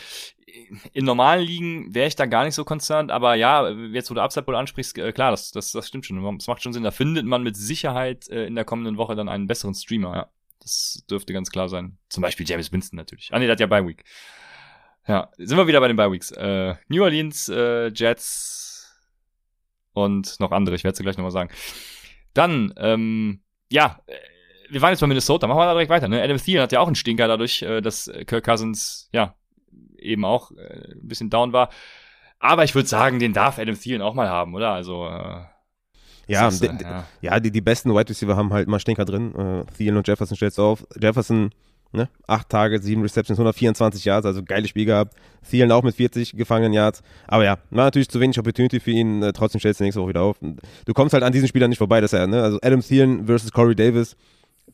In 0.93 1.05
normalen 1.05 1.45
Ligen 1.45 1.93
wäre 1.93 2.07
ich 2.07 2.15
da 2.15 2.25
gar 2.25 2.43
nicht 2.43 2.55
so 2.55 2.65
concerned, 2.65 3.11
aber 3.11 3.35
ja, 3.35 3.69
jetzt 3.69 4.09
wo 4.09 4.15
du 4.15 4.21
Upside 4.21 4.45
Bowl 4.45 4.55
ansprichst, 4.55 4.97
äh, 4.97 5.11
klar, 5.11 5.31
das, 5.31 5.51
das, 5.51 5.71
das 5.71 5.87
stimmt 5.87 6.05
schon. 6.05 6.21
Das 6.37 6.47
macht 6.47 6.63
schon 6.63 6.73
Sinn. 6.73 6.83
Da 6.83 6.91
findet 6.91 7.25
man 7.25 7.43
mit 7.43 7.55
Sicherheit 7.55 8.27
äh, 8.29 8.45
in 8.45 8.55
der 8.55 8.65
kommenden 8.65 8.97
Woche 8.97 9.15
dann 9.15 9.29
einen 9.29 9.47
besseren 9.47 9.75
Streamer, 9.75 10.15
ja. 10.15 10.27
Das 10.61 11.05
dürfte 11.09 11.31
ganz 11.31 11.51
klar 11.51 11.69
sein. 11.69 11.97
Zum 12.09 12.21
Beispiel 12.21 12.47
James 12.47 12.71
Winston 12.71 12.97
natürlich. 12.97 13.29
Ah, 13.31 13.39
nee, 13.39 13.45
der 13.45 13.53
hat 13.53 13.59
ja 13.61 13.67
Bye 13.67 13.87
Week. 13.87 14.03
Ja, 15.07 15.29
sind 15.37 15.57
wir 15.57 15.67
wieder 15.67 15.79
bei 15.79 15.87
den 15.87 15.97
Bye 15.97 16.11
Weeks. 16.11 16.31
Äh, 16.31 16.75
New 16.87 17.03
Orleans, 17.03 17.49
äh, 17.49 17.87
Jets, 17.87 18.69
und 19.93 20.39
noch 20.39 20.51
andere. 20.51 20.75
Ich 20.75 20.83
werde 20.83 20.93
es 20.93 20.99
gleich 20.99 21.17
nochmal 21.17 21.31
sagen. 21.31 21.49
Dann, 22.33 22.73
ähm, 22.77 23.41
ja, 23.69 23.99
äh, 24.07 24.13
wir 24.69 24.81
waren 24.81 24.91
jetzt 24.91 24.99
bei 24.99 25.07
Minnesota. 25.07 25.47
Machen 25.47 25.59
wir 25.59 25.65
da 25.65 25.73
direkt 25.73 25.89
weiter. 25.89 26.07
Ne? 26.07 26.21
Adam 26.21 26.37
Thielen 26.37 26.61
hat 26.61 26.71
ja 26.71 26.79
auch 26.79 26.87
einen 26.87 26.95
Stinker 26.95 27.27
dadurch, 27.27 27.61
äh, 27.61 27.81
dass 27.81 28.11
Kirk 28.27 28.45
Cousins, 28.45 29.09
ja, 29.11 29.35
eben 29.97 30.25
auch 30.25 30.51
äh, 30.51 30.93
ein 30.93 31.07
bisschen 31.07 31.29
down 31.29 31.53
war. 31.53 31.69
Aber 32.39 32.63
ich 32.63 32.75
würde 32.75 32.87
sagen, 32.87 33.19
den 33.19 33.33
darf 33.33 33.59
Adam 33.59 33.77
Thielen 33.77 34.01
auch 34.01 34.13
mal 34.13 34.29
haben, 34.29 34.53
oder? 34.53 34.71
Also, 34.71 35.07
äh, 35.07 35.41
ja, 36.27 36.47
ist, 36.47 36.63
äh, 36.63 36.71
ja. 36.81 37.05
ja, 37.21 37.39
die, 37.39 37.51
die 37.51 37.61
besten 37.61 37.89
Wide 37.91 38.09
Receiver 38.09 38.37
haben 38.37 38.53
halt 38.53 38.67
mal 38.67 38.79
Stinker 38.79 39.05
drin. 39.05 39.35
Äh, 39.35 39.65
Thielen 39.75 39.97
und 39.97 40.07
Jefferson 40.07 40.37
stellst 40.37 40.59
du 40.59 40.63
auf. 40.63 40.85
Jefferson 41.01 41.49
Ne? 41.91 42.07
Acht 42.27 42.49
Tage, 42.49 42.79
sieben 42.79 43.01
Receptions, 43.01 43.39
124 43.39 44.05
Yards, 44.05 44.25
also 44.25 44.43
geiles 44.43 44.69
Spiel 44.69 44.85
gehabt. 44.85 45.15
Thielen 45.49 45.71
auch 45.71 45.81
mit 45.81 45.95
40 45.95 46.33
gefangenen 46.33 46.71
Yards. 46.71 47.01
Aber 47.27 47.43
ja, 47.43 47.57
war 47.71 47.85
natürlich 47.85 48.09
zu 48.09 48.19
wenig 48.19 48.37
Opportunity 48.37 48.79
für 48.79 48.91
ihn. 48.91 49.23
Äh, 49.23 49.33
trotzdem 49.33 49.59
stellst 49.59 49.79
du 49.79 49.85
nächste 49.85 50.01
Woche 50.01 50.09
wieder 50.09 50.21
auf. 50.21 50.37
Du 50.39 50.93
kommst 50.93 51.13
halt 51.13 51.23
an 51.23 51.33
diesen 51.33 51.47
Spielern 51.47 51.69
nicht 51.69 51.79
vorbei, 51.79 51.99
dass 51.99 52.13
er, 52.13 52.27
ne? 52.27 52.43
Also 52.43 52.59
Adam 52.61 52.81
Thielen 52.81 53.25
versus 53.25 53.51
Corey 53.51 53.75
Davis. 53.75 54.15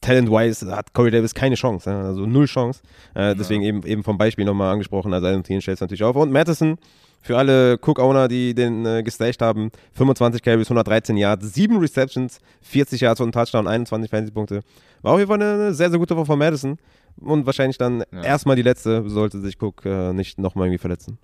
Talent-wise 0.02 0.70
hat 0.76 0.94
Corey 0.94 1.10
Davis 1.10 1.34
keine 1.34 1.56
Chance, 1.56 1.90
ja? 1.90 2.02
also 2.02 2.26
null 2.26 2.48
Chance. 2.48 2.82
Äh, 3.14 3.34
deswegen 3.34 3.62
ja. 3.62 3.70
eben, 3.70 3.84
eben 3.86 4.04
vom 4.04 4.18
Beispiel 4.18 4.44
nochmal 4.44 4.74
angesprochen. 4.74 5.14
Also 5.14 5.28
Adam 5.28 5.44
Thielen 5.44 5.62
stellst 5.62 5.82
du 5.82 5.86
natürlich 5.86 6.04
auf. 6.04 6.18
Und 6.18 6.34
Madison, 6.34 6.78
für 7.22 7.38
alle 7.38 7.80
Cook-Owner, 7.82 8.28
die 8.28 8.54
den 8.54 8.86
äh, 8.86 9.04
gestasht 9.04 9.42
haben, 9.42 9.72
25 9.94 10.44
Carries, 10.44 10.68
113 10.68 11.16
Yards, 11.16 11.54
7 11.54 11.78
Receptions, 11.78 12.40
40 12.62 13.02
Yards 13.02 13.22
und 13.22 13.32
Touchdown, 13.32 13.68
21 13.68 14.12
Fantasy-Punkte. 14.12 14.62
War 15.02 15.14
auf 15.14 15.20
jeden 15.20 15.30
Fall 15.30 15.42
eine 15.42 15.74
sehr, 15.74 15.90
sehr 15.90 15.98
gute 15.98 16.16
Woche 16.18 16.26
von 16.26 16.38
Madison 16.40 16.78
und 17.18 17.46
wahrscheinlich 17.46 17.78
dann 17.78 18.04
ja. 18.12 18.24
erstmal 18.24 18.56
die 18.56 18.62
letzte, 18.62 19.08
sollte 19.10 19.40
sich 19.40 19.62
Cook 19.62 19.86
äh, 19.86 20.14
nicht 20.14 20.40
nochmal 20.40 20.68
irgendwie 20.68 20.80
verletzen. 20.82 21.20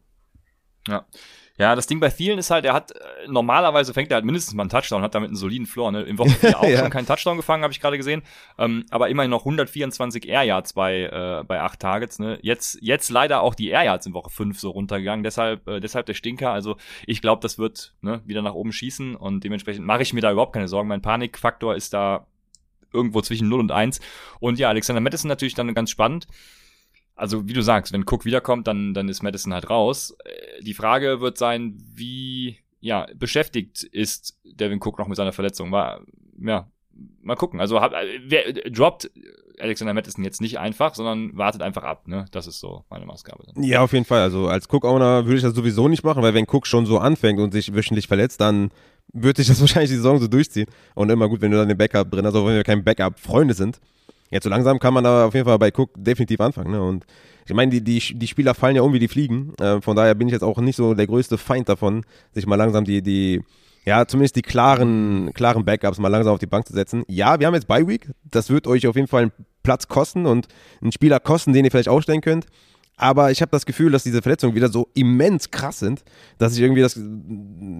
Ja. 0.87 1.05
Ja, 1.57 1.75
das 1.75 1.85
Ding 1.85 1.99
bei 1.99 2.09
vielen 2.09 2.39
ist 2.39 2.49
halt, 2.49 2.65
er 2.65 2.73
hat 2.73 2.91
äh, 2.91 3.27
normalerweise 3.27 3.93
fängt 3.93 4.09
er 4.09 4.15
halt 4.15 4.25
mindestens 4.25 4.55
mal 4.55 4.63
einen 4.63 4.71
Touchdown, 4.71 5.03
hat 5.03 5.13
damit 5.13 5.29
einen 5.29 5.35
soliden 5.35 5.67
Floor. 5.67 5.91
Ne? 5.91 6.01
Im 6.03 6.17
Wochen 6.17 6.29
4 6.29 6.59
auch 6.59 6.63
ja. 6.63 6.79
schon 6.79 6.89
keinen 6.89 7.05
Touchdown 7.05 7.37
gefangen, 7.37 7.61
habe 7.61 7.71
ich 7.71 7.79
gerade 7.79 7.97
gesehen. 7.97 8.23
Ähm, 8.57 8.85
aber 8.89 9.09
immerhin 9.09 9.29
noch 9.29 9.41
124 9.41 10.27
Air 10.27 10.43
Yards 10.43 10.73
bei, 10.73 11.03
äh, 11.03 11.43
bei 11.43 11.61
8 11.61 11.79
Targets. 11.79 12.17
Ne? 12.17 12.39
Jetzt, 12.41 12.79
jetzt 12.81 13.11
leider 13.11 13.41
auch 13.41 13.53
die 13.53 13.69
Air 13.69 13.83
Yards 13.83 14.07
in 14.07 14.13
Woche 14.13 14.31
5 14.31 14.59
so 14.59 14.71
runtergegangen. 14.71 15.23
Deshalb, 15.23 15.67
äh, 15.67 15.79
deshalb 15.79 16.07
der 16.07 16.15
Stinker. 16.15 16.51
Also 16.51 16.77
ich 17.05 17.21
glaube, 17.21 17.41
das 17.41 17.59
wird 17.59 17.93
ne, 18.01 18.21
wieder 18.25 18.41
nach 18.41 18.53
oben 18.53 18.71
schießen 18.71 19.15
und 19.15 19.43
dementsprechend 19.43 19.85
mache 19.85 20.01
ich 20.01 20.13
mir 20.13 20.21
da 20.21 20.31
überhaupt 20.31 20.53
keine 20.53 20.67
Sorgen. 20.67 20.87
Mein 20.87 21.03
Panikfaktor 21.03 21.75
ist 21.75 21.93
da 21.93 22.25
irgendwo 22.93 23.21
zwischen 23.21 23.49
0 23.49 23.59
und 23.59 23.71
1. 23.71 23.99
Und 24.39 24.59
ja, 24.59 24.69
Alexander 24.69 25.01
Madison 25.01 25.29
natürlich 25.29 25.53
dann 25.53 25.73
ganz 25.73 25.89
spannend. 25.89 26.27
Also, 27.15 27.47
wie 27.47 27.53
du 27.53 27.61
sagst, 27.61 27.93
wenn 27.93 28.05
Cook 28.07 28.25
wiederkommt, 28.25 28.67
dann, 28.67 28.93
dann 28.93 29.09
ist 29.09 29.21
Madison 29.21 29.53
halt 29.53 29.69
raus. 29.69 30.15
Äh, 30.23 30.63
die 30.63 30.73
Frage 30.73 31.21
wird 31.21 31.37
sein, 31.37 31.77
wie 31.93 32.57
ja, 32.79 33.05
beschäftigt 33.15 33.83
ist 33.83 34.39
Devin 34.43 34.79
Cook 34.81 34.97
noch 34.97 35.07
mit 35.07 35.17
seiner 35.17 35.33
Verletzung. 35.33 35.71
War, 35.71 36.01
ja, 36.39 36.67
mal 37.21 37.35
gucken. 37.35 37.59
Also 37.59 37.81
hab, 37.81 37.93
wer 38.25 38.53
droppt 38.69 39.09
Alexander 39.59 39.93
Madison 39.93 40.23
jetzt 40.23 40.41
nicht 40.41 40.59
einfach, 40.59 40.95
sondern 40.95 41.37
wartet 41.37 41.61
einfach 41.61 41.83
ab. 41.83 42.07
Ne? 42.07 42.25
Das 42.31 42.47
ist 42.47 42.59
so 42.59 42.83
meine 42.89 43.05
Maßgabe. 43.05 43.43
Ja, 43.57 43.81
auf 43.81 43.93
jeden 43.93 44.05
Fall. 44.05 44.21
Also 44.21 44.47
als 44.47 44.67
Cook-Owner 44.69 45.25
würde 45.25 45.37
ich 45.37 45.43
das 45.43 45.53
sowieso 45.53 45.87
nicht 45.87 46.03
machen, 46.03 46.23
weil 46.23 46.33
wenn 46.33 46.47
Cook 46.49 46.67
schon 46.67 46.85
so 46.85 46.99
anfängt 46.99 47.39
und 47.39 47.51
sich 47.51 47.73
wöchentlich 47.73 48.07
verletzt, 48.07 48.41
dann 48.41 48.71
würde 49.13 49.41
sich 49.41 49.47
das 49.47 49.61
wahrscheinlich 49.61 49.91
die 49.91 49.97
Saison 49.97 50.19
so 50.19 50.27
durchziehen. 50.27 50.67
Und 50.95 51.09
immer 51.09 51.29
gut, 51.29 51.41
wenn 51.41 51.51
du 51.51 51.57
dann 51.57 51.67
den 51.67 51.77
Backup 51.77 52.11
drin 52.11 52.25
hast, 52.25 52.35
auch 52.35 52.45
wenn 52.45 52.55
wir 52.55 52.63
kein 52.63 52.83
Backup-Freunde 52.83 53.53
sind. 53.53 53.79
Jetzt 54.29 54.45
so 54.45 54.49
langsam 54.49 54.79
kann 54.79 54.93
man 54.93 55.03
da 55.03 55.25
auf 55.25 55.33
jeden 55.33 55.45
Fall 55.45 55.59
bei 55.59 55.71
Cook 55.75 55.91
definitiv 55.95 56.39
anfangen. 56.39 56.71
Ne? 56.71 56.81
Und 56.81 57.05
ich 57.45 57.53
meine, 57.53 57.71
die, 57.71 57.83
die, 57.83 58.17
die 58.17 58.27
Spieler 58.27 58.53
fallen 58.53 58.77
ja 58.77 58.81
um 58.81 58.93
wie 58.93 58.99
die 58.99 59.09
Fliegen. 59.09 59.53
Äh, 59.59 59.81
von 59.81 59.95
daher 59.95 60.15
bin 60.15 60.27
ich 60.27 60.31
jetzt 60.31 60.43
auch 60.43 60.57
nicht 60.59 60.77
so 60.77 60.93
der 60.93 61.07
größte 61.07 61.37
Feind 61.37 61.67
davon, 61.67 62.05
sich 62.33 62.45
mal 62.45 62.55
langsam 62.55 62.85
die, 62.85 63.01
die, 63.01 63.41
ja, 63.85 64.05
zumindest 64.05 64.35
die 64.35 64.41
klaren, 64.41 65.31
klaren 65.33 65.65
Backups 65.65 65.97
mal 65.97 66.09
langsam 66.09 66.33
auf 66.33 66.39
die 66.39 66.47
Bank 66.47 66.67
zu 66.67 66.73
setzen. 66.73 67.03
Ja, 67.07 67.39
wir 67.39 67.47
haben 67.47 67.55
jetzt 67.55 67.67
Bye 67.67 67.87
Week. 67.87 68.09
Das 68.23 68.49
wird 68.49 68.67
euch 68.67 68.87
auf 68.87 68.95
jeden 68.95 69.07
Fall 69.07 69.23
einen 69.23 69.31
Platz 69.63 69.87
kosten 69.87 70.25
und 70.25 70.47
einen 70.81 70.91
Spieler 70.91 71.19
kosten, 71.19 71.53
den 71.53 71.65
ihr 71.65 71.71
vielleicht 71.71 71.89
aufstellen 71.89 72.21
könnt. 72.21 72.45
Aber 73.01 73.31
ich 73.31 73.41
habe 73.41 73.49
das 73.49 73.65
Gefühl, 73.65 73.91
dass 73.91 74.03
diese 74.03 74.21
Verletzungen 74.21 74.53
wieder 74.53 74.69
so 74.69 74.87
immens 74.93 75.49
krass 75.49 75.79
sind, 75.79 76.03
dass 76.37 76.53
ich 76.53 76.61
irgendwie 76.61 76.81
das, 76.81 76.99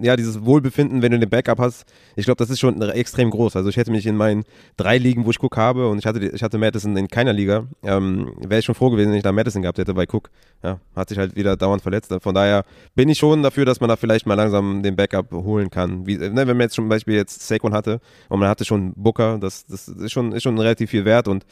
ja, 0.02 0.16
dieses 0.16 0.44
Wohlbefinden, 0.44 1.00
wenn 1.00 1.12
du 1.12 1.20
den 1.20 1.30
Backup 1.30 1.60
hast, 1.60 1.84
ich 2.16 2.24
glaube, 2.24 2.38
das 2.38 2.50
ist 2.50 2.58
schon 2.58 2.82
extrem 2.82 3.30
groß. 3.30 3.54
Also 3.54 3.68
ich 3.68 3.76
hätte 3.76 3.92
mich 3.92 4.04
in 4.04 4.16
meinen 4.16 4.42
drei 4.76 4.98
Ligen, 4.98 5.24
wo 5.24 5.30
ich 5.30 5.40
Cook 5.40 5.56
habe, 5.56 5.88
und 5.88 5.98
ich 5.98 6.06
hatte, 6.06 6.18
ich 6.26 6.42
hatte 6.42 6.58
Madison 6.58 6.96
in 6.96 7.06
keiner 7.06 7.32
Liga, 7.32 7.68
ähm, 7.84 8.34
wäre 8.40 8.58
ich 8.58 8.64
schon 8.64 8.74
froh 8.74 8.90
gewesen, 8.90 9.10
wenn 9.10 9.16
ich 9.16 9.22
da 9.22 9.30
Madison 9.30 9.62
gehabt 9.62 9.78
hätte 9.78 9.94
bei 9.94 10.06
Cook. 10.10 10.28
Ja, 10.64 10.80
hat 10.96 11.08
sich 11.08 11.18
halt 11.18 11.36
wieder 11.36 11.56
dauernd 11.56 11.82
verletzt. 11.82 12.12
Von 12.20 12.34
daher 12.34 12.64
bin 12.96 13.08
ich 13.08 13.18
schon 13.18 13.44
dafür, 13.44 13.64
dass 13.64 13.78
man 13.78 13.88
da 13.88 13.94
vielleicht 13.94 14.26
mal 14.26 14.34
langsam 14.34 14.82
den 14.82 14.96
Backup 14.96 15.30
holen 15.30 15.70
kann. 15.70 16.04
Wie, 16.04 16.16
ne, 16.16 16.34
wenn 16.34 16.56
man 16.56 16.62
jetzt 16.62 16.74
zum 16.74 16.88
Beispiel 16.88 17.14
jetzt 17.14 17.46
Saquon 17.46 17.74
hatte 17.74 18.00
und 18.28 18.40
man 18.40 18.48
hatte 18.48 18.64
schon 18.64 18.92
Booker, 18.94 19.38
das, 19.38 19.66
das 19.66 19.86
ist 19.86 20.10
schon, 20.10 20.32
ist 20.32 20.42
schon 20.42 20.58
relativ 20.58 20.90
viel 20.90 21.04
wert 21.04 21.28
und 21.28 21.46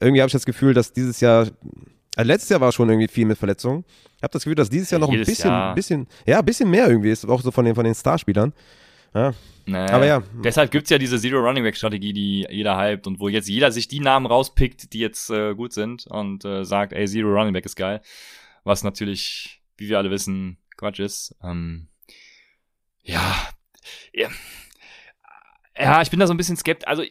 irgendwie 0.00 0.22
habe 0.22 0.26
ich 0.26 0.32
das 0.32 0.46
Gefühl, 0.46 0.74
dass 0.74 0.92
dieses 0.92 1.20
Jahr 1.20 1.46
also 2.16 2.28
letztes 2.28 2.50
Jahr 2.50 2.60
war 2.60 2.72
schon 2.72 2.88
irgendwie 2.88 3.08
viel 3.08 3.24
mit 3.24 3.38
Verletzungen. 3.38 3.84
Ich 4.16 4.22
habe 4.22 4.32
das 4.32 4.44
Gefühl, 4.44 4.54
dass 4.54 4.68
dieses 4.68 4.90
Jahr 4.90 5.00
noch 5.00 5.10
ein 5.10 5.18
bisschen, 5.18 5.50
Jahr. 5.50 5.74
bisschen, 5.74 6.06
ja, 6.26 6.38
ein 6.40 6.44
bisschen 6.44 6.70
mehr 6.70 6.88
irgendwie 6.88 7.10
ist, 7.10 7.24
auch 7.24 7.40
so 7.40 7.50
von 7.50 7.64
den, 7.64 7.74
von 7.74 7.84
den 7.84 7.94
Starspielern. 7.94 8.52
Ja. 9.14 9.32
Naja. 9.64 9.94
Aber 9.94 10.06
ja. 10.06 10.22
Deshalb 10.44 10.70
gibt's 10.70 10.90
ja 10.90 10.98
diese 10.98 11.18
Zero 11.18 11.38
Running 11.38 11.62
Back 11.62 11.76
Strategie, 11.76 12.12
die 12.12 12.46
jeder 12.50 12.80
hypt 12.80 13.06
und 13.06 13.20
wo 13.20 13.28
jetzt 13.28 13.48
jeder 13.48 13.70
sich 13.70 13.88
die 13.88 14.00
Namen 14.00 14.26
rauspickt, 14.26 14.92
die 14.92 14.98
jetzt 14.98 15.30
äh, 15.30 15.54
gut 15.54 15.72
sind 15.72 16.06
und 16.06 16.44
äh, 16.44 16.64
sagt, 16.64 16.92
ey, 16.92 17.06
Zero 17.06 17.32
Running 17.32 17.52
Back 17.52 17.64
ist 17.64 17.76
geil. 17.76 18.00
Was 18.64 18.82
natürlich, 18.82 19.62
wie 19.76 19.88
wir 19.88 19.98
alle 19.98 20.10
wissen, 20.10 20.58
Quatsch 20.76 21.00
ist. 21.00 21.36
Ähm, 21.42 21.88
ja. 23.02 23.34
ja. 24.12 24.28
Ja, 25.78 26.02
ich 26.02 26.10
bin 26.10 26.20
da 26.20 26.26
so 26.26 26.34
ein 26.34 26.36
bisschen 26.36 26.56
skeptisch. 26.56 26.86
Also 26.86 27.02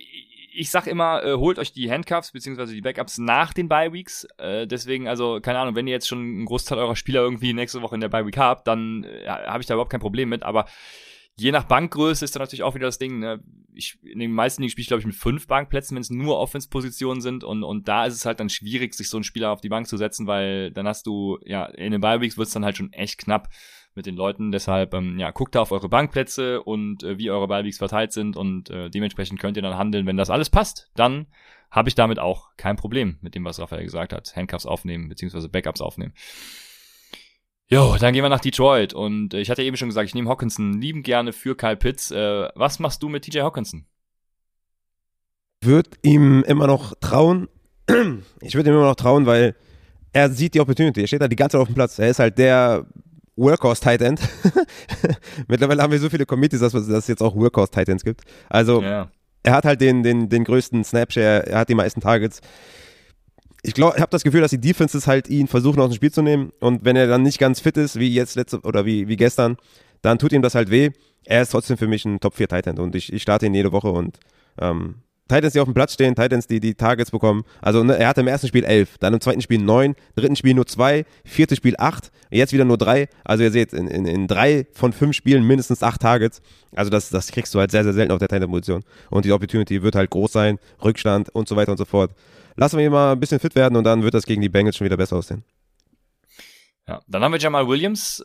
ich 0.53 0.69
sag 0.69 0.87
immer, 0.87 1.23
äh, 1.23 1.33
holt 1.33 1.59
euch 1.59 1.71
die 1.73 1.89
Handcuffs 1.91 2.31
beziehungsweise 2.31 2.73
die 2.73 2.81
Backups 2.81 3.17
nach 3.17 3.53
den 3.53 3.67
Bye 3.67 3.93
Weeks. 3.93 4.27
Äh, 4.37 4.67
deswegen, 4.67 5.07
also 5.07 5.39
keine 5.41 5.59
Ahnung, 5.59 5.75
wenn 5.75 5.87
ihr 5.87 5.93
jetzt 5.93 6.07
schon 6.07 6.19
einen 6.19 6.45
Großteil 6.45 6.77
eurer 6.77 6.95
Spieler 6.95 7.21
irgendwie 7.21 7.53
nächste 7.53 7.81
Woche 7.81 7.95
in 7.95 8.01
der 8.01 8.09
Bye 8.09 8.25
Week 8.25 8.37
habt, 8.37 8.67
dann 8.67 9.03
äh, 9.03 9.27
habe 9.27 9.61
ich 9.61 9.67
da 9.67 9.75
überhaupt 9.75 9.91
kein 9.91 10.01
Problem 10.01 10.29
mit. 10.29 10.43
Aber 10.43 10.65
je 11.37 11.51
nach 11.51 11.63
Bankgröße 11.63 12.25
ist 12.25 12.35
da 12.35 12.39
natürlich 12.39 12.63
auch 12.63 12.75
wieder 12.75 12.87
das 12.87 12.99
Ding. 12.99 13.19
Ne? 13.19 13.43
Ich, 13.73 13.97
in 14.03 14.19
den 14.19 14.31
meisten 14.31 14.61
Dingen 14.61 14.69
spiele 14.69 14.83
ich 14.83 14.87
glaube 14.87 14.99
ich 14.99 15.07
mit 15.07 15.15
fünf 15.15 15.47
Bankplätzen, 15.47 15.95
wenn 15.95 16.01
es 16.01 16.09
nur 16.09 16.37
Offense-Positionen 16.37 17.21
sind 17.21 17.43
und 17.43 17.63
und 17.63 17.87
da 17.87 18.05
ist 18.05 18.15
es 18.15 18.25
halt 18.25 18.39
dann 18.39 18.49
schwierig, 18.49 18.93
sich 18.93 19.09
so 19.09 19.17
einen 19.17 19.23
Spieler 19.23 19.51
auf 19.51 19.61
die 19.61 19.69
Bank 19.69 19.87
zu 19.87 19.97
setzen, 19.97 20.27
weil 20.27 20.71
dann 20.71 20.87
hast 20.87 21.07
du 21.07 21.39
ja 21.45 21.65
in 21.65 21.93
den 21.93 22.01
Bye 22.01 22.19
Weeks 22.19 22.37
wird 22.37 22.47
es 22.47 22.53
dann 22.53 22.65
halt 22.65 22.77
schon 22.77 22.91
echt 22.91 23.17
knapp 23.17 23.47
mit 23.95 24.05
den 24.05 24.15
Leuten. 24.15 24.51
Deshalb, 24.51 24.93
ähm, 24.93 25.19
ja, 25.19 25.31
guckt 25.31 25.55
da 25.55 25.61
auf 25.61 25.71
eure 25.71 25.89
Bankplätze 25.89 26.61
und 26.61 27.03
äh, 27.03 27.17
wie 27.17 27.31
eure 27.31 27.47
Ballweeks 27.47 27.77
verteilt 27.77 28.11
sind 28.13 28.37
und 28.37 28.69
äh, 28.69 28.89
dementsprechend 28.89 29.39
könnt 29.39 29.57
ihr 29.57 29.63
dann 29.63 29.77
handeln. 29.77 30.05
Wenn 30.05 30.17
das 30.17 30.29
alles 30.29 30.49
passt, 30.49 30.89
dann 30.95 31.27
habe 31.69 31.89
ich 31.89 31.95
damit 31.95 32.19
auch 32.19 32.49
kein 32.57 32.75
Problem 32.75 33.17
mit 33.21 33.35
dem, 33.35 33.45
was 33.45 33.59
Raphael 33.59 33.83
gesagt 33.83 34.13
hat. 34.13 34.35
Handcuffs 34.35 34.65
aufnehmen, 34.65 35.09
beziehungsweise 35.09 35.49
Backups 35.49 35.81
aufnehmen. 35.81 36.13
Jo, 37.67 37.95
dann 37.97 38.13
gehen 38.13 38.23
wir 38.23 38.29
nach 38.29 38.41
Detroit 38.41 38.93
und 38.93 39.33
äh, 39.33 39.39
ich 39.39 39.49
hatte 39.49 39.63
eben 39.63 39.77
schon 39.77 39.87
gesagt, 39.87 40.07
ich 40.07 40.15
nehme 40.15 40.29
Hawkinson 40.29 40.81
lieben 40.81 41.03
gerne 41.03 41.31
für 41.31 41.55
Kyle 41.55 41.77
Pitts. 41.77 42.11
Äh, 42.11 42.49
was 42.53 42.79
machst 42.79 43.01
du 43.01 43.07
mit 43.07 43.23
TJ 43.23 43.39
Hawkinson? 43.39 43.85
Würde 45.61 45.91
ihm 46.01 46.43
immer 46.43 46.67
noch 46.67 46.93
trauen. 46.99 47.47
Ich 48.41 48.55
würde 48.55 48.69
ihm 48.69 48.75
immer 48.75 48.87
noch 48.87 48.95
trauen, 48.95 49.25
weil 49.25 49.55
er 50.11 50.29
sieht 50.29 50.53
die 50.53 50.59
Opportunity. 50.59 51.01
Er 51.01 51.07
steht 51.07 51.21
da 51.21 51.27
die 51.27 51.35
ganze 51.35 51.53
Zeit 51.53 51.61
auf 51.61 51.67
dem 51.67 51.75
Platz. 51.75 51.97
Er 51.99 52.09
ist 52.09 52.19
halt 52.19 52.37
der 52.37 52.85
Workhorse 53.41 53.81
Tight 53.81 54.01
End. 54.01 54.21
Mittlerweile 55.47 55.81
haben 55.81 55.91
wir 55.91 55.99
so 55.99 56.09
viele 56.09 56.25
Committees, 56.25 56.61
dass, 56.61 56.73
dass 56.73 56.87
es 56.87 57.07
jetzt 57.07 57.21
auch 57.21 57.35
Workhorse 57.35 57.71
Tight 57.71 57.89
Ends 57.89 58.03
gibt. 58.03 58.21
Also 58.49 58.81
ja. 58.81 59.09
er 59.43 59.53
hat 59.53 59.65
halt 59.65 59.81
den, 59.81 60.03
den, 60.03 60.29
den 60.29 60.43
größten 60.43 60.83
Snapshare, 60.83 61.47
er 61.47 61.59
hat 61.59 61.69
die 61.69 61.75
meisten 61.75 62.01
Targets. 62.01 62.41
Ich 63.63 63.73
glaube, 63.73 63.95
ich 63.95 64.01
habe 64.01 64.09
das 64.09 64.23
Gefühl, 64.23 64.41
dass 64.41 64.51
die 64.51 64.61
Defenses 64.61 65.07
halt 65.07 65.29
ihn 65.29 65.47
versuchen 65.47 65.79
aus 65.79 65.89
dem 65.89 65.95
Spiel 65.95 66.11
zu 66.11 66.21
nehmen 66.21 66.51
und 66.59 66.83
wenn 66.83 66.95
er 66.95 67.07
dann 67.07 67.23
nicht 67.23 67.39
ganz 67.39 67.59
fit 67.59 67.77
ist, 67.77 67.99
wie 67.99 68.11
jetzt 68.11 68.35
letzte 68.35 68.61
oder 68.61 68.85
wie, 68.85 69.07
wie 69.07 69.17
gestern, 69.17 69.57
dann 70.01 70.17
tut 70.17 70.31
ihm 70.31 70.41
das 70.41 70.55
halt 70.55 70.71
weh. 70.71 70.91
Er 71.25 71.43
ist 71.43 71.49
trotzdem 71.49 71.77
für 71.77 71.87
mich 71.87 72.05
ein 72.05 72.19
Top 72.19 72.35
4 72.35 72.47
Tight 72.47 72.67
End 72.67 72.79
und 72.79 72.95
ich, 72.95 73.13
ich 73.13 73.21
starte 73.21 73.45
ihn 73.45 73.53
jede 73.53 73.71
Woche 73.71 73.91
und 73.91 74.19
ähm, 74.59 74.95
Titans, 75.27 75.53
die 75.53 75.59
auf 75.59 75.67
dem 75.67 75.73
Platz 75.73 75.93
stehen, 75.93 76.13
Titans, 76.15 76.47
die 76.47 76.59
die 76.59 76.75
Targets 76.75 77.11
bekommen. 77.11 77.43
Also 77.61 77.83
ne, 77.83 77.97
er 77.97 78.09
hatte 78.09 78.21
im 78.21 78.27
ersten 78.27 78.47
Spiel 78.47 78.65
elf, 78.65 78.97
dann 78.97 79.13
im 79.13 79.21
zweiten 79.21 79.41
Spiel 79.41 79.59
neun, 79.59 79.95
dritten 80.15 80.35
Spiel 80.35 80.53
nur 80.53 80.65
zwei, 80.65 81.05
viertes 81.23 81.57
Spiel 81.57 81.75
acht, 81.77 82.11
jetzt 82.29 82.51
wieder 82.51 82.65
nur 82.65 82.77
drei. 82.77 83.07
Also 83.23 83.43
ihr 83.43 83.51
seht, 83.51 83.71
in, 83.73 83.87
in, 83.87 84.05
in 84.05 84.27
drei 84.27 84.67
von 84.73 84.91
fünf 84.91 85.15
Spielen 85.15 85.45
mindestens 85.45 85.83
acht 85.83 86.01
Targets. 86.01 86.41
Also 86.75 86.89
das, 86.89 87.09
das 87.09 87.31
kriegst 87.31 87.53
du 87.53 87.59
halt 87.59 87.71
sehr, 87.71 87.83
sehr 87.83 87.93
selten 87.93 88.11
auf 88.11 88.19
der 88.19 88.27
Titan-Position. 88.27 88.83
Und 89.09 89.25
die 89.25 89.31
Opportunity 89.31 89.81
wird 89.83 89.95
halt 89.95 90.09
groß 90.09 90.31
sein, 90.33 90.59
Rückstand 90.83 91.29
und 91.29 91.47
so 91.47 91.55
weiter 91.55 91.71
und 91.71 91.77
so 91.77 91.85
fort. 91.85 92.11
Lassen 92.57 92.77
wir 92.77 92.85
ihn 92.85 92.91
mal 92.91 93.13
ein 93.13 93.19
bisschen 93.19 93.39
fit 93.39 93.55
werden 93.55 93.77
und 93.77 93.85
dann 93.85 94.03
wird 94.03 94.13
das 94.13 94.25
gegen 94.25 94.41
die 94.41 94.49
Bengals 94.49 94.75
schon 94.75 94.85
wieder 94.85 94.97
besser 94.97 95.15
aussehen. 95.15 95.43
Ja, 96.87 96.99
dann 97.07 97.23
haben 97.23 97.31
wir 97.31 97.39
Jamal 97.39 97.67
Williams 97.67 98.21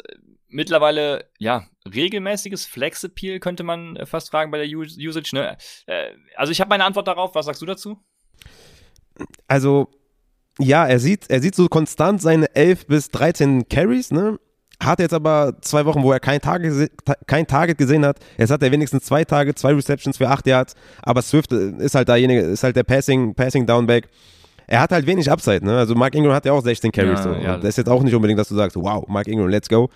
mittlerweile, 0.49 1.27
ja, 1.39 1.67
regelmäßiges 1.93 2.67
Flex-Appeal, 2.67 3.41
könnte 3.41 3.63
man 3.63 3.97
äh, 3.97 4.07
fast 4.07 4.31
fragen 4.31 4.51
bei 4.51 4.59
der 4.59 4.69
Usage. 4.69 5.31
Ne? 5.33 5.57
Äh, 5.87 6.11
also 6.37 6.53
ich 6.53 6.61
habe 6.61 6.69
meine 6.69 6.85
Antwort 6.85 7.09
darauf. 7.09 7.35
Was 7.35 7.47
sagst 7.47 7.63
du 7.63 7.67
dazu? 7.67 7.99
Also, 9.49 9.89
ja, 10.59 10.87
er 10.87 10.99
sieht, 10.99 11.31
er 11.31 11.41
sieht 11.41 11.55
so 11.55 11.69
konstant 11.69 12.21
seine 12.21 12.55
11 12.55 12.87
bis 12.87 13.11
13 13.11 13.69
Carries, 13.69 14.11
ne? 14.11 14.39
Hat 14.83 14.99
jetzt 14.99 15.15
aber 15.15 15.57
zwei 15.63 15.87
Wochen, 15.87 16.03
wo 16.03 16.13
er 16.13 16.21
kein 16.21 16.39
Target, 16.39 16.93
kein 17.27 17.47
Target 17.47 17.79
gesehen 17.79 18.05
hat. 18.05 18.19
Jetzt 18.37 18.51
hat 18.51 18.63
er 18.63 18.71
wenigstens 18.71 19.05
zwei 19.05 19.25
Tage, 19.25 19.55
zwei 19.55 19.73
Receptions 19.73 20.19
für 20.19 20.29
8 20.29 20.47
Yards. 20.47 20.75
Aber 21.03 21.23
Swift 21.23 21.53
äh, 21.53 21.71
ist 21.79 21.95
halt 21.95 22.09
derjenige, 22.09 22.41
ist 22.43 22.63
halt 22.63 22.77
der 22.77 22.83
Passing, 22.83 23.35
Passing 23.35 23.65
Downback. 23.65 24.09
Er 24.67 24.81
hat 24.81 24.91
halt 24.91 25.07
wenig 25.07 25.31
Upside, 25.31 25.65
ne? 25.65 25.79
Also 25.79 25.95
Mark 25.95 26.15
Ingram 26.15 26.35
hat 26.35 26.45
ja 26.45 26.53
auch 26.53 26.63
16 26.63 26.93
Carries. 26.93 27.21
Ja, 27.21 27.23
so. 27.23 27.33
ja. 27.33 27.57
Das 27.57 27.71
ist 27.71 27.79
jetzt 27.79 27.89
auch 27.89 28.03
nicht 28.03 28.15
unbedingt, 28.15 28.39
dass 28.39 28.49
du 28.49 28.55
sagst, 28.55 28.77
wow, 28.77 29.07
Mark 29.09 29.29
Ingram, 29.29 29.49
let's 29.49 29.69
go 29.69 29.89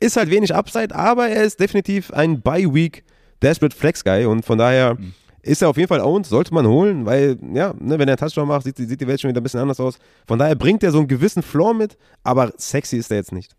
ist 0.00 0.16
halt 0.16 0.30
wenig 0.30 0.54
Upside, 0.54 0.94
aber 0.94 1.28
er 1.28 1.44
ist 1.44 1.60
definitiv 1.60 2.12
ein 2.12 2.40
Bye-Week 2.40 3.04
Desperate 3.42 3.76
Flex 3.76 4.04
Guy 4.04 4.24
und 4.26 4.44
von 4.44 4.58
daher 4.58 4.94
mhm. 4.94 5.14
ist 5.42 5.62
er 5.62 5.68
auf 5.68 5.76
jeden 5.76 5.88
Fall 5.88 6.00
owned, 6.00 6.26
sollte 6.26 6.54
man 6.54 6.66
holen, 6.66 7.06
weil, 7.06 7.38
ja, 7.54 7.74
ne, 7.78 7.98
wenn 7.98 8.08
er 8.08 8.12
einen 8.12 8.16
Touchdown 8.16 8.48
macht, 8.48 8.64
sieht, 8.64 8.76
sieht 8.76 9.00
die 9.00 9.06
Welt 9.06 9.20
schon 9.20 9.30
wieder 9.30 9.40
ein 9.40 9.42
bisschen 9.42 9.60
anders 9.60 9.80
aus. 9.80 9.98
Von 10.26 10.38
daher 10.38 10.54
bringt 10.54 10.82
er 10.82 10.92
so 10.92 10.98
einen 10.98 11.08
gewissen 11.08 11.42
Floor 11.42 11.74
mit, 11.74 11.96
aber 12.22 12.52
sexy 12.56 12.96
ist 12.96 13.10
er 13.10 13.18
jetzt 13.18 13.32
nicht. 13.32 13.56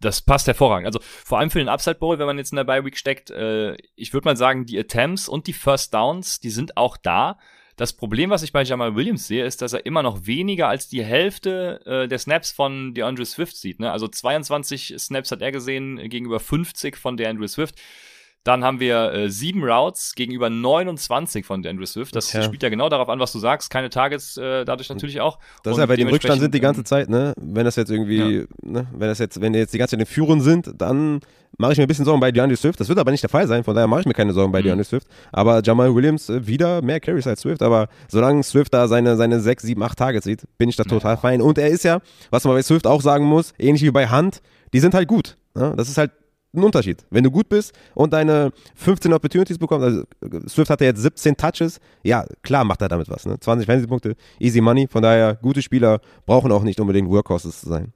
Das 0.00 0.20
passt 0.20 0.46
hervorragend. 0.46 0.86
Also 0.86 1.00
vor 1.02 1.38
allem 1.38 1.50
für 1.50 1.58
den 1.58 1.68
Upside 1.68 1.96
Bowl, 1.96 2.18
wenn 2.18 2.26
man 2.26 2.36
jetzt 2.36 2.52
in 2.52 2.56
der 2.56 2.64
Bye 2.64 2.84
Week 2.84 2.98
steckt, 2.98 3.30
äh, 3.30 3.76
ich 3.94 4.12
würde 4.12 4.26
mal 4.26 4.36
sagen, 4.36 4.66
die 4.66 4.78
Attempts 4.78 5.28
und 5.28 5.46
die 5.46 5.54
First 5.54 5.94
Downs, 5.94 6.38
die 6.38 6.50
sind 6.50 6.76
auch 6.76 6.96
da. 6.96 7.38
Das 7.76 7.92
Problem, 7.92 8.30
was 8.30 8.42
ich 8.42 8.52
bei 8.52 8.62
Jamal 8.62 8.96
Williams 8.96 9.26
sehe, 9.26 9.44
ist, 9.44 9.60
dass 9.60 9.74
er 9.74 9.84
immer 9.84 10.02
noch 10.02 10.26
weniger 10.26 10.68
als 10.68 10.88
die 10.88 11.04
Hälfte 11.04 11.80
äh, 11.84 12.08
der 12.08 12.18
Snaps 12.18 12.50
von 12.50 12.94
DeAndre 12.94 13.26
Swift 13.26 13.56
sieht. 13.56 13.80
Ne? 13.80 13.92
Also 13.92 14.08
22 14.08 14.94
Snaps 14.98 15.30
hat 15.30 15.42
er 15.42 15.52
gesehen 15.52 15.96
gegenüber 16.08 16.40
50 16.40 16.96
von 16.96 17.18
DeAndre 17.18 17.48
Swift. 17.48 17.74
Dann 18.44 18.62
haben 18.62 18.78
wir 18.78 19.12
äh, 19.12 19.28
sieben 19.28 19.64
Routes 19.64 20.14
gegenüber 20.14 20.48
29 20.48 21.44
von 21.44 21.62
DeAndre 21.62 21.86
Swift. 21.86 22.14
Das 22.14 22.32
ja. 22.32 22.42
spielt 22.42 22.62
ja 22.62 22.68
genau 22.68 22.88
darauf 22.88 23.08
an, 23.08 23.18
was 23.18 23.32
du 23.32 23.40
sagst. 23.40 23.70
Keine 23.70 23.90
Targets 23.90 24.36
äh, 24.36 24.64
dadurch 24.64 24.88
natürlich 24.88 25.20
auch. 25.20 25.38
Das 25.64 25.72
ist 25.72 25.78
ja 25.80 25.86
bei 25.86 25.96
dem 25.96 26.08
Rückstand 26.08 26.40
sind 26.40 26.54
die 26.54 26.60
ganze 26.60 26.84
Zeit, 26.84 27.10
ne? 27.10 27.34
Wenn 27.36 27.64
das 27.64 27.74
jetzt 27.74 27.90
irgendwie, 27.90 28.36
ja. 28.38 28.44
ne? 28.62 28.86
Wenn 28.92 29.08
das 29.08 29.18
jetzt, 29.18 29.40
wenn 29.40 29.52
die 29.52 29.58
jetzt 29.58 29.74
die 29.74 29.78
ganze 29.78 29.96
Zeit 29.96 30.00
in 30.00 30.06
Führung 30.06 30.40
sind, 30.42 30.70
dann 30.78 31.20
mache 31.58 31.72
ich 31.72 31.78
mir 31.78 31.84
ein 31.84 31.88
bisschen 31.88 32.04
Sorgen 32.04 32.20
bei 32.20 32.32
DeAndre 32.32 32.56
Swift. 32.56 32.80
Das 32.80 32.88
wird 32.88 32.98
aber 32.98 33.10
nicht 33.10 33.22
der 33.22 33.30
Fall 33.30 33.46
sein, 33.46 33.64
von 33.64 33.74
daher 33.74 33.86
mache 33.86 34.00
ich 34.00 34.06
mir 34.06 34.14
keine 34.14 34.32
Sorgen 34.32 34.52
bei 34.52 34.60
mhm. 34.60 34.64
DeAndre 34.64 34.84
Swift. 34.84 35.06
Aber 35.32 35.62
Jamal 35.62 35.94
Williams 35.94 36.28
äh, 36.28 36.46
wieder 36.46 36.82
mehr 36.82 37.00
Carries 37.00 37.26
als 37.26 37.40
Swift. 37.40 37.62
Aber 37.62 37.88
solange 38.08 38.42
Swift 38.42 38.72
da 38.74 38.88
seine, 38.88 39.16
seine 39.16 39.40
6, 39.40 39.64
7, 39.64 39.82
8 39.82 39.98
Targets 39.98 40.24
sieht, 40.24 40.44
bin 40.58 40.68
ich 40.68 40.76
da 40.76 40.84
total 40.84 41.14
ja. 41.14 41.16
fein. 41.16 41.40
Und 41.40 41.58
er 41.58 41.68
ist 41.68 41.84
ja, 41.84 42.00
was 42.30 42.44
man 42.44 42.54
bei 42.54 42.62
Swift 42.62 42.86
auch 42.86 43.00
sagen 43.00 43.24
muss, 43.24 43.52
ähnlich 43.58 43.82
wie 43.82 43.90
bei 43.90 44.10
Hunt, 44.10 44.42
die 44.72 44.80
sind 44.80 44.94
halt 44.94 45.08
gut. 45.08 45.36
Ne? 45.54 45.74
Das 45.76 45.88
ist 45.88 45.98
halt 45.98 46.12
ein 46.54 46.62
Unterschied. 46.62 47.04
Wenn 47.10 47.24
du 47.24 47.30
gut 47.30 47.48
bist 47.48 47.72
und 47.94 48.12
deine 48.12 48.52
15 48.74 49.12
Opportunities 49.12 49.58
bekommst, 49.58 49.84
also 49.84 50.48
Swift 50.48 50.70
hatte 50.70 50.84
jetzt 50.84 51.00
17 51.00 51.36
Touches, 51.36 51.80
ja, 52.02 52.24
klar 52.42 52.64
macht 52.64 52.82
er 52.82 52.88
damit 52.88 53.08
was. 53.08 53.26
Ne? 53.26 53.38
20 53.38 53.66
Fantasy-Punkte, 53.66 54.16
easy 54.40 54.60
money. 54.60 54.88
Von 54.88 55.02
daher, 55.02 55.34
gute 55.34 55.62
Spieler 55.62 56.00
brauchen 56.24 56.50
auch 56.52 56.62
nicht 56.62 56.80
unbedingt 56.80 57.08
Workhorses 57.10 57.60
zu 57.60 57.68
sein. 57.68 57.92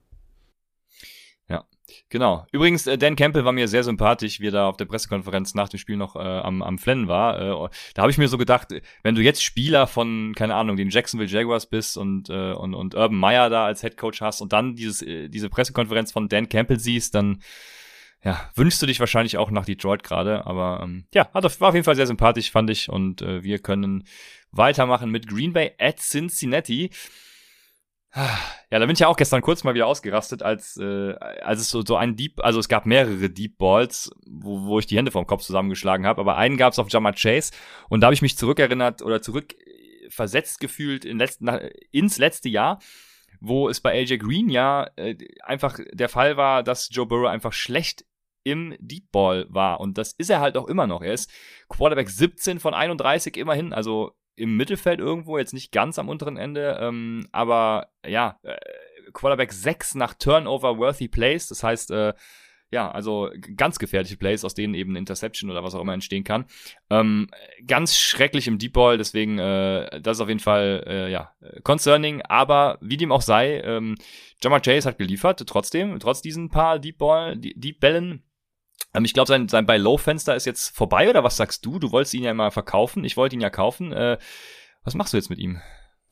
Genau. 2.11 2.45
Übrigens, 2.51 2.89
äh, 2.89 2.99
Dan 2.99 3.15
Campbell 3.15 3.45
war 3.45 3.53
mir 3.53 3.69
sehr 3.69 3.85
sympathisch, 3.85 4.41
wie 4.41 4.49
er 4.49 4.53
da 4.53 4.69
auf 4.69 4.77
der 4.77 4.85
Pressekonferenz 4.85 5.55
nach 5.55 5.69
dem 5.69 5.79
Spiel 5.79 5.97
noch 5.97 6.17
äh, 6.17 6.19
am, 6.19 6.61
am 6.61 6.77
Flennen 6.77 7.07
war. 7.07 7.41
Äh, 7.41 7.69
da 7.95 8.03
habe 8.03 8.11
ich 8.11 8.19
mir 8.19 8.27
so 8.27 8.37
gedacht, 8.37 8.69
wenn 9.05 9.15
du 9.15 9.23
jetzt 9.23 9.45
Spieler 9.45 9.87
von, 9.87 10.35
keine 10.35 10.57
Ahnung, 10.57 10.77
den 10.77 10.91
Jacksonville 10.91 11.31
Jaguars 11.31 11.67
bist 11.67 11.97
und, 11.97 12.29
äh, 12.29 12.53
und, 12.53 12.75
und 12.75 12.97
Urban 12.97 13.17
Meyer 13.17 13.49
da 13.49 13.65
als 13.65 13.83
Head 13.83 13.97
Coach 13.97 14.21
hast 14.21 14.41
und 14.41 14.53
dann 14.53 14.75
dieses, 14.75 15.03
äh, 15.03 15.29
diese 15.29 15.49
Pressekonferenz 15.49 16.11
von 16.11 16.29
Dan 16.29 16.49
Campbell 16.49 16.81
siehst, 16.81 17.15
dann 17.15 17.43
ja, 18.25 18.51
wünschst 18.57 18.83
du 18.83 18.87
dich 18.87 19.01
wahrscheinlich 19.01 19.39
auch 19.39 19.53
nach 19.53 19.65
Detroit 19.65 20.03
gerade, 20.03 20.47
aber 20.47 20.81
ähm, 20.83 21.05
ja, 21.15 21.33
hat, 21.33 21.61
war 21.61 21.69
auf 21.69 21.75
jeden 21.75 21.85
Fall 21.85 21.97
sehr 21.97 22.09
sympathisch, 22.09 22.51
fand 22.51 22.71
ich. 22.71 22.89
Und 22.89 23.23
äh, 23.23 23.45
wir 23.45 23.61
können 23.61 24.05
weitermachen 24.51 25.11
mit 25.11 25.29
Green 25.29 25.53
Bay 25.53 25.73
at 25.79 26.01
Cincinnati. 26.01 26.91
Ja, 28.13 28.79
da 28.79 28.87
bin 28.87 28.91
ich 28.91 29.01
ja 29.01 29.09
auch 29.09 29.17
gestern 29.17 29.41
kurz 29.41 29.65
mal 29.65 29.75
wieder 29.75 29.87
ausgerastet, 29.87 30.43
als, 30.43 30.77
äh, 30.77 31.15
als 31.15 31.61
es 31.61 31.71
so, 31.71 31.83
so 31.85 31.97
ein 31.97 32.17
Deep, 32.17 32.41
also 32.43 32.59
es 32.59 32.69
gab 32.69 32.87
mehrere 32.87 33.31
Deep 33.31 33.59
Balls, 33.59 34.11
wo, 34.27 34.67
wo 34.67 34.79
ich 34.79 34.87
die 34.87 34.97
Hände 34.97 35.11
vom 35.11 35.27
Kopf 35.27 35.43
zusammengeschlagen 35.43 36.07
habe, 36.07 36.21
aber 36.21 36.37
einen 36.37 36.57
gab 36.57 36.73
es 36.73 36.79
auf 36.79 36.91
Jammer 36.91 37.13
Chase 37.13 37.53
und 37.89 38.01
da 38.01 38.07
habe 38.07 38.15
ich 38.15 38.23
mich 38.23 38.37
zurückerinnert 38.37 39.03
oder 39.03 39.23
zurückversetzt 39.23 40.61
gefühlt 40.61 41.05
in 41.05 41.19
letzten, 41.19 41.49
ins 41.91 42.19
letzte 42.19 42.49
Jahr 42.49 42.81
wo 43.41 43.69
es 43.69 43.81
bei 43.81 43.93
AJ 43.93 44.19
Green 44.19 44.51
ja 44.51 44.91
äh, 44.97 45.17
einfach 45.43 45.79
der 45.93 46.09
Fall 46.09 46.37
war, 46.37 46.63
dass 46.63 46.91
Joe 46.93 47.07
Burrow 47.07 47.29
einfach 47.29 47.53
schlecht 47.53 48.05
im 48.45 48.77
Deep 48.79 49.11
Ball 49.13 49.47
war. 49.49 49.81
Und 49.81 49.99
das 49.99 50.13
ist 50.13 50.31
er 50.31 50.41
halt 50.41 50.57
auch 50.57 50.69
immer 50.69 50.87
noch. 50.87 51.03
Er 51.03 51.15
ist 51.15 51.31
Quarterback 51.69 52.09
17 52.09 52.61
von 52.61 52.75
31 52.75 53.37
immerhin, 53.37 53.73
also 53.73 54.13
im 54.41 54.57
Mittelfeld 54.57 55.01
irgendwo, 55.01 55.39
jetzt 55.39 55.55
nicht 55.55 55.73
ganz 55.73 55.99
am 55.99 56.09
unteren 56.09 56.37
Ende, 56.37 56.79
ähm, 56.81 57.29
aber 57.33 57.89
ja, 58.07 58.39
äh, 58.43 58.57
Quarterback 59.13 59.53
6 59.53 59.95
nach 59.97 60.15
Turnover-worthy 60.15 61.09
Plays, 61.09 61.49
das 61.49 61.63
heißt, 61.63 61.91
äh, 61.91 62.15
ja, 62.73 62.91
also 62.91 63.31
ganz 63.57 63.79
gefährliche 63.79 64.17
Plays, 64.17 64.45
aus 64.45 64.55
denen 64.55 64.75
eben 64.75 64.95
Interception 64.95 65.51
oder 65.51 65.65
was 65.65 65.75
auch 65.75 65.81
immer 65.81 65.95
entstehen 65.95 66.23
kann. 66.23 66.45
Ähm, 66.89 67.29
ganz 67.67 67.97
schrecklich 67.97 68.47
im 68.47 68.59
Deep 68.59 68.75
Ball, 68.75 68.97
deswegen 68.97 69.39
äh, 69.39 70.01
das 70.01 70.19
ist 70.19 70.21
auf 70.21 70.29
jeden 70.29 70.41
Fall 70.41 70.85
äh, 70.87 71.11
ja 71.11 71.33
concerning, 71.65 72.23
aber 72.23 72.79
wie 72.81 72.97
dem 72.97 73.11
auch 73.11 73.23
sei, 73.23 73.61
ähm, 73.61 73.97
Jamar 74.43 74.61
Chase 74.61 74.89
hat 74.89 74.99
geliefert, 74.99 75.43
trotzdem, 75.47 75.99
trotz 75.99 76.23
diesen 76.23 76.49
paar 76.49 76.79
Deep 76.79 76.99
Ball, 76.99 77.37
Deep 77.37 77.81
Bällen 77.81 78.23
ähm, 78.95 79.05
ich 79.05 79.15
glaube, 79.15 79.29
sein, 79.29 79.49
sein 79.49 79.67
Buy-Low-Fenster 79.67 80.35
ist 80.35 80.47
jetzt 80.47 80.77
vorbei, 80.77 81.09
oder 81.09 81.25
was 81.25 81.37
sagst 81.37 81.65
du? 81.65 81.79
Du 81.79 81.93
wolltest 81.93 82.15
ihn 82.15 82.25
ja 82.25 82.35
mal 82.35 82.51
verkaufen. 82.51 83.05
Ich 83.05 83.17
wollte 83.17 83.37
ihn 83.37 83.41
ja 83.41 83.51
kaufen. 83.51 83.93
Äh, 83.93 84.19
was 84.85 84.95
machst 84.95 85.13
du 85.13 85.17
jetzt 85.17 85.31
mit 85.31 85.39
ihm? 85.39 85.61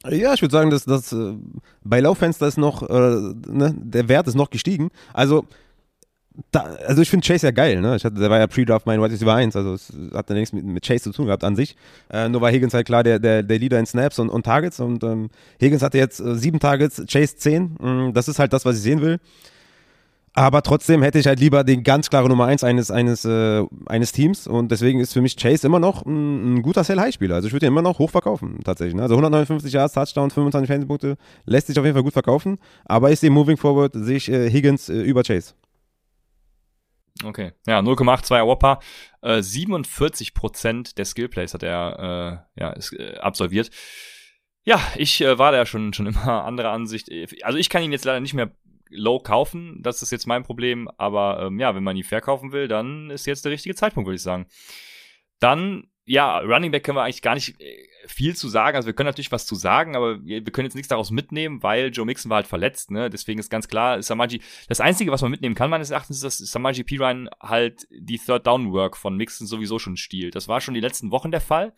Ja, 0.06 0.32
ich 0.32 0.42
würde 0.42 0.52
sagen, 0.52 0.70
dass 0.70 0.84
das 0.84 1.12
äh, 1.12 1.34
bei 1.82 2.00
Lauffenster 2.00 2.46
ist 2.46 2.56
noch, 2.56 2.82
äh, 2.88 3.34
ne, 3.48 3.74
der 3.76 4.08
Wert 4.08 4.28
ist 4.28 4.36
noch 4.36 4.50
gestiegen. 4.50 4.90
Also, 5.12 5.46
da, 6.52 6.60
also 6.86 7.02
ich 7.02 7.10
finde 7.10 7.26
Chase 7.26 7.48
ja 7.48 7.50
geil, 7.50 7.80
ne? 7.80 7.96
Ich 7.96 8.04
hatte, 8.04 8.20
der 8.20 8.30
war 8.30 8.38
ja 8.38 8.46
Pre-Draft 8.46 8.86
mein 8.86 9.02
White 9.02 9.14
Receiver 9.14 9.34
1, 9.34 9.56
also 9.56 9.74
es 9.74 9.92
hat 10.14 10.30
ja 10.30 10.36
nichts 10.36 10.52
mit, 10.52 10.64
mit 10.64 10.86
Chase 10.86 11.02
zu 11.04 11.12
tun 11.12 11.26
gehabt 11.26 11.42
an 11.42 11.56
sich. 11.56 11.74
Äh, 12.10 12.28
nur 12.28 12.40
war 12.40 12.52
Higgins 12.52 12.74
halt 12.74 12.86
klar 12.86 13.02
der, 13.02 13.18
der, 13.18 13.42
der 13.42 13.58
Leader 13.58 13.80
in 13.80 13.86
Snaps 13.86 14.20
und, 14.20 14.28
und 14.28 14.44
Targets 14.44 14.78
und 14.78 15.02
ähm, 15.02 15.30
Higgins 15.60 15.82
hatte 15.82 15.98
jetzt 15.98 16.20
äh, 16.20 16.36
sieben 16.36 16.60
Targets, 16.60 17.02
Chase 17.10 17.36
zehn. 17.36 17.76
Mm, 17.80 18.12
das 18.12 18.28
ist 18.28 18.38
halt 18.38 18.52
das, 18.52 18.64
was 18.64 18.76
ich 18.76 18.82
sehen 18.82 19.00
will. 19.00 19.18
Aber 20.34 20.62
trotzdem 20.62 21.02
hätte 21.02 21.18
ich 21.18 21.26
halt 21.26 21.40
lieber 21.40 21.64
den 21.64 21.82
ganz 21.82 22.10
klare 22.10 22.28
Nummer 22.28 22.46
1 22.46 22.62
eines, 22.64 22.90
eines, 22.90 23.24
äh, 23.24 23.64
eines 23.86 24.12
Teams 24.12 24.46
und 24.46 24.70
deswegen 24.70 25.00
ist 25.00 25.12
für 25.12 25.20
mich 25.20 25.36
Chase 25.36 25.66
immer 25.66 25.80
noch 25.80 26.04
ein, 26.06 26.54
ein 26.54 26.62
guter 26.62 26.84
Sell-High-Spieler. 26.84 27.34
Also 27.34 27.48
ich 27.48 27.52
würde 27.52 27.66
ihn 27.66 27.72
immer 27.72 27.82
noch 27.82 27.98
hoch 27.98 28.10
verkaufen, 28.10 28.60
tatsächlich. 28.64 28.94
Ne? 28.94 29.02
Also 29.02 29.14
159 29.14 29.72
Yards, 29.72 29.94
Touchdown, 29.94 30.30
25 30.30 30.68
Fantasy-Punkte 30.68 31.16
lässt 31.44 31.68
sich 31.68 31.78
auf 31.78 31.84
jeden 31.84 31.94
Fall 31.94 32.04
gut 32.04 32.12
verkaufen. 32.12 32.58
Aber 32.84 33.10
ich 33.10 33.20
sehe 33.20 33.30
Moving 33.30 33.56
Forward, 33.56 33.92
sehe 33.94 34.16
ich 34.16 34.30
äh, 34.30 34.50
Higgins 34.50 34.88
äh, 34.88 35.00
über 35.00 35.22
Chase. 35.22 35.54
Okay, 37.24 37.52
ja, 37.66 37.80
0,82 37.80 38.46
Whopper, 38.46 38.78
äh, 39.22 39.38
47% 39.38 40.94
der 40.94 41.04
Skillplays 41.04 41.52
hat 41.52 41.64
er 41.64 42.44
äh, 42.56 42.60
ja, 42.60 42.70
ist, 42.70 42.92
äh, 42.92 43.16
absolviert. 43.18 43.70
Ja, 44.64 44.80
ich 44.96 45.20
äh, 45.20 45.38
war 45.38 45.50
da 45.50 45.66
schon, 45.66 45.92
schon 45.94 46.06
immer 46.06 46.44
anderer 46.44 46.70
Ansicht. 46.70 47.10
Also 47.42 47.58
ich 47.58 47.70
kann 47.70 47.82
ihn 47.82 47.90
jetzt 47.90 48.04
leider 48.04 48.20
nicht 48.20 48.34
mehr 48.34 48.52
low 48.90 49.18
kaufen. 49.18 49.80
Das 49.82 50.02
ist 50.02 50.10
jetzt 50.10 50.26
mein 50.26 50.42
Problem. 50.42 50.88
Aber 50.98 51.42
ähm, 51.42 51.58
ja, 51.58 51.74
wenn 51.74 51.84
man 51.84 51.96
ihn 51.96 52.04
verkaufen 52.04 52.52
will, 52.52 52.68
dann 52.68 53.10
ist 53.10 53.26
jetzt 53.26 53.44
der 53.44 53.52
richtige 53.52 53.74
Zeitpunkt, 53.74 54.06
würde 54.06 54.16
ich 54.16 54.22
sagen. 54.22 54.46
Dann, 55.40 55.88
ja, 56.04 56.38
Running 56.38 56.70
Back 56.70 56.84
können 56.84 56.96
wir 56.96 57.02
eigentlich 57.02 57.22
gar 57.22 57.34
nicht 57.34 57.60
äh, 57.60 57.88
viel 58.06 58.34
zu 58.34 58.48
sagen. 58.48 58.76
Also 58.76 58.86
wir 58.86 58.94
können 58.94 59.06
natürlich 59.06 59.32
was 59.32 59.46
zu 59.46 59.54
sagen, 59.54 59.94
aber 59.94 60.24
wir, 60.24 60.42
können 60.44 60.66
jetzt 60.66 60.74
nichts 60.74 60.88
daraus 60.88 61.10
mitnehmen, 61.10 61.62
weil 61.62 61.88
Joe 61.88 62.06
Mixon 62.06 62.30
war 62.30 62.36
halt 62.36 62.46
verletzt. 62.46 62.90
Ne? 62.90 63.10
Deswegen 63.10 63.38
ist 63.38 63.50
ganz 63.50 63.68
klar, 63.68 64.02
Samaji, 64.02 64.40
das 64.68 64.80
Einzige, 64.80 65.12
was 65.12 65.22
man 65.22 65.30
mitnehmen 65.30 65.54
kann, 65.54 65.70
meines 65.70 65.90
Erachtens, 65.90 66.16
ist, 66.22 66.24
dass 66.24 66.38
Samaji 66.38 66.84
Piran 66.84 67.28
halt 67.40 67.86
die 67.90 68.18
Third 68.18 68.46
Down 68.46 68.72
Work 68.72 68.96
von 68.96 69.16
Mixon 69.16 69.46
sowieso 69.46 69.78
schon 69.78 69.96
stiehlt. 69.96 70.34
Das 70.34 70.48
war 70.48 70.60
schon 70.60 70.74
die 70.74 70.80
letzten 70.80 71.10
Wochen 71.10 71.30
der 71.30 71.40
Fall. 71.40 71.74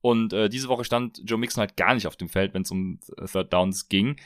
Und 0.00 0.32
äh, 0.32 0.48
diese 0.48 0.68
Woche 0.68 0.84
stand 0.84 1.22
Joe 1.24 1.38
Mixon 1.38 1.60
halt 1.60 1.76
gar 1.76 1.94
nicht 1.94 2.06
auf 2.06 2.16
dem 2.16 2.28
Feld, 2.28 2.54
wenn 2.54 2.62
es 2.62 2.70
um 2.70 2.98
Third 3.30 3.52
Downs 3.52 3.88
ging. 3.88 4.16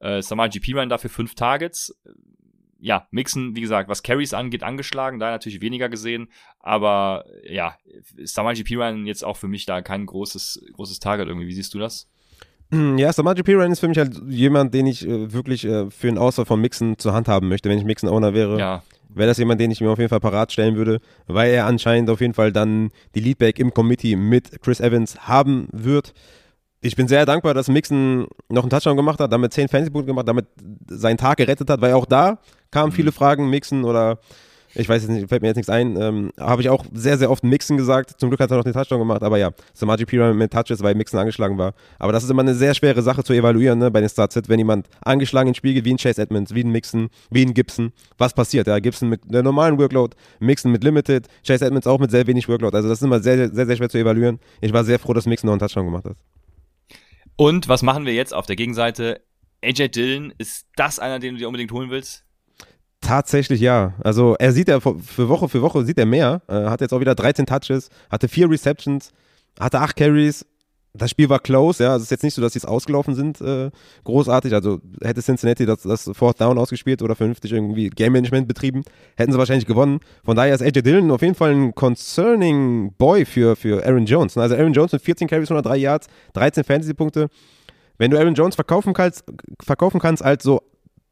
Äh, 0.00 0.22
Samaji 0.22 0.60
Piran 0.60 0.88
dafür 0.88 1.10
fünf 1.10 1.34
Targets 1.34 1.94
ja, 2.80 3.06
Mixen, 3.10 3.54
wie 3.54 3.60
gesagt, 3.60 3.88
was 3.88 4.02
Carries 4.02 4.34
angeht, 4.34 4.62
angeschlagen, 4.62 5.18
da 5.18 5.30
natürlich 5.30 5.60
weniger 5.60 5.88
gesehen. 5.88 6.28
Aber 6.60 7.24
ja, 7.44 7.76
Samaji 8.22 8.64
Piran 8.64 9.06
jetzt 9.06 9.24
auch 9.24 9.36
für 9.36 9.48
mich 9.48 9.66
da 9.66 9.82
kein 9.82 10.06
großes, 10.06 10.64
großes 10.72 10.98
Target 10.98 11.28
irgendwie. 11.28 11.46
Wie 11.46 11.52
siehst 11.52 11.74
du 11.74 11.78
das? 11.78 12.08
Ja, 12.72 13.12
Samaji 13.12 13.42
Piran 13.42 13.72
ist 13.72 13.80
für 13.80 13.88
mich 13.88 13.98
halt 13.98 14.20
jemand, 14.28 14.72
den 14.74 14.86
ich 14.86 15.06
äh, 15.06 15.32
wirklich 15.32 15.64
äh, 15.64 15.90
für 15.90 16.08
einen 16.08 16.18
Auswahl 16.18 16.46
von 16.46 16.60
Mixen 16.60 16.98
zur 16.98 17.12
Hand 17.12 17.28
haben 17.28 17.48
möchte. 17.48 17.68
Wenn 17.68 17.78
ich 17.78 17.84
Mixen-Owner 17.84 18.32
wäre, 18.32 18.58
ja. 18.58 18.82
wäre 19.08 19.28
das 19.28 19.38
jemand, 19.38 19.60
den 19.60 19.72
ich 19.72 19.80
mir 19.80 19.90
auf 19.90 19.98
jeden 19.98 20.08
Fall 20.08 20.20
parat 20.20 20.52
stellen 20.52 20.76
würde, 20.76 21.00
weil 21.26 21.50
er 21.50 21.66
anscheinend 21.66 22.08
auf 22.10 22.20
jeden 22.20 22.34
Fall 22.34 22.52
dann 22.52 22.90
die 23.14 23.20
Leadback 23.20 23.58
im 23.58 23.74
Committee 23.74 24.14
mit 24.14 24.62
Chris 24.62 24.80
Evans 24.80 25.26
haben 25.26 25.68
wird 25.72 26.14
ich 26.80 26.96
bin 26.96 27.08
sehr 27.08 27.26
dankbar, 27.26 27.54
dass 27.54 27.68
Mixon 27.68 28.26
noch 28.48 28.62
einen 28.62 28.70
Touchdown 28.70 28.96
gemacht 28.96 29.20
hat, 29.20 29.32
damit 29.32 29.52
10 29.52 29.68
Fantasy-Punkte 29.68 30.06
gemacht, 30.06 30.28
damit 30.28 30.46
seinen 30.88 31.18
Tag 31.18 31.36
gerettet 31.36 31.68
hat, 31.68 31.80
weil 31.80 31.92
auch 31.92 32.06
da 32.06 32.38
kamen 32.70 32.92
viele 32.92 33.10
mhm. 33.10 33.14
Fragen, 33.14 33.50
Mixon 33.50 33.84
oder 33.84 34.18
ich 34.74 34.88
weiß 34.88 35.02
jetzt 35.02 35.10
nicht, 35.10 35.28
fällt 35.28 35.42
mir 35.42 35.48
jetzt 35.48 35.56
nichts 35.56 35.70
ein, 35.70 36.00
ähm, 36.00 36.30
habe 36.38 36.62
ich 36.62 36.68
auch 36.68 36.84
sehr, 36.92 37.18
sehr 37.18 37.30
oft 37.30 37.42
Mixon 37.42 37.76
gesagt. 37.76 38.14
Zum 38.18 38.30
Glück 38.30 38.40
hat 38.40 38.50
er 38.50 38.56
noch 38.56 38.64
den 38.64 38.72
Touchdown 38.72 39.00
gemacht, 39.00 39.22
aber 39.22 39.36
ja, 39.36 39.50
Samaji 39.74 40.06
Piran 40.06 40.36
mit 40.36 40.52
Touches, 40.52 40.82
weil 40.82 40.94
Mixon 40.94 41.18
angeschlagen 41.18 41.58
war. 41.58 41.74
Aber 41.98 42.12
das 42.12 42.22
ist 42.22 42.30
immer 42.30 42.42
eine 42.42 42.54
sehr 42.54 42.74
schwere 42.74 43.02
Sache 43.02 43.24
zu 43.24 43.32
evaluieren, 43.32 43.78
ne, 43.78 43.90
bei 43.90 44.00
den 44.00 44.08
Startsets, 44.08 44.48
wenn 44.48 44.58
jemand 44.58 44.88
angeschlagen 45.00 45.48
ins 45.48 45.56
Spiel 45.56 45.74
geht, 45.74 45.84
wie 45.84 45.94
ein 45.94 45.96
Chase 45.96 46.22
Edmonds, 46.22 46.54
wie 46.54 46.62
ein 46.62 46.70
Mixon, 46.70 47.08
wie 47.30 47.44
ein 47.44 47.52
Gibson. 47.52 47.92
Was 48.16 48.32
passiert? 48.32 48.68
Ja, 48.68 48.78
Gibson 48.78 49.08
mit 49.08 49.22
der 49.24 49.42
normalen 49.42 49.76
Workload, 49.78 50.16
Mixon 50.38 50.70
mit 50.70 50.84
Limited, 50.84 51.26
Chase 51.44 51.66
Edmonds 51.66 51.88
auch 51.88 51.98
mit 51.98 52.12
sehr 52.12 52.26
wenig 52.26 52.48
Workload. 52.48 52.76
Also 52.76 52.88
das 52.88 52.98
ist 52.98 53.04
immer 53.04 53.20
sehr, 53.20 53.52
sehr, 53.52 53.66
sehr 53.66 53.76
schwer 53.76 53.88
zu 53.88 53.98
evaluieren. 53.98 54.38
Ich 54.60 54.72
war 54.72 54.84
sehr 54.84 55.00
froh, 55.00 55.12
dass 55.12 55.26
Mixon 55.26 55.48
noch 55.48 55.54
einen 55.54 55.60
Touchdown 55.60 55.86
gemacht 55.86 56.04
hat. 56.04 56.16
Und 57.40 57.68
was 57.68 57.80
machen 57.80 58.04
wir 58.04 58.12
jetzt 58.12 58.34
auf 58.34 58.44
der 58.44 58.54
Gegenseite? 58.54 59.22
AJ 59.64 59.88
Dillon, 59.88 60.34
ist 60.36 60.66
das 60.76 60.98
einer, 60.98 61.18
den 61.20 61.32
du 61.32 61.38
dir 61.38 61.48
unbedingt 61.48 61.72
holen 61.72 61.88
willst? 61.88 62.22
Tatsächlich 63.00 63.62
ja. 63.62 63.94
Also 64.04 64.36
er 64.38 64.52
sieht 64.52 64.68
ja 64.68 64.78
für 64.78 65.28
Woche 65.30 65.48
für 65.48 65.62
Woche 65.62 65.82
sieht 65.86 65.96
er 65.96 66.04
mehr. 66.04 66.42
Er 66.48 66.70
hat 66.70 66.82
jetzt 66.82 66.92
auch 66.92 67.00
wieder 67.00 67.14
13 67.14 67.46
Touches, 67.46 67.88
hatte 68.10 68.28
vier 68.28 68.50
Receptions, 68.50 69.14
hatte 69.58 69.80
acht 69.80 69.96
Carries, 69.96 70.44
das 70.92 71.10
Spiel 71.10 71.28
war 71.28 71.38
close, 71.38 71.82
ja. 71.84 71.92
Also 71.92 72.02
es 72.02 72.04
ist 72.04 72.10
jetzt 72.10 72.24
nicht 72.24 72.34
so, 72.34 72.42
dass 72.42 72.54
sie 72.54 72.58
es 72.58 72.64
ausgelaufen 72.64 73.14
sind, 73.14 73.40
äh, 73.40 73.70
großartig. 74.04 74.52
Also 74.52 74.80
hätte 75.02 75.22
Cincinnati 75.22 75.64
das, 75.64 75.82
das 75.82 76.10
Fourth 76.12 76.40
Down 76.40 76.58
ausgespielt 76.58 77.02
oder 77.02 77.14
vernünftig 77.14 77.52
irgendwie 77.52 77.90
Game 77.90 78.12
Management 78.12 78.48
betrieben, 78.48 78.82
hätten 79.16 79.32
sie 79.32 79.38
wahrscheinlich 79.38 79.66
gewonnen. 79.66 80.00
Von 80.24 80.36
daher 80.36 80.54
ist 80.54 80.62
AJ 80.62 80.82
Dillon 80.82 81.10
auf 81.10 81.22
jeden 81.22 81.36
Fall 81.36 81.52
ein 81.52 81.74
concerning 81.74 82.92
Boy 82.98 83.24
für, 83.24 83.54
für 83.54 83.84
Aaron 83.86 84.06
Jones. 84.06 84.36
Also 84.36 84.56
Aaron 84.56 84.72
Jones 84.72 84.92
mit 84.92 85.02
14 85.02 85.28
Carries, 85.28 85.50
103 85.50 85.76
Yards, 85.76 86.08
13 86.32 86.64
Fantasy-Punkte. 86.64 87.28
Wenn 87.98 88.10
du 88.10 88.18
Aaron 88.18 88.34
Jones 88.34 88.56
verkaufen 88.56 88.92
kannst, 88.92 89.24
verkaufen 89.62 90.00
kannst 90.00 90.24
als 90.24 90.42
so 90.42 90.60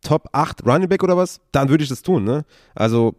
Top 0.03 0.29
8 0.33 0.67
Running 0.67 0.89
Back 0.89 1.05
oder 1.05 1.17
was, 1.17 1.41
dann 1.53 1.69
würde 1.69 1.83
ich 1.85 1.91
das 1.91 2.03
tun, 2.03 2.25
ne? 2.25 2.45
Also 2.75 3.15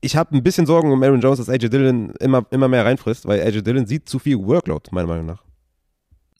ich 0.00 0.16
habe 0.16 0.36
ein 0.36 0.42
bisschen 0.42 0.66
Sorgen 0.66 0.92
um 0.92 1.02
Aaron 1.02 1.20
Jones, 1.20 1.38
dass 1.38 1.48
AJ 1.48 1.70
Dillon 1.70 2.10
immer, 2.20 2.44
immer 2.50 2.68
mehr 2.68 2.84
reinfrisst, 2.84 3.26
weil 3.26 3.40
AJ 3.40 3.62
Dillon 3.62 3.86
sieht 3.86 4.08
zu 4.08 4.18
viel 4.18 4.38
Workload, 4.38 4.90
meiner 4.92 5.08
Meinung 5.08 5.26
nach. 5.26 5.44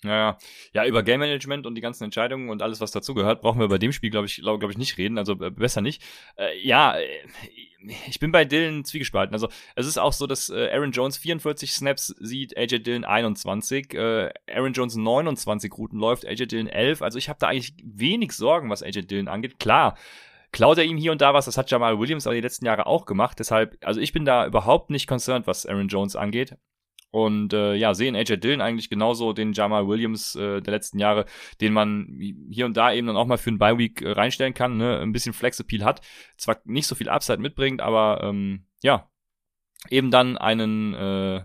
Ja, 0.05 0.37
ja, 0.75 0.87
über 0.87 1.03
Game 1.03 1.21
Management 1.21 1.67
und 1.67 1.75
die 1.75 1.81
ganzen 1.81 2.05
Entscheidungen 2.05 2.51
und 2.51 2.63
alles, 2.63 2.81
was 2.81 2.91
dazugehört, 2.91 3.41
brauchen 3.41 3.59
wir 3.59 3.69
bei 3.69 3.79
dem 3.79 3.93
Spiel, 3.93 4.11
glaube 4.11 4.27
ich, 4.27 4.37
glaube 4.37 4.59
glaub 4.59 4.71
ich, 4.71 4.79
nicht 4.79 4.99
reden. 4.99 5.19
Also 5.19 5.33
äh, 5.41 5.51
besser 5.51 5.81
nicht. 5.81 6.03
Äh, 6.37 6.59
ja, 6.63 6.97
äh, 6.99 7.07
ich 8.07 8.19
bin 8.19 8.33
bei 8.33 8.45
Dylan 8.45 8.85
zwiegespalten. 8.85 9.35
Also 9.35 9.49
es 9.75 9.87
ist 9.87 9.99
auch 9.99 10.13
so, 10.13 10.27
dass 10.27 10.51
äh, 10.51 10.71
Aaron 10.73 10.93
Jones 10.93 11.17
44 11.17 11.73
Snaps 11.73 12.15
sieht, 12.21 12.57
AJ 12.57 12.81
Dillon 12.81 13.05
21, 13.05 13.95
äh, 13.95 14.31
Aaron 14.51 14.73
Jones 14.73 14.97
29 14.97 15.73
Routen 15.77 15.99
läuft, 15.99 16.27
AJ 16.27 16.47
Dillon 16.47 16.69
11. 16.69 17.03
Also 17.03 17.19
ich 17.19 17.29
habe 17.29 17.39
da 17.39 17.49
eigentlich 17.49 17.75
wenig 17.83 18.33
Sorgen, 18.33 18.71
was 18.71 18.83
AJ 18.83 19.03
Dillon 19.03 19.29
angeht. 19.29 19.59
Klar, 19.59 19.97
klaut 20.53 20.79
er 20.79 20.85
ihm 20.85 20.97
hier 20.97 21.13
und 21.13 21.21
da 21.21 21.35
was, 21.35 21.47
das 21.47 21.57
hat 21.57 21.71
Jamal 21.71 21.99
Williams 21.99 22.27
aber 22.27 22.35
die 22.35 22.41
letzten 22.41 22.67
Jahre 22.67 22.87
auch 22.87 23.07
gemacht. 23.07 23.39
Deshalb, 23.39 23.77
also 23.83 24.01
ich 24.01 24.13
bin 24.13 24.25
da 24.25 24.47
überhaupt 24.47 24.91
nicht 24.91 25.07
concerned, 25.07 25.47
was 25.47 25.67
Aaron 25.67 25.89
Jones 25.89 26.17
angeht. 26.17 26.57
Und 27.15 27.53
äh, 27.53 27.77
ja, 27.77 27.95
sehen 27.95 28.17
AJ 28.17 28.39
Dillon 28.39 28.61
eigentlich 28.61 28.91
genauso 28.91 29.33
den 29.33 29.53
Jamal 29.53 29.87
Williams 29.87 30.35
äh, 30.35 30.61
der 30.61 30.73
letzten 30.73 30.99
Jahre, 30.99 31.27
den 31.61 31.73
man 31.73 32.19
hier 32.51 32.67
und 32.67 32.77
da 32.77 32.93
eben 32.93 33.07
dann 33.07 33.17
auch 33.17 33.29
mal 33.29 33.39
für 33.39 33.51
einen 33.51 33.61
Bye-Week 33.61 34.03
äh, 34.03 34.11
reinstellen 34.11 34.53
kann, 34.53 34.79
ne? 34.79 34.99
ein 34.99 35.13
bisschen 35.13 35.33
Flex-Appeal 35.33 35.85
hat, 35.85 36.01
zwar 36.37 36.57
nicht 36.65 36.89
so 36.89 36.97
viel 36.97 37.09
Upside 37.09 37.39
mitbringt, 37.39 37.81
aber 37.81 38.19
ähm, 38.25 38.67
ja, 38.83 39.09
eben 39.91 40.11
dann 40.11 40.37
einen 40.37 40.95
äh, 40.95 41.45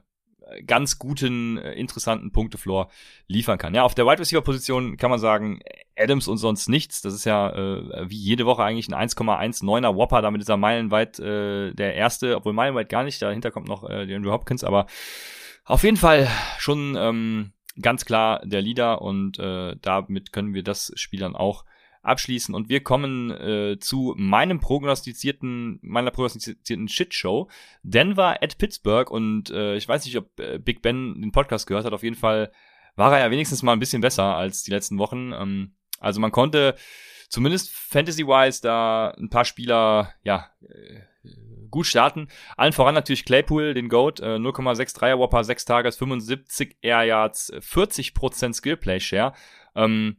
ganz 0.66 0.98
guten, 0.98 1.60
äh, 1.60 1.74
interessanten 1.74 2.32
Punktefloor 2.32 2.90
liefern 3.28 3.60
kann. 3.60 3.76
Ja, 3.76 3.84
auf 3.84 3.94
der 3.94 4.08
Wide 4.08 4.22
Receiver 4.22 4.42
Position 4.42 4.98
kann 4.98 5.12
man 5.12 5.20
sagen, 5.20 5.60
Adams 5.96 6.28
und 6.28 6.38
sonst 6.38 6.68
nichts. 6.68 7.04
Das 7.04 7.14
ist 7.14 7.26
ja 7.26 7.52
äh, 7.52 8.10
wie 8.10 8.18
jede 8.18 8.48
Woche 8.48 8.64
eigentlich 8.64 8.88
ein 8.88 9.08
1,19er 9.08 9.96
Whopper, 9.96 10.24
damit 10.24 10.42
ist 10.42 10.50
er 10.50 10.58
meilenweit 10.58 11.20
äh, 11.20 11.74
der 11.76 11.94
erste, 11.94 12.38
obwohl 12.38 12.54
meilenweit 12.54 12.90
gar 12.90 13.04
nicht, 13.04 13.22
dahinter 13.22 13.52
kommt 13.52 13.68
noch 13.68 13.88
äh, 13.88 14.12
Andrew 14.16 14.32
Hopkins, 14.32 14.64
aber 14.64 14.88
auf 15.70 15.84
jeden 15.84 15.98
Fall 15.98 16.28
schon 16.58 16.96
ähm, 16.98 17.54
ganz 17.80 18.04
klar 18.04 18.42
der 18.44 18.62
Leader 18.62 19.04
und 19.04 19.38
äh, 19.38 19.76
damit 19.82 20.34
können 20.34 20.56
wir 20.56 20.64
das 20.64 20.92
Spiel 20.96 21.20
dann 21.20 21.36
auch 21.36 21.64
abschließen. 22.02 22.56
Und 22.56 22.70
wir 22.70 22.82
kommen 22.82 23.30
äh, 23.30 23.78
zu 23.80 24.16
meinem 24.18 24.60
prognostizierten, 24.60 25.78
meiner 25.84 26.10
prognostizierten 26.10 26.88
Shitshow. 26.88 27.50
Denver 27.84 28.42
at 28.42 28.58
Pittsburgh 28.58 29.12
und 29.12 29.52
äh, 29.52 29.76
ich 29.76 29.88
weiß 29.88 30.06
nicht, 30.06 30.18
ob 30.18 30.40
äh, 30.40 30.58
Big 30.58 30.82
Ben 30.82 31.22
den 31.22 31.32
Podcast 31.32 31.68
gehört 31.68 31.86
hat. 31.86 31.94
Auf 31.94 32.04
jeden 32.04 32.16
Fall 32.16 32.52
war 32.96 33.14
er 33.14 33.20
ja 33.26 33.32
wenigstens 33.32 33.62
mal 33.62 33.74
ein 33.74 33.80
bisschen 33.80 34.02
besser 34.02 34.36
als 34.36 34.64
die 34.64 34.72
letzten 34.72 34.98
Wochen. 34.98 35.34
Ähm, 35.34 35.76
also 36.00 36.20
man 36.20 36.32
konnte 36.32 36.76
zumindest 37.30 37.72
Fantasy-wise 37.72 38.62
da 38.62 39.12
ein 39.18 39.30
paar 39.30 39.46
Spieler, 39.46 40.14
ja, 40.24 40.50
äh, 40.62 41.02
gut 41.70 41.86
starten. 41.86 42.28
Allen 42.58 42.74
voran 42.74 42.96
natürlich 42.96 43.26
Claypool, 43.26 43.74
den 43.74 43.90
Goat, 43.90 44.20
äh, 44.20 44.38
0,63er 44.38 45.18
Whopper, 45.20 45.44
6 45.44 45.66
Tages, 45.66 45.98
75 45.98 46.78
Air 46.82 47.04
Yards, 47.04 47.54
40% 47.54 48.56
Skillplay 48.56 49.00
Share. 49.00 49.34
Ähm, 49.76 50.18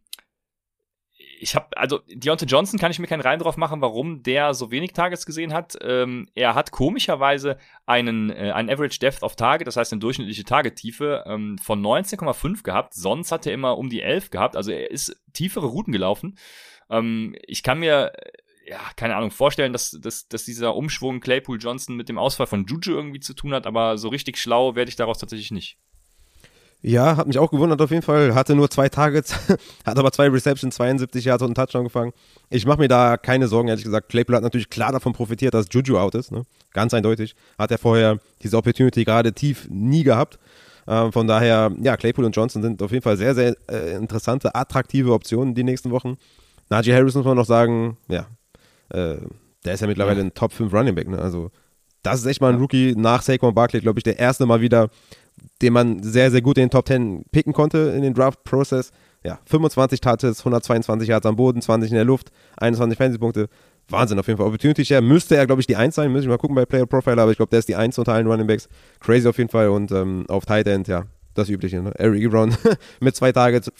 ich 1.42 1.54
habe, 1.54 1.74
also 1.76 2.00
Deontay 2.06 2.44
Johnson 2.44 2.78
kann 2.78 2.90
ich 2.90 2.98
mir 2.98 3.06
keinen 3.06 3.22
Reim 3.22 3.38
drauf 3.38 3.56
machen, 3.56 3.80
warum 3.80 4.22
der 4.22 4.52
so 4.52 4.70
wenig 4.70 4.92
Tages 4.92 5.24
gesehen 5.24 5.54
hat. 5.54 5.76
Ähm, 5.80 6.28
er 6.34 6.54
hat 6.54 6.70
komischerweise 6.70 7.56
einen, 7.86 8.30
äh, 8.30 8.52
einen 8.52 8.68
Average 8.68 8.98
Depth 8.98 9.22
of 9.22 9.36
Target, 9.36 9.66
das 9.66 9.76
heißt 9.76 9.92
eine 9.92 10.00
durchschnittliche 10.00 10.44
Tagetiefe 10.44 11.24
ähm, 11.26 11.56
von 11.56 11.80
19,5 11.80 12.62
gehabt. 12.62 12.92
Sonst 12.92 13.32
hat 13.32 13.46
er 13.46 13.54
immer 13.54 13.78
um 13.78 13.88
die 13.88 14.02
11 14.02 14.30
gehabt, 14.30 14.54
also 14.54 14.70
er 14.70 14.90
ist 14.90 15.18
tiefere 15.32 15.66
Routen 15.66 15.92
gelaufen. 15.92 16.36
Ähm, 16.90 17.34
ich 17.46 17.62
kann 17.62 17.78
mir 17.78 18.12
ja, 18.70 18.78
keine 18.94 19.16
Ahnung, 19.16 19.32
vorstellen, 19.32 19.72
dass, 19.72 19.98
dass, 20.00 20.28
dass 20.28 20.44
dieser 20.44 20.76
Umschwung 20.76 21.20
Claypool 21.20 21.58
Johnson 21.60 21.96
mit 21.96 22.08
dem 22.08 22.18
Ausfall 22.18 22.46
von 22.46 22.66
Juju 22.66 22.94
irgendwie 22.94 23.18
zu 23.18 23.34
tun 23.34 23.52
hat, 23.52 23.66
aber 23.66 23.98
so 23.98 24.08
richtig 24.08 24.38
schlau 24.38 24.76
werde 24.76 24.88
ich 24.88 24.96
daraus 24.96 25.18
tatsächlich 25.18 25.50
nicht. 25.50 25.76
Ja, 26.82 27.16
hat 27.16 27.26
mich 27.26 27.38
auch 27.38 27.50
gewundert 27.50 27.82
auf 27.82 27.90
jeden 27.90 28.02
Fall. 28.02 28.34
Hatte 28.34 28.54
nur 28.54 28.70
zwei 28.70 28.88
Targets, 28.88 29.34
hat 29.84 29.98
aber 29.98 30.12
zwei 30.12 30.28
Receptions, 30.28 30.76
72 30.76 31.26
Yards 31.26 31.42
und 31.42 31.48
einen 31.48 31.54
Touchdown 31.54 31.84
gefangen. 31.84 32.12
Ich 32.48 32.64
mache 32.64 32.78
mir 32.78 32.88
da 32.88 33.18
keine 33.18 33.48
Sorgen, 33.48 33.68
ehrlich 33.68 33.84
gesagt. 33.84 34.08
Claypool 34.08 34.36
hat 34.36 34.42
natürlich 34.42 34.70
klar 34.70 34.92
davon 34.92 35.12
profitiert, 35.12 35.52
dass 35.52 35.66
Juju 35.70 35.98
out 35.98 36.14
ist. 36.14 36.32
Ne? 36.32 36.44
Ganz 36.72 36.94
eindeutig. 36.94 37.34
Hat 37.58 37.70
er 37.70 37.76
vorher 37.76 38.18
diese 38.42 38.56
Opportunity 38.56 39.04
gerade 39.04 39.34
tief 39.34 39.68
nie 39.68 40.04
gehabt. 40.04 40.38
Ähm, 40.88 41.12
von 41.12 41.26
daher, 41.26 41.70
ja, 41.82 41.98
Claypool 41.98 42.24
und 42.24 42.34
Johnson 42.34 42.62
sind 42.62 42.82
auf 42.82 42.92
jeden 42.92 43.02
Fall 43.02 43.18
sehr, 43.18 43.34
sehr 43.34 43.56
äh, 43.70 43.96
interessante, 43.96 44.54
attraktive 44.54 45.12
Optionen 45.12 45.54
die 45.54 45.64
nächsten 45.64 45.90
Wochen. 45.90 46.16
Najee 46.70 46.94
Harris 46.94 47.14
muss 47.14 47.24
man 47.24 47.36
noch 47.36 47.46
sagen, 47.46 47.98
ja, 48.08 48.26
äh, 48.90 49.16
der 49.64 49.74
ist 49.74 49.80
ja 49.80 49.86
mittlerweile 49.86 50.20
ja. 50.20 50.26
ein 50.26 50.34
Top 50.34 50.52
5 50.52 50.72
Running 50.72 50.94
Back. 50.94 51.08
Ne? 51.08 51.18
Also, 51.18 51.50
das 52.02 52.20
ist 52.20 52.26
echt 52.26 52.40
mal 52.40 52.52
ein 52.52 52.58
Rookie 52.58 52.94
nach 52.96 53.22
Saquon 53.22 53.54
Barkley, 53.54 53.80
glaube 53.80 53.98
ich, 53.98 54.04
der 54.04 54.18
erste 54.18 54.46
Mal 54.46 54.60
wieder, 54.60 54.88
den 55.60 55.72
man 55.72 56.02
sehr, 56.02 56.30
sehr 56.30 56.40
gut 56.40 56.56
in 56.56 56.64
den 56.64 56.70
Top 56.70 56.86
10 56.86 57.24
picken 57.30 57.52
konnte 57.52 57.92
in 57.96 58.02
den 58.02 58.14
Draft-Prozess. 58.14 58.92
Ja, 59.22 59.38
25 59.44 60.00
Touches, 60.00 60.38
122 60.38 61.08
Yards 61.08 61.26
am 61.26 61.36
Boden, 61.36 61.60
20 61.60 61.90
in 61.90 61.96
der 61.96 62.06
Luft, 62.06 62.30
21 62.56 62.96
Fantasy-Punkte. 62.96 63.48
Wahnsinn 63.90 64.18
auf 64.18 64.26
jeden 64.28 64.38
Fall. 64.38 64.46
Opportunity 64.46 64.84
Share 64.84 65.02
müsste 65.02 65.36
er, 65.36 65.46
glaube 65.46 65.60
ich, 65.60 65.66
die 65.66 65.76
1 65.76 65.94
sein. 65.94 66.12
Müssen 66.12 66.26
wir 66.26 66.30
mal 66.30 66.38
gucken 66.38 66.54
bei 66.54 66.64
Player 66.64 66.86
Profile, 66.86 67.20
aber 67.20 67.32
ich 67.32 67.36
glaube, 67.36 67.50
der 67.50 67.58
ist 67.58 67.68
die 67.68 67.76
1 67.76 67.98
unter 67.98 68.14
allen 68.14 68.26
Running 68.26 68.46
Backs. 68.46 68.68
Crazy 69.00 69.28
auf 69.28 69.36
jeden 69.36 69.50
Fall. 69.50 69.68
Und 69.68 69.90
ähm, 69.92 70.24
auf 70.28 70.46
Tight 70.46 70.68
End, 70.68 70.88
ja, 70.88 71.04
das 71.34 71.48
Übliche. 71.48 71.82
Ne? 71.82 71.92
Eric 71.98 72.22
Ebron 72.22 72.54
mit 73.00 73.16
zwei 73.16 73.32
Targets. 73.32 73.70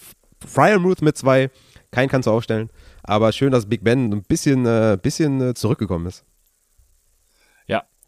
Fryermuth 0.45 1.01
mit 1.01 1.17
zwei. 1.17 1.51
Keinen 1.91 2.09
kannst 2.09 2.27
du 2.27 2.31
aufstellen. 2.31 2.71
Aber 3.03 3.33
schön, 3.33 3.51
dass 3.53 3.69
Big 3.69 3.83
Ben 3.83 4.13
ein 4.13 4.23
bisschen, 4.23 4.65
äh, 4.67 4.97
bisschen 5.01 5.41
äh, 5.41 5.55
zurückgekommen 5.55 6.07
ist. 6.07 6.25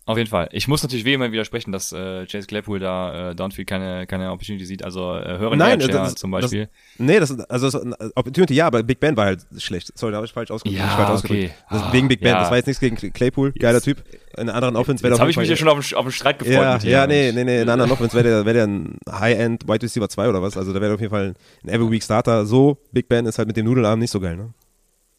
Auf 0.05 0.19
jeden 0.19 0.29
Fall. 0.29 0.49
Ich 0.51 0.67
muss 0.67 0.83
natürlich 0.83 1.05
vehement 1.05 1.33
widersprechen, 1.33 1.71
dass 1.71 1.93
äh, 1.93 2.27
Chase 2.27 2.49
Claypool 2.49 2.81
da 2.81 3.31
äh, 3.31 3.35
Downfield 3.37 3.69
keine, 3.69 4.05
keine 4.09 4.33
Opportunity 4.33 4.65
sieht. 4.65 4.85
Also 4.85 5.15
äh, 5.15 5.39
hören 5.39 5.57
Nein, 5.59 5.81
Air 5.81 5.89
das, 5.89 6.17
zum 6.17 6.33
Beispiel. 6.33 6.67
Das, 6.67 6.99
nee, 6.99 7.21
das 7.21 7.39
also 7.49 7.71
das, 7.71 8.01
Opportunity 8.17 8.55
ja, 8.55 8.67
aber 8.67 8.83
Big 8.83 8.99
Ben 8.99 9.17
war 9.17 9.27
halt 9.27 9.47
schlecht. 9.59 9.97
Sorry, 9.97 10.11
da 10.11 10.17
habe 10.17 10.27
ich 10.27 10.33
falsch 10.33 10.51
ausgedrückt. 10.51 10.81
Ja, 10.81 10.89
falsch 10.89 11.25
okay. 11.25 11.53
Das, 11.71 11.83
Ah, 11.83 11.93
wegen 11.93 12.09
Big 12.09 12.21
Ben. 12.21 12.31
ja. 12.31 12.41
Das 12.41 12.51
war 12.51 12.57
jetzt 12.57 12.67
nichts 12.67 12.81
gegen 12.81 12.97
Claypool, 12.97 13.53
geiler 13.53 13.81
Typ. 13.81 14.03
In 14.37 14.49
einer 14.49 14.55
anderen 14.55 14.77
Offense 14.77 15.05
wäre 15.05 15.13
Jetzt 15.13 15.21
habe 15.21 15.31
ich 15.31 15.37
mich 15.37 15.49
ja 15.49 15.57
schon 15.57 15.69
auf 15.69 15.87
den, 15.87 15.97
auf 15.97 16.05
den 16.05 16.13
Streit 16.13 16.39
gefreut. 16.41 16.55
Ja, 16.55 16.79
ja, 16.79 17.07
nee, 17.07 17.31
nee, 17.33 17.45
nee, 17.45 17.57
in 17.57 17.63
einer 17.63 17.75
anderen 17.75 17.93
Offense 17.93 18.17
wäre 18.17 18.25
der, 18.25 18.47
wär 18.47 18.55
der 18.55 18.67
ein 18.67 18.99
High-End 19.09 19.69
Wide 19.69 19.83
Receiver 19.83 20.09
2 20.09 20.29
oder 20.29 20.43
was. 20.43 20.57
Also 20.57 20.73
da 20.73 20.81
wäre 20.81 20.95
auf 20.95 21.01
jeden 21.01 21.13
Fall 21.13 21.35
ein 21.63 21.69
Every 21.69 21.91
Week 21.91 22.03
Starter. 22.03 22.45
So, 22.45 22.79
Big 22.91 23.09
Ben 23.09 23.27
ist 23.27 23.39
halt 23.39 23.47
mit 23.47 23.57
dem 23.57 23.67
Nudelarm 23.67 24.01
nicht 24.01 24.11
so 24.11 24.19
geil, 24.19 24.37
ne? 24.37 24.53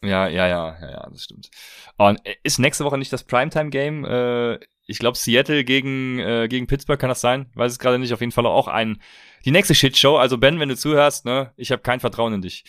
Ja, 0.02 0.28
ja, 0.28 0.46
ja, 0.46 0.76
ja, 0.80 0.90
ja, 0.90 1.08
das 1.10 1.24
stimmt. 1.24 1.48
Und 1.96 2.20
äh, 2.26 2.34
ist 2.42 2.58
nächste 2.58 2.84
Woche 2.84 2.98
nicht 2.98 3.12
das 3.12 3.24
Primetime-Game? 3.24 4.04
Äh, 4.04 4.58
ich 4.86 4.98
glaube, 4.98 5.16
Seattle 5.16 5.64
gegen, 5.64 6.18
äh, 6.18 6.46
gegen 6.48 6.66
Pittsburgh 6.66 7.00
kann 7.00 7.08
das 7.08 7.20
sein. 7.20 7.46
Weiß 7.54 7.72
es 7.72 7.78
gerade 7.78 7.98
nicht. 7.98 8.12
Auf 8.12 8.20
jeden 8.20 8.32
Fall 8.32 8.46
auch 8.46 8.68
ein 8.68 9.00
die 9.44 9.50
nächste 9.50 9.74
Shitshow. 9.74 10.16
Also 10.16 10.38
Ben, 10.38 10.60
wenn 10.60 10.68
du 10.68 10.76
zuhörst, 10.76 11.24
ne, 11.24 11.52
ich 11.56 11.72
habe 11.72 11.82
kein 11.82 12.00
Vertrauen 12.00 12.34
in 12.34 12.42
dich. 12.42 12.64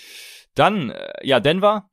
Dann, 0.53 0.89
äh, 0.91 1.13
ja, 1.23 1.39
Denver. 1.39 1.89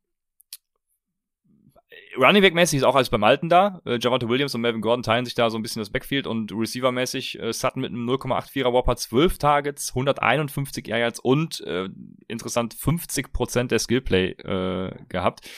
Running 2.16 2.42
Back 2.42 2.54
mäßig 2.54 2.78
ist 2.78 2.84
auch 2.84 2.94
alles 2.94 3.08
beim 3.08 3.24
Alten 3.24 3.48
da. 3.48 3.80
Äh, 3.86 3.98
Javante 3.98 4.28
Williams 4.28 4.54
und 4.54 4.60
Melvin 4.60 4.82
Gordon 4.82 5.02
teilen 5.02 5.24
sich 5.24 5.34
da 5.34 5.48
so 5.48 5.58
ein 5.58 5.62
bisschen 5.62 5.80
das 5.80 5.90
Backfield 5.90 6.26
und 6.26 6.52
Receiver 6.52 6.92
mäßig 6.92 7.40
äh, 7.40 7.52
Sutton 7.52 7.80
mit 7.80 7.90
einem 7.90 8.08
0,84er 8.08 8.72
Whopper 8.72 8.96
12 8.96 9.38
Targets, 9.38 9.90
151 9.90 10.88
Air 10.88 10.98
Yards 10.98 11.20
und 11.20 11.62
äh, 11.62 11.88
interessant 12.28 12.74
50% 12.74 13.68
der 13.68 13.78
Skillplay 13.78 14.32
äh, 14.32 14.94
gehabt. 15.08 15.48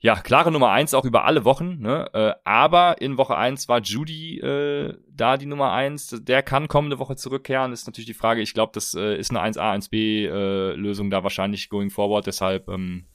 Ja, 0.00 0.16
klare 0.16 0.52
Nummer 0.52 0.70
eins 0.70 0.92
auch 0.92 1.06
über 1.06 1.24
alle 1.24 1.44
Wochen, 1.44 1.78
ne? 1.80 2.10
Äh, 2.12 2.34
aber 2.44 3.00
in 3.00 3.16
Woche 3.16 3.36
eins 3.36 3.66
war 3.68 3.80
Judy 3.80 4.38
äh, 4.40 4.94
da 5.08 5.38
die 5.38 5.46
Nummer 5.46 5.72
eins. 5.72 6.14
Der 6.20 6.42
kann 6.42 6.68
kommende 6.68 6.98
Woche 6.98 7.16
zurückkehren. 7.16 7.72
Ist 7.72 7.86
natürlich 7.86 8.06
die 8.06 8.14
Frage. 8.14 8.42
Ich 8.42 8.52
glaube, 8.52 8.72
das 8.74 8.94
äh, 8.94 9.16
ist 9.16 9.30
eine 9.30 9.40
1A, 9.40 9.74
1B 9.74 10.26
äh, 10.28 10.74
Lösung 10.74 11.10
da 11.10 11.22
wahrscheinlich 11.22 11.70
going 11.70 11.90
forward. 11.90 12.26
Deshalb, 12.26 12.68
ähm, 12.68 13.06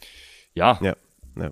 ja, 0.55 0.79
Ja, 0.81 0.95
ja. 1.37 1.51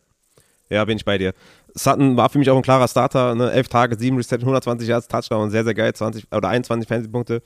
Ja, 0.70 0.86
bin 0.86 0.98
ich 0.98 1.06
bei 1.06 1.18
dir. 1.18 1.34
Sutton 1.74 2.18
war 2.18 2.30
für 2.30 2.40
mich 2.40 2.50
auch 2.50 2.58
ein 2.58 2.64
klarer 2.64 2.88
Starter, 2.88 3.36
ne? 3.36 3.52
11 3.52 3.70
Tage, 3.70 3.98
7 3.98 4.18
Reception, 4.18 4.50
120 4.50 4.88
Yards, 4.88 5.08
Touchdown, 5.08 5.52
sehr, 5.52 5.64
sehr 5.64 5.76
geil, 5.76 5.94
20 5.94 6.32
oder 6.32 6.50
21 6.50 6.88
Fantasy-Punkte. 6.88 7.44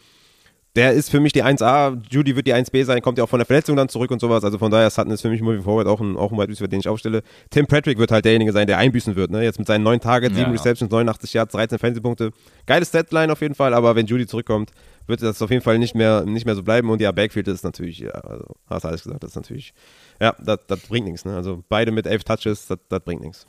Der 0.76 0.94
ist 0.94 1.12
für 1.12 1.20
mich 1.20 1.34
die 1.34 1.44
1A, 1.44 2.02
Judy 2.10 2.36
wird 2.36 2.48
die 2.48 2.54
1B 2.56 2.84
sein, 2.84 3.00
kommt 3.04 3.20
ja 3.20 3.24
auch 3.24 3.30
von 3.30 3.38
der 3.38 3.46
Verletzung 3.46 3.76
dann 3.76 3.90
zurück 3.90 4.10
und 4.10 4.20
sowas. 4.20 4.44
Also 4.44 4.58
von 4.58 4.72
daher, 4.72 4.90
Sutton 4.90 5.12
ist 5.12 5.22
für 5.22 5.30
mich 5.30 5.42
moving 5.42 5.62
forward 5.62 5.86
auch 5.86 6.02
ein, 6.02 6.18
auch 6.18 6.32
ein 6.32 6.38
Wide 6.38 6.50
Receiver, 6.50 6.68
den 6.68 6.80
ich 6.80 6.88
aufstelle. 6.88 7.22
Tim 7.52 7.68
Patrick 7.68 8.00
wird 8.00 8.10
halt 8.10 8.26
derjenige 8.26 8.52
sein, 8.52 8.66
der 8.66 8.80
einbüßen 8.80 9.16
wird, 9.16 9.30
ne? 9.30 9.44
Jetzt 9.44 9.60
mit 9.60 9.68
seinen 9.68 9.84
9 9.84 10.00
Targets, 10.00 10.36
7 10.36 10.48
Ja. 10.48 10.52
Receptions, 10.52 10.90
89 10.90 11.34
Yards, 11.34 11.52
13 11.54 11.78
Fantasy-Punkte. 11.78 12.32
Geiles 12.66 12.90
Deadline 12.90 13.30
auf 13.30 13.42
jeden 13.42 13.54
Fall, 13.54 13.76
aber 13.76 13.96
wenn 13.96 14.08
Judy 14.08 14.26
zurückkommt, 14.26 14.72
wird 15.06 15.22
das 15.22 15.42
auf 15.44 15.52
jeden 15.52 15.62
Fall 15.62 15.78
nicht 15.78 15.94
mehr, 15.94 16.26
nicht 16.26 16.46
mehr 16.48 16.56
so 16.56 16.64
bleiben. 16.64 16.90
Und 16.90 17.02
ja, 17.02 17.12
Backfield 17.12 17.48
ist 17.50 17.64
natürlich, 17.64 18.00
ja, 18.00 18.10
also, 18.10 18.56
hast 18.68 18.86
alles 18.86 19.04
gesagt, 19.04 19.24
das 19.24 19.32
ist 19.32 19.36
natürlich, 19.36 19.76
ja, 20.20 20.36
das, 20.44 20.60
das 20.68 20.80
bringt 20.88 21.06
nichts, 21.06 21.24
ne? 21.24 21.36
Also 21.36 21.64
beide 21.70 21.92
mit 21.92 22.08
11 22.08 22.24
Touches, 22.24 22.66
das, 22.66 22.80
das 22.90 23.00
bringt 23.02 23.22
nichts. 23.22 23.46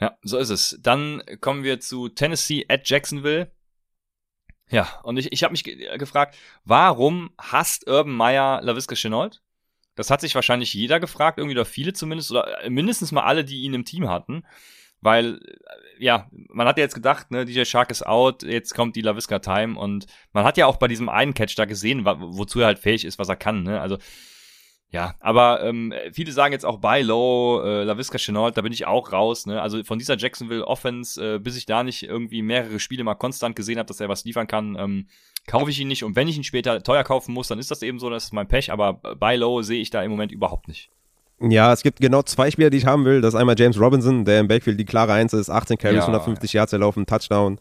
Ja, 0.00 0.16
so 0.24 0.38
ist 0.38 0.50
es. 0.50 0.78
Dann 0.82 1.22
kommen 1.40 1.62
wir 1.62 1.78
zu 1.78 2.08
Tennessee 2.08 2.64
at 2.68 2.88
Jacksonville. 2.88 3.52
Ja, 4.70 5.00
und 5.02 5.18
ich, 5.18 5.32
ich 5.32 5.42
habe 5.44 5.52
mich 5.52 5.64
ge 5.64 5.84
äh, 5.84 5.98
gefragt, 5.98 6.36
warum 6.64 7.30
hasst 7.38 7.86
Urban 7.86 8.14
Meyer 8.14 8.62
LaVisca 8.62 8.94
Chenault? 8.94 9.42
Das 9.94 10.10
hat 10.10 10.20
sich 10.20 10.34
wahrscheinlich 10.34 10.74
jeder 10.74 10.98
gefragt, 11.00 11.38
irgendwie 11.38 11.56
oder 11.56 11.64
viele 11.64 11.92
zumindest, 11.92 12.30
oder 12.30 12.64
äh, 12.64 12.70
mindestens 12.70 13.12
mal 13.12 13.22
alle, 13.24 13.44
die 13.44 13.62
ihn 13.62 13.74
im 13.74 13.84
Team 13.84 14.08
hatten. 14.08 14.44
Weil, 15.00 15.34
äh, 15.34 16.04
ja, 16.04 16.30
man 16.48 16.66
hat 16.66 16.78
ja 16.78 16.84
jetzt 16.84 16.94
gedacht, 16.94 17.30
ne, 17.30 17.44
DJ 17.44 17.64
Shark 17.64 17.90
ist 17.90 18.06
out, 18.06 18.42
jetzt 18.42 18.74
kommt 18.74 18.96
die 18.96 19.02
LaVisca 19.02 19.38
Time 19.38 19.78
und 19.78 20.06
man 20.32 20.44
hat 20.44 20.56
ja 20.56 20.66
auch 20.66 20.76
bei 20.76 20.88
diesem 20.88 21.08
einen 21.08 21.34
Catch 21.34 21.56
da 21.56 21.66
gesehen, 21.66 22.04
wozu 22.04 22.60
er 22.60 22.66
halt 22.66 22.78
fähig 22.78 23.04
ist, 23.04 23.18
was 23.18 23.28
er 23.28 23.36
kann, 23.36 23.62
ne? 23.62 23.80
Also, 23.80 23.98
ja, 24.94 25.14
aber 25.18 25.64
ähm, 25.64 25.92
viele 26.12 26.30
sagen 26.30 26.52
jetzt 26.52 26.64
auch 26.64 26.78
Buy 26.78 27.02
Low, 27.02 27.62
äh, 27.64 27.82
LaVisca 27.82 28.16
Chenault, 28.16 28.56
da 28.56 28.62
bin 28.62 28.72
ich 28.72 28.86
auch 28.86 29.12
raus. 29.12 29.44
Ne? 29.44 29.60
Also 29.60 29.82
von 29.82 29.98
dieser 29.98 30.16
Jacksonville 30.16 30.64
Offense, 30.64 31.34
äh, 31.34 31.38
bis 31.40 31.56
ich 31.56 31.66
da 31.66 31.82
nicht 31.82 32.04
irgendwie 32.04 32.42
mehrere 32.42 32.78
Spiele 32.78 33.02
mal 33.02 33.16
konstant 33.16 33.56
gesehen 33.56 33.78
habe, 33.78 33.88
dass 33.88 33.98
er 33.98 34.08
was 34.08 34.24
liefern 34.24 34.46
kann, 34.46 34.76
ähm, 34.78 35.06
kaufe 35.48 35.70
ich 35.70 35.80
ihn 35.80 35.88
nicht. 35.88 36.04
Und 36.04 36.14
wenn 36.14 36.28
ich 36.28 36.36
ihn 36.36 36.44
später 36.44 36.80
teuer 36.80 37.02
kaufen 37.02 37.34
muss, 37.34 37.48
dann 37.48 37.58
ist 37.58 37.72
das 37.72 37.82
eben 37.82 37.98
so, 37.98 38.08
das 38.08 38.26
ist 38.26 38.32
mein 38.32 38.46
Pech. 38.46 38.70
Aber 38.70 38.92
Buy 38.92 39.34
Low 39.34 39.62
sehe 39.62 39.80
ich 39.80 39.90
da 39.90 40.00
im 40.00 40.12
Moment 40.12 40.30
überhaupt 40.30 40.68
nicht. 40.68 40.90
Ja, 41.40 41.72
es 41.72 41.82
gibt 41.82 41.98
genau 41.98 42.22
zwei 42.22 42.52
Spieler, 42.52 42.70
die 42.70 42.78
ich 42.78 42.86
haben 42.86 43.04
will. 43.04 43.20
Das 43.20 43.34
ist 43.34 43.40
einmal 43.40 43.58
James 43.58 43.80
Robinson, 43.80 44.24
der 44.24 44.38
im 44.38 44.46
Backfield 44.46 44.78
die 44.78 44.84
klare 44.84 45.12
Eins 45.12 45.32
ist, 45.32 45.50
18 45.50 45.76
Carries, 45.76 45.96
Ja, 45.96 46.02
150 46.02 46.52
Yards 46.52 46.72
erlaufen, 46.72 47.04
Touchdown. 47.04 47.58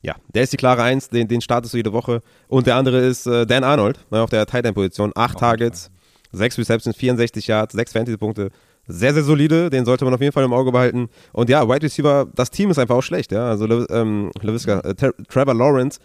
Ja, 0.00 0.16
der 0.34 0.44
ist 0.44 0.52
die 0.54 0.56
klare 0.56 0.82
Eins, 0.82 1.10
den, 1.10 1.28
den 1.28 1.42
startest 1.42 1.74
du 1.74 1.76
jede 1.76 1.92
Woche. 1.92 2.22
Und 2.48 2.66
der 2.66 2.76
andere 2.76 3.00
ist 3.00 3.26
äh, 3.26 3.46
Dan 3.46 3.64
Arnold, 3.64 4.00
ne, 4.10 4.22
auf 4.22 4.30
der 4.30 4.46
Tight 4.46 4.64
End 4.64 4.74
Position, 4.74 5.12
8 5.14 5.38
Targets, 5.38 5.90
6 6.32 6.58
Receptions, 6.58 6.96
64 6.96 7.46
Yards, 7.46 7.74
6 7.74 7.92
Fantasy-Punkte. 7.92 8.50
Sehr, 8.86 9.14
sehr 9.14 9.22
solide, 9.22 9.70
den 9.70 9.84
sollte 9.84 10.04
man 10.04 10.14
auf 10.14 10.20
jeden 10.20 10.32
Fall 10.32 10.44
im 10.44 10.52
Auge 10.52 10.72
behalten. 10.72 11.08
Und 11.32 11.48
ja, 11.48 11.68
Wide 11.68 11.82
Receiver, 11.82 12.26
das 12.34 12.50
Team 12.50 12.70
ist 12.70 12.78
einfach 12.78 12.96
auch 12.96 13.02
schlecht, 13.02 13.30
ja. 13.30 13.48
Also 13.48 13.66
ähm, 13.88 14.30
LaVisca, 14.40 14.80
äh, 14.80 14.94
Trevor 15.28 15.54
Lawrence 15.54 16.00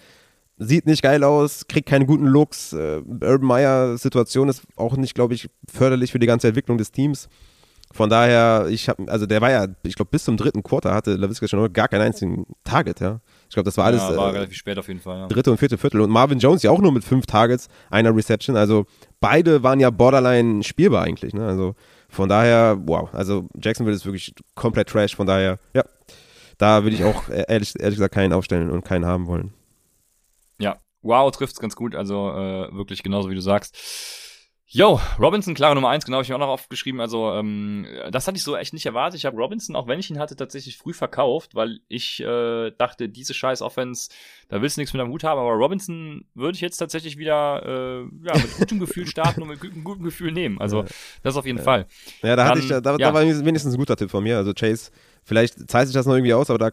sieht 0.57 0.85
nicht 0.85 1.01
geil 1.01 1.23
aus, 1.23 1.67
kriegt 1.67 1.89
keine 1.89 2.05
guten 2.05 2.25
Looks. 2.25 2.73
Äh, 2.73 3.01
Urban 3.05 3.41
Meyer 3.41 3.97
Situation 3.97 4.49
ist 4.49 4.63
auch 4.75 4.97
nicht, 4.97 5.15
glaube 5.15 5.33
ich, 5.33 5.49
förderlich 5.71 6.11
für 6.11 6.19
die 6.19 6.27
ganze 6.27 6.47
Entwicklung 6.47 6.77
des 6.77 6.91
Teams. 6.91 7.27
Von 7.91 8.09
daher, 8.09 8.67
ich 8.69 8.89
habe, 8.89 9.09
also 9.11 9.25
der 9.25 9.41
war 9.41 9.51
ja, 9.51 9.67
ich 9.83 9.95
glaube, 9.95 10.11
bis 10.11 10.25
zum 10.25 10.37
dritten 10.37 10.63
Quarter 10.63 10.93
hatte 10.93 11.15
LaVisca 11.15 11.47
schon 11.47 11.71
gar 11.71 11.87
keinen 11.87 12.01
einzigen 12.01 12.45
Target, 12.63 12.99
ja. 12.99 13.21
Ich 13.47 13.53
glaube, 13.53 13.65
das 13.65 13.77
war 13.77 13.85
alles 13.85 14.01
ja, 14.01 14.15
war 14.17 14.29
äh, 14.29 14.31
relativ 14.37 14.57
spät 14.57 14.77
auf 14.77 14.87
jeden 14.87 14.99
Fall. 14.99 15.19
Ja. 15.19 15.27
dritte 15.27 15.51
und 15.51 15.57
vierte 15.57 15.77
Viertel. 15.77 16.01
Und 16.01 16.09
Marvin 16.09 16.39
Jones 16.39 16.63
ja 16.63 16.71
auch 16.71 16.81
nur 16.81 16.91
mit 16.91 17.03
fünf 17.03 17.25
Targets, 17.25 17.67
einer 17.89 18.15
Reception. 18.15 18.55
Also 18.57 18.85
beide 19.19 19.63
waren 19.63 19.79
ja 19.79 19.89
borderline 19.89 20.63
spielbar 20.63 21.03
eigentlich. 21.03 21.33
Ne? 21.33 21.45
Also 21.45 21.75
von 22.09 22.29
daher, 22.29 22.77
wow. 22.85 23.13
Also 23.13 23.47
Jacksonville 23.61 23.95
ist 23.95 24.05
wirklich 24.05 24.33
komplett 24.55 24.89
trash. 24.89 25.15
Von 25.15 25.27
daher, 25.27 25.59
ja, 25.73 25.83
da 26.57 26.83
würde 26.83 26.95
ich 26.95 27.03
auch 27.03 27.29
äh, 27.29 27.45
ehrlich, 27.47 27.73
ehrlich 27.79 27.97
gesagt 27.97 28.13
keinen 28.13 28.33
aufstellen 28.33 28.69
und 28.69 28.83
keinen 28.83 29.05
haben 29.05 29.27
wollen. 29.27 29.53
Ja, 30.59 30.77
wow, 31.01 31.29
trifft's 31.31 31.59
ganz 31.59 31.75
gut. 31.75 31.95
Also 31.95 32.31
äh, 32.31 32.73
wirklich 32.75 33.03
genauso 33.03 33.29
wie 33.29 33.35
du 33.35 33.41
sagst. 33.41 33.77
Yo, 34.75 34.99
Robinson, 35.17 35.53
klare 35.53 35.73
Nummer 35.73 35.87
eins, 35.87 36.03
genau, 36.03 36.17
habe 36.17 36.23
ich 36.23 36.29
mir 36.29 36.35
auch 36.35 36.39
noch 36.39 36.49
aufgeschrieben. 36.49 36.99
Also, 36.99 37.31
ähm, 37.31 37.87
das 38.11 38.27
hatte 38.27 38.35
ich 38.35 38.43
so 38.43 38.57
echt 38.57 38.73
nicht 38.73 38.85
erwartet. 38.85 39.17
Ich 39.17 39.25
habe 39.25 39.37
Robinson, 39.37 39.73
auch 39.73 39.87
wenn 39.87 39.99
ich 39.99 40.09
ihn 40.09 40.19
hatte, 40.19 40.35
tatsächlich 40.35 40.77
früh 40.77 40.91
verkauft, 40.91 41.55
weil 41.55 41.79
ich 41.87 42.19
äh, 42.19 42.71
dachte, 42.71 43.07
diese 43.07 43.33
scheiß 43.33 43.61
Offense, 43.61 44.09
da 44.49 44.61
willst 44.61 44.75
du 44.75 44.81
nichts 44.81 44.91
mit 44.91 45.01
am 45.01 45.11
Hut 45.11 45.23
haben. 45.23 45.39
Aber 45.39 45.51
Robinson 45.51 46.25
würde 46.33 46.55
ich 46.57 46.61
jetzt 46.61 46.75
tatsächlich 46.75 47.17
wieder 47.17 47.63
äh, 47.65 47.99
ja, 48.27 48.33
mit 48.33 48.53
gutem 48.57 48.79
Gefühl 48.81 49.07
starten 49.07 49.43
und 49.43 49.47
mit 49.47 49.61
gutem, 49.61 49.81
gutem 49.85 50.03
Gefühl 50.03 50.33
nehmen. 50.33 50.59
Also, 50.59 50.83
das 51.23 51.37
auf 51.37 51.45
jeden 51.45 51.59
Fall. 51.59 51.85
Ja, 52.21 52.35
da 52.35 52.45
hatte 52.45 52.59
ich, 52.59 52.67
Dann, 52.67 52.83
da, 52.83 52.97
da 52.97 53.07
ja. 53.07 53.13
war 53.13 53.21
wenigstens 53.21 53.75
ein 53.75 53.77
guter 53.77 53.95
Tipp 53.95 54.11
von 54.11 54.23
mir. 54.23 54.35
Also 54.35 54.53
Chase, 54.53 54.91
vielleicht 55.25 55.69
zahlt 55.69 55.87
sich 55.87 55.93
das 55.93 56.05
noch 56.05 56.13
irgendwie 56.13 56.33
aus, 56.33 56.49
aber 56.49 56.59
da 56.59 56.69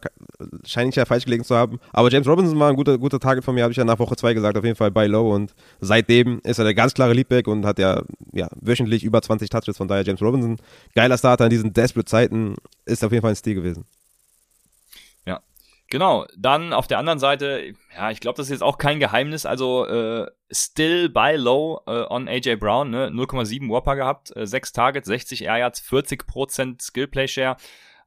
scheine 0.65 0.89
ich 0.89 0.95
ja 0.95 1.05
falsch 1.05 1.25
gelegen 1.25 1.43
zu 1.43 1.55
haben. 1.55 1.79
Aber 1.91 2.09
James 2.09 2.27
Robinson 2.27 2.57
war 2.59 2.69
ein 2.69 2.75
guter, 2.75 2.97
guter 2.97 3.19
Target 3.19 3.43
von 3.43 3.55
mir, 3.55 3.63
habe 3.63 3.71
ich 3.71 3.77
ja 3.77 3.83
nach 3.83 3.99
Woche 3.99 4.15
2 4.15 4.33
gesagt, 4.33 4.57
auf 4.57 4.63
jeden 4.63 4.75
Fall 4.75 4.91
bei 4.91 5.07
Low 5.07 5.33
und 5.33 5.53
seitdem 5.81 6.39
ist 6.43 6.59
er 6.59 6.63
der 6.63 6.73
ganz 6.73 6.93
klare 6.93 7.13
Leadback 7.13 7.47
und 7.47 7.65
hat 7.65 7.79
ja, 7.79 8.03
ja 8.31 8.47
wöchentlich 8.61 9.03
über 9.03 9.21
20 9.21 9.49
Touches, 9.49 9.77
von 9.77 9.87
daher 9.87 10.03
James 10.03 10.21
Robinson, 10.21 10.57
geiler 10.95 11.17
Starter 11.17 11.45
in 11.45 11.49
diesen 11.49 11.73
desperate 11.73 12.05
Zeiten, 12.05 12.55
ist 12.85 13.03
auf 13.03 13.11
jeden 13.11 13.21
Fall 13.21 13.31
ein 13.31 13.35
Stil 13.35 13.55
gewesen. 13.55 13.85
Genau, 15.93 16.25
dann 16.35 16.73
auf 16.73 16.87
der 16.87 16.97
anderen 16.97 17.19
Seite, 17.19 17.75
ja, 17.95 18.09
ich 18.09 18.19
glaube, 18.19 18.37
das 18.37 18.47
ist 18.47 18.51
jetzt 18.51 18.63
auch 18.63 18.79
kein 18.79 18.99
Geheimnis, 18.99 19.45
also 19.45 19.85
äh, 19.85 20.25
still 20.51 21.07
by 21.07 21.35
low 21.35 21.81
äh, 21.85 22.05
on 22.09 22.27
AJ 22.27 22.55
Brown, 22.55 22.89
ne? 22.89 23.09
0,7 23.09 23.69
Whopper 23.69 23.95
gehabt, 23.95 24.35
äh, 24.35 24.47
6 24.47 24.73
Targets, 24.73 25.07
60 25.07 25.43
Air 25.43 25.57
Yards, 25.57 25.83
40% 25.83 26.81
Skillplay 26.81 27.27
Share. 27.27 27.57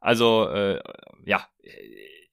Also, 0.07 0.49
äh, 0.51 0.79
ja, 1.25 1.45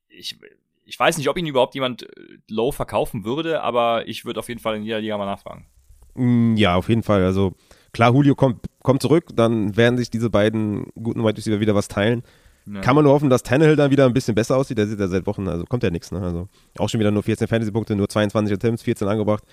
ich, 0.07 0.37
ich 0.85 0.99
weiß 0.99 1.17
nicht, 1.17 1.27
ob 1.27 1.39
ihn 1.39 1.47
überhaupt 1.47 1.73
jemand 1.73 2.03
äh, 2.03 2.07
low 2.47 2.71
verkaufen 2.71 3.25
würde, 3.25 3.63
aber 3.63 4.07
ich 4.07 4.25
würde 4.25 4.39
auf 4.41 4.47
jeden 4.47 4.59
Fall 4.61 4.75
in 4.75 4.83
jeder 4.83 4.99
Liga 5.01 5.17
mal 5.17 5.25
nachfragen. 5.25 5.65
Mm, 6.13 6.55
Ja, 6.55 6.75
auf 6.75 6.87
jeden 6.87 7.01
Fall. 7.01 7.23
Also 7.23 7.55
klar, 7.91 8.13
Julio 8.13 8.35
kommt, 8.35 8.67
kommt 8.83 9.01
zurück, 9.01 9.29
dann 9.33 9.75
werden 9.75 9.97
sich 9.97 10.11
diese 10.11 10.29
beiden 10.29 10.85
guten 11.01 11.23
Wide 11.23 11.35
Receiver 11.35 11.59
wieder 11.59 11.73
was 11.73 11.87
teilen. 11.87 12.21
Ja. 12.67 12.81
Kann 12.81 12.95
man 12.95 13.05
nur 13.05 13.13
hoffen, 13.13 13.31
dass 13.31 13.41
Tannehill 13.41 13.75
dann 13.75 13.89
wieder 13.89 14.05
ein 14.05 14.13
bisschen 14.13 14.35
besser 14.35 14.55
aussieht. 14.55 14.77
Der 14.77 14.85
sieht 14.85 14.99
ja 14.99 15.07
seit 15.07 15.25
Wochen, 15.25 15.47
also 15.47 15.65
kommt 15.65 15.81
ja 15.81 15.89
nichts. 15.89 16.11
Ne? 16.11 16.21
Also 16.21 16.47
auch 16.77 16.89
schon 16.89 16.99
wieder 16.99 17.09
nur 17.09 17.23
14 17.23 17.47
Fantasy-Punkte, 17.47 17.95
nur 17.95 18.07
22 18.07 18.53
Attempts, 18.53 18.83
14 18.83 19.07
angebracht. 19.07 19.43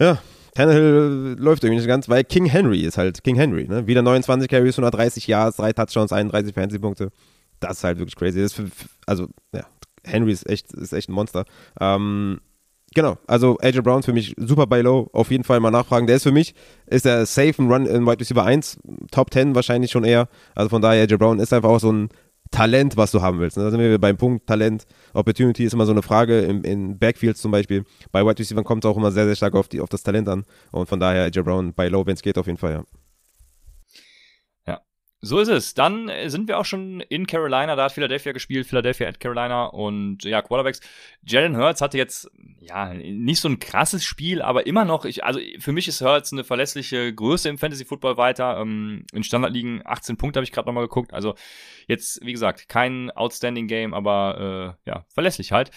Ja, 0.00 0.22
Tannehill 0.56 1.36
läuft 1.38 1.62
irgendwie 1.62 1.80
nicht 1.80 1.88
ganz, 1.88 2.08
weil 2.08 2.24
King 2.24 2.46
Henry 2.46 2.80
ist 2.80 2.96
halt 2.96 3.22
King 3.22 3.36
Henry. 3.36 3.68
Ne? 3.68 3.86
Wieder 3.86 4.02
29 4.02 4.48
Carries, 4.48 4.78
130 4.78 5.26
Yards, 5.26 5.58
3 5.58 5.72
Touchdowns, 5.72 6.12
31 6.12 6.54
Fantasy-Punkte. 6.54 7.10
Das 7.60 7.78
ist 7.78 7.84
halt 7.84 7.98
wirklich 7.98 8.16
crazy. 8.16 8.48
Für, 8.48 8.66
also, 9.06 9.28
ja, 9.54 9.66
Henry 10.04 10.32
ist 10.32 10.48
echt, 10.48 10.72
ist 10.72 10.92
echt 10.92 11.08
ein 11.08 11.12
Monster. 11.12 11.44
Ähm, 11.78 12.40
genau, 12.94 13.18
also 13.26 13.58
AJ 13.60 13.80
Brown 13.82 14.02
für 14.02 14.12
mich 14.12 14.34
super 14.38 14.66
bei 14.66 14.80
Low. 14.80 15.10
Auf 15.12 15.30
jeden 15.30 15.44
Fall 15.44 15.60
mal 15.60 15.70
nachfragen. 15.70 16.06
Der 16.06 16.16
ist 16.16 16.22
für 16.22 16.32
mich, 16.32 16.54
ist 16.86 17.04
er 17.04 17.26
safe 17.26 17.62
ein 17.62 17.70
Run 17.70 17.86
in 17.86 18.06
Wide 18.06 18.20
Receiver 18.20 18.44
1, 18.44 18.78
Top 19.10 19.32
10 19.32 19.54
wahrscheinlich 19.54 19.90
schon 19.90 20.04
eher. 20.04 20.28
Also 20.54 20.70
von 20.70 20.80
daher, 20.80 21.02
AJ 21.02 21.16
Brown 21.16 21.38
ist 21.38 21.52
einfach 21.52 21.68
auch 21.68 21.80
so 21.80 21.92
ein 21.92 22.08
Talent, 22.50 22.96
was 22.96 23.10
du 23.10 23.22
haben 23.22 23.38
willst. 23.38 23.56
Da 23.56 23.70
sind 23.70 23.80
wir 23.80 23.98
beim 23.98 24.16
Punkt 24.16 24.46
Talent. 24.46 24.86
Opportunity 25.12 25.64
ist 25.64 25.72
immer 25.72 25.86
so 25.86 25.92
eine 25.92 26.02
Frage. 26.02 26.40
In, 26.40 26.64
in 26.64 26.98
Backfields 26.98 27.40
zum 27.40 27.50
Beispiel. 27.50 27.84
Bei 28.12 28.24
Wide 28.24 28.38
Receiver 28.38 28.62
kommt 28.62 28.84
es 28.84 28.90
auch 28.90 28.96
immer 28.96 29.12
sehr, 29.12 29.26
sehr 29.26 29.36
stark 29.36 29.54
auf, 29.54 29.68
die, 29.68 29.80
auf 29.80 29.88
das 29.88 30.02
Talent 30.02 30.28
an. 30.28 30.44
Und 30.70 30.88
von 30.88 31.00
daher 31.00 31.24
AJ 31.24 31.42
Brown 31.42 31.72
bei 31.74 31.88
Low, 31.88 32.06
wenn 32.06 32.14
es 32.14 32.22
geht, 32.22 32.38
auf 32.38 32.46
jeden 32.46 32.58
Fall, 32.58 32.72
ja. 32.72 32.84
So 35.26 35.40
ist 35.40 35.48
es. 35.48 35.74
Dann 35.74 36.08
äh, 36.08 36.30
sind 36.30 36.46
wir 36.46 36.58
auch 36.58 36.64
schon 36.64 37.00
in 37.00 37.26
Carolina. 37.26 37.74
Da 37.74 37.84
hat 37.84 37.92
Philadelphia 37.92 38.32
gespielt. 38.32 38.66
Philadelphia 38.66 39.08
at 39.08 39.18
Carolina. 39.18 39.66
Und 39.66 40.24
ja, 40.24 40.40
Quarterbacks. 40.40 40.80
Jalen 41.24 41.56
Hurts 41.56 41.80
hatte 41.80 41.98
jetzt, 41.98 42.30
ja, 42.60 42.94
nicht 42.94 43.40
so 43.40 43.48
ein 43.48 43.58
krasses 43.58 44.04
Spiel, 44.04 44.40
aber 44.40 44.66
immer 44.66 44.84
noch, 44.84 45.04
ich, 45.04 45.24
also 45.24 45.40
für 45.58 45.72
mich 45.72 45.88
ist 45.88 46.00
Hurts 46.00 46.32
eine 46.32 46.44
verlässliche 46.44 47.12
Größe 47.12 47.48
im 47.48 47.58
Fantasy 47.58 47.84
Football 47.84 48.16
weiter. 48.16 48.58
Ähm, 48.60 49.04
in 49.12 49.24
Standardligen 49.24 49.82
18 49.84 50.16
Punkte 50.16 50.38
habe 50.38 50.44
ich 50.44 50.52
gerade 50.52 50.68
nochmal 50.68 50.84
geguckt. 50.84 51.12
Also 51.12 51.34
jetzt, 51.88 52.24
wie 52.24 52.32
gesagt, 52.32 52.68
kein 52.68 53.10
Outstanding 53.10 53.66
Game, 53.66 53.94
aber 53.94 54.76
äh, 54.86 54.90
ja, 54.90 55.04
verlässlich 55.12 55.50
halt. 55.50 55.70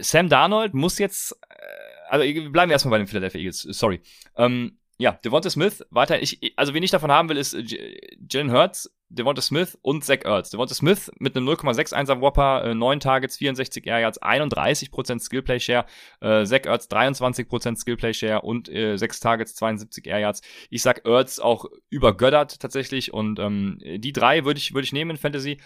Sam 0.00 0.30
Darnold 0.30 0.72
muss 0.72 0.98
jetzt, 0.98 1.38
äh, 1.50 2.08
also 2.08 2.24
bleiben 2.50 2.70
wir 2.70 2.72
erstmal 2.72 2.92
bei 2.92 2.98
den 2.98 3.06
Philadelphia 3.06 3.40
Eagles. 3.40 3.62
Sorry. 3.62 4.00
Ähm, 4.36 4.78
ja, 5.00 5.12
Devonta 5.24 5.48
Smith, 5.48 5.82
weiter, 5.88 6.20
ich, 6.20 6.52
also 6.56 6.74
wen 6.74 6.82
ich 6.82 6.90
davon 6.90 7.10
haben 7.10 7.30
will, 7.30 7.38
ist 7.38 7.54
äh, 7.54 7.98
Jalen 8.30 8.52
Hurts, 8.52 8.94
Devonta 9.08 9.40
Smith 9.40 9.78
und 9.80 10.04
Zach 10.04 10.26
Ertz. 10.26 10.50
Devonta 10.50 10.74
Smith 10.74 11.10
mit 11.18 11.34
einem 11.34 11.48
0,61er 11.48 12.20
Whopper, 12.20 12.64
äh, 12.66 12.74
9 12.74 13.00
Targets, 13.00 13.38
64 13.38 13.86
Air 13.86 14.00
Yards, 14.00 14.20
31% 14.20 15.20
Skillplay 15.20 15.58
Share, 15.58 15.86
äh, 16.20 16.44
Zach 16.44 16.66
Ertz 16.66 16.86
23% 16.88 17.80
Skillplay 17.80 18.12
Share 18.12 18.42
und 18.42 18.68
äh, 18.68 18.98
6 18.98 19.20
Targets, 19.20 19.54
72 19.54 20.06
Air 20.06 20.18
Yards. 20.18 20.42
Ich 20.68 20.82
sag 20.82 21.06
Ertz 21.06 21.38
auch 21.38 21.64
übergöttert 21.88 22.60
tatsächlich 22.60 23.14
und 23.14 23.38
ähm, 23.38 23.78
die 23.82 24.12
drei 24.12 24.44
würde 24.44 24.58
ich, 24.58 24.74
würde 24.74 24.84
ich 24.84 24.92
nehmen 24.92 25.12
in 25.12 25.16
Fantasy. 25.16 25.56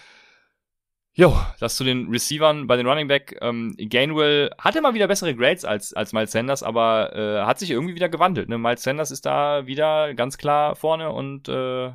Jo, 1.16 1.32
das 1.60 1.76
zu 1.76 1.84
den 1.84 2.08
Receivern 2.08 2.66
bei 2.66 2.76
den 2.76 2.88
Running 2.88 3.06
Back. 3.06 3.38
Ähm, 3.40 3.76
Gainwell 3.78 4.50
hatte 4.58 4.80
mal 4.80 4.94
wieder 4.94 5.06
bessere 5.06 5.34
Grades 5.34 5.64
als, 5.64 5.94
als 5.94 6.12
Miles 6.12 6.32
Sanders, 6.32 6.64
aber 6.64 7.14
äh, 7.14 7.46
hat 7.46 7.60
sich 7.60 7.70
irgendwie 7.70 7.94
wieder 7.94 8.08
gewandelt. 8.08 8.48
Ne? 8.48 8.58
Miles 8.58 8.82
Sanders 8.82 9.12
ist 9.12 9.24
da 9.24 9.64
wieder 9.66 10.12
ganz 10.14 10.38
klar 10.38 10.74
vorne 10.74 11.10
und 11.12 11.48
äh, 11.48 11.92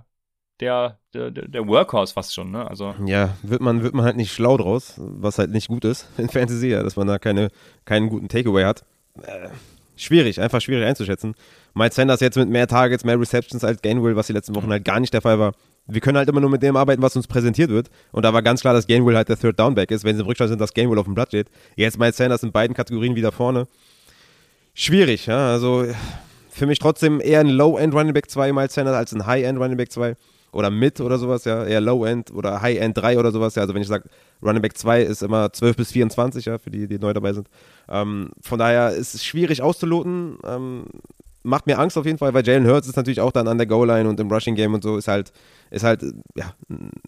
der, 0.62 1.00
der, 1.14 1.32
der 1.32 1.68
Workhorse 1.68 2.14
fast 2.14 2.34
schon. 2.34 2.52
Ne? 2.52 2.66
Also, 2.66 2.96
ja, 3.06 3.36
wird 3.44 3.62
man, 3.62 3.84
wird 3.84 3.94
man 3.94 4.06
halt 4.06 4.16
nicht 4.16 4.32
schlau 4.32 4.56
draus, 4.56 4.94
was 4.98 5.38
halt 5.38 5.52
nicht 5.52 5.68
gut 5.68 5.84
ist 5.84 6.08
in 6.18 6.30
Fantasy, 6.30 6.70
ja, 6.70 6.82
dass 6.82 6.96
man 6.96 7.08
da 7.08 7.20
keine, 7.20 7.50
keinen 7.84 8.08
guten 8.10 8.30
Takeaway 8.30 8.64
hat. 8.64 8.86
Äh, 9.22 9.50
schwierig, 9.98 10.40
einfach 10.40 10.62
schwierig 10.62 10.86
einzuschätzen. 10.86 11.36
Miles 11.74 11.96
Sanders 11.96 12.22
jetzt 12.22 12.38
mit 12.38 12.48
mehr 12.48 12.68
Targets, 12.68 13.04
mehr 13.04 13.20
Receptions 13.20 13.66
als 13.66 13.82
Gainwell, 13.82 14.16
was 14.16 14.28
die 14.28 14.34
letzten 14.34 14.56
Wochen 14.56 14.72
halt 14.72 14.86
gar 14.86 15.02
nicht 15.02 15.14
der 15.14 15.22
Fall 15.22 15.40
war 15.40 15.54
wir 15.90 16.02
können 16.02 16.18
halt 16.18 16.30
immer 16.30 16.42
nur 16.42 16.50
mit 16.50 16.62
dem 16.62 16.76
arbeiten, 16.76 17.02
was 17.02 17.16
uns 17.16 17.28
präsentiert 17.28 17.70
wird. 17.70 17.90
Und 18.12 18.24
da 18.24 18.34
war 18.34 18.42
ganz 18.42 18.62
klar, 18.62 18.74
dass 18.74 18.88
Gainwell 18.88 19.16
halt 19.16 19.30
der 19.30 19.38
Third 19.38 19.60
Downback 19.60 19.92
ist, 19.92 20.04
wenn 20.04 20.16
sie 20.16 20.22
im 20.22 20.28
Rückstand 20.28 20.50
sind, 20.50 20.62
dass 20.62 20.74
Gainwell 20.74 21.00
auf 21.00 21.06
dem 21.06 21.16
Blatt 21.16 21.30
steht. 21.30 21.48
Jetzt 21.76 22.00
Miles 22.00 22.18
Sanders 22.18 22.44
in 22.44 22.52
beiden 22.52 22.76
Kategorien 22.76 23.16
wieder 23.16 23.32
vorne. 23.32 23.68
Schwierig, 24.74 25.26
ja. 25.26 25.52
Also 25.52 25.86
für 26.50 26.68
mich 26.68 26.80
trotzdem 26.80 27.20
eher 27.22 27.40
ein 27.40 27.50
Low-End 27.50 27.94
Running 27.94 28.14
Back 28.14 28.30
2 28.30 28.54
Miles 28.54 28.74
Sanders 28.74 28.96
als 28.96 29.14
ein 29.14 29.26
High-End 29.26 29.60
Running 29.60 29.78
Back 29.78 29.92
2. 29.92 30.16
Oder 30.52 30.72
Mid 30.72 31.00
oder 31.02 31.18
sowas, 31.18 31.46
ja. 31.46 31.64
Eher 31.66 31.82
Low-End 31.82 32.32
oder 32.32 32.62
High-End 32.62 32.98
3 32.98 33.20
oder 33.20 33.32
sowas, 33.32 33.56
ja. 33.56 33.62
Also 33.64 33.74
wenn 33.74 33.82
ich 33.82 33.88
sage, 33.88 34.10
Running 34.42 34.62
Back 34.62 34.78
2 34.78 35.04
ist 35.04 35.22
immer 35.22 35.52
12 35.52 35.78
bis 35.78 35.92
24, 35.92 36.46
ja, 36.46 36.58
für 36.58 36.72
die, 36.72 36.88
die 36.88 36.98
neu 37.00 37.14
dabei 37.14 37.34
sind. 37.34 37.48
Ähm, 37.88 38.30
von 38.42 38.60
daher 38.60 38.92
ist 38.92 39.16
es 39.16 39.24
schwierig 39.24 39.62
auszuloten. 39.62 40.38
Ähm, 40.46 40.86
macht 41.44 41.68
mir 41.68 41.80
Angst 41.80 41.98
auf 41.98 42.06
jeden 42.06 42.18
Fall, 42.18 42.34
weil 42.34 42.46
Jalen 42.46 42.68
Hurts 42.68 42.88
ist 42.88 42.96
natürlich 42.96 43.22
auch 43.22 43.32
dann 43.32 43.48
an 43.48 43.58
der 43.58 43.68
Goal-Line 43.68 44.10
und 44.10 44.20
im 44.20 44.32
Rushing-Game 44.32 44.74
und 44.74 44.84
so 44.84 44.98
ist 44.98 45.08
halt, 45.08 45.32
ist 45.72 45.84
halt, 45.84 46.04
ja, 46.36 46.54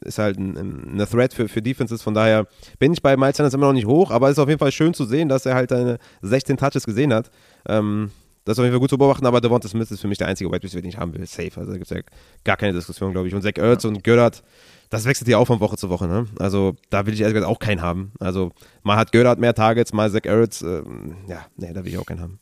ist 0.02 0.20
halt 0.20 0.38
eine 0.38 1.08
Threat 1.08 1.34
für, 1.34 1.48
für 1.48 1.62
Defenses. 1.62 2.02
Von 2.02 2.14
daher 2.14 2.48
bin 2.80 2.94
ich 2.94 3.02
bei 3.02 3.18
Miles 3.18 3.38
Sanders 3.38 3.54
immer 3.54 3.68
noch 3.68 3.74
nicht 3.74 3.88
hoch, 3.88 4.12
aber 4.12 4.28
es 4.28 4.34
ist 4.34 4.40
auf 4.40 4.50
jeden 4.50 4.60
Fall 4.60 4.72
schön 4.72 4.94
zu 4.94 5.06
sehen, 5.06 5.30
dass 5.30 5.46
er 5.46 5.56
halt 5.56 5.70
seine 5.70 5.98
16 6.22 6.58
Touches 6.58 6.86
gesehen 6.86 7.14
hat. 7.14 7.30
Ähm, 7.68 8.12
das 8.46 8.54
ist 8.54 8.60
auf 8.60 8.64
jeden 8.64 8.74
Fall 8.74 8.80
gut 8.80 8.90
zu 8.90 8.98
beobachten, 8.98 9.26
aber 9.26 9.40
Devonta 9.40 9.68
Smith 9.68 9.92
ist 9.92 10.02
für 10.02 10.08
mich 10.08 10.18
der 10.18 10.28
einzige 10.28 10.52
White 10.52 10.64
Receiver, 10.64 10.82
den 10.82 10.90
ich 10.90 10.98
haben 10.98 11.14
will. 11.14 11.26
Safe. 11.28 11.52
Also 11.58 11.72
da 11.72 11.78
gibt 11.78 11.92
es 11.92 11.96
ja 11.96 12.02
gar 12.44 12.58
keine 12.58 12.74
Diskussion, 12.74 13.12
glaube 13.12 13.28
ich. 13.28 13.36
Und 13.36 13.44
Zach 13.44 13.58
Ertz 13.58 13.84
ja. 13.84 13.90
und 13.90 14.04
Gördert, 14.04 14.44
das 14.90 15.06
wechselt 15.06 15.28
ja 15.28 15.38
auch 15.38 15.46
von 15.46 15.60
Woche 15.60 15.78
zu 15.78 15.90
Woche. 15.90 16.08
Ne? 16.08 16.26
Also 16.40 16.76
da 16.90 17.06
will 17.06 17.14
ich 17.14 17.22
ehrlich 17.22 17.36
gesagt 17.36 17.50
auch 17.50 17.60
keinen 17.60 17.82
haben. 17.82 18.14
Also 18.20 18.52
mal 18.82 18.98
hat 18.98 19.12
Gördert 19.12 19.40
mehr 19.40 19.54
Targets, 19.54 19.94
mal 19.94 20.10
Zach 20.10 20.26
Ertz. 20.26 20.64
Ähm, 20.64 21.18
ja, 21.28 21.46
nee, 21.56 21.72
da 21.72 21.84
will 21.84 21.92
ich 21.92 22.00
auch 22.00 22.06
keinen 22.06 22.22
haben. 22.22 22.40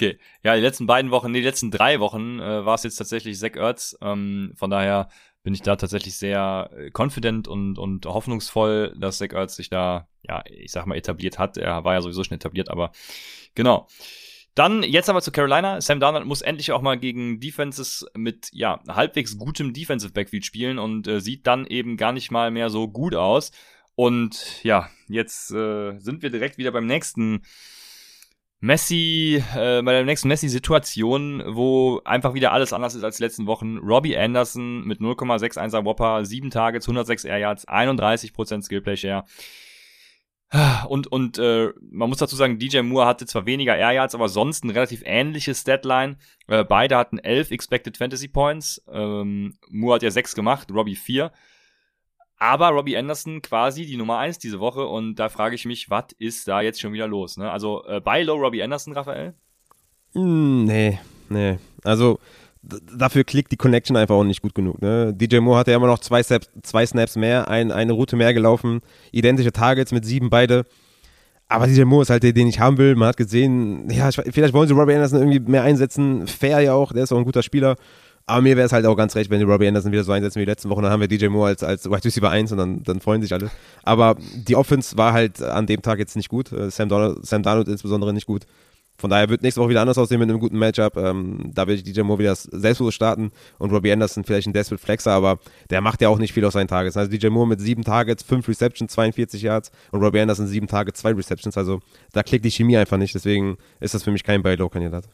Okay, 0.00 0.18
ja, 0.42 0.54
die 0.54 0.62
letzten 0.62 0.86
beiden 0.86 1.10
Wochen, 1.10 1.30
nee, 1.30 1.40
die 1.40 1.46
letzten 1.46 1.70
drei 1.70 2.00
Wochen 2.00 2.40
äh, 2.40 2.64
war 2.64 2.74
es 2.74 2.84
jetzt 2.84 2.96
tatsächlich 2.96 3.38
Zach 3.38 3.54
Ertz. 3.54 3.98
Ähm, 4.00 4.54
von 4.56 4.70
daher 4.70 5.10
bin 5.42 5.52
ich 5.52 5.60
da 5.60 5.76
tatsächlich 5.76 6.16
sehr 6.16 6.70
äh, 6.74 6.90
confident 6.90 7.46
und, 7.46 7.78
und 7.78 8.06
hoffnungsvoll, 8.06 8.94
dass 8.98 9.18
Zach 9.18 9.34
Ertz 9.34 9.56
sich 9.56 9.68
da, 9.68 10.08
ja, 10.22 10.42
ich 10.46 10.72
sag 10.72 10.86
mal, 10.86 10.96
etabliert 10.96 11.38
hat. 11.38 11.58
Er 11.58 11.84
war 11.84 11.92
ja 11.92 12.00
sowieso 12.00 12.24
schon 12.24 12.36
etabliert, 12.36 12.70
aber 12.70 12.92
genau. 13.54 13.88
Dann 14.54 14.82
jetzt 14.82 15.10
aber 15.10 15.20
zu 15.20 15.32
Carolina. 15.32 15.82
Sam 15.82 16.00
Darnold 16.00 16.24
muss 16.24 16.40
endlich 16.40 16.72
auch 16.72 16.80
mal 16.80 16.98
gegen 16.98 17.38
Defenses 17.38 18.06
mit 18.16 18.48
ja 18.54 18.80
halbwegs 18.88 19.36
gutem 19.36 19.74
Defensive 19.74 20.14
Backfield 20.14 20.46
spielen 20.46 20.78
und 20.78 21.08
äh, 21.08 21.20
sieht 21.20 21.46
dann 21.46 21.66
eben 21.66 21.98
gar 21.98 22.12
nicht 22.12 22.30
mal 22.30 22.50
mehr 22.50 22.70
so 22.70 22.88
gut 22.88 23.14
aus. 23.14 23.52
Und 23.96 24.64
ja, 24.64 24.88
jetzt 25.08 25.50
äh, 25.50 25.98
sind 25.98 26.22
wir 26.22 26.30
direkt 26.30 26.56
wieder 26.56 26.72
beim 26.72 26.86
nächsten 26.86 27.42
Messi, 28.60 29.42
äh, 29.54 29.82
bei 29.82 29.92
der 29.92 30.04
nächsten 30.04 30.28
Messi-Situation, 30.28 31.42
wo 31.46 32.02
einfach 32.04 32.34
wieder 32.34 32.52
alles 32.52 32.74
anders 32.74 32.94
ist 32.94 33.04
als 33.04 33.16
die 33.16 33.22
letzten 33.22 33.46
Wochen. 33.46 33.78
Robbie 33.78 34.16
Anderson 34.16 34.84
mit 34.84 35.00
0,61er 35.00 35.84
Whopper, 35.84 36.24
7 36.24 36.50
Targets, 36.50 36.86
106 36.86 37.24
Air 37.24 37.38
Yards, 37.38 37.66
31% 37.66 38.62
Skillplay 38.62 38.96
Share. 38.96 39.24
Und, 40.88 41.06
und 41.06 41.38
äh, 41.38 41.72
man 41.90 42.08
muss 42.08 42.18
dazu 42.18 42.34
sagen, 42.34 42.58
DJ 42.58 42.80
Moore 42.80 43.06
hatte 43.06 43.24
zwar 43.24 43.46
weniger 43.46 43.76
Air 43.76 43.92
Yards, 43.92 44.16
aber 44.16 44.28
sonst 44.28 44.64
ein 44.64 44.70
relativ 44.70 45.02
ähnliches 45.04 45.62
Deadline. 45.64 46.16
Äh, 46.48 46.64
beide 46.64 46.96
hatten 46.96 47.18
11 47.18 47.52
Expected 47.52 47.96
Fantasy 47.96 48.26
Points. 48.28 48.82
Ähm, 48.92 49.54
Moore 49.70 49.94
hat 49.94 50.02
ja 50.02 50.10
6 50.10 50.34
gemacht, 50.34 50.68
Robbie 50.72 50.96
4. 50.96 51.30
Aber 52.40 52.70
Robbie 52.70 52.96
Anderson 52.96 53.42
quasi 53.42 53.84
die 53.84 53.98
Nummer 53.98 54.16
eins 54.16 54.38
diese 54.38 54.60
Woche 54.60 54.86
und 54.86 55.16
da 55.16 55.28
frage 55.28 55.54
ich 55.54 55.66
mich, 55.66 55.90
was 55.90 56.06
ist 56.18 56.48
da 56.48 56.62
jetzt 56.62 56.80
schon 56.80 56.94
wieder 56.94 57.06
los? 57.06 57.36
Ne? 57.36 57.50
Also 57.50 57.84
äh, 57.86 58.00
bei 58.00 58.22
Low 58.22 58.36
Robbie 58.36 58.62
Anderson, 58.62 58.94
Raphael? 58.94 59.34
Mm, 60.14 60.64
nee, 60.64 60.98
nee. 61.28 61.58
Also 61.84 62.18
dafür 62.62 63.24
klickt 63.24 63.52
die 63.52 63.58
Connection 63.58 63.94
einfach 63.94 64.14
auch 64.14 64.24
nicht 64.24 64.40
gut 64.40 64.54
genug. 64.54 64.80
Ne? 64.80 65.12
DJ 65.14 65.40
Moore 65.40 65.58
hatte 65.58 65.70
ja 65.70 65.76
immer 65.76 65.86
noch 65.86 65.98
zwei 65.98 66.22
Snaps, 66.22 66.48
zwei 66.62 66.86
Snaps 66.86 67.16
mehr, 67.16 67.48
ein, 67.48 67.70
eine 67.72 67.92
Route 67.92 68.16
mehr 68.16 68.32
gelaufen, 68.32 68.80
identische 69.12 69.52
Targets 69.52 69.92
mit 69.92 70.06
sieben 70.06 70.30
beide. 70.30 70.64
Aber 71.46 71.66
DJ 71.66 71.82
Moore 71.82 72.02
ist 72.02 72.10
halt 72.10 72.22
der, 72.22 72.32
den 72.32 72.46
ich 72.46 72.58
haben 72.58 72.78
will. 72.78 72.94
Man 72.94 73.08
hat 73.08 73.16
gesehen, 73.18 73.90
ja, 73.90 74.10
vielleicht 74.12 74.54
wollen 74.54 74.68
sie 74.68 74.74
Robbie 74.74 74.94
Anderson 74.94 75.18
irgendwie 75.18 75.40
mehr 75.40 75.64
einsetzen. 75.64 76.26
Fair 76.26 76.60
ja 76.60 76.72
auch, 76.72 76.92
der 76.92 77.02
ist 77.02 77.12
auch 77.12 77.18
ein 77.18 77.24
guter 77.24 77.42
Spieler. 77.42 77.76
Aber 78.30 78.42
mir 78.42 78.56
wäre 78.56 78.66
es 78.66 78.72
halt 78.72 78.86
auch 78.86 78.96
ganz 78.96 79.16
recht, 79.16 79.28
wenn 79.28 79.40
die 79.40 79.44
Robbie 79.44 79.66
Anderson 79.66 79.90
wieder 79.90 80.04
so 80.04 80.12
einsetzen 80.12 80.36
wie 80.36 80.44
die 80.44 80.50
letzten 80.50 80.70
Wochen. 80.70 80.82
Dann 80.82 80.92
haben 80.92 81.00
wir 81.00 81.08
DJ 81.08 81.26
Moore 81.26 81.48
als, 81.48 81.64
als 81.64 81.86
Wide 81.86 82.04
Receiver 82.04 82.30
1 82.30 82.52
und 82.52 82.58
dann, 82.58 82.82
dann 82.84 83.00
freuen 83.00 83.22
sich 83.22 83.32
alle. 83.32 83.50
Aber 83.82 84.16
die 84.34 84.54
Offense 84.54 84.96
war 84.96 85.12
halt 85.12 85.42
an 85.42 85.66
dem 85.66 85.82
Tag 85.82 85.98
jetzt 85.98 86.14
nicht 86.14 86.28
gut. 86.28 86.52
Äh, 86.52 86.70
Sam 86.70 86.88
Donald, 86.88 87.26
Sam 87.26 87.42
Donald 87.42 87.66
insbesondere 87.66 88.12
nicht 88.12 88.26
gut. 88.26 88.46
Von 88.98 89.10
daher 89.10 89.30
wird 89.30 89.42
nächste 89.42 89.60
Woche 89.60 89.70
wieder 89.70 89.80
anders 89.80 89.98
aussehen 89.98 90.20
mit 90.20 90.28
einem 90.28 90.38
guten 90.38 90.58
Matchup. 90.58 90.96
Ähm, 90.96 91.50
da 91.54 91.66
will 91.66 91.74
ich 91.74 91.82
DJ 91.82 92.02
Moore 92.02 92.20
wieder 92.20 92.36
selbstbewusst 92.36 92.94
starten 92.94 93.32
und 93.58 93.72
Robbie 93.72 93.90
Anderson 93.90 94.24
vielleicht 94.24 94.46
ein 94.46 94.52
Desperate 94.52 94.82
Flexer, 94.82 95.12
aber 95.12 95.40
der 95.70 95.80
macht 95.80 96.00
ja 96.02 96.08
auch 96.08 96.18
nicht 96.18 96.34
viel 96.34 96.44
aus 96.44 96.52
seinen 96.52 96.68
Targets. 96.68 96.96
Also 96.96 97.10
DJ 97.10 97.28
Moore 97.28 97.48
mit 97.48 97.60
sieben 97.60 97.82
Targets, 97.82 98.22
fünf 98.22 98.46
Receptions, 98.46 98.92
42 98.92 99.42
Yards 99.42 99.72
und 99.90 100.02
Robbie 100.02 100.20
Anderson 100.20 100.46
sieben 100.46 100.68
Targets, 100.68 101.00
zwei 101.00 101.12
Receptions. 101.12 101.56
Also 101.56 101.80
da 102.12 102.22
klickt 102.22 102.44
die 102.44 102.50
Chemie 102.50 102.76
einfach 102.76 102.98
nicht. 102.98 103.14
Deswegen 103.14 103.56
ist 103.80 103.94
das 103.94 104.04
für 104.04 104.12
mich 104.12 104.22
kein 104.22 104.42
Buy-Low-Kandidat. 104.42 105.08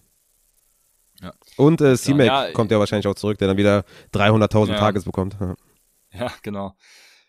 Ja. 1.23 1.33
Und 1.57 1.81
äh, 1.81 1.97
C-Mac 1.97 2.27
ja, 2.27 2.51
kommt 2.53 2.71
ja 2.71 2.79
wahrscheinlich 2.79 3.07
auch 3.07 3.15
zurück, 3.15 3.39
der 3.39 3.49
dann 3.49 3.57
wieder 3.57 3.85
300.000 4.13 4.69
ja. 4.69 4.79
Tages 4.79 5.05
bekommt. 5.05 5.37
Ja. 6.13 6.33
genau. 6.41 6.75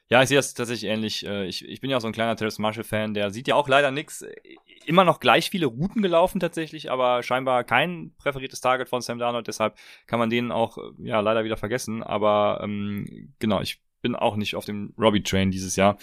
Ja, 0.10 0.22
ich 0.22 0.30
sehe 0.30 0.38
das 0.38 0.54
tatsächlich 0.54 0.90
ähnlich. 0.90 1.26
Äh, 1.26 1.46
ich, 1.46 1.68
ich 1.68 1.82
bin 1.82 1.90
ja 1.90 1.98
auch 1.98 2.02
so 2.02 2.08
ein 2.08 2.14
kleiner 2.14 2.38
Terrace 2.38 2.60
Marshall-Fan, 2.60 3.14
der 3.14 3.32
sieht 3.32 3.50
ja 3.50 3.56
auch 3.56 3.68
leider 3.68 3.92
nichts. 3.92 4.24
Immer 4.86 5.04
noch 5.04 5.20
gleich 5.20 5.50
viele 5.50 5.66
Routen 5.66 6.02
gelaufen 6.02 6.40
tatsächlich, 6.40 6.90
aber 6.90 7.22
scheinbar 7.24 7.66
kein 7.66 8.14
präferiertes 8.18 8.62
Target 8.62 8.88
von 8.88 9.02
Sam 9.02 9.20
Darnold, 9.20 9.48
deshalb 9.48 9.76
kann 10.06 10.20
man 10.20 10.30
den 10.30 10.54
auch 10.54 10.78
ja 11.00 11.20
leider 11.20 11.44
wieder 11.44 11.58
vergessen. 11.58 12.02
Aber 12.04 12.62
ähm, 12.64 13.34
genau, 13.40 13.60
ich 13.60 13.82
bin 14.02 14.16
auch 14.16 14.38
nicht 14.38 14.56
auf 14.56 14.64
dem 14.64 14.94
Robbie-Train 14.98 15.52
dieses 15.52 15.76
Jahr. 15.76 15.98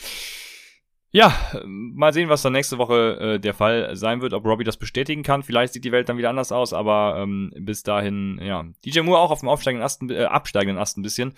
Ja, 1.15 1.33
mal 1.65 2.13
sehen, 2.13 2.29
was 2.29 2.43
dann 2.43 2.55
nächste 2.55 2.77
Woche 2.77 3.35
äh, 3.37 3.39
der 3.39 3.55
Fall 3.55 3.95
sein 3.95 4.21
wird, 4.21 4.33
ob 4.33 4.45
Robbie 4.45 4.65
das 4.65 4.77
bestätigen 4.77 5.23
kann. 5.23 5.45
Vielleicht 5.45 5.73
sieht 5.73 5.85
die 5.85 5.93
Welt 5.93 6.09
dann 6.09 6.19
wieder 6.19 6.29
anders 6.29 6.51
aus, 6.51 6.73
aber 6.73 7.21
ähm, 7.21 7.53
bis 7.57 7.85
dahin, 7.85 8.41
ja. 8.43 8.65
DJ 8.85 9.03
Moore 9.03 9.21
auch 9.21 9.31
auf 9.31 9.39
dem 9.39 9.49
aufsteigenden 9.49 9.85
Ast, 9.85 10.03
äh, 10.11 10.25
absteigenden 10.25 10.77
Ast 10.77 10.99
ein 10.99 11.03
bisschen. 11.03 11.35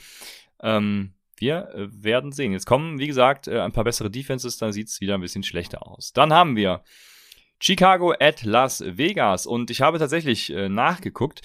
Ähm, 0.63 1.13
wir 1.37 1.69
äh, 1.75 1.89
werden 1.91 2.33
sehen. 2.33 2.53
Jetzt 2.53 2.65
kommen, 2.65 2.99
wie 2.99 3.07
gesagt, 3.07 3.49
äh, 3.49 3.61
ein 3.61 3.73
paar 3.73 3.85
bessere 3.85 4.11
Defenses, 4.11 4.57
dann 4.57 4.73
sieht's 4.73 5.03
wieder 5.03 5.13
ein 5.13 5.21
bisschen 5.21 5.43
schlechter 5.43 5.87
aus. 5.87 6.15
Dann 6.15 6.33
haben 6.33 6.57
wir 6.57 6.83
Chicago 7.61 8.15
at 8.19 8.45
Las 8.45 8.83
Vegas 8.83 9.45
und 9.45 9.71
ich 9.71 9.83
habe 9.83 9.99
tatsächlich 9.99 10.51
äh, 10.55 10.71
nachgeguckt. 10.71 11.43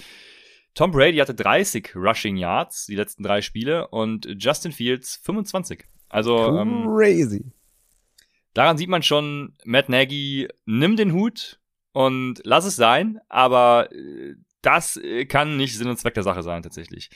Tom 0.72 0.90
Brady 0.90 1.18
hatte 1.18 1.34
30 1.34 1.94
Rushing 1.94 2.38
Yards, 2.38 2.86
die 2.86 2.96
letzten 2.96 3.24
drei 3.24 3.42
Spiele, 3.42 3.88
und 3.88 4.26
Justin 4.38 4.72
Fields 4.72 5.20
25. 5.22 5.84
Also 6.08 6.56
ähm, 6.56 6.86
Crazy. 6.96 7.44
Daran 8.54 8.78
sieht 8.78 8.88
man 8.88 9.02
schon, 9.02 9.56
Matt 9.64 9.88
Nagy, 9.88 10.48
nimm 10.64 10.96
den 10.96 11.12
Hut 11.12 11.60
und 11.92 12.40
lass 12.44 12.64
es 12.64 12.76
sein, 12.76 13.20
aber 13.28 13.90
äh, 13.92 14.34
das 14.62 14.96
äh, 14.96 15.26
kann 15.26 15.56
nicht 15.56 15.76
Sinn 15.76 15.88
und 15.88 15.98
Zweck 15.98 16.14
der 16.14 16.22
Sache 16.22 16.42
sein, 16.42 16.62
tatsächlich. 16.62 17.10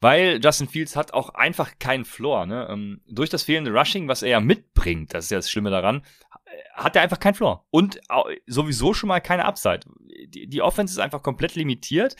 Weil 0.00 0.40
Justin 0.42 0.68
Fields 0.68 0.94
hat 0.94 1.12
auch 1.12 1.30
einfach 1.30 1.78
keinen 1.78 2.04
Floor. 2.04 2.46
Ne? 2.46 2.68
Ähm, 2.70 3.00
durch 3.08 3.30
das 3.30 3.42
fehlende 3.42 3.72
Rushing, 3.72 4.06
was 4.06 4.22
er 4.22 4.28
ja 4.30 4.40
mitbringt, 4.40 5.12
das 5.12 5.24
ist 5.24 5.30
ja 5.30 5.38
das 5.38 5.50
Schlimme 5.50 5.70
daran, 5.70 6.02
äh, 6.46 6.50
hat 6.74 6.94
er 6.94 7.02
einfach 7.02 7.18
keinen 7.18 7.34
Floor. 7.34 7.66
Und 7.70 8.00
sowieso 8.46 8.94
schon 8.94 9.08
mal 9.08 9.20
keine 9.20 9.44
Upside. 9.44 9.80
Die, 10.28 10.62
Offense 10.62 10.92
ist 10.92 10.98
einfach 10.98 11.22
komplett 11.22 11.56
limitiert. 11.56 12.14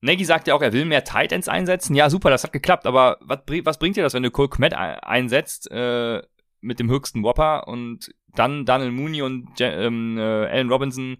Nagy 0.00 0.24
sagt 0.24 0.46
ja 0.46 0.54
auch, 0.54 0.62
er 0.62 0.72
will 0.72 0.84
mehr 0.84 1.02
Tight 1.04 1.32
Ends 1.32 1.48
einsetzen. 1.48 1.96
Ja, 1.96 2.08
super, 2.08 2.30
das 2.30 2.44
hat 2.44 2.52
geklappt, 2.52 2.86
aber 2.86 3.18
was, 3.20 3.40
was 3.64 3.78
bringt 3.78 3.96
dir 3.96 4.02
das, 4.04 4.14
wenn 4.14 4.22
du 4.22 4.30
Cole 4.30 4.48
Kmet 4.48 4.74
ein- 4.74 5.00
einsetzt 5.00 5.70
äh, 5.70 6.22
mit 6.66 6.80
dem 6.80 6.90
höchsten 6.90 7.22
Whopper 7.22 7.68
und 7.68 8.12
dann 8.34 8.66
Daniel 8.66 8.90
Mooney 8.90 9.22
und 9.22 9.58
Je 9.58 9.66
ähm, 9.66 10.18
äh, 10.18 10.22
Allen 10.22 10.68
Robinson 10.68 11.16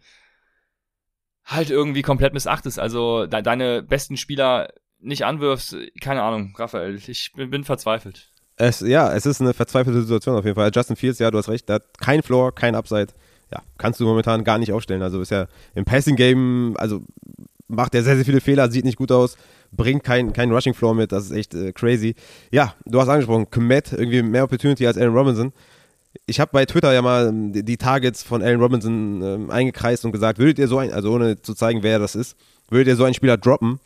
halt 1.45 1.71
irgendwie 1.71 2.03
komplett 2.03 2.35
missachtest. 2.35 2.79
Also 2.79 3.27
de 3.27 3.41
deine 3.41 3.83
besten 3.83 4.17
Spieler 4.17 4.69
nicht 4.99 5.25
anwirfst, 5.25 5.77
keine 6.01 6.23
Ahnung, 6.23 6.55
Raphael, 6.59 6.97
ich 6.97 7.33
bin, 7.35 7.51
bin 7.51 7.65
verzweifelt. 7.65 8.33
Es, 8.57 8.81
ja, 8.81 9.13
es 9.13 9.27
ist 9.27 9.41
eine 9.41 9.55
verzweifelte 9.55 10.01
Situation 10.01 10.37
auf 10.37 10.45
jeden 10.45 10.57
Fall. 10.57 10.71
Justin 10.75 10.97
Fields, 10.97 11.19
ja, 11.19 11.31
du 11.31 11.39
hast 11.39 11.49
recht, 11.49 11.69
der 11.69 11.77
hat 11.77 11.99
kein 11.99 12.23
Floor, 12.23 12.55
kein 12.55 12.75
Upside. 12.75 13.09
Ja, 13.53 13.63
kannst 13.79 14.01
du 14.01 14.05
momentan 14.05 14.43
gar 14.43 14.59
nicht 14.59 14.73
aufstellen. 14.73 15.03
Also 15.03 15.21
ist 15.21 15.31
ja 15.31 15.47
im 15.75 15.85
Passing-Game, 15.85 16.75
also 16.79 17.03
macht 17.69 17.95
er 17.95 18.03
sehr, 18.03 18.17
sehr 18.17 18.25
viele 18.25 18.41
Fehler, 18.41 18.71
sieht 18.71 18.85
nicht 18.85 18.99
gut 18.99 19.13
aus, 19.13 19.37
bringt 19.77 20.05
keinen 20.05 20.33
kein 20.33 20.51
Rushing 20.51 20.75
Floor 20.75 20.95
mit, 20.95 21.13
das 21.13 21.27
ist 21.27 21.33
echt 21.33 21.55
äh, 21.55 21.73
crazy. 21.73 22.15
Ja, 22.51 22.75
du 22.85 23.01
hast 23.01 23.09
angesprochen, 23.09 23.51
Komet, 23.51 23.93
irgendwie 23.93 24.23
mehr 24.23 24.45
Opportunity 24.45 24.87
als 24.87 24.99
Allen 24.99 25.15
Robinson. 25.15 25.53
Ich 26.27 26.41
habe 26.41 26.51
bei 26.53 26.65
Twitter 26.65 26.93
ja 26.93 27.03
mal 27.03 27.29
ähm, 27.29 27.53
die, 27.53 27.77
Targets 27.77 28.23
von 28.23 28.43
Allen 28.43 28.61
Robinson 28.61 29.23
ähm, 29.23 29.51
eingekreist 29.51 30.05
und 30.05 30.13
gesagt, 30.13 30.39
würdet 30.39 30.59
ihr 30.59 30.69
so 30.69 30.79
ein, 30.79 30.93
also 30.93 31.13
ohne 31.13 31.41
zu 31.43 31.55
zeigen, 31.55 31.83
wer 31.83 31.99
das 31.99 32.15
ist, 32.15 32.37
würdet 32.71 32.89
ihr 32.89 32.97
so 32.97 33.05
einen 33.05 33.15
Spieler 33.15 33.37
droppen? 33.37 33.79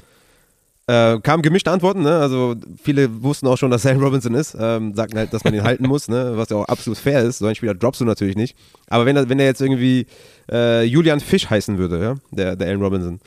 Äh, 0.86 1.20
kamen 1.20 1.42
gemischte 1.42 1.70
Antworten, 1.70 2.02
ne? 2.02 2.18
Also 2.18 2.56
viele 2.82 3.22
wussten 3.22 3.46
auch 3.46 3.56
schon, 3.56 3.70
dass 3.70 3.86
Allen 3.86 4.02
Robinson 4.02 4.34
ist, 4.34 4.56
ähm, 4.58 4.92
sagten 4.94 5.18
halt, 5.18 5.32
dass 5.32 5.44
man 5.44 5.54
ihn 5.54 5.62
halten 5.62 5.86
muss, 5.86 6.08
ne? 6.08 6.32
Was 6.34 6.48
ja 6.48 6.56
auch 6.56 6.64
absolut 6.64 6.98
fair 6.98 7.22
ist. 7.22 7.38
So 7.38 7.46
einen 7.46 7.54
Spieler 7.54 7.74
droppst 7.74 8.00
du 8.00 8.04
natürlich 8.04 8.34
nicht. 8.34 8.56
Aber 8.88 9.06
wenn 9.06 9.28
wenn 9.28 9.38
er 9.38 9.46
jetzt 9.46 9.60
irgendwie 9.60 10.06
äh, 10.50 10.82
Julian 10.84 11.20
Fisch 11.20 11.48
heißen 11.48 11.78
würde, 11.78 12.02
ja, 12.02 12.14
der, 12.32 12.56
der 12.56 12.68
Allen 12.68 12.82
Robinson, 12.82 13.20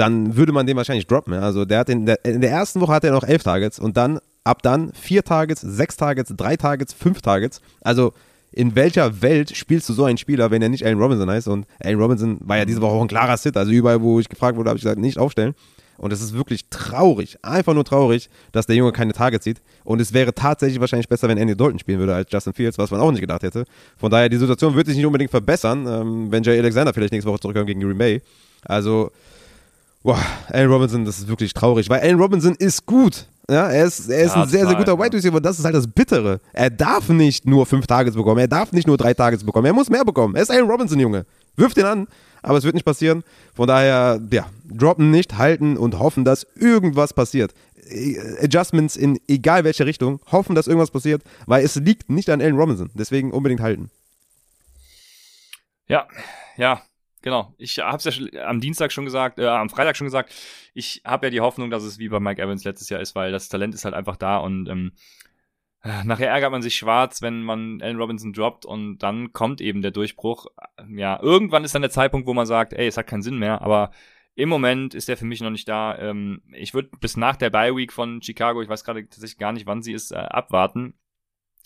dann 0.00 0.34
würde 0.34 0.52
man 0.52 0.66
den 0.66 0.78
wahrscheinlich 0.78 1.06
droppen. 1.06 1.34
Also 1.34 1.66
der 1.66 1.80
hat 1.80 1.90
in 1.90 2.06
der, 2.06 2.24
in 2.24 2.40
der 2.40 2.50
ersten 2.50 2.80
Woche 2.80 2.94
hat 2.94 3.04
er 3.04 3.12
noch 3.12 3.24
elf 3.24 3.42
Targets 3.42 3.78
und 3.78 3.98
dann 3.98 4.18
ab 4.44 4.62
dann 4.62 4.92
vier 4.94 5.22
Targets, 5.22 5.60
sechs 5.60 5.96
Targets, 5.96 6.32
drei 6.34 6.56
Targets, 6.56 6.94
fünf 6.94 7.20
Targets. 7.20 7.60
Also 7.82 8.14
in 8.50 8.74
welcher 8.74 9.20
Welt 9.20 9.54
spielst 9.54 9.88
du 9.90 9.92
so 9.92 10.04
einen 10.04 10.16
Spieler, 10.16 10.50
wenn 10.50 10.62
er 10.62 10.70
nicht 10.70 10.86
Allen 10.86 10.98
Robinson 10.98 11.28
heißt? 11.30 11.48
Und 11.48 11.66
Allen 11.84 12.00
Robinson 12.00 12.38
war 12.40 12.56
ja 12.56 12.64
diese 12.64 12.80
Woche 12.80 12.92
auch 12.92 13.02
ein 13.02 13.08
klarer 13.08 13.36
Sit. 13.36 13.58
Also 13.58 13.70
überall, 13.72 14.00
wo 14.00 14.18
ich 14.18 14.28
gefragt 14.30 14.56
wurde, 14.56 14.70
habe 14.70 14.78
ich 14.78 14.82
gesagt, 14.82 14.98
nicht 14.98 15.18
aufstellen. 15.18 15.54
Und 15.98 16.14
es 16.14 16.22
ist 16.22 16.32
wirklich 16.32 16.70
traurig, 16.70 17.36
einfach 17.42 17.74
nur 17.74 17.84
traurig, 17.84 18.30
dass 18.52 18.66
der 18.66 18.76
Junge 18.76 18.92
keine 18.92 19.12
Targets 19.12 19.44
sieht. 19.44 19.60
Und 19.84 20.00
es 20.00 20.14
wäre 20.14 20.32
tatsächlich 20.32 20.80
wahrscheinlich 20.80 21.10
besser, 21.10 21.28
wenn 21.28 21.36
Andy 21.36 21.54
Dalton 21.54 21.78
spielen 21.78 21.98
würde 21.98 22.14
als 22.14 22.32
Justin 22.32 22.54
Fields, 22.54 22.78
was 22.78 22.90
man 22.90 23.00
auch 23.00 23.10
nicht 23.10 23.20
gedacht 23.20 23.42
hätte. 23.42 23.66
Von 23.98 24.10
daher, 24.10 24.30
die 24.30 24.38
Situation 24.38 24.74
wird 24.74 24.86
sich 24.86 24.96
nicht 24.96 25.04
unbedingt 25.04 25.30
verbessern, 25.30 25.86
ähm, 25.86 26.32
wenn 26.32 26.42
Jay 26.42 26.58
Alexander 26.58 26.94
vielleicht 26.94 27.12
nächste 27.12 27.30
Woche 27.30 27.40
zurückkommt 27.40 27.66
gegen 27.66 27.80
Green 27.82 27.98
Bay. 27.98 28.22
Also, 28.64 29.10
boah, 30.02 30.18
Allen 30.48 30.70
Robinson, 30.70 31.04
das 31.04 31.18
ist 31.18 31.28
wirklich 31.28 31.52
traurig, 31.52 31.88
weil 31.88 32.00
Allen 32.00 32.18
Robinson 32.18 32.54
ist 32.56 32.86
gut. 32.86 33.26
Ja, 33.48 33.68
er 33.68 33.84
ist, 33.86 34.08
er 34.08 34.22
ist 34.22 34.36
Ja, 34.36 34.42
ein 34.42 34.48
sehr, 34.48 34.66
sehr 34.66 34.76
guter. 34.76 34.96
Wide 34.96 35.16
Receiver. 35.16 35.40
Das 35.40 35.58
ist 35.58 35.64
halt 35.64 35.74
das 35.74 35.88
Bittere. 35.88 36.38
Er 36.52 36.70
darf 36.70 37.08
nicht 37.08 37.46
nur 37.46 37.66
fünf 37.66 37.84
Targets 37.86 38.16
bekommen. 38.16 38.38
Er 38.38 38.46
darf 38.46 38.70
nicht 38.70 38.86
nur 38.86 38.96
drei 38.96 39.12
Targets 39.12 39.42
bekommen. 39.42 39.66
Er 39.66 39.72
muss 39.72 39.90
mehr 39.90 40.04
bekommen. 40.04 40.36
Er 40.36 40.42
ist 40.42 40.52
Allen 40.52 40.70
Robinson, 40.70 41.00
Junge. 41.00 41.26
Wirf 41.56 41.74
den 41.74 41.84
an, 41.84 42.06
aber 42.42 42.58
es 42.58 42.64
wird 42.64 42.74
nicht 42.74 42.84
passieren. 42.84 43.24
Von 43.52 43.66
daher, 43.66 44.20
ja, 44.30 44.46
droppen 44.72 45.10
nicht, 45.10 45.36
halten 45.36 45.76
und 45.76 45.98
hoffen, 45.98 46.24
dass 46.24 46.46
irgendwas 46.54 47.12
passiert. 47.12 47.52
Äh, 47.88 48.44
Adjustments 48.44 48.96
in 48.96 49.18
egal 49.26 49.64
welche 49.64 49.84
Richtung, 49.84 50.20
hoffen, 50.30 50.54
dass 50.54 50.68
irgendwas 50.68 50.92
passiert, 50.92 51.22
weil 51.46 51.64
es 51.64 51.74
liegt 51.74 52.08
nicht 52.08 52.30
an 52.30 52.40
Allen 52.40 52.56
Robinson. 52.56 52.90
Deswegen 52.94 53.32
unbedingt 53.32 53.62
halten. 53.62 53.90
Ja, 55.88 56.06
ja, 56.56 56.82
genau. 57.22 57.54
Ich 57.58 57.78
habe 57.78 57.96
es 57.96 58.04
ja 58.04 58.46
am 58.46 58.60
Dienstag 58.60 58.92
schon 58.92 59.04
gesagt, 59.04 59.38
äh, 59.38 59.46
am 59.46 59.70
Freitag 59.70 59.96
schon 59.96 60.06
gesagt. 60.06 60.34
Ich 60.74 61.02
habe 61.04 61.26
ja 61.26 61.30
die 61.30 61.40
Hoffnung, 61.40 61.70
dass 61.70 61.82
es 61.82 61.98
wie 61.98 62.08
bei 62.08 62.20
Mike 62.20 62.42
Evans 62.42 62.64
letztes 62.64 62.88
Jahr 62.88 63.00
ist, 63.00 63.14
weil 63.14 63.32
das 63.32 63.48
Talent 63.48 63.74
ist 63.74 63.84
halt 63.84 63.94
einfach 63.94 64.16
da 64.16 64.38
und 64.38 64.68
ähm, 64.68 64.92
äh, 65.82 66.04
nachher 66.04 66.30
ärgert 66.30 66.52
man 66.52 66.62
sich 66.62 66.76
schwarz, 66.76 67.22
wenn 67.22 67.42
man 67.42 67.80
Allen 67.80 67.96
Robinson 67.96 68.32
droppt 68.32 68.66
und 68.66 68.98
dann 68.98 69.32
kommt 69.32 69.60
eben 69.60 69.80
der 69.82 69.90
Durchbruch. 69.90 70.46
Ja, 70.88 71.20
irgendwann 71.22 71.64
ist 71.64 71.74
dann 71.74 71.82
der 71.82 71.90
Zeitpunkt, 71.90 72.26
wo 72.26 72.34
man 72.34 72.46
sagt, 72.46 72.72
ey, 72.72 72.86
es 72.86 72.96
hat 72.96 73.06
keinen 73.06 73.22
Sinn 73.22 73.38
mehr, 73.38 73.62
aber 73.62 73.90
im 74.34 74.48
Moment 74.48 74.94
ist 74.94 75.08
der 75.08 75.16
für 75.16 75.24
mich 75.24 75.40
noch 75.40 75.50
nicht 75.50 75.68
da. 75.68 75.98
Ähm, 75.98 76.42
ich 76.52 76.74
würde 76.74 76.90
bis 77.00 77.16
nach 77.16 77.36
der 77.36 77.50
Bye 77.50 77.74
Week 77.76 77.92
von 77.92 78.22
Chicago, 78.22 78.62
ich 78.62 78.68
weiß 78.68 78.84
gerade 78.84 79.04
tatsächlich 79.04 79.38
gar 79.38 79.52
nicht, 79.52 79.66
wann 79.66 79.82
sie 79.82 79.92
ist, 79.92 80.12
äh, 80.12 80.16
abwarten. 80.16 80.94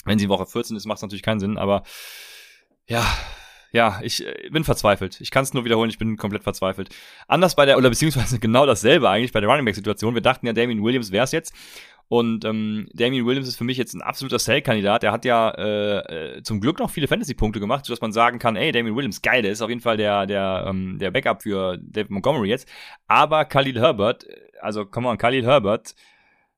Wenn 0.04 0.18
sie 0.18 0.28
Woche 0.28 0.46
14 0.46 0.76
ist, 0.76 0.86
macht 0.86 0.96
es 0.96 1.02
natürlich 1.02 1.22
keinen 1.22 1.40
Sinn, 1.40 1.58
aber 1.58 1.82
ja, 2.86 3.04
ja, 3.74 3.98
ich 4.02 4.24
äh, 4.24 4.48
bin 4.50 4.62
verzweifelt. 4.62 5.20
Ich 5.20 5.32
kann 5.32 5.42
es 5.42 5.52
nur 5.52 5.64
wiederholen, 5.64 5.90
ich 5.90 5.98
bin 5.98 6.16
komplett 6.16 6.44
verzweifelt. 6.44 6.90
Anders 7.26 7.56
bei 7.56 7.66
der, 7.66 7.76
oder 7.76 7.90
beziehungsweise 7.90 8.38
genau 8.40 8.66
dasselbe 8.66 9.10
eigentlich 9.10 9.32
bei 9.32 9.40
der 9.40 9.50
Running 9.50 9.64
Back-Situation. 9.64 10.14
Wir 10.14 10.22
dachten 10.22 10.46
ja, 10.46 10.52
Damien 10.52 10.82
Williams 10.82 11.10
wär's 11.10 11.32
jetzt. 11.32 11.52
Und 12.06 12.44
ähm, 12.44 12.86
Damien 12.92 13.26
Williams 13.26 13.48
ist 13.48 13.56
für 13.56 13.64
mich 13.64 13.76
jetzt 13.76 13.92
ein 13.94 14.02
absoluter 14.02 14.38
Sell-Kandidat. 14.38 15.02
Er 15.02 15.10
hat 15.10 15.24
ja 15.24 15.50
äh, 15.50 16.36
äh, 16.36 16.42
zum 16.44 16.60
Glück 16.60 16.78
noch 16.78 16.90
viele 16.90 17.08
Fantasy-Punkte 17.08 17.58
gemacht, 17.58 17.84
sodass 17.84 18.00
man 18.00 18.12
sagen 18.12 18.38
kann, 18.38 18.54
ey, 18.54 18.70
Damien 18.70 18.94
Williams, 18.94 19.22
geil, 19.22 19.42
der 19.42 19.50
ist 19.50 19.60
auf 19.60 19.70
jeden 19.70 19.80
Fall 19.80 19.96
der, 19.96 20.26
der, 20.26 20.66
ähm, 20.68 20.98
der 21.00 21.10
Backup 21.10 21.42
für 21.42 21.76
David 21.78 22.10
Montgomery 22.10 22.50
jetzt. 22.50 22.68
Aber 23.08 23.44
Khalil 23.44 23.80
Herbert, 23.80 24.24
äh, 24.28 24.36
also 24.60 24.86
come 24.86 25.08
on, 25.08 25.18
Khalil 25.18 25.44
Herbert, 25.44 25.96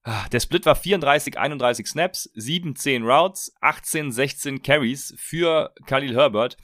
ah, 0.02 0.28
der 0.30 0.40
Split 0.40 0.66
war 0.66 0.74
34, 0.74 1.38
31 1.38 1.86
Snaps, 1.86 2.30
7, 2.34 2.76
10 2.76 3.04
Routes, 3.04 3.54
18, 3.62 4.12
16 4.12 4.62
Carries 4.62 5.14
für 5.16 5.72
Khalil 5.86 6.14
Herbert. 6.14 6.58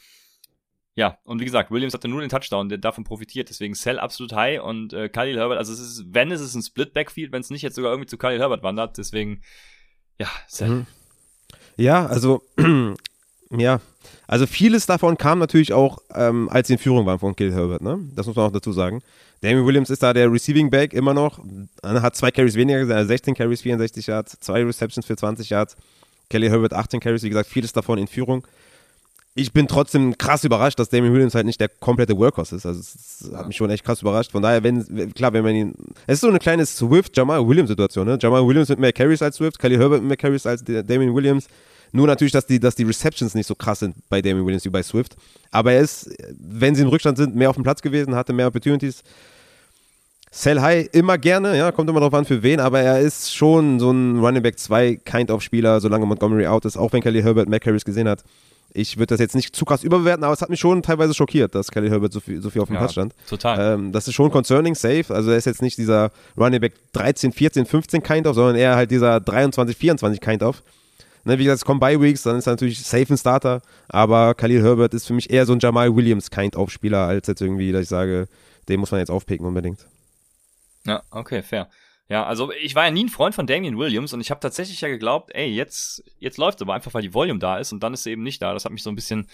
Ja, 0.94 1.18
und 1.24 1.40
wie 1.40 1.46
gesagt, 1.46 1.70
Williams 1.70 1.94
hatte 1.94 2.08
nur 2.08 2.20
den 2.20 2.28
Touchdown, 2.28 2.68
der 2.68 2.76
davon 2.76 3.04
profitiert, 3.04 3.48
deswegen 3.48 3.74
Sell 3.74 3.98
absolut 3.98 4.34
high 4.34 4.60
und 4.60 4.92
äh, 4.92 5.08
Khalil 5.08 5.38
Herbert, 5.38 5.56
also 5.56 5.72
es 5.72 5.80
ist, 5.80 6.04
wenn 6.10 6.30
es 6.30 6.42
ist 6.42 6.54
ein 6.54 6.62
Split-Backfield, 6.62 7.32
wenn 7.32 7.40
es 7.40 7.48
nicht 7.48 7.62
jetzt 7.62 7.76
sogar 7.76 7.92
irgendwie 7.92 8.08
zu 8.08 8.18
Khalil 8.18 8.40
Herbert 8.40 8.62
wandert, 8.62 8.98
deswegen, 8.98 9.40
ja, 10.18 10.28
Sell. 10.48 10.68
Mhm. 10.68 10.86
Ja, 11.76 12.06
also, 12.06 12.42
ja. 13.50 13.80
Also 14.26 14.46
vieles 14.46 14.86
davon 14.86 15.16
kam 15.16 15.38
natürlich 15.38 15.72
auch, 15.72 15.98
ähm, 16.14 16.48
als 16.50 16.68
sie 16.68 16.74
in 16.74 16.78
Führung 16.78 17.06
waren 17.06 17.18
von 17.18 17.36
Kill 17.36 17.52
Herbert, 17.52 17.82
ne? 17.82 17.98
Das 18.14 18.26
muss 18.26 18.36
man 18.36 18.46
auch 18.46 18.52
dazu 18.52 18.72
sagen. 18.72 19.02
Damien 19.40 19.66
Williams 19.66 19.90
ist 19.90 20.02
da 20.02 20.12
der 20.12 20.30
Receiving 20.30 20.70
Back 20.70 20.92
immer 20.92 21.14
noch, 21.14 21.40
hat 21.82 22.14
zwei 22.16 22.30
Carries 22.30 22.54
weniger 22.54 22.80
gesehen, 22.80 22.96
also 22.96 23.08
16 23.08 23.34
Carries, 23.34 23.62
64 23.62 24.06
Yards, 24.06 24.38
zwei 24.40 24.62
Receptions 24.62 25.06
für 25.06 25.16
20 25.16 25.50
Yards. 25.50 25.76
Kelly 26.30 26.48
Herbert 26.48 26.72
18 26.72 27.00
Carries, 27.00 27.22
wie 27.22 27.28
gesagt, 27.28 27.48
vieles 27.48 27.72
davon 27.72 27.98
in 27.98 28.06
Führung. 28.06 28.46
Ich 29.34 29.52
bin 29.52 29.66
trotzdem 29.66 30.18
krass 30.18 30.44
überrascht, 30.44 30.78
dass 30.78 30.90
Damien 30.90 31.12
Williams 31.14 31.34
halt 31.34 31.46
nicht 31.46 31.58
der 31.58 31.68
komplette 31.68 32.16
Workhorse 32.18 32.56
ist. 32.56 32.66
Also 32.66 32.80
es 32.80 33.30
hat 33.34 33.46
mich 33.46 33.56
schon 33.56 33.70
echt 33.70 33.82
krass 33.82 34.02
überrascht. 34.02 34.30
Von 34.30 34.42
daher, 34.42 34.62
wenn, 34.62 35.14
klar, 35.14 35.32
wenn 35.32 35.42
man 35.42 35.54
ihn. 35.54 35.74
Es 36.06 36.14
ist 36.14 36.20
so 36.20 36.28
eine 36.28 36.38
kleine 36.38 36.66
Swift-Jamal 36.66 37.46
Williams-Situation, 37.46 38.06
ne? 38.06 38.18
Jamal 38.20 38.46
Williams 38.46 38.68
mit 38.68 38.78
mehr 38.78 38.92
Carries 38.92 39.22
als 39.22 39.36
Swift, 39.36 39.58
Kelly 39.58 39.76
Herbert 39.76 40.00
mit 40.00 40.08
mehr 40.08 40.16
Carries 40.18 40.44
als 40.44 40.62
der 40.62 40.82
Damien 40.82 41.14
Williams. 41.14 41.46
Nur 41.92 42.06
natürlich, 42.06 42.32
dass 42.32 42.46
die, 42.46 42.60
dass 42.60 42.74
die 42.74 42.84
Receptions 42.84 43.34
nicht 43.34 43.46
so 43.46 43.54
krass 43.54 43.78
sind 43.78 43.96
bei 44.10 44.20
Damien 44.20 44.44
Williams 44.44 44.66
wie 44.66 44.70
bei 44.70 44.82
Swift. 44.82 45.16
Aber 45.50 45.72
er 45.72 45.80
ist, 45.80 46.10
wenn 46.38 46.74
sie 46.74 46.82
im 46.82 46.88
Rückstand 46.88 47.16
sind, 47.16 47.34
mehr 47.34 47.48
auf 47.48 47.56
dem 47.56 47.62
Platz 47.62 47.80
gewesen, 47.80 48.14
hatte 48.14 48.34
mehr 48.34 48.48
Opportunities. 48.48 49.02
Sell 50.30 50.60
High 50.60 50.88
immer 50.92 51.16
gerne, 51.18 51.56
ja, 51.56 51.72
kommt 51.72 51.88
immer 51.90 52.00
drauf 52.00 52.14
an 52.14 52.24
für 52.24 52.42
wen, 52.42 52.60
aber 52.60 52.80
er 52.80 53.00
ist 53.00 53.34
schon 53.34 53.78
so 53.78 53.90
ein 53.90 54.18
Running 54.18 54.42
Back 54.42 54.58
2 54.58 54.96
Kind 55.04 55.30
of 55.30 55.42
Spieler, 55.42 55.80
solange 55.80 56.06
Montgomery 56.06 56.46
out 56.46 56.64
ist, 56.64 56.78
auch 56.78 56.92
wenn 56.94 57.02
Kelly 57.02 57.22
Herbert 57.22 57.50
mehr 57.50 57.60
Carries 57.60 57.84
gesehen 57.84 58.08
hat. 58.08 58.24
Ich 58.74 58.96
würde 58.96 59.08
das 59.08 59.20
jetzt 59.20 59.34
nicht 59.34 59.54
zu 59.54 59.64
krass 59.64 59.84
überbewerten, 59.84 60.24
aber 60.24 60.32
es 60.32 60.40
hat 60.40 60.48
mich 60.48 60.60
schon 60.60 60.82
teilweise 60.82 61.12
schockiert, 61.12 61.54
dass 61.54 61.70
Kelly 61.70 61.88
Herbert 61.88 62.12
so 62.12 62.20
viel, 62.20 62.40
so 62.40 62.48
viel 62.48 62.62
auf 62.62 62.68
dem 62.68 62.74
Ja, 62.74 62.80
Platz 62.80 62.92
stand. 62.92 63.14
Total. 63.28 63.74
Ähm, 63.74 63.92
das 63.92 64.08
ist 64.08 64.14
schon 64.14 64.30
concerning, 64.30 64.74
safe. 64.74 65.06
Also 65.14 65.30
er 65.30 65.36
ist 65.36 65.44
jetzt 65.44 65.60
nicht 65.60 65.76
dieser 65.76 66.10
Running 66.38 66.60
Back 66.60 66.74
13, 66.92 67.32
14, 67.32 67.66
15 67.66 68.02
Kind 68.02 68.26
of, 68.26 68.34
sondern 68.34 68.56
eher 68.56 68.74
halt 68.74 68.90
dieser 68.90 69.20
23, 69.20 69.76
24 69.76 70.20
Kind 70.20 70.42
of. 70.42 70.62
Ne, 71.24 71.38
wie 71.38 71.44
gesagt, 71.44 71.58
es 71.58 71.64
kommen 71.64 71.78
Bye 71.78 72.00
Weeks, 72.00 72.22
dann 72.22 72.36
ist 72.36 72.46
er 72.48 72.54
natürlich 72.54 72.82
safe 72.82 73.12
ein 73.12 73.16
Starter, 73.16 73.62
aber 73.88 74.34
Khalil 74.34 74.62
Herbert 74.62 74.92
ist 74.92 75.06
für 75.06 75.12
mich 75.14 75.30
eher 75.30 75.46
so 75.46 75.52
ein 75.52 75.60
Jamal 75.60 75.94
Williams 75.94 76.30
Kind 76.30 76.56
of 76.56 76.70
Spieler, 76.70 77.06
als 77.06 77.28
jetzt 77.28 77.40
irgendwie, 77.40 77.70
dass 77.70 77.82
ich 77.82 77.88
sage, 77.88 78.26
den 78.68 78.80
muss 78.80 78.90
man 78.90 78.98
jetzt 78.98 79.10
aufpicken 79.10 79.46
unbedingt. 79.46 79.86
Ja, 80.84 81.02
okay, 81.12 81.42
fair. 81.42 81.68
Ja, 82.12 82.26
also 82.26 82.52
ich 82.52 82.74
war 82.74 82.84
ja 82.84 82.90
nie 82.90 83.04
ein 83.04 83.08
Freund 83.08 83.34
von 83.34 83.46
Damian 83.46 83.78
Williams 83.78 84.12
und 84.12 84.20
ich 84.20 84.30
habe 84.30 84.38
tatsächlich 84.38 84.82
ja 84.82 84.88
geglaubt, 84.88 85.30
ey, 85.32 85.48
jetzt, 85.48 86.04
jetzt 86.18 86.36
läuft 86.36 86.60
aber 86.60 86.74
einfach, 86.74 86.92
weil 86.92 87.00
die 87.00 87.14
Volume 87.14 87.38
da 87.38 87.56
ist 87.56 87.72
und 87.72 87.82
dann 87.82 87.94
ist 87.94 88.02
sie 88.02 88.10
eben 88.10 88.22
nicht 88.22 88.42
da. 88.42 88.52
Das 88.52 88.66
hat 88.66 88.72
mich 88.72 88.82
so 88.82 88.90
ein 88.90 88.94
bisschen 88.94 89.28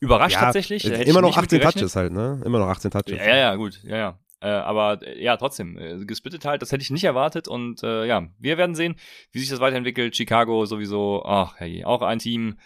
überrascht 0.00 0.36
tatsächlich. 0.36 0.82
Da 0.82 0.92
hätte 0.92 1.10
immer 1.10 1.20
noch 1.20 1.28
nicht 1.28 1.36
18 1.36 1.56
mit 1.56 1.60
gerechnet. 1.60 1.82
Touches 1.82 1.94
halt, 1.94 2.10
ne? 2.10 2.40
Immer 2.42 2.58
noch 2.58 2.68
18 2.68 2.90
Touches. 2.90 3.18
Ja, 3.18 3.26
ja, 3.26 3.36
ja, 3.36 3.54
gut, 3.56 3.80
ja, 3.84 3.96
ja. 3.98 4.18
Äh, 4.40 4.48
aber 4.48 5.06
äh, 5.06 5.22
ja, 5.22 5.36
trotzdem, 5.36 5.76
äh, 5.76 6.06
gesplittet 6.06 6.46
halt, 6.46 6.62
das 6.62 6.72
hätte 6.72 6.80
ich 6.80 6.88
nicht 6.88 7.04
erwartet 7.04 7.48
und 7.48 7.82
äh, 7.82 8.06
ja, 8.06 8.26
wir 8.38 8.56
werden 8.56 8.74
sehen, 8.74 8.94
wie 9.32 9.40
sich 9.40 9.50
das 9.50 9.60
weiterentwickelt. 9.60 10.16
Chicago 10.16 10.64
sowieso, 10.64 11.22
ach 11.26 11.56
hey, 11.58 11.84
auch 11.84 12.00
ein 12.00 12.18
Team. 12.18 12.56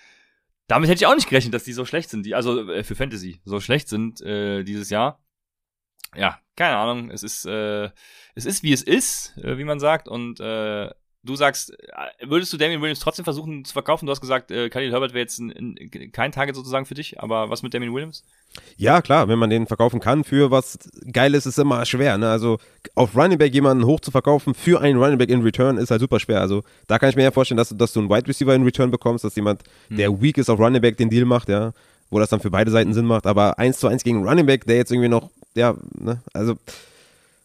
Damit 0.69 0.89
hätte 0.89 1.03
ich 1.03 1.07
auch 1.09 1.17
nicht 1.17 1.29
gerechnet, 1.29 1.55
dass 1.55 1.64
die 1.64 1.73
so 1.73 1.85
schlecht 1.85 2.09
sind, 2.09 2.25
die, 2.25 2.37
also 2.37 2.71
äh, 2.71 2.85
für 2.85 2.95
Fantasy 2.95 3.41
so 3.45 3.59
schlecht 3.59 3.89
sind 3.89 4.21
äh, 4.21 4.62
dieses 4.62 4.91
Jahr. 4.91 5.26
Ja, 6.14 6.38
keine 6.57 6.76
Ahnung, 6.76 7.11
es 7.11 7.22
ist, 7.22 7.46
äh, 7.46 7.90
es 8.34 8.46
ist 8.46 8.62
wie 8.62 8.72
es 8.72 8.82
ist, 8.82 9.36
äh, 9.38 9.59
wie 9.59 9.64
man 9.64 9.80
sagt 9.80 10.09
und 10.09 10.40
äh, 10.40 10.90
du 11.26 11.36
sagst, 11.36 11.70
äh, 11.70 12.26
würdest 12.26 12.52
du 12.52 12.57
Damien 12.57 12.80
Williams 12.80 13.00
trotzdem 13.00 13.24
versuchen 13.24 13.64
zu 13.64 13.72
verkaufen? 13.72 14.07
Du 14.07 14.12
hast 14.12 14.20
gesagt, 14.20 14.50
äh, 14.50 14.70
Khalil 14.70 14.92
Herbert 14.92 15.12
wäre 15.12 15.22
jetzt 15.22 15.38
ein, 15.38 15.76
ein, 15.78 16.12
kein 16.12 16.32
Target 16.32 16.54
sozusagen 16.54 16.86
für 16.86 16.94
dich, 16.94 17.20
aber 17.20 17.50
was 17.50 17.62
mit 17.62 17.74
Damien 17.74 17.92
Williams? 17.92 18.24
Ja, 18.76 19.02
klar, 19.02 19.28
wenn 19.28 19.38
man 19.38 19.50
den 19.50 19.66
verkaufen 19.66 20.00
kann 20.00 20.24
für 20.24 20.50
was 20.50 20.78
Geiles, 21.12 21.44
ist 21.46 21.59
immer 21.59 21.84
schwer. 21.84 22.16
Ne? 22.16 22.30
Also 22.30 22.59
auf 22.94 23.14
Running 23.14 23.38
Back 23.38 23.52
jemanden 23.52 23.84
hoch 23.84 24.00
zu 24.00 24.11
verkaufen 24.11 24.54
für 24.54 24.80
einen 24.80 24.98
Running 24.98 25.18
Back 25.18 25.28
in 25.28 25.42
Return 25.42 25.76
ist 25.76 25.90
halt 25.90 26.00
super 26.00 26.20
schwer. 26.20 26.40
Also 26.40 26.62
da 26.86 26.98
kann 26.98 27.11
ich 27.11 27.16
mir 27.16 27.24
ja 27.24 27.30
vorstellen, 27.30 27.59
dass, 27.59 27.76
dass 27.76 27.92
du 27.92 28.00
einen 28.00 28.09
Wide 28.09 28.28
Receiver 28.28 28.54
in 28.54 28.62
Return 28.62 28.90
bekommst, 28.90 29.24
dass 29.24 29.34
jemand, 29.36 29.62
hm. 29.88 29.96
der 29.96 30.22
weak 30.22 30.38
ist 30.38 30.48
auf 30.48 30.59
Running 30.59 30.80
Back, 30.80 30.96
den 30.96 31.11
Deal 31.11 31.24
macht, 31.24 31.48
ja, 31.48 31.72
wo 32.11 32.18
das 32.18 32.30
dann 32.30 32.40
für 32.40 32.50
beide 32.50 32.70
Seiten 32.70 32.94
Sinn 32.94 33.07
macht. 33.07 33.26
Aber 33.26 33.59
eins 33.59 33.78
zu 33.78 33.88
eins 33.88 34.04
gegen 34.04 34.26
Running 34.26 34.46
Back, 34.46 34.64
der 34.66 34.76
jetzt 34.76 34.92
irgendwie 34.92 35.09
noch, 35.09 35.30
ja, 35.57 35.74
ne, 35.98 36.20
also, 36.32 36.57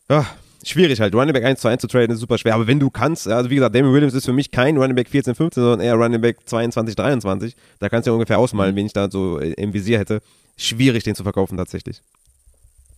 ja, 0.09 0.25
schwierig 0.63 0.99
halt. 0.99 1.15
Running 1.15 1.33
Back 1.33 1.45
1 1.45 1.59
zu 1.61 1.67
1 1.67 1.81
zu 1.81 1.87
traden 1.87 2.11
ist 2.11 2.19
super 2.19 2.37
schwer. 2.37 2.55
Aber 2.55 2.67
wenn 2.67 2.79
du 2.79 2.89
kannst, 2.89 3.27
also 3.27 3.49
wie 3.49 3.55
gesagt, 3.55 3.75
Damien 3.75 3.93
Williams 3.93 4.13
ist 4.13 4.25
für 4.25 4.33
mich 4.33 4.51
kein 4.51 4.77
Running 4.77 4.95
Back 4.95 5.09
14, 5.09 5.35
15, 5.35 5.63
sondern 5.63 5.79
eher 5.79 5.95
Running 5.95 6.21
Back 6.21 6.37
22, 6.45 6.95
23. 6.95 7.55
Da 7.79 7.89
kannst 7.89 8.07
du 8.07 8.11
ja 8.11 8.13
ungefähr 8.13 8.39
ausmalen, 8.39 8.73
mhm. 8.73 8.77
wen 8.77 8.85
ich 8.85 8.93
da 8.93 9.09
so 9.09 9.39
im 9.39 9.73
Visier 9.73 9.99
hätte. 9.99 10.21
Schwierig, 10.57 11.03
den 11.03 11.15
zu 11.15 11.23
verkaufen 11.23 11.57
tatsächlich. 11.57 12.01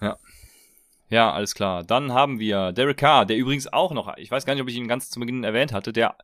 Ja. 0.02 0.18
Ja, 1.10 1.32
alles 1.32 1.54
klar. 1.54 1.84
Dann 1.84 2.12
haben 2.12 2.40
wir 2.40 2.72
Derek 2.72 2.98
Carr, 2.98 3.26
der 3.26 3.38
übrigens 3.38 3.72
auch 3.72 3.94
noch, 3.94 4.18
ich 4.18 4.32
weiß 4.32 4.46
gar 4.46 4.54
nicht, 4.56 4.64
ob 4.64 4.70
ich 4.70 4.76
ihn 4.76 4.88
ganz 4.88 5.10
zu 5.10 5.20
Beginn 5.20 5.44
erwähnt 5.44 5.72
hatte, 5.72 5.94
der 5.94 6.16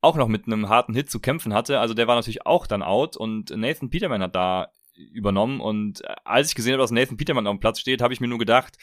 auch 0.00 0.16
noch 0.16 0.28
mit 0.28 0.46
einem 0.46 0.68
harten 0.68 0.94
Hit 0.94 1.10
zu 1.10 1.20
kämpfen 1.20 1.54
hatte. 1.54 1.78
Also 1.78 1.94
der 1.94 2.06
war 2.06 2.16
natürlich 2.16 2.44
auch 2.44 2.66
dann 2.66 2.82
out 2.82 3.16
und 3.16 3.50
Nathan 3.56 3.88
Peterman 3.88 4.22
hat 4.22 4.34
da 4.34 4.68
übernommen. 4.96 5.60
Und 5.60 6.02
als 6.24 6.48
ich 6.48 6.54
gesehen 6.54 6.72
habe, 6.72 6.82
dass 6.82 6.90
Nathan 6.90 7.16
Peterman 7.16 7.46
auf 7.46 7.56
dem 7.56 7.60
Platz 7.60 7.80
steht, 7.80 8.02
habe 8.02 8.14
ich 8.14 8.20
mir 8.20 8.28
nur 8.28 8.38
gedacht, 8.38 8.76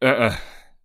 äh, 0.00 0.28
äh, 0.28 0.32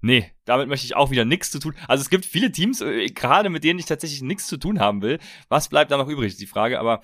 Nee, 0.03 0.32
damit 0.45 0.67
möchte 0.67 0.86
ich 0.86 0.95
auch 0.95 1.11
wieder 1.11 1.26
nichts 1.26 1.51
zu 1.51 1.59
tun. 1.59 1.76
Also 1.88 2.01
es 2.01 2.09
gibt 2.09 2.26
viele 2.26 2.51
Teams, 2.51 2.82
äh, 2.82 3.05
gerade 3.07 3.49
mit 3.49 3.63
denen 3.63 3.80
ich 3.80 3.86
tatsächlich 3.86 4.24
nichts 4.24 4.47
zu 4.47 4.57
tun 4.57 4.80
haben 4.80 5.03
will. 5.03 5.19
Was 5.47 5.69
bleibt 5.69 5.91
da 5.91 5.97
noch 5.97 6.07
übrig, 6.07 6.30
ist 6.30 6.41
die 6.41 6.47
Frage. 6.47 6.80
Aber 6.80 7.01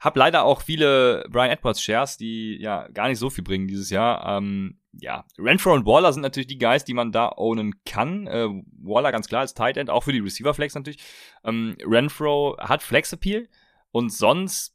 habe 0.00 0.18
leider 0.18 0.44
auch 0.44 0.62
viele 0.62 1.26
Brian 1.28 1.50
Edwards 1.50 1.82
Shares, 1.82 2.16
die 2.16 2.56
ja 2.58 2.88
gar 2.88 3.08
nicht 3.08 3.18
so 3.18 3.28
viel 3.28 3.44
bringen 3.44 3.68
dieses 3.68 3.90
Jahr. 3.90 4.38
Ähm, 4.38 4.78
ja, 4.92 5.26
Renfro 5.38 5.74
und 5.74 5.84
Waller 5.84 6.12
sind 6.14 6.22
natürlich 6.22 6.46
die 6.46 6.58
Guys, 6.58 6.84
die 6.84 6.94
man 6.94 7.12
da 7.12 7.30
ownen 7.36 7.84
kann. 7.84 8.26
Äh, 8.26 8.48
Waller 8.82 9.12
ganz 9.12 9.28
klar 9.28 9.42
als 9.42 9.52
Tight 9.52 9.76
End, 9.76 9.90
auch 9.90 10.04
für 10.04 10.12
die 10.12 10.20
Receiver 10.20 10.54
Flex 10.54 10.74
natürlich. 10.74 11.02
Ähm, 11.44 11.76
Renfro 11.84 12.56
hat 12.58 12.82
Flex 12.82 13.12
Appeal 13.12 13.48
und 13.92 14.10
sonst, 14.10 14.74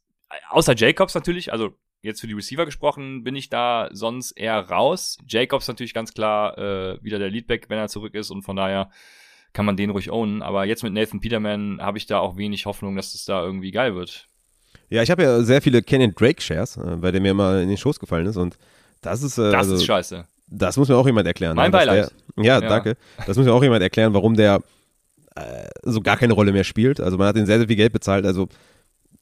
außer 0.50 0.74
Jacobs 0.76 1.14
natürlich, 1.14 1.52
also 1.52 1.74
Jetzt 2.06 2.20
für 2.20 2.28
die 2.28 2.34
Receiver 2.34 2.64
gesprochen, 2.64 3.24
bin 3.24 3.34
ich 3.34 3.48
da 3.48 3.88
sonst 3.90 4.30
eher 4.32 4.60
raus. 4.60 5.18
Jacobs 5.26 5.66
natürlich 5.66 5.92
ganz 5.92 6.14
klar 6.14 6.56
äh, 6.56 7.02
wieder 7.02 7.18
der 7.18 7.30
Leadback, 7.30 7.68
wenn 7.68 7.78
er 7.78 7.88
zurück 7.88 8.14
ist 8.14 8.30
und 8.30 8.42
von 8.42 8.54
daher 8.54 8.90
kann 9.52 9.66
man 9.66 9.76
den 9.76 9.90
ruhig 9.90 10.10
ownen. 10.10 10.40
Aber 10.40 10.66
jetzt 10.66 10.84
mit 10.84 10.92
Nathan 10.92 11.20
Peterman 11.20 11.80
habe 11.80 11.98
ich 11.98 12.06
da 12.06 12.20
auch 12.20 12.36
wenig 12.36 12.64
Hoffnung, 12.64 12.94
dass 12.94 13.14
es 13.14 13.24
da 13.24 13.42
irgendwie 13.42 13.72
geil 13.72 13.96
wird. 13.96 14.28
Ja, 14.88 15.02
ich 15.02 15.10
habe 15.10 15.24
ja 15.24 15.42
sehr 15.42 15.60
viele 15.60 15.82
Kenyon 15.82 16.14
Drake 16.14 16.40
Shares, 16.40 16.76
äh, 16.76 16.96
bei 16.96 17.10
dem 17.10 17.24
mir 17.24 17.34
mal 17.34 17.62
in 17.62 17.68
den 17.68 17.76
Schoß 17.76 17.98
gefallen 17.98 18.26
ist 18.26 18.36
und 18.36 18.56
das 19.02 19.24
ist. 19.24 19.38
Äh, 19.38 19.50
das 19.50 19.54
also, 19.54 19.74
ist 19.74 19.84
scheiße. 19.86 20.26
Das 20.46 20.76
muss 20.76 20.88
mir 20.88 20.96
auch 20.96 21.06
jemand 21.06 21.26
erklären. 21.26 21.56
Mein 21.56 21.72
Beileid. 21.72 22.12
Der, 22.36 22.44
ja, 22.44 22.60
ja, 22.60 22.68
danke. 22.68 22.96
Das 23.26 23.36
muss 23.36 23.46
mir 23.46 23.52
auch 23.52 23.62
jemand 23.64 23.82
erklären, 23.82 24.14
warum 24.14 24.36
der 24.36 24.60
äh, 25.34 25.66
so 25.82 26.00
gar 26.00 26.18
keine 26.18 26.34
Rolle 26.34 26.52
mehr 26.52 26.62
spielt. 26.62 27.00
Also 27.00 27.18
man 27.18 27.26
hat 27.26 27.36
ihn 27.36 27.46
sehr, 27.46 27.58
sehr 27.58 27.66
viel 27.66 27.74
Geld 27.74 27.92
bezahlt. 27.92 28.24
Also 28.24 28.48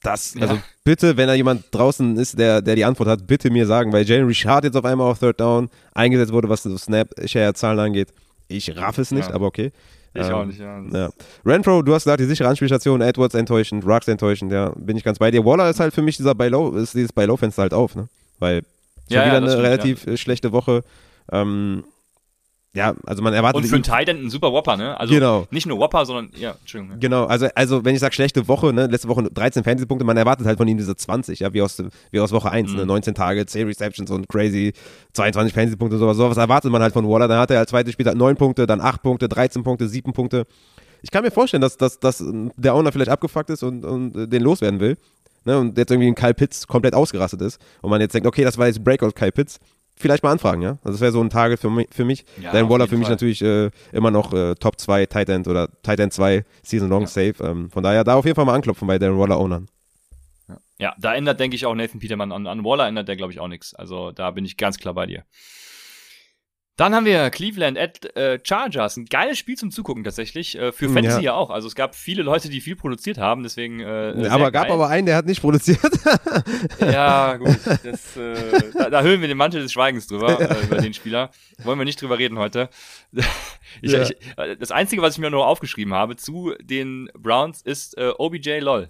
das, 0.05 0.35
also 0.39 0.55
ja. 0.55 0.63
bitte, 0.83 1.17
wenn 1.17 1.27
da 1.27 1.33
jemand 1.33 1.65
draußen 1.71 2.17
ist, 2.17 2.37
der, 2.37 2.61
der 2.61 2.75
die 2.75 2.85
Antwort 2.85 3.09
hat, 3.09 3.27
bitte 3.27 3.49
mir 3.49 3.65
sagen, 3.65 3.91
weil 3.91 4.05
Jalen 4.05 4.27
Richard 4.27 4.63
jetzt 4.63 4.75
auf 4.75 4.85
einmal 4.85 5.09
auf 5.09 5.19
Third 5.19 5.39
Down 5.39 5.69
eingesetzt 5.93 6.31
wurde, 6.31 6.49
was 6.49 6.63
so 6.63 6.77
Snap-Share-Zahlen 6.77 7.79
angeht. 7.79 8.09
Ich 8.47 8.75
raff 8.77 8.97
es 8.97 9.11
nicht, 9.11 9.29
ja. 9.29 9.35
aber 9.35 9.47
okay. 9.47 9.71
Ich 10.13 10.27
ähm, 10.27 10.33
auch 10.33 10.45
nicht, 10.45 10.59
ja. 10.59 10.81
ja. 10.93 11.09
Renfro, 11.45 11.81
du 11.81 11.93
hast 11.93 12.03
gesagt, 12.03 12.21
die 12.21 12.25
sichere 12.25 12.47
Anspielstation, 12.47 13.01
Edwards 13.01 13.35
enttäuschend, 13.35 13.85
Rux 13.85 14.07
enttäuschend, 14.07 14.51
ja, 14.51 14.71
bin 14.77 14.95
ich 14.95 15.03
ganz 15.03 15.19
bei 15.19 15.29
dir. 15.29 15.43
Waller 15.43 15.69
ist 15.69 15.79
halt 15.79 15.93
für 15.93 16.01
mich 16.01 16.15
dieser 16.15 16.35
Buy-Low, 16.35 16.77
ist 16.77 16.93
dieses 16.93 17.11
Buy-Low-Fenster 17.11 17.63
halt 17.63 17.73
auf, 17.73 17.95
ne? 17.95 18.07
Weil 18.39 18.61
schon 19.09 19.17
ja, 19.17 19.25
wieder 19.25 19.37
eine 19.37 19.49
stimmt, 19.49 19.63
relativ 19.63 20.19
schlechte 20.19 20.51
Woche. 20.51 20.83
Ähm, 21.31 21.83
ja, 22.75 22.93
also 23.05 23.23
man 23.23 23.33
erwartet. 23.33 23.63
Und 23.63 23.69
für 23.69 23.75
einen 23.75 23.83
Titan 23.83 24.25
ein 24.25 24.29
super 24.29 24.51
Whopper, 24.51 24.75
ne? 24.75 24.99
Also 24.99 25.13
genau. 25.13 25.47
nicht 25.49 25.65
nur 25.65 25.79
Whopper, 25.79 26.05
sondern, 26.05 26.29
ja, 26.37 26.55
Entschuldigung. 26.59 26.99
Genau, 26.99 27.25
also, 27.25 27.47
also 27.55 27.85
wenn 27.85 27.95
ich 27.95 28.01
sage 28.01 28.13
schlechte 28.13 28.49
Woche, 28.49 28.73
ne, 28.73 28.87
letzte 28.87 29.07
Woche 29.07 29.23
13 29.23 29.63
Fantasy-Punkte, 29.63 30.05
man 30.05 30.17
erwartet 30.17 30.45
halt 30.45 30.57
von 30.57 30.67
ihm 30.67 30.77
diese 30.77 30.93
20, 30.93 31.39
ja, 31.39 31.53
wie 31.53 31.61
aus, 31.61 31.81
wie 32.11 32.19
aus 32.19 32.33
Woche 32.33 32.51
1, 32.51 32.71
ne, 32.71 32.73
mhm. 32.73 32.79
ne, 32.81 32.85
19 32.87 33.15
Tage, 33.15 33.45
10 33.45 33.67
Receptions 33.67 34.11
und 34.11 34.27
crazy 34.27 34.73
22 35.13 35.53
Fantasy-Punkte 35.53 35.95
und 35.95 35.99
sowas. 36.01 36.17
Sowas 36.17 36.37
erwartet 36.37 36.69
man 36.69 36.81
halt 36.81 36.93
von 36.93 37.07
Waller. 37.07 37.29
Dann 37.29 37.39
hat 37.39 37.49
er 37.49 37.59
als 37.59 37.69
zweites 37.69 37.93
Spiel 37.93 38.05
halt 38.05 38.17
9 38.17 38.35
Punkte, 38.35 38.67
dann 38.67 38.81
8 38.81 39.01
Punkte, 39.01 39.29
13 39.29 39.63
Punkte, 39.63 39.87
7 39.87 40.11
Punkte. 40.11 40.45
Ich 41.01 41.11
kann 41.11 41.23
mir 41.23 41.31
vorstellen, 41.31 41.61
dass, 41.61 41.77
dass, 41.77 41.99
dass 41.99 42.21
der 42.57 42.75
Owner 42.75 42.91
vielleicht 42.91 43.11
abgefuckt 43.11 43.49
ist 43.51 43.63
und, 43.63 43.85
und 43.85 44.29
den 44.29 44.41
loswerden 44.41 44.81
will. 44.81 44.97
Ne, 45.47 45.59
und 45.59 45.77
jetzt 45.77 45.91
irgendwie 45.91 46.07
ein 46.07 46.15
Kyle 46.15 46.33
Pitts 46.33 46.65
komplett 46.65 46.95
ausgerastet 46.95 47.39
ist 47.41 47.61
und 47.83 47.91
man 47.91 48.01
jetzt 48.01 48.15
denkt, 48.15 48.27
okay, 48.27 48.43
das 48.43 48.57
war 48.57 48.65
jetzt 48.65 48.83
Breakout 48.83 49.11
Kyle 49.11 49.31
Pitts, 49.31 49.59
vielleicht 49.97 50.23
mal 50.23 50.31
anfragen, 50.31 50.61
ja. 50.61 50.77
Also 50.83 50.91
das 50.91 51.01
wäre 51.01 51.11
so 51.11 51.21
ein 51.21 51.29
Target 51.29 51.59
für 51.59 51.69
mich. 51.69 51.87
Für 51.91 52.05
mich. 52.05 52.25
Ja, 52.41 52.51
Dein 52.51 52.69
Waller 52.69 52.87
für 52.87 52.97
mich 52.97 53.07
Fall. 53.07 53.13
natürlich 53.13 53.41
äh, 53.41 53.69
immer 53.91 54.11
noch 54.11 54.33
äh, 54.33 54.55
Top 54.55 54.79
2 54.79 55.05
Tight 55.05 55.29
End 55.29 55.47
oder 55.47 55.69
Tight 55.83 55.99
End 55.99 56.13
2 56.13 56.43
Season 56.63 56.89
Long 56.89 57.01
ja. 57.01 57.07
Safe. 57.07 57.35
Ähm, 57.41 57.69
von 57.69 57.83
daher 57.83 58.03
da 58.03 58.15
auf 58.15 58.25
jeden 58.25 58.35
Fall 58.35 58.45
mal 58.45 58.55
anklopfen 58.55 58.87
bei 58.87 58.99
den 58.99 59.17
Waller 59.17 59.39
Ownern. 59.39 59.67
Ja. 60.47 60.57
ja, 60.79 60.95
da 60.99 61.15
ändert, 61.15 61.39
denke 61.39 61.55
ich, 61.55 61.65
auch 61.65 61.75
Nathan 61.75 61.99
Peterman 61.99 62.31
an, 62.31 62.47
an 62.47 62.63
Waller 62.63 62.87
ändert 62.87 63.07
der, 63.07 63.15
glaube 63.15 63.33
ich, 63.33 63.39
auch 63.39 63.47
nichts. 63.47 63.73
Also 63.73 64.11
da 64.11 64.31
bin 64.31 64.45
ich 64.45 64.57
ganz 64.57 64.77
klar 64.77 64.93
bei 64.93 65.05
dir. 65.05 65.23
Dann 66.77 66.93
haben 66.93 67.05
wir 67.05 67.29
Cleveland 67.29 67.77
at 67.77 68.17
äh, 68.17 68.37
Chargers. 68.43 68.97
Ein 68.97 69.05
geiles 69.05 69.37
Spiel 69.37 69.55
zum 69.55 69.71
Zugucken 69.71 70.03
tatsächlich. 70.03 70.57
Äh, 70.57 70.73
für 70.73 70.89
Fantasy 70.89 71.21
ja. 71.21 71.31
ja. 71.31 71.33
auch. 71.33 71.49
Also 71.49 71.69
es 71.69 71.75
gab 71.75 71.95
viele 71.95 72.21
Leute, 72.21 72.49
die 72.49 72.59
viel 72.59 72.75
produziert 72.75 73.17
haben, 73.17 73.43
deswegen. 73.43 73.79
Äh, 73.79 74.27
aber 74.29 74.51
gab 74.51 74.69
aber 74.69 74.89
einen, 74.89 75.05
der 75.05 75.15
hat 75.15 75.25
nicht 75.25 75.39
produziert. 75.39 75.79
ja, 76.79 77.37
gut. 77.37 77.57
Das, 77.83 78.17
äh, 78.17 78.71
da, 78.73 78.89
da 78.89 79.01
hüllen 79.03 79.21
wir 79.21 79.29
den 79.29 79.37
Mantel 79.37 79.61
des 79.61 79.71
Schweigens 79.71 80.07
drüber, 80.07 80.37
äh, 80.39 80.63
über 80.65 80.77
den 80.77 80.93
Spieler. 80.93 81.31
Wollen 81.63 81.79
wir 81.79 81.85
nicht 81.85 82.01
drüber 82.01 82.19
reden 82.19 82.37
heute. 82.37 82.69
ich, 83.81 83.91
ja. 83.93 84.01
ich, 84.01 84.15
äh, 84.35 84.57
das 84.57 84.71
Einzige, 84.71 85.01
was 85.01 85.13
ich 85.13 85.19
mir 85.19 85.29
noch 85.29 85.45
aufgeschrieben 85.45 85.93
habe 85.93 86.17
zu 86.17 86.55
den 86.61 87.09
Browns, 87.17 87.61
ist 87.61 87.97
äh, 87.97 88.11
OBJ 88.17 88.59
LOL. 88.59 88.89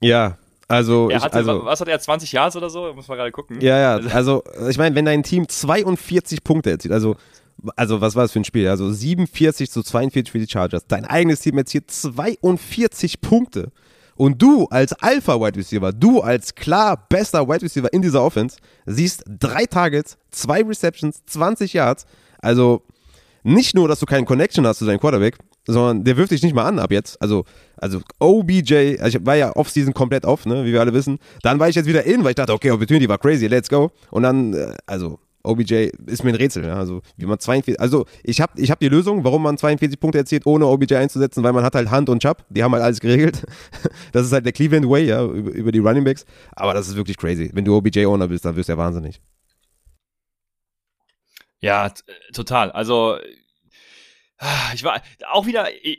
Ja, 0.00 0.38
also, 0.68 1.08
er 1.10 1.20
hatte, 1.20 1.40
ich, 1.40 1.48
also, 1.48 1.64
was 1.64 1.80
hat 1.80 1.88
er, 1.88 1.98
20 1.98 2.32
Jahre 2.32 2.56
oder 2.58 2.70
so? 2.70 2.92
Muss 2.92 3.06
man 3.06 3.18
gerade 3.18 3.30
gucken. 3.30 3.60
Ja, 3.60 3.78
ja, 3.78 4.06
also, 4.12 4.42
ich 4.68 4.78
meine, 4.78 4.94
wenn 4.94 5.04
dein 5.04 5.22
Team 5.22 5.48
42 5.48 6.42
Punkte 6.42 6.70
erzielt, 6.70 6.92
also, 6.92 7.16
also, 7.76 8.00
was 8.00 8.14
war 8.14 8.24
das 8.24 8.32
für 8.32 8.40
ein 8.40 8.44
Spiel? 8.44 8.68
Also, 8.68 8.90
47 8.90 9.70
zu 9.70 9.82
42 9.82 10.30
für 10.30 10.38
die 10.38 10.48
Chargers. 10.48 10.86
Dein 10.86 11.04
eigenes 11.04 11.40
Team 11.40 11.56
erzielt 11.58 11.90
42 11.90 13.20
Punkte. 13.20 13.70
Und 14.16 14.40
du 14.40 14.64
als 14.66 14.92
Alpha-Wide 14.94 15.58
Receiver, 15.58 15.92
du 15.92 16.20
als 16.20 16.54
klar 16.54 17.06
bester 17.08 17.46
Wide 17.46 17.62
Receiver 17.62 17.92
in 17.92 18.00
dieser 18.02 18.22
Offense, 18.22 18.56
siehst 18.86 19.24
drei 19.26 19.66
Targets, 19.66 20.16
zwei 20.30 20.62
Receptions, 20.62 21.24
20 21.26 21.74
Yards. 21.74 22.06
Also, 22.38 22.82
nicht 23.42 23.74
nur, 23.74 23.86
dass 23.88 24.00
du 24.00 24.06
keinen 24.06 24.24
Connection 24.24 24.66
hast 24.66 24.78
zu 24.78 24.86
deinem 24.86 24.98
Quarterback, 24.98 25.38
sondern 25.66 26.04
der 26.04 26.16
wirft 26.16 26.30
dich 26.30 26.42
nicht 26.42 26.54
mal 26.54 26.64
an 26.64 26.78
ab 26.78 26.92
jetzt. 26.92 27.20
Also, 27.20 27.44
also 27.76 28.00
OBJ, 28.18 28.98
also 29.00 29.18
ich 29.18 29.26
war 29.26 29.36
ja 29.36 29.54
Offseason 29.54 29.94
komplett 29.94 30.24
off, 30.24 30.46
ne, 30.46 30.64
wie 30.64 30.72
wir 30.72 30.80
alle 30.80 30.92
wissen. 30.92 31.18
Dann 31.42 31.58
war 31.58 31.68
ich 31.68 31.74
jetzt 31.74 31.86
wieder 31.86 32.04
in, 32.04 32.22
weil 32.24 32.30
ich 32.30 32.36
dachte, 32.36 32.52
okay, 32.52 32.70
Opportunity 32.70 33.08
war 33.08 33.18
crazy, 33.18 33.46
let's 33.46 33.68
go. 33.68 33.90
Und 34.10 34.22
dann, 34.22 34.54
äh, 34.54 34.74
also 34.86 35.18
OBJ 35.46 35.90
ist 36.06 36.24
mir 36.24 36.30
ein 36.30 36.36
Rätsel, 36.36 36.64
ja. 36.64 36.74
also 36.74 37.02
wie 37.16 37.24
man 37.24 37.38
42, 37.38 37.80
also 37.80 38.04
ich 38.24 38.40
habe 38.40 38.60
ich 38.60 38.70
hab 38.70 38.80
die 38.80 38.88
Lösung, 38.88 39.22
warum 39.24 39.42
man 39.42 39.56
42 39.56 40.00
Punkte 40.00 40.18
erzielt, 40.18 40.44
ohne 40.44 40.66
OBJ 40.66 40.96
einzusetzen, 40.96 41.44
weil 41.44 41.52
man 41.52 41.62
hat 41.62 41.74
halt 41.74 41.90
Hand 41.90 42.08
und 42.08 42.20
Chubb, 42.20 42.44
die 42.48 42.64
haben 42.64 42.72
halt 42.72 42.82
alles 42.82 43.00
geregelt. 43.00 43.44
Das 44.12 44.26
ist 44.26 44.32
halt 44.32 44.44
der 44.46 44.52
Cleveland 44.52 44.88
Way, 44.88 45.06
ja, 45.06 45.24
über, 45.24 45.50
über 45.50 45.72
die 45.72 45.78
Running 45.78 46.04
Backs, 46.04 46.24
aber 46.52 46.74
das 46.74 46.88
ist 46.88 46.96
wirklich 46.96 47.16
crazy. 47.16 47.50
Wenn 47.52 47.64
du 47.64 47.76
OBJ-Owner 47.76 48.28
bist, 48.28 48.44
dann 48.44 48.56
wirst 48.56 48.68
du 48.68 48.72
ja 48.72 48.78
wahnsinnig. 48.78 49.20
Ja, 51.60 51.92
total. 52.32 52.70
Also 52.72 53.18
ich 54.74 54.84
war 54.84 55.00
auch 55.30 55.46
wieder 55.46 55.68
äh, 55.72 55.98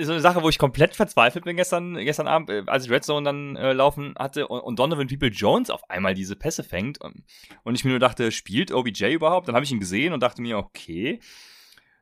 so 0.00 0.12
eine 0.12 0.20
Sache, 0.20 0.42
wo 0.42 0.48
ich 0.48 0.58
komplett 0.58 0.94
verzweifelt 0.94 1.44
bin 1.44 1.56
gestern, 1.56 1.94
gestern 1.96 2.28
Abend, 2.28 2.50
äh, 2.50 2.62
als 2.66 2.84
ich 2.84 2.90
Red 2.90 3.04
Zone 3.04 3.24
dann 3.24 3.56
äh, 3.56 3.72
laufen 3.72 4.14
hatte 4.18 4.48
und, 4.48 4.60
und 4.60 4.78
Donovan 4.78 5.08
People 5.08 5.28
Jones 5.28 5.70
auf 5.70 5.88
einmal 5.90 6.14
diese 6.14 6.36
Pässe 6.36 6.64
fängt 6.64 7.00
und, 7.00 7.24
und 7.64 7.74
ich 7.74 7.84
mir 7.84 7.90
nur 7.90 7.98
dachte, 7.98 8.32
spielt 8.32 8.72
OBJ 8.72 9.12
überhaupt? 9.12 9.48
Dann 9.48 9.54
habe 9.54 9.64
ich 9.64 9.72
ihn 9.72 9.80
gesehen 9.80 10.12
und 10.12 10.22
dachte 10.22 10.42
mir, 10.42 10.58
okay. 10.58 11.20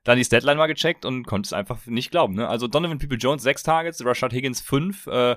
Dann 0.04 0.18
die 0.18 0.24
Statline 0.24 0.56
mal 0.56 0.68
gecheckt 0.68 1.04
und 1.04 1.24
konnte 1.24 1.48
es 1.48 1.52
einfach 1.52 1.84
nicht 1.86 2.12
glauben. 2.12 2.34
Ne? 2.34 2.46
Also 2.48 2.68
Donovan 2.68 2.98
People 2.98 3.18
Jones 3.18 3.42
sechs 3.42 3.64
Targets, 3.64 4.04
Rashad 4.04 4.32
Higgins 4.32 4.60
fünf, 4.60 5.08
äh, 5.08 5.36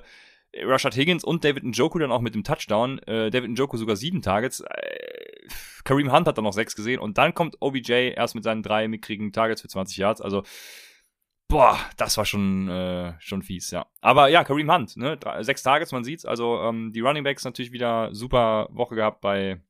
Rashad 0.54 0.94
Higgins 0.94 1.24
und 1.24 1.44
David 1.44 1.64
Njoku 1.64 1.98
dann 1.98 2.12
auch 2.12 2.20
mit 2.20 2.34
dem 2.34 2.44
Touchdown. 2.44 3.00
Äh, 3.00 3.30
David 3.30 3.50
Njoku 3.50 3.76
sogar 3.76 3.96
sieben 3.96 4.22
Targets. 4.22 4.62
Kareem 5.84 6.12
Hunt 6.12 6.26
hat 6.26 6.36
dann 6.36 6.44
noch 6.44 6.52
sechs 6.52 6.76
gesehen 6.76 7.00
und 7.00 7.18
dann 7.18 7.34
kommt 7.34 7.56
OBJ 7.60 8.12
erst 8.16 8.34
mit 8.34 8.44
seinen 8.44 8.62
drei 8.62 8.88
mickrigen 8.88 9.32
Targets 9.32 9.62
für 9.62 9.68
20 9.68 9.96
Yards. 9.96 10.20
Also, 10.20 10.42
boah, 11.48 11.78
das 11.96 12.16
war 12.16 12.24
schon, 12.24 12.68
äh, 12.68 13.14
schon 13.20 13.42
fies, 13.42 13.70
ja. 13.70 13.86
Aber 14.00 14.28
ja, 14.28 14.44
Kareem 14.44 14.72
Hunt, 14.72 14.96
ne, 14.96 15.16
drei, 15.16 15.42
sechs 15.42 15.62
Targets, 15.62 15.92
man 15.92 16.04
sieht's. 16.04 16.24
Also, 16.24 16.60
ähm, 16.60 16.92
die 16.92 17.00
Running 17.00 17.24
Backs 17.24 17.44
natürlich 17.44 17.72
wieder 17.72 18.14
super 18.14 18.68
Woche 18.70 18.94
gehabt 18.94 19.20
bei, 19.20 19.60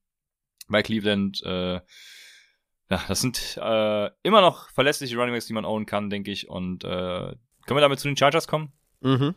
bei 0.69 0.83
Cleveland. 0.83 1.43
Äh, 1.45 1.75
ja, 1.75 3.01
das 3.07 3.21
sind 3.21 3.57
äh, 3.63 4.11
immer 4.23 4.41
noch 4.41 4.69
verlässliche 4.71 5.17
Running 5.17 5.35
Backs, 5.35 5.47
die 5.47 5.53
man 5.53 5.65
ownen 5.65 5.87
kann, 5.87 6.11
denke 6.11 6.31
ich. 6.31 6.49
Und 6.49 6.85
äh, 6.85 6.89
können 6.89 7.77
wir 7.77 7.81
damit 7.81 8.01
zu 8.01 8.09
den 8.09 8.17
Chargers 8.17 8.49
kommen? 8.49 8.73
Mhm. 9.01 9.35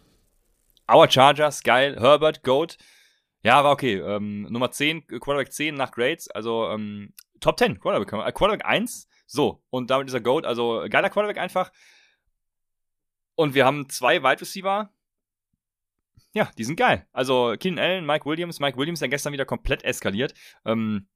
Our 0.92 1.10
Chargers, 1.10 1.64
geil. 1.64 1.96
Herbert, 2.00 2.44
Goat. 2.44 2.78
Ja, 3.44 3.64
war 3.64 3.72
okay. 3.74 3.96
Ähm, 3.96 4.44
Nummer 4.44 4.72
10, 4.72 5.06
Quarterback 5.08 5.52
10 5.52 5.76
nach 5.76 5.92
Grades, 5.92 6.30
also 6.30 6.70
ähm, 6.70 7.14
Top 7.40 7.60
10 7.60 7.80
Quarterback. 7.80 8.14
Äh, 8.14 8.32
Quarterback 8.32 8.66
1, 8.66 9.08
so. 9.26 9.62
Und 9.70 9.90
damit 9.90 10.08
ist 10.08 10.14
er 10.14 10.22
Goat, 10.22 10.46
also 10.46 10.86
geiler 10.90 11.10
Quarterback 11.10 11.38
einfach. 11.38 11.72
Und 13.36 13.54
wir 13.54 13.66
haben 13.66 13.90
zwei 13.90 14.24
Wide 14.24 14.42
Receiver. 14.42 14.94
Ja, 16.34 16.50
die 16.58 16.64
sind 16.64 16.78
geil. 16.78 17.08
Also 17.12 17.56
Keenan 17.60 17.84
Allen, 17.84 18.06
Mike 18.06 18.26
Williams. 18.26 18.60
Mike 18.60 18.78
Williams 18.78 19.00
ist 19.00 19.02
ja 19.02 19.08
gestern 19.08 19.34
wieder 19.34 19.46
komplett 19.46 19.84
eskaliert. 19.84 20.34
Ähm, 20.66 21.08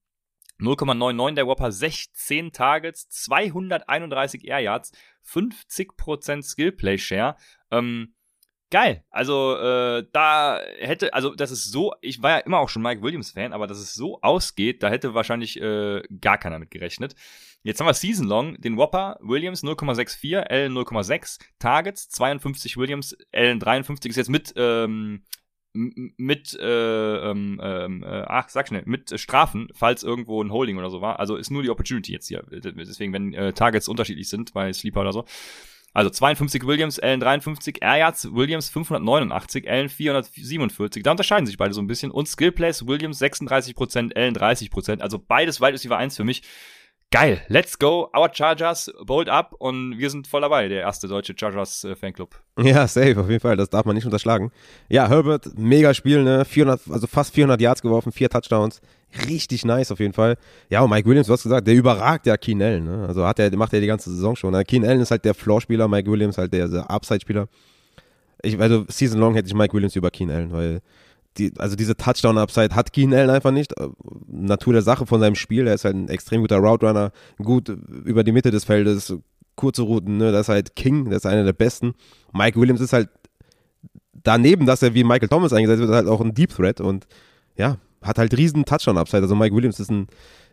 0,99 0.59 1.35
der 1.35 1.47
Whopper, 1.47 1.71
16 1.71 2.51
Targets, 2.51 3.09
231 3.09 4.45
Air 4.45 4.59
Yards, 4.59 4.91
50% 5.25 6.41
Skill 6.41 6.71
Play 6.71 6.97
Share. 6.97 7.35
Ähm, 7.71 8.15
geil. 8.69 9.03
Also 9.09 9.55
äh, 9.57 10.05
da 10.11 10.59
hätte, 10.79 11.13
also 11.13 11.35
das 11.35 11.51
ist 11.51 11.71
so, 11.71 11.93
ich 12.01 12.21
war 12.21 12.31
ja 12.31 12.37
immer 12.39 12.59
auch 12.59 12.69
schon 12.69 12.81
Mike 12.81 13.01
Williams 13.01 13.31
Fan, 13.31 13.53
aber 13.53 13.67
dass 13.67 13.79
es 13.79 13.93
so 13.93 14.21
ausgeht, 14.21 14.83
da 14.83 14.89
hätte 14.89 15.13
wahrscheinlich 15.13 15.61
äh, 15.61 16.01
gar 16.21 16.37
keiner 16.37 16.59
mit 16.59 16.71
gerechnet. 16.71 17.15
Jetzt 17.63 17.79
haben 17.79 17.87
wir 17.87 17.93
Season 17.93 18.27
Long, 18.27 18.59
den 18.61 18.77
Whopper, 18.77 19.17
Williams 19.21 19.63
0,64, 19.63 20.37
Allen 20.37 20.73
0,6, 20.73 21.39
Targets 21.59 22.09
52 22.09 22.77
Williams, 22.77 23.17
Allen 23.33 23.59
53 23.59 24.09
ist 24.09 24.15
jetzt 24.15 24.29
mit 24.29 24.53
ähm, 24.55 25.23
mit, 25.73 26.57
äh, 26.59 27.29
ähm, 27.29 27.61
ähm, 27.61 28.03
äh, 28.03 28.23
ach, 28.25 28.49
sag 28.49 28.67
schnell, 28.67 28.83
mit 28.85 29.19
Strafen, 29.19 29.67
falls 29.73 30.03
irgendwo 30.03 30.41
ein 30.41 30.51
Holding 30.51 30.77
oder 30.77 30.89
so 30.89 31.01
war. 31.01 31.19
Also 31.19 31.35
ist 31.35 31.51
nur 31.51 31.61
die 31.61 31.69
Opportunity 31.69 32.11
jetzt 32.11 32.27
hier. 32.27 32.43
Deswegen, 32.49 33.13
wenn 33.13 33.33
äh, 33.33 33.53
Targets 33.53 33.87
unterschiedlich 33.87 34.27
sind 34.27 34.53
bei 34.53 34.73
Sleeper 34.73 35.01
oder 35.01 35.13
so. 35.13 35.25
Also 35.97 36.11
52 36.11 36.67
Williams, 36.67 36.99
Allen 36.99 37.19
53, 37.19 37.81
Air 37.81 38.13
Williams 38.25 38.69
589, 38.69 39.67
Allen 39.67 39.89
447. 39.89 41.01
Da 41.01 41.09
unterscheiden 41.09 41.47
sich 41.47 41.57
beide 41.57 41.73
so 41.73 41.81
ein 41.81 41.87
bisschen. 41.87 42.11
Und 42.11 42.27
Skill 42.27 42.51
Plays, 42.51 42.85
Williams 42.85 43.19
36%, 43.19 44.15
Allen 44.15 44.35
30%. 44.35 45.01
Also 45.01 45.17
beides 45.17 45.59
Wide 45.59 45.73
Receiver 45.73 45.97
1 45.97 46.15
für 46.15 46.23
mich. 46.23 46.43
Geil, 47.09 47.39
let's 47.47 47.79
go, 47.79 48.09
our 48.13 48.29
Chargers, 48.29 48.91
bold 49.05 49.29
up 49.29 49.55
und 49.59 49.97
wir 49.97 50.09
sind 50.09 50.27
voll 50.27 50.41
dabei, 50.41 50.67
der 50.67 50.81
erste 50.81 51.07
deutsche 51.07 51.33
Chargers 51.39 51.85
äh. 51.85 51.95
Ja, 52.61 52.85
safe, 52.85 53.17
auf 53.17 53.29
jeden 53.29 53.39
Fall, 53.39 53.55
das 53.55 53.69
darf 53.69 53.85
man 53.85 53.95
nicht 53.95 54.03
unterschlagen. 54.03 54.51
Ja, 54.89 55.07
Herbert, 55.07 55.57
mega 55.57 55.93
Spiel, 55.93 56.21
ne, 56.21 56.43
400, 56.43 56.81
also 56.89 57.07
fast 57.07 57.33
400 57.33 57.61
Yards 57.61 57.81
geworfen, 57.81 58.11
vier 58.11 58.29
Touchdowns, 58.29 58.81
richtig 59.25 59.63
nice 59.63 59.89
auf 59.89 60.01
jeden 60.01 60.11
Fall. 60.11 60.35
Ja, 60.69 60.81
und 60.81 60.89
Mike 60.89 61.07
Williams, 61.07 61.27
du 61.27 61.33
hast 61.33 61.43
gesagt, 61.43 61.65
der 61.65 61.75
überragt 61.75 62.25
ja 62.25 62.35
Keen 62.35 62.61
Allen, 62.61 62.83
ne, 62.83 63.05
also 63.07 63.25
hat 63.25 63.39
er, 63.39 63.55
macht 63.55 63.71
er 63.71 63.79
die 63.79 63.87
ganze 63.87 64.09
Saison 64.09 64.35
schon. 64.35 64.51
Ne? 64.51 64.65
Keen 64.65 64.83
Allen 64.83 64.99
ist 64.99 65.11
halt 65.11 65.23
der 65.23 65.33
Floor-Spieler, 65.33 65.87
Mike 65.87 66.11
Williams 66.11 66.37
halt 66.37 66.51
der, 66.51 66.67
der 66.67 66.91
Upside-Spieler. 66.91 67.47
Ich, 68.41 68.59
also 68.59 68.83
Season 68.89 69.17
Long 69.17 69.33
hätte 69.33 69.47
ich 69.47 69.53
Mike 69.53 69.73
Williams 69.73 69.95
über 69.95 70.11
Keen 70.11 70.29
Allen, 70.29 70.51
weil 70.51 70.81
die, 71.37 71.53
also 71.57 71.75
diese 71.75 71.95
Touchdown-Upside 71.95 72.75
hat 72.75 72.93
Keen 72.93 73.13
Allen 73.13 73.29
einfach 73.29 73.51
nicht. 73.51 73.73
Natur 74.27 74.73
der 74.73 74.81
Sache 74.81 75.05
von 75.05 75.19
seinem 75.19 75.35
Spiel. 75.35 75.67
Er 75.67 75.75
ist 75.75 75.85
halt 75.85 75.95
ein 75.95 76.09
extrem 76.09 76.41
guter 76.41 76.57
Route-Runner, 76.57 77.11
gut 77.37 77.69
über 77.69 78.23
die 78.23 78.31
Mitte 78.31 78.51
des 78.51 78.65
Feldes, 78.65 79.15
kurze 79.55 79.83
Routen, 79.83 80.17
ne? 80.17 80.31
Das 80.31 80.41
ist 80.41 80.49
halt 80.49 80.75
King, 80.75 81.05
das 81.05 81.17
ist 81.17 81.25
einer 81.25 81.43
der 81.43 81.53
besten. 81.53 81.93
Mike 82.33 82.59
Williams 82.59 82.81
ist 82.81 82.93
halt 82.93 83.09
daneben, 84.13 84.65
dass 84.65 84.81
er 84.81 84.93
wie 84.93 85.03
Michael 85.03 85.29
Thomas 85.29 85.53
eingesetzt 85.53 85.81
wird, 85.81 85.91
halt 85.91 86.07
auch 86.07 86.21
ein 86.21 86.33
Deep 86.33 86.55
Threat 86.55 86.81
und 86.81 87.07
ja, 87.57 87.77
hat 88.01 88.17
halt 88.17 88.37
riesen 88.37 88.65
Touchdown-Upside. 88.65 89.23
Also 89.23 89.35
Mike 89.35 89.55
Williams 89.55 89.79
ist 89.79 89.91
ein, 89.91 90.07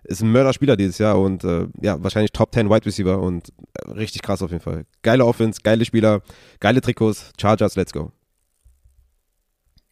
ist 0.05 0.23
ein 0.23 0.33
Mörderspieler 0.33 0.77
dieses 0.77 0.99
Jahr 0.99 1.21
und 1.21 1.45
äh, 1.45 1.67
ja, 1.81 2.03
wahrscheinlich 2.03 2.33
Top 2.33 2.53
10 2.55 2.69
Wide 2.71 2.87
Receiver 2.87 3.21
und 3.21 3.53
äh, 3.75 3.91
richtig 3.93 4.23
krass 4.23 4.43
auf 4.43 4.51
jeden 4.51 4.63
Fall. 4.63 4.87
Geile 5.03 5.25
Offense, 5.25 5.61
geile 5.63 5.85
Spieler, 5.85 6.23
geile 6.61 6.81
Trikots, 6.81 7.33
Chargers, 7.41 7.77
let's 7.77 7.93
go. 7.93 8.13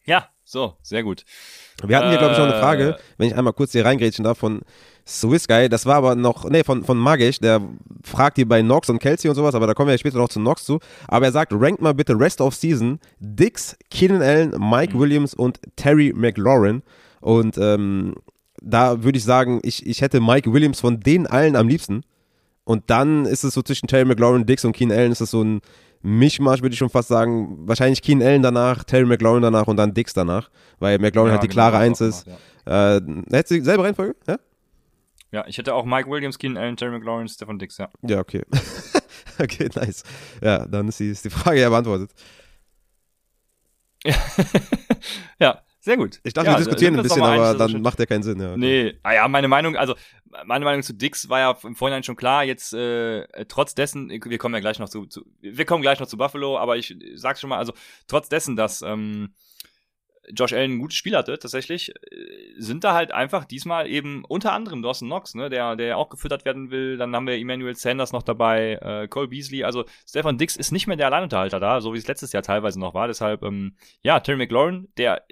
Ja, 0.05 0.27
so, 0.43 0.73
sehr 0.81 1.03
gut. 1.03 1.23
Wir 1.85 1.97
hatten 1.97 2.09
hier, 2.09 2.17
glaube 2.17 2.33
ich, 2.33 2.37
noch 2.37 2.45
eine 2.45 2.59
Frage, 2.59 2.89
äh. 2.89 2.95
wenn 3.17 3.27
ich 3.27 3.35
einmal 3.35 3.53
kurz 3.53 3.71
hier 3.71 3.85
reingrätschen 3.85 4.23
darf, 4.23 4.37
von 4.37 4.61
Swiss 5.05 5.47
Guy. 5.47 5.69
Das 5.69 5.85
war 5.85 5.95
aber 5.95 6.15
noch, 6.15 6.49
nee, 6.49 6.63
von, 6.63 6.83
von 6.83 6.97
Magisch, 6.97 7.39
der 7.39 7.61
fragt 8.03 8.37
hier 8.37 8.47
bei 8.47 8.61
Nox 8.61 8.89
und 8.89 8.99
Kelsey 8.99 9.29
und 9.29 9.35
sowas, 9.35 9.55
aber 9.55 9.67
da 9.67 9.73
kommen 9.73 9.87
wir 9.87 9.93
ja 9.93 9.97
später 9.97 10.17
noch 10.17 10.29
zu 10.29 10.39
Nox 10.39 10.65
zu. 10.65 10.79
Aber 11.07 11.25
er 11.25 11.31
sagt, 11.31 11.53
rankt 11.53 11.81
mal 11.81 11.93
bitte 11.93 12.19
Rest 12.19 12.41
of 12.41 12.55
Season 12.55 12.99
Dix, 13.19 13.75
Keenan 13.89 14.21
Allen, 14.21 14.51
Mike 14.57 14.95
mhm. 14.95 14.99
Williams 14.99 15.33
und 15.33 15.59
Terry 15.75 16.13
McLaurin. 16.15 16.83
Und 17.21 17.57
ähm, 17.57 18.15
da 18.61 19.03
würde 19.03 19.17
ich 19.17 19.23
sagen, 19.23 19.59
ich, 19.63 19.85
ich 19.85 20.01
hätte 20.01 20.21
Mike 20.21 20.51
Williams 20.51 20.79
von 20.79 20.99
denen 20.99 21.27
allen 21.27 21.55
am 21.55 21.67
liebsten. 21.67 22.03
Und 22.65 22.89
dann 22.89 23.25
ist 23.25 23.43
es 23.43 23.53
so 23.53 23.61
zwischen 23.61 23.87
Terry 23.87 24.05
McLaurin, 24.05 24.45
Dix 24.45 24.63
und 24.63 24.73
Keenan 24.73 24.97
Allen 24.97 25.11
ist 25.11 25.21
es 25.21 25.31
so 25.31 25.43
ein 25.43 25.61
Mischmasch, 26.03 26.61
würde 26.61 26.73
ich 26.73 26.79
schon 26.79 26.89
fast 26.89 27.07
sagen. 27.07 27.67
Wahrscheinlich 27.67 28.01
Keen 28.01 28.21
Allen 28.21 28.43
danach, 28.43 28.83
Terry 28.83 29.05
McLaurin 29.05 29.41
danach 29.41 29.67
und 29.67 29.77
dann 29.77 29.93
Dix 29.93 30.13
danach, 30.13 30.49
weil 30.79 30.99
McLaurin 30.99 31.29
ja, 31.29 31.33
halt 31.33 31.43
die 31.43 31.47
genau, 31.47 31.69
klare 31.69 31.77
Eins 31.77 32.01
ist. 32.01 32.27
Ja. 32.65 32.97
Äh, 32.97 33.01
hättest 33.31 33.51
du 33.51 33.55
dieselbe 33.55 33.83
Reihenfolge? 33.83 34.15
Ja? 34.27 34.37
Ja, 35.31 35.45
ich 35.47 35.57
hätte 35.57 35.73
auch 35.73 35.85
Mike 35.85 36.09
Williams, 36.09 36.37
Keen 36.37 36.57
Allen, 36.57 36.77
Terry 36.77 36.91
McLaurin, 36.91 37.27
Stefan 37.27 37.57
Dix, 37.57 37.77
ja. 37.77 37.89
Ja, 38.03 38.19
okay. 38.19 38.43
okay, 39.39 39.69
nice. 39.75 40.03
Ja, 40.41 40.65
dann 40.65 40.89
ist 40.89 40.99
die, 40.99 41.09
ist 41.09 41.25
die 41.25 41.29
Frage 41.29 41.61
ja 41.61 41.69
beantwortet. 41.69 42.11
ja, 45.39 45.61
sehr 45.79 45.97
gut. 45.97 46.19
Ich 46.23 46.33
dachte, 46.33 46.47
ja, 46.47 46.53
wir 46.53 46.57
diskutieren 46.59 46.97
ein 46.97 47.03
bisschen, 47.03 47.23
aber 47.23 47.55
dann 47.55 47.81
macht 47.81 47.97
ja 47.99 48.05
keinen 48.05 48.23
Sinn. 48.23 48.39
Ja. 48.39 48.57
Nee, 48.57 48.93
ah 49.03 49.13
ja, 49.13 49.27
meine 49.27 49.47
Meinung, 49.47 49.75
also 49.75 49.95
meine 50.45 50.65
Meinung 50.65 50.83
zu 50.83 50.93
Dix 50.93 51.29
war 51.29 51.39
ja 51.39 51.57
im 51.63 51.75
Vorhinein 51.75 52.03
schon 52.03 52.15
klar. 52.15 52.43
Jetzt 52.43 52.73
äh, 52.73 53.25
trotz 53.45 53.75
dessen, 53.75 54.09
wir 54.09 54.37
kommen 54.37 54.55
ja 54.55 54.61
gleich 54.61 54.79
noch 54.79 54.89
zu, 54.89 55.05
zu, 55.05 55.25
wir 55.41 55.65
kommen 55.65 55.81
gleich 55.81 55.99
noch 55.99 56.07
zu 56.07 56.17
Buffalo, 56.17 56.57
aber 56.57 56.77
ich 56.77 56.95
sag's 57.15 57.41
schon 57.41 57.49
mal, 57.49 57.57
also 57.57 57.73
trotz 58.07 58.29
dessen, 58.29 58.55
dass 58.55 58.81
ähm, 58.81 59.33
Josh 60.31 60.53
Allen 60.53 60.73
ein 60.73 60.79
gutes 60.79 60.97
Spiel 60.97 61.15
hatte, 61.15 61.37
tatsächlich, 61.37 61.89
äh, 61.89 62.53
sind 62.57 62.83
da 62.83 62.93
halt 62.93 63.11
einfach 63.11 63.45
diesmal 63.45 63.87
eben 63.87 64.23
unter 64.25 64.53
anderem 64.53 64.81
Dawson 64.81 65.09
Knox, 65.09 65.35
ne, 65.35 65.49
der, 65.49 65.75
der 65.75 65.97
auch 65.97 66.09
gefüttert 66.09 66.45
werden 66.45 66.71
will. 66.71 66.97
Dann 66.97 67.15
haben 67.15 67.27
wir 67.27 67.37
Emmanuel 67.37 67.75
Sanders 67.75 68.13
noch 68.13 68.23
dabei, 68.23 68.79
äh, 68.81 69.07
Cole 69.07 69.27
Beasley. 69.27 69.63
Also 69.63 69.85
Stefan 70.07 70.37
Dix 70.37 70.55
ist 70.55 70.71
nicht 70.71 70.87
mehr 70.87 70.97
der 70.97 71.07
Alleinunterhalter 71.07 71.59
da, 71.59 71.81
so 71.81 71.93
wie 71.93 71.97
es 71.97 72.07
letztes 72.07 72.31
Jahr 72.31 72.43
teilweise 72.43 72.79
noch 72.79 72.93
war. 72.93 73.07
Deshalb, 73.07 73.43
ähm, 73.43 73.75
ja, 74.01 74.19
Terry 74.19 74.37
McLaurin, 74.37 74.87
der 74.97 75.23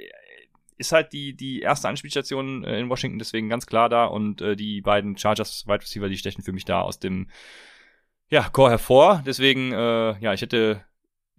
ist 0.81 0.91
halt 0.91 1.13
die, 1.13 1.33
die 1.33 1.61
erste 1.61 1.87
Anspielstation 1.87 2.65
äh, 2.65 2.79
in 2.79 2.89
Washington, 2.89 3.19
deswegen 3.19 3.47
ganz 3.47 3.65
klar 3.65 3.87
da. 3.87 4.05
Und 4.05 4.41
äh, 4.41 4.55
die 4.55 4.81
beiden 4.81 5.17
Chargers 5.17 5.65
Wide 5.67 5.81
Receiver, 5.81 6.09
die 6.09 6.17
stechen 6.17 6.43
für 6.43 6.51
mich 6.51 6.65
da 6.65 6.81
aus 6.81 6.99
dem 6.99 7.29
ja, 8.29 8.49
Core 8.49 8.71
hervor. 8.71 9.23
Deswegen, 9.25 9.71
äh, 9.71 10.19
ja, 10.19 10.33
ich 10.33 10.41
hätte 10.41 10.83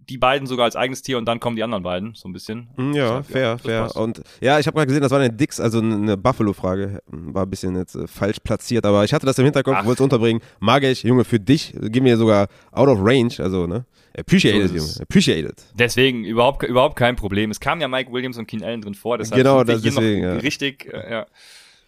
die 0.09 0.17
beiden 0.17 0.47
sogar 0.47 0.65
als 0.65 0.75
eigenes 0.75 1.01
Tier 1.01 1.17
und 1.17 1.25
dann 1.25 1.39
kommen 1.39 1.55
die 1.55 1.63
anderen 1.63 1.83
beiden, 1.83 2.13
so 2.15 2.27
ein 2.27 2.33
bisschen. 2.33 2.69
Mm, 2.75 2.93
ja, 2.93 3.03
Deshalb, 3.03 3.25
fair, 3.25 3.41
ja, 3.41 3.57
fair. 3.57 3.81
Passt. 3.83 3.95
Und 3.95 4.21
ja, 4.41 4.59
ich 4.59 4.67
habe 4.67 4.75
gerade 4.75 4.87
gesehen, 4.87 5.01
das 5.01 5.11
war 5.11 5.19
eine 5.19 5.31
Dix, 5.31 5.59
also 5.59 5.79
eine 5.79 6.17
Buffalo-Frage. 6.17 7.01
War 7.07 7.43
ein 7.43 7.49
bisschen 7.49 7.75
jetzt 7.75 7.95
äh, 7.95 8.07
falsch 8.07 8.37
platziert, 8.43 8.85
aber 8.85 9.03
ich 9.03 9.13
hatte 9.13 9.25
das 9.25 9.37
im 9.39 9.45
Hinterkopf, 9.45 9.85
wollte 9.85 10.01
es 10.01 10.01
unterbringen. 10.01 10.41
Mag 10.59 10.83
ich, 10.83 11.03
Junge, 11.03 11.23
für 11.23 11.39
dich, 11.39 11.73
gib 11.81 12.03
mir 12.03 12.17
sogar 12.17 12.47
out 12.71 12.87
of 12.87 12.99
range, 13.01 13.35
also, 13.39 13.67
ne? 13.67 13.85
Appreciate 14.17 14.67
so 14.67 14.75
Junge. 14.75 14.89
Appreciate 15.01 15.47
it. 15.47 15.63
Deswegen 15.73 16.23
überhaupt, 16.23 16.63
überhaupt 16.63 16.95
kein 16.95 17.15
Problem. 17.15 17.49
Es 17.51 17.59
kam 17.59 17.81
ja 17.81 17.87
Mike 17.87 18.11
Williams 18.11 18.37
und 18.37 18.47
Keen 18.47 18.63
Allen 18.63 18.81
drin 18.81 18.93
vor, 18.93 19.17
deshalb 19.17 19.37
genau, 19.37 19.63
das 19.63 19.81
deswegen, 19.81 20.23
ja. 20.23 20.33
richtig, 20.33 20.91
äh, 20.93 21.11
ja. 21.11 21.25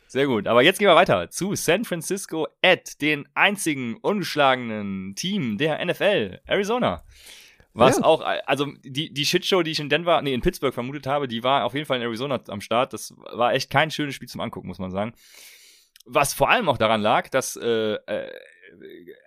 Sehr 0.08 0.28
gut. 0.28 0.48
Aber 0.48 0.62
jetzt 0.62 0.80
gehen 0.80 0.88
wir 0.88 0.96
weiter 0.96 1.30
zu 1.30 1.56
San 1.56 1.84
Francisco 1.84 2.48
at 2.62 3.02
den 3.02 3.28
einzigen 3.34 3.98
ungeschlagenen 3.98 5.14
Team 5.16 5.58
der 5.58 5.84
NFL, 5.84 6.40
Arizona. 6.46 7.04
Was 7.78 7.98
ja. 7.98 8.06
auch, 8.06 8.22
also 8.46 8.72
die, 8.86 9.14
die 9.14 9.26
Shitshow, 9.26 9.62
die 9.62 9.72
ich 9.72 9.82
in 9.82 9.90
Denver, 9.90 10.22
nee, 10.22 10.34
in 10.34 10.40
Pittsburgh 10.40 10.74
vermutet 10.74 11.08
habe, 11.08 11.28
die 11.28 11.44
war 11.44 11.66
auf 11.66 11.74
jeden 11.74 11.86
Fall 11.86 11.98
in 11.98 12.04
Arizona 12.04 12.40
am 12.48 12.62
Start. 12.62 12.94
Das 12.94 13.14
war 13.18 13.54
echt 13.54 13.70
kein 13.70 13.92
schönes 13.92 14.16
Spiel 14.16 14.30
zum 14.30 14.40
Angucken, 14.40 14.70
muss 14.70 14.80
man 14.80 14.92
sagen. 14.92 15.14
Was 16.06 16.34
vor 16.34 16.50
allem 16.50 16.70
auch 16.70 16.78
daran 16.78 17.02
lag, 17.02 17.28
dass, 17.28 17.58
äh, 17.58 17.96
äh, 17.96 18.32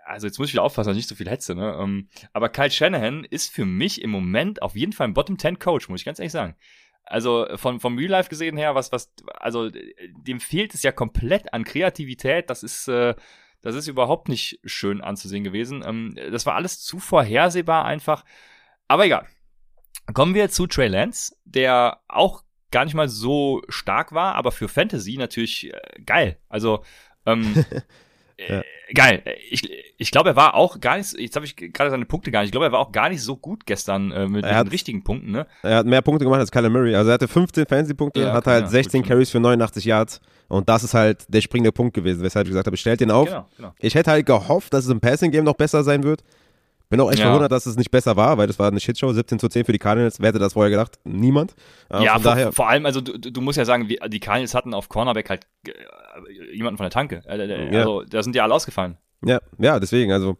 also 0.06 0.26
jetzt 0.26 0.38
muss 0.38 0.48
ich 0.48 0.54
wieder 0.54 0.62
aufpassen, 0.62 0.88
dass 0.88 0.96
ich 0.96 1.02
nicht 1.02 1.10
so 1.10 1.14
viel 1.14 1.28
hetze, 1.28 1.54
ne? 1.54 1.76
Ähm, 1.78 2.08
aber 2.32 2.48
Kyle 2.48 2.70
Shanahan 2.70 3.24
ist 3.24 3.52
für 3.52 3.66
mich 3.66 4.00
im 4.00 4.08
Moment 4.08 4.62
auf 4.62 4.76
jeden 4.76 4.94
Fall 4.94 5.08
ein 5.08 5.14
Bottom 5.14 5.38
10 5.38 5.58
Coach, 5.58 5.90
muss 5.90 6.00
ich 6.00 6.06
ganz 6.06 6.18
ehrlich 6.18 6.32
sagen. 6.32 6.56
Also 7.04 7.46
von, 7.56 7.80
vom 7.80 7.98
Real 7.98 8.10
Life 8.10 8.30
gesehen 8.30 8.56
her, 8.56 8.74
was, 8.74 8.92
was, 8.92 9.12
also 9.34 9.68
dem 9.70 10.40
fehlt 10.40 10.72
es 10.72 10.82
ja 10.82 10.92
komplett 10.92 11.52
an 11.52 11.64
Kreativität. 11.64 12.48
Das 12.48 12.62
ist, 12.62 12.88
äh, 12.88 13.14
das 13.62 13.74
ist 13.74 13.88
überhaupt 13.88 14.28
nicht 14.28 14.60
schön 14.64 15.00
anzusehen 15.00 15.44
gewesen. 15.44 15.82
Ähm, 15.86 16.16
das 16.30 16.46
war 16.46 16.54
alles 16.54 16.80
zu 16.80 16.98
vorhersehbar 16.98 17.84
einfach. 17.84 18.24
Aber 18.86 19.04
egal. 19.04 19.26
Kommen 20.14 20.34
wir 20.34 20.48
zu 20.48 20.66
Trey 20.66 20.88
Lance, 20.88 21.36
der 21.44 22.00
auch 22.08 22.44
gar 22.70 22.84
nicht 22.84 22.94
mal 22.94 23.08
so 23.08 23.62
stark 23.68 24.12
war, 24.12 24.34
aber 24.34 24.52
für 24.52 24.68
Fantasy 24.68 25.16
natürlich 25.16 25.72
äh, 25.72 25.80
geil. 26.04 26.38
Also 26.48 26.84
ähm, 27.26 27.64
ja. 28.38 28.60
äh, 28.60 28.94
geil. 28.94 29.22
Ich, 29.50 29.68
ich 29.96 30.10
glaube, 30.10 30.30
er 30.30 30.36
war 30.36 30.54
auch 30.54 30.80
gar 30.80 30.98
nicht, 30.98 31.18
jetzt 31.18 31.36
habe 31.36 31.46
ich 31.46 31.56
gerade 31.56 31.90
seine 31.90 32.04
Punkte 32.04 32.30
gar 32.30 32.40
nicht, 32.40 32.48
ich 32.48 32.52
glaube, 32.52 32.66
er 32.66 32.72
war 32.72 32.80
auch 32.80 32.92
gar 32.92 33.08
nicht 33.08 33.22
so 33.22 33.36
gut 33.36 33.66
gestern 33.66 34.10
äh, 34.12 34.26
mit, 34.26 34.44
hat, 34.44 34.66
den 34.66 34.70
richtigen 34.70 35.02
Punkten. 35.04 35.32
Ne? 35.32 35.46
Er 35.62 35.78
hat 35.78 35.86
mehr 35.86 36.02
Punkte 36.02 36.24
gemacht 36.24 36.40
als 36.40 36.50
Kyler 36.50 36.70
Murray. 36.70 36.94
Also 36.94 37.10
er 37.10 37.14
hatte 37.14 37.28
15 37.28 37.66
Fantasy-Punkte, 37.66 38.20
ja, 38.20 38.32
hatte 38.32 38.50
halt 38.50 38.64
ja, 38.64 38.70
16 38.70 39.04
Carries 39.04 39.30
für 39.30 39.40
89 39.40 39.84
Yards. 39.84 40.20
Und 40.48 40.68
das 40.68 40.82
ist 40.82 40.94
halt 40.94 41.26
der 41.28 41.42
springende 41.42 41.72
Punkt 41.72 41.94
gewesen, 41.94 42.22
weshalb 42.22 42.46
ich 42.46 42.50
gesagt 42.50 42.66
habe, 42.66 42.76
stellt 42.76 43.00
den 43.00 43.10
auf. 43.10 43.28
Genau, 43.28 43.46
genau. 43.56 43.74
Ich 43.80 43.94
hätte 43.94 44.10
halt 44.10 44.24
gehofft, 44.24 44.72
dass 44.72 44.84
es 44.84 44.90
im 44.90 45.00
Passing-Game 45.00 45.44
noch 45.44 45.56
besser 45.56 45.84
sein 45.84 46.02
wird. 46.04 46.24
Bin 46.90 47.00
auch 47.00 47.10
echt 47.10 47.18
ja. 47.18 47.26
verwundert, 47.26 47.52
dass 47.52 47.66
es 47.66 47.76
nicht 47.76 47.90
besser 47.90 48.16
war, 48.16 48.38
weil 48.38 48.46
das 48.46 48.58
war 48.58 48.68
eine 48.68 48.80
Shitshow, 48.80 49.12
17 49.12 49.38
zu 49.38 49.48
10 49.48 49.66
für 49.66 49.72
die 49.72 49.78
Cardinals. 49.78 50.20
Wer 50.20 50.28
hätte 50.28 50.38
das 50.38 50.54
vorher 50.54 50.70
gedacht? 50.70 50.98
Niemand. 51.04 51.54
Äh, 51.90 52.04
ja, 52.04 52.14
vor, 52.14 52.22
daher, 52.22 52.52
vor, 52.52 52.68
allem, 52.68 52.86
also 52.86 53.02
du, 53.02 53.18
du, 53.18 53.40
musst 53.42 53.58
ja 53.58 53.66
sagen, 53.66 53.88
die 53.88 54.20
Cardinals 54.20 54.54
hatten 54.54 54.72
auf 54.72 54.88
Cornerback 54.88 55.28
halt 55.28 55.46
äh, 55.66 56.56
jemanden 56.56 56.78
von 56.78 56.84
der 56.84 56.90
Tanke. 56.90 57.22
Äh, 57.26 57.66
also 57.72 58.00
ja. 58.00 58.08
da 58.08 58.22
sind 58.22 58.34
die 58.34 58.40
alle 58.40 58.54
ausgefallen. 58.54 58.96
Ja, 59.22 59.40
ja, 59.58 59.78
deswegen, 59.80 60.12
also 60.12 60.38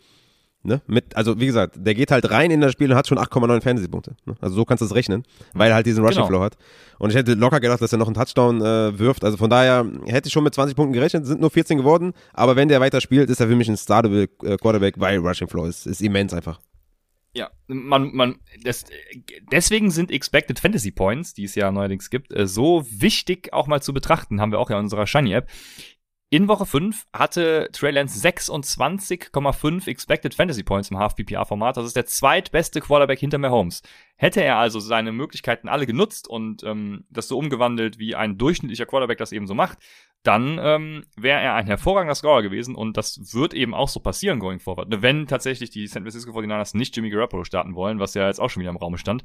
Ne? 0.69 0.82
Mit, 0.86 1.16
also 1.16 1.40
wie 1.40 1.47
gesagt, 1.47 1.77
der 1.78 1.95
geht 1.95 2.11
halt 2.11 2.31
rein 2.31 2.51
in 2.51 2.61
das 2.61 2.73
Spiel 2.73 2.90
und 2.93 2.97
hat 2.97 3.09
schon 3.09 3.19
8,9 3.19 3.62
Fantasy-Punkte. 3.62 4.15
Ne? 4.27 4.36
Also 4.40 4.55
so 4.55 4.65
kannst 4.65 4.82
du 4.82 4.85
es 4.85 4.95
rechnen, 4.95 5.24
weil 5.55 5.70
er 5.70 5.77
halt 5.77 5.86
diesen 5.86 6.05
Rushing 6.05 6.19
genau. 6.19 6.28
Flow 6.28 6.40
hat. 6.43 6.57
Und 6.99 7.11
ich 7.11 7.16
hätte 7.16 7.35
locker 7.35 7.59
gedacht, 7.59 7.81
dass 7.81 7.90
er 7.90 7.99
noch 7.99 8.07
einen 8.07 8.15
Touchdown 8.15 8.61
äh, 8.61 8.99
wirft. 8.99 9.24
Also 9.24 9.36
von 9.36 9.51
daher 9.51 9.86
hätte 10.07 10.28
ich 10.28 10.32
schon 10.32 10.45
mit 10.45 10.55
20 10.55 10.77
Punkten 10.77 10.93
gerechnet, 10.93 11.27
sind 11.27 11.40
nur 11.40 11.51
14 11.51 11.78
geworden. 11.78 12.12
Aber 12.35 12.55
wenn 12.55 12.69
der 12.69 12.81
weiter 12.81 13.01
spielt, 13.01 13.31
ist 13.31 13.40
er 13.40 13.49
für 13.49 13.57
mich 13.57 13.69
ein 13.69 13.77
startable 13.77 14.28
äh, 14.43 14.57
Quarterback, 14.59 14.95
weil 14.99 15.19
Rushing 15.19 15.49
Flow 15.49 15.65
ist, 15.65 15.86
ist 15.86 16.03
immens 16.03 16.35
einfach. 16.35 16.61
Ja, 17.35 17.51
man, 17.66 18.15
man, 18.15 18.36
das, 18.65 18.85
deswegen 19.53 19.90
sind 19.90 20.11
Expected 20.11 20.59
Fantasy 20.59 20.90
Points, 20.90 21.35
die 21.35 21.45
es 21.45 21.55
ja 21.55 21.70
neuerdings 21.70 22.11
gibt, 22.11 22.32
äh, 22.32 22.47
so 22.47 22.85
wichtig 22.90 23.53
auch 23.53 23.66
mal 23.66 23.81
zu 23.81 23.93
betrachten, 23.93 24.40
haben 24.40 24.51
wir 24.51 24.59
auch 24.59 24.70
ja 24.70 24.78
in 24.78 24.85
unserer 24.85 25.07
Shiny 25.07 25.32
App. 25.32 25.49
In 26.30 26.46
Woche 26.46 26.66
5 26.66 27.06
hatte 27.14 27.70
Trey 27.72 27.90
Lance 27.90 28.20
26,5 28.20 29.88
Expected 29.88 30.34
Fantasy 30.34 30.62
Points 30.62 30.90
im 30.90 30.98
Half-PPR-Format. 30.98 31.78
Das 31.78 31.86
ist 31.86 31.96
der 31.96 32.05
zweitbeste 32.05 32.82
Quarterback 32.82 33.18
hinter 33.18 33.38
Mahomes. 33.38 33.80
Hätte 34.16 34.42
er 34.42 34.59
also 34.59 34.78
seine 34.78 35.12
Möglichkeiten 35.12 35.70
alle 35.70 35.86
genutzt 35.86 36.28
und 36.28 36.62
ähm, 36.64 37.06
das 37.09 37.28
so 37.28 37.38
umgewandelt, 37.38 37.98
wie 37.98 38.14
ein 38.14 38.36
durchschnittlicher 38.36 38.84
Quarterback 38.84 39.16
das 39.16 39.32
eben 39.32 39.46
so 39.46 39.55
macht, 39.55 39.78
dann 40.22 40.60
ähm, 40.62 41.05
wäre 41.16 41.40
er 41.40 41.55
ein 41.55 41.66
hervorragender 41.66 42.14
Scorer 42.14 42.42
gewesen 42.42 42.74
und 42.74 42.98
das 42.98 43.32
wird 43.32 43.55
eben 43.55 43.72
auch 43.72 43.88
so 43.88 44.00
passieren 44.00 44.38
going 44.38 44.60
forward. 44.60 44.88
Wenn 45.00 45.28
tatsächlich 45.28 45.70
die 45.70 45.86
San 45.86 46.02
Francisco 46.02 46.32
49ers 46.32 46.76
nicht 46.76 46.94
Jimmy 46.94 47.09
Garoppolo 47.09 47.44
starten 47.44 47.74
wollen, 47.74 48.00
was 48.00 48.12
ja 48.12 48.26
jetzt 48.26 48.38
auch 48.38 48.50
schon 48.50 48.60
wieder 48.60 48.70
im 48.70 48.76
Raum 48.76 48.98
stand. 48.98 49.22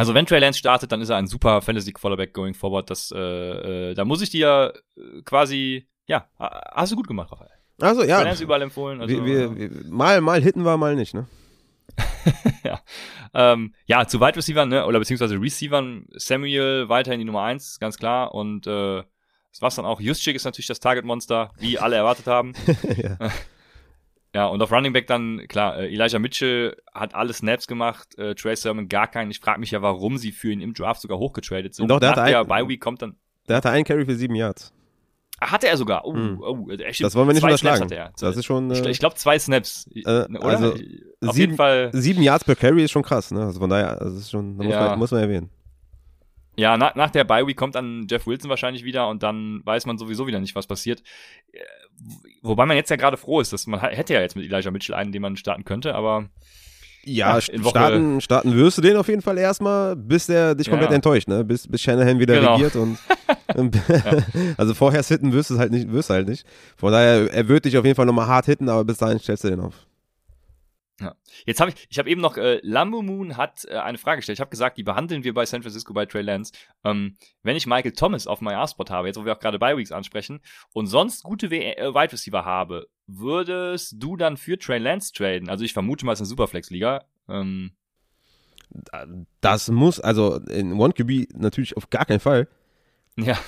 Also 0.00 0.14
wenn 0.14 0.24
Trey 0.24 0.38
Lance 0.38 0.58
startet, 0.58 0.90
dann 0.92 1.02
ist 1.02 1.10
er 1.10 1.16
ein 1.16 1.26
super 1.26 1.60
Fantasy 1.60 1.92
Quarterback 1.92 2.32
going 2.32 2.54
forward. 2.54 2.88
Das, 2.88 3.12
äh, 3.14 3.90
äh, 3.90 3.94
da 3.94 4.06
muss 4.06 4.22
ich 4.22 4.30
dir 4.30 4.72
äh, 4.96 5.20
quasi, 5.22 5.86
ja, 6.06 6.26
hast 6.38 6.92
du 6.92 6.96
gut 6.96 7.06
gemacht, 7.06 7.30
Raphael. 7.30 7.50
Also 7.78 8.02
ja. 8.02 8.16
Trey 8.16 8.24
Lance 8.24 8.42
überall 8.42 8.62
empfohlen. 8.62 9.02
Also, 9.02 9.24
wir, 9.26 9.54
wir, 9.56 9.70
mal, 9.90 10.22
mal 10.22 10.42
hitten 10.42 10.64
wir, 10.64 10.78
mal 10.78 10.96
nicht, 10.96 11.12
ne? 11.12 11.26
ja. 12.64 12.80
Ähm, 13.34 13.74
ja, 13.84 14.06
zu 14.06 14.20
Wide 14.20 14.36
Receivern, 14.36 14.70
ne, 14.70 14.86
oder 14.86 14.98
beziehungsweise 14.98 15.38
Receivern, 15.38 16.06
Samuel 16.16 16.88
weiterhin 16.88 17.20
die 17.20 17.26
Nummer 17.26 17.42
eins, 17.42 17.78
ganz 17.78 17.98
klar. 17.98 18.34
Und 18.34 18.66
äh, 18.66 19.02
das 19.52 19.60
war's 19.60 19.74
dann 19.74 19.84
auch. 19.84 20.00
Juszczyk 20.00 20.34
ist 20.34 20.44
natürlich 20.44 20.66
das 20.66 20.80
Target-Monster, 20.80 21.52
wie 21.58 21.78
alle 21.78 21.96
erwartet 21.96 22.26
haben. 22.26 22.54
ja. 22.96 23.18
Ja, 24.34 24.46
und 24.46 24.62
auf 24.62 24.70
Running 24.70 24.92
Back 24.92 25.08
dann, 25.08 25.46
klar, 25.48 25.78
äh, 25.78 25.92
Elijah 25.92 26.20
Mitchell 26.20 26.76
hat 26.94 27.14
alle 27.14 27.32
Snaps 27.32 27.66
gemacht, 27.66 28.16
äh, 28.16 28.34
Trey 28.34 28.54
Sermon 28.54 28.88
gar 28.88 29.08
keinen. 29.08 29.30
Ich 29.30 29.40
frage 29.40 29.58
mich 29.58 29.72
ja, 29.72 29.82
warum 29.82 30.18
sie 30.18 30.30
für 30.30 30.52
ihn 30.52 30.60
im 30.60 30.72
Draft 30.72 31.00
sogar 31.00 31.18
hochgetradet 31.18 31.74
sind. 31.74 31.88
Doch, 31.88 31.98
der 31.98 32.14
hatte 32.14 32.44
Bye 32.44 32.68
Week 32.68 32.80
kommt 32.80 33.02
dann. 33.02 33.16
Der 33.48 33.56
hatte 33.56 33.70
einen 33.70 33.84
Carry 33.84 34.04
für 34.04 34.14
sieben 34.14 34.36
Yards. 34.36 34.72
Ach, 35.40 35.52
hatte 35.52 35.68
er 35.68 35.76
sogar. 35.76 36.04
Oh, 36.04 36.14
hm. 36.14 36.40
oh, 36.40 36.70
echt, 36.70 37.02
das 37.02 37.14
wollen 37.14 37.26
wir 37.26 37.32
nicht 37.32 37.42
unterschlagen. 37.42 37.88
Das 38.20 38.36
ist 38.36 38.44
schon. 38.44 38.70
Äh, 38.70 38.90
ich 38.90 38.98
glaube 38.98 39.16
zwei 39.16 39.38
Snaps. 39.38 39.88
Äh, 39.94 40.02
oder? 40.02 40.44
Also 40.44 40.72
auf 40.72 40.76
sieben, 40.76 41.34
jeden 41.36 41.56
Fall. 41.56 41.90
Sieben 41.92 42.22
Yards 42.22 42.44
per 42.44 42.56
Carry 42.56 42.84
ist 42.84 42.90
schon 42.90 43.02
krass. 43.02 43.30
Ne? 43.30 43.42
Also 43.42 43.58
von 43.58 43.70
daher, 43.70 43.96
das 43.96 44.14
ist 44.14 44.30
schon, 44.30 44.58
da 44.58 44.64
muss, 44.64 44.72
ja. 44.72 44.88
man, 44.90 44.98
muss 44.98 45.10
man 45.10 45.22
erwähnen. 45.22 45.50
Ja, 46.56 46.76
nach, 46.76 46.94
nach 46.94 47.10
der 47.10 47.24
Bye 47.24 47.46
Week 47.46 47.56
kommt 47.56 47.74
dann 47.74 48.06
Jeff 48.10 48.26
Wilson 48.26 48.50
wahrscheinlich 48.50 48.84
wieder 48.84 49.08
und 49.08 49.22
dann 49.22 49.62
weiß 49.64 49.86
man 49.86 49.98
sowieso 49.98 50.26
wieder 50.26 50.40
nicht, 50.40 50.54
was 50.54 50.66
passiert. 50.66 51.02
Äh, 51.52 51.60
wobei 52.42 52.66
man 52.66 52.76
jetzt 52.76 52.90
ja 52.90 52.96
gerade 52.96 53.16
froh 53.16 53.40
ist, 53.40 53.52
dass 53.52 53.66
man 53.66 53.80
hätte 53.80 54.14
ja 54.14 54.20
jetzt 54.20 54.36
mit 54.36 54.44
Elijah 54.44 54.70
Mitchell 54.70 54.94
einen, 54.94 55.12
den 55.12 55.22
man 55.22 55.36
starten 55.36 55.64
könnte, 55.64 55.94
aber 55.94 56.28
ja, 57.04 57.36
ja 57.36 57.40
starten, 57.40 58.20
starten 58.20 58.54
wirst 58.54 58.76
du 58.78 58.82
den 58.82 58.96
auf 58.96 59.08
jeden 59.08 59.22
Fall 59.22 59.38
erstmal, 59.38 59.96
bis 59.96 60.26
der 60.26 60.54
dich 60.54 60.68
komplett 60.68 60.90
ja. 60.90 60.96
enttäuscht, 60.96 61.28
ne? 61.28 61.44
Bis, 61.44 61.66
bis 61.66 61.80
Shanahan 61.80 62.18
wieder 62.18 62.34
genau. 62.34 62.54
regiert 62.54 62.76
und, 62.76 62.98
und 63.54 63.80
also 64.58 64.74
vorher 64.74 65.02
hitten 65.02 65.32
wirst 65.32 65.50
du 65.50 65.58
halt 65.58 65.72
nicht, 65.72 65.90
wirst 65.90 66.10
du 66.10 66.14
halt 66.14 66.28
nicht. 66.28 66.46
Von 66.76 66.92
daher, 66.92 67.32
er 67.32 67.48
wird 67.48 67.64
dich 67.64 67.78
auf 67.78 67.84
jeden 67.84 67.96
Fall 67.96 68.06
nochmal 68.06 68.26
hart 68.26 68.46
hitten, 68.46 68.68
aber 68.68 68.84
bis 68.84 68.98
dahin 68.98 69.18
stellst 69.18 69.44
du 69.44 69.48
den 69.48 69.60
auf. 69.60 69.86
Ja. 71.00 71.16
Jetzt 71.46 71.60
habe 71.60 71.70
ich, 71.70 71.86
ich 71.88 71.98
habe 71.98 72.10
eben 72.10 72.20
noch, 72.20 72.36
äh, 72.36 72.60
Lambo 72.62 73.00
Moon 73.02 73.36
hat 73.36 73.64
äh, 73.64 73.76
eine 73.76 73.98
Frage 73.98 74.18
gestellt. 74.18 74.36
Ich 74.36 74.40
habe 74.40 74.50
gesagt, 74.50 74.76
die 74.76 74.82
behandeln 74.82 75.24
wir 75.24 75.32
bei 75.32 75.46
San 75.46 75.62
Francisco 75.62 75.94
bei 75.94 76.06
Trey 76.06 76.22
Lance. 76.22 76.52
Ähm, 76.84 77.16
wenn 77.42 77.56
ich 77.56 77.66
Michael 77.66 77.92
Thomas 77.92 78.26
auf 78.26 78.40
meinem 78.40 78.66
spot 78.66 78.90
habe, 78.90 79.08
jetzt 79.08 79.18
wo 79.18 79.24
wir 79.24 79.32
auch 79.32 79.40
gerade 79.40 79.58
bei 79.58 79.76
Weeks 79.76 79.92
ansprechen, 79.92 80.40
und 80.74 80.86
sonst 80.86 81.22
gute 81.22 81.50
w 81.50 81.72
äh, 81.72 81.94
Wide 81.94 82.12
Receiver 82.12 82.44
habe, 82.44 82.88
würdest 83.06 83.94
du 83.98 84.16
dann 84.16 84.36
für 84.36 84.58
Trey 84.58 84.78
Lance 84.78 85.12
traden? 85.12 85.48
Also 85.48 85.64
ich 85.64 85.72
vermute 85.72 86.04
mal, 86.04 86.12
es 86.12 86.18
ist 86.18 86.24
eine 86.24 86.28
Superflex-Liga. 86.28 87.04
Ähm, 87.28 87.72
das 89.40 89.68
muss, 89.70 90.00
also 90.00 90.36
in 90.36 90.74
One 90.74 90.92
QB 90.92 91.34
natürlich 91.34 91.76
auf 91.76 91.90
gar 91.90 92.04
keinen 92.04 92.20
Fall. 92.20 92.46
Ja. 93.16 93.38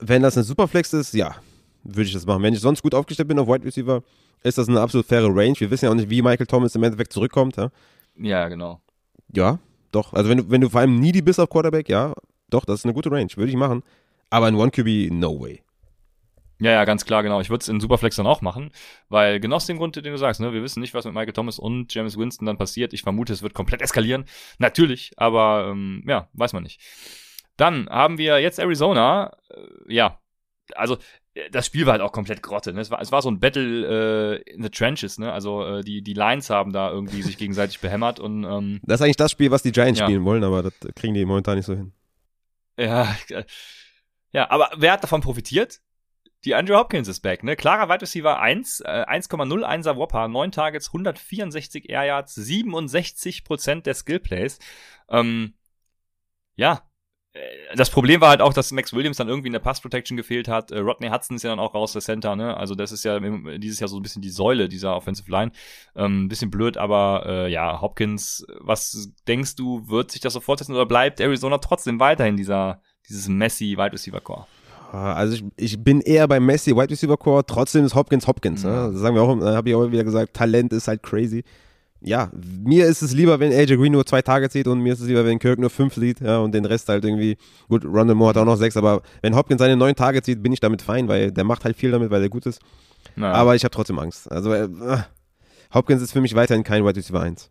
Wenn 0.00 0.22
das 0.22 0.36
eine 0.36 0.44
Superflex 0.44 0.92
ist, 0.92 1.14
ja, 1.14 1.36
würde 1.84 2.08
ich 2.08 2.12
das 2.12 2.26
machen. 2.26 2.42
Wenn 2.42 2.54
ich 2.54 2.60
sonst 2.60 2.82
gut 2.82 2.94
aufgestellt 2.94 3.28
bin 3.28 3.38
auf 3.38 3.46
Wide 3.46 3.64
Receiver, 3.64 4.02
ist 4.42 4.58
das 4.58 4.68
eine 4.68 4.80
absolut 4.80 5.06
faire 5.06 5.28
Range. 5.28 5.54
Wir 5.58 5.70
wissen 5.70 5.86
ja 5.86 5.90
auch 5.90 5.94
nicht, 5.94 6.10
wie 6.10 6.22
Michael 6.22 6.46
Thomas 6.46 6.74
im 6.74 6.82
Endeffekt 6.82 7.12
zurückkommt. 7.12 7.56
Ja, 7.56 7.70
ja 8.16 8.48
genau. 8.48 8.80
Ja, 9.34 9.58
doch. 9.90 10.12
Also 10.12 10.30
wenn 10.30 10.38
du, 10.38 10.50
wenn 10.50 10.60
du 10.60 10.68
vor 10.68 10.80
allem 10.80 10.98
needy 10.98 11.22
bist 11.22 11.40
auf 11.40 11.48
Quarterback, 11.48 11.88
ja, 11.88 12.12
doch, 12.48 12.64
das 12.64 12.80
ist 12.80 12.84
eine 12.84 12.94
gute 12.94 13.10
Range. 13.10 13.30
Würde 13.34 13.50
ich 13.50 13.56
machen. 13.56 13.82
Aber 14.30 14.48
in 14.48 14.54
One 14.54 14.70
QB, 14.70 15.12
no 15.12 15.40
way. 15.40 15.62
Ja, 16.62 16.70
ja, 16.70 16.84
ganz 16.84 17.04
klar, 17.04 17.24
genau. 17.24 17.40
Ich 17.40 17.50
würde 17.50 17.62
es 17.62 17.68
in 17.68 17.80
Superflex 17.80 18.16
dann 18.16 18.26
auch 18.26 18.40
machen, 18.40 18.70
weil 19.08 19.40
genau 19.40 19.56
aus 19.56 19.66
dem 19.66 19.78
Grund, 19.78 19.96
den 19.96 20.04
du 20.04 20.16
sagst, 20.16 20.40
ne, 20.40 20.52
wir 20.52 20.62
wissen 20.62 20.80
nicht, 20.80 20.94
was 20.94 21.04
mit 21.04 21.12
Michael 21.12 21.32
Thomas 21.32 21.58
und 21.58 21.92
James 21.92 22.16
Winston 22.16 22.46
dann 22.46 22.56
passiert. 22.56 22.92
Ich 22.92 23.02
vermute, 23.02 23.32
es 23.32 23.42
wird 23.42 23.52
komplett 23.52 23.82
eskalieren. 23.82 24.26
Natürlich, 24.58 25.12
aber 25.16 25.68
ähm, 25.70 26.04
ja, 26.06 26.28
weiß 26.34 26.52
man 26.52 26.62
nicht. 26.62 26.80
Dann 27.56 27.88
haben 27.88 28.16
wir 28.16 28.38
jetzt 28.38 28.60
Arizona. 28.60 29.36
Äh, 29.50 29.94
ja, 29.94 30.20
also 30.76 30.98
das 31.50 31.66
Spiel 31.66 31.86
war 31.86 31.92
halt 31.92 32.02
auch 32.02 32.12
komplett 32.12 32.42
Grotte. 32.42 32.72
Ne? 32.72 32.80
Es, 32.80 32.90
war, 32.90 33.00
es 33.00 33.10
war 33.10 33.22
so 33.22 33.30
ein 33.30 33.40
Battle 33.40 34.42
äh, 34.46 34.52
in 34.52 34.62
the 34.62 34.68
Trenches. 34.68 35.18
Ne? 35.18 35.32
Also 35.32 35.64
äh, 35.64 35.82
die, 35.82 36.02
die 36.02 36.12
Lines 36.12 36.50
haben 36.50 36.72
da 36.72 36.90
irgendwie 36.90 37.22
sich 37.22 37.38
gegenseitig 37.38 37.80
behämmert. 37.80 38.20
und 38.20 38.44
ähm, 38.44 38.80
Das 38.82 39.00
ist 39.00 39.04
eigentlich 39.04 39.16
das 39.16 39.30
Spiel, 39.32 39.50
was 39.50 39.62
die 39.62 39.72
Giants 39.72 40.00
ja. 40.00 40.06
spielen 40.06 40.24
wollen, 40.24 40.44
aber 40.44 40.62
das 40.62 40.74
kriegen 40.94 41.14
die 41.14 41.24
momentan 41.24 41.56
nicht 41.56 41.66
so 41.66 41.74
hin. 41.74 41.92
Ja, 42.78 43.16
ja, 44.32 44.50
aber 44.50 44.70
wer 44.76 44.92
hat 44.92 45.02
davon 45.02 45.20
profitiert? 45.20 45.80
Die 46.44 46.54
Andrew 46.54 46.76
Hopkins 46.76 47.06
ist 47.06 47.20
back, 47.20 47.44
ne? 47.44 47.54
Klarer 47.54 47.88
Wide 47.88 48.02
Receiver 48.02 48.40
1, 48.40 48.80
äh, 48.80 49.04
1,01er 49.06 49.96
Whopper, 49.96 50.26
9 50.26 50.50
Targets, 50.50 50.88
164 50.88 51.88
Air 51.88 52.04
Yards, 52.04 52.36
67% 52.36 53.82
der 53.82 53.94
Skill 53.94 54.18
Plays. 54.18 54.58
Ähm, 55.08 55.54
ja, 56.56 56.72
äh, 56.74 56.91
das 57.74 57.88
Problem 57.88 58.20
war 58.20 58.28
halt 58.28 58.42
auch, 58.42 58.52
dass 58.52 58.72
Max 58.72 58.92
Williams 58.92 59.16
dann 59.16 59.28
irgendwie 59.28 59.46
in 59.46 59.54
der 59.54 59.60
Pass 59.60 59.80
Protection 59.80 60.16
gefehlt 60.16 60.48
hat. 60.48 60.70
Äh, 60.70 60.80
Rodney 60.80 61.08
Hudson 61.08 61.36
ist 61.36 61.42
ja 61.42 61.50
dann 61.50 61.60
auch 61.60 61.74
raus, 61.74 61.92
der 61.92 62.02
Center, 62.02 62.36
ne? 62.36 62.56
Also 62.56 62.74
das 62.74 62.92
ist 62.92 63.04
ja 63.04 63.18
dieses 63.58 63.80
Jahr 63.80 63.88
so 63.88 63.96
ein 63.96 64.02
bisschen 64.02 64.20
die 64.20 64.30
Säule 64.30 64.68
dieser 64.68 64.94
Offensive 64.94 65.30
Line. 65.30 65.52
Ähm, 65.96 66.28
bisschen 66.28 66.50
blöd, 66.50 66.76
aber 66.76 67.24
äh, 67.26 67.50
ja, 67.50 67.80
Hopkins, 67.80 68.46
was 68.60 69.10
denkst 69.26 69.56
du, 69.56 69.88
wird 69.88 70.10
sich 70.10 70.20
das 70.20 70.34
so 70.34 70.40
fortsetzen 70.40 70.74
oder 70.74 70.84
bleibt 70.84 71.20
Arizona 71.20 71.58
trotzdem 71.58 72.00
weiterhin 72.00 72.36
dieser, 72.36 72.82
dieses 73.08 73.28
Messi 73.28 73.76
Wide 73.78 73.92
Receiver 73.92 74.20
Core? 74.20 74.46
Ah, 74.92 75.14
also 75.14 75.34
ich, 75.34 75.44
ich 75.56 75.82
bin 75.82 76.02
eher 76.02 76.28
beim 76.28 76.44
Messi 76.44 76.76
Wide 76.76 76.90
Receiver 76.90 77.16
Core, 77.16 77.46
trotzdem 77.46 77.86
ist 77.86 77.94
Hopkins 77.94 78.26
Hopkins. 78.26 78.62
Ne? 78.62 78.70
Ja. 78.70 78.86
Ne? 78.86 78.92
Das 78.92 79.00
sagen 79.00 79.14
wir 79.14 79.22
auch, 79.22 79.40
habe 79.40 79.70
ich 79.70 79.74
auch 79.74 79.90
wieder 79.90 80.04
gesagt, 80.04 80.34
Talent 80.34 80.74
ist 80.74 80.86
halt 80.86 81.02
crazy 81.02 81.44
ja, 82.04 82.30
mir 82.34 82.86
ist 82.86 83.02
es 83.02 83.12
lieber, 83.12 83.38
wenn 83.40 83.52
AJ 83.52 83.76
Green 83.76 83.92
nur 83.92 84.04
zwei 84.04 84.22
Tage 84.22 84.50
zieht 84.50 84.66
und 84.66 84.80
mir 84.80 84.92
ist 84.92 85.00
es 85.00 85.06
lieber, 85.06 85.24
wenn 85.24 85.38
Kirk 85.38 85.58
nur 85.58 85.70
fünf 85.70 85.94
sieht 85.94 86.20
ja, 86.20 86.38
und 86.38 86.52
den 86.52 86.64
Rest 86.64 86.88
halt 86.88 87.04
irgendwie, 87.04 87.36
gut, 87.68 87.84
Rondell 87.84 88.16
Moore 88.16 88.30
hat 88.30 88.36
auch 88.38 88.44
noch 88.44 88.56
sechs, 88.56 88.76
aber 88.76 89.02
wenn 89.20 89.36
Hopkins 89.36 89.60
seine 89.60 89.76
neun 89.76 89.94
Tage 89.94 90.22
zieht, 90.22 90.42
bin 90.42 90.52
ich 90.52 90.60
damit 90.60 90.82
fein, 90.82 91.08
weil 91.08 91.30
der 91.30 91.44
macht 91.44 91.64
halt 91.64 91.76
viel 91.76 91.90
damit, 91.90 92.10
weil 92.10 92.22
er 92.22 92.28
gut 92.28 92.46
ist. 92.46 92.60
Naja. 93.14 93.34
Aber 93.34 93.54
ich 93.54 93.64
habe 93.64 93.72
trotzdem 93.72 93.98
Angst. 93.98 94.30
Also 94.30 94.52
äh, 94.52 94.68
Hopkins 95.72 96.02
ist 96.02 96.12
für 96.12 96.20
mich 96.20 96.34
weiterhin 96.34 96.64
kein 96.64 96.84
Wide 96.84 96.96
Receiver 96.96 97.20
1. 97.20 97.50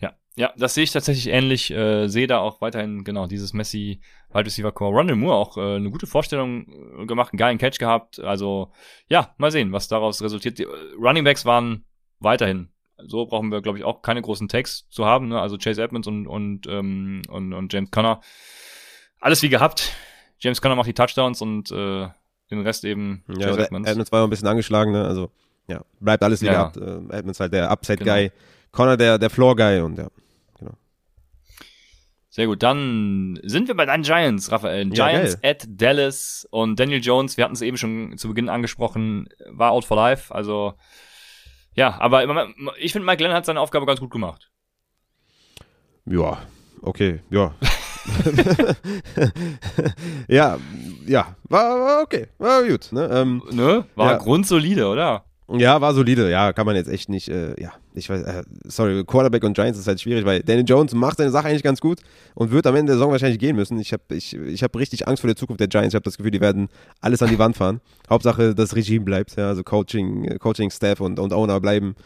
Ja, 0.00 0.14
ja, 0.36 0.52
das 0.56 0.74
sehe 0.74 0.84
ich 0.84 0.92
tatsächlich 0.92 1.28
ähnlich. 1.28 1.70
Äh, 1.70 2.08
sehe 2.08 2.26
da 2.26 2.38
auch 2.38 2.60
weiterhin 2.60 3.04
genau 3.04 3.26
dieses 3.26 3.52
Messi 3.52 4.00
Wide 4.32 4.46
Receiver 4.46 4.72
Core. 4.72 4.96
Rondell 4.96 5.16
Moore 5.16 5.36
auch 5.36 5.56
äh, 5.56 5.76
eine 5.76 5.90
gute 5.90 6.06
Vorstellung 6.06 6.66
äh, 6.98 7.06
gemacht, 7.06 7.32
einen 7.32 7.38
geilen 7.38 7.58
Catch 7.58 7.78
gehabt. 7.78 8.18
Also 8.20 8.72
ja, 9.08 9.34
mal 9.38 9.50
sehen, 9.50 9.72
was 9.72 9.88
daraus 9.88 10.22
resultiert. 10.22 10.58
Die, 10.58 10.64
äh, 10.64 10.68
Running 10.98 11.24
Backs 11.24 11.44
waren 11.44 11.84
weiterhin 12.20 12.70
So 13.06 13.26
brauchen 13.26 13.50
wir, 13.50 13.62
glaube 13.62 13.78
ich, 13.78 13.84
auch 13.84 14.02
keine 14.02 14.22
großen 14.22 14.48
Tags 14.48 14.88
zu 14.90 15.04
haben. 15.06 15.28
Ne? 15.28 15.40
Also 15.40 15.56
Chase 15.56 15.82
Edmonds 15.82 16.08
und, 16.08 16.26
und, 16.26 16.66
ähm, 16.66 17.22
und, 17.28 17.52
und 17.52 17.72
James 17.72 17.90
Conner. 17.90 18.20
Alles 19.20 19.42
wie 19.42 19.48
gehabt. 19.48 19.92
James 20.38 20.60
Conner 20.60 20.76
macht 20.76 20.88
die 20.88 20.94
Touchdowns 20.94 21.40
und 21.42 21.70
äh, 21.70 22.08
den 22.50 22.60
Rest 22.62 22.84
eben 22.84 23.24
ja, 23.28 23.48
Chase 23.48 23.64
Edmonds. 23.64 23.90
Edmonds 23.90 24.12
war 24.12 24.24
ein 24.24 24.30
bisschen 24.30 24.48
angeschlagen, 24.48 24.92
ne? 24.92 25.04
Also 25.04 25.30
ja, 25.68 25.82
bleibt 26.00 26.22
alles 26.22 26.40
wie 26.42 26.46
ja. 26.46 26.52
gehabt. 26.52 26.76
Äh, 26.76 27.16
Edmonds 27.16 27.40
halt 27.40 27.52
der 27.52 27.70
Upside-Guy, 27.70 28.28
genau. 28.28 28.42
Connor 28.72 28.96
der, 28.96 29.18
der 29.18 29.30
Floor-Guy 29.30 29.80
und 29.80 29.98
ja. 29.98 30.08
Sehr 32.38 32.46
gut, 32.46 32.62
dann 32.62 33.40
sind 33.42 33.66
wir 33.66 33.74
bei 33.74 33.84
deinen 33.84 34.04
Giants, 34.04 34.52
Raphael. 34.52 34.90
Giants 34.90 35.38
ja, 35.42 35.50
at 35.50 35.66
Dallas 35.66 36.46
und 36.52 36.78
Daniel 36.78 37.00
Jones, 37.02 37.36
wir 37.36 37.42
hatten 37.42 37.54
es 37.54 37.62
eben 37.62 37.76
schon 37.76 38.16
zu 38.16 38.28
Beginn 38.28 38.48
angesprochen, 38.48 39.28
war 39.48 39.72
out 39.72 39.84
for 39.84 39.96
life. 39.96 40.32
Also 40.32 40.74
ja, 41.78 41.96
aber 42.00 42.24
ich 42.78 42.92
finde, 42.92 43.06
Mike 43.06 43.18
Glenn 43.18 43.32
hat 43.32 43.46
seine 43.46 43.60
Aufgabe 43.60 43.86
ganz 43.86 44.00
gut 44.00 44.10
gemacht. 44.10 44.50
Ja, 46.06 46.38
okay, 46.82 47.20
ja. 47.30 47.54
ja, 50.28 50.58
ja, 51.06 51.36
war, 51.44 51.80
war, 51.80 52.02
okay, 52.02 52.26
war 52.38 52.64
gut. 52.64 52.90
Ne, 52.90 53.08
ähm, 53.12 53.42
ne? 53.52 53.84
War 53.94 54.12
ja. 54.12 54.18
grundsolide, 54.18 54.88
oder? 54.88 55.24
Ja, 55.50 55.80
war 55.80 55.94
solide. 55.94 56.30
Ja, 56.30 56.52
kann 56.52 56.66
man 56.66 56.76
jetzt 56.76 56.88
echt 56.88 57.08
nicht. 57.08 57.28
Äh, 57.28 57.60
ja, 57.60 57.72
ich 57.94 58.10
weiß. 58.10 58.22
Äh, 58.22 58.42
sorry, 58.64 59.02
Quarterback 59.04 59.44
und 59.44 59.54
Giants 59.54 59.78
ist 59.78 59.86
halt 59.86 60.00
schwierig, 60.00 60.26
weil 60.26 60.42
Daniel 60.42 60.66
Jones 60.68 60.94
macht 60.94 61.16
seine 61.16 61.30
Sache 61.30 61.48
eigentlich 61.48 61.62
ganz 61.62 61.80
gut 61.80 62.00
und 62.34 62.50
wird 62.50 62.66
am 62.66 62.74
Ende 62.76 62.90
der 62.90 62.96
Saison 62.96 63.10
wahrscheinlich 63.12 63.38
gehen 63.38 63.56
müssen. 63.56 63.78
Ich 63.80 63.92
habe 63.94 64.02
ich, 64.14 64.34
ich 64.34 64.62
hab 64.62 64.76
richtig 64.76 65.08
Angst 65.08 65.22
vor 65.22 65.28
der 65.28 65.36
Zukunft 65.36 65.60
der 65.60 65.68
Giants. 65.68 65.94
Ich 65.94 65.94
habe 65.94 66.04
das 66.04 66.18
Gefühl, 66.18 66.32
die 66.32 66.42
werden 66.42 66.68
alles 67.00 67.22
an 67.22 67.30
die 67.30 67.38
Wand 67.38 67.56
fahren. 67.56 67.80
Hauptsache, 68.10 68.54
das 68.54 68.76
Regime 68.76 69.06
bleibt. 69.06 69.36
Ja, 69.36 69.48
also 69.48 69.62
Coaching, 69.62 70.38
Coaching 70.38 70.70
Staff 70.70 71.00
und, 71.00 71.18
und 71.18 71.32
Owner 71.32 71.60
bleiben. 71.60 71.96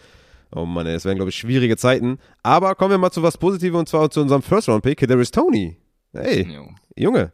Oh 0.54 0.64
Mann, 0.64 0.86
es 0.86 1.04
werden, 1.04 1.16
glaube 1.16 1.30
ich, 1.30 1.36
schwierige 1.36 1.76
Zeiten. 1.76 2.18
Aber 2.44 2.76
kommen 2.76 2.92
wir 2.92 2.98
mal 2.98 3.10
zu 3.10 3.22
was 3.22 3.38
Positives 3.38 3.78
und 3.78 3.88
zwar 3.88 4.08
zu 4.10 4.20
unserem 4.20 4.42
First-Round-Pick. 4.42 4.98
There 4.98 5.20
is 5.20 5.30
Tony. 5.30 5.78
Hey, 6.12 6.46
Junge, 6.94 7.32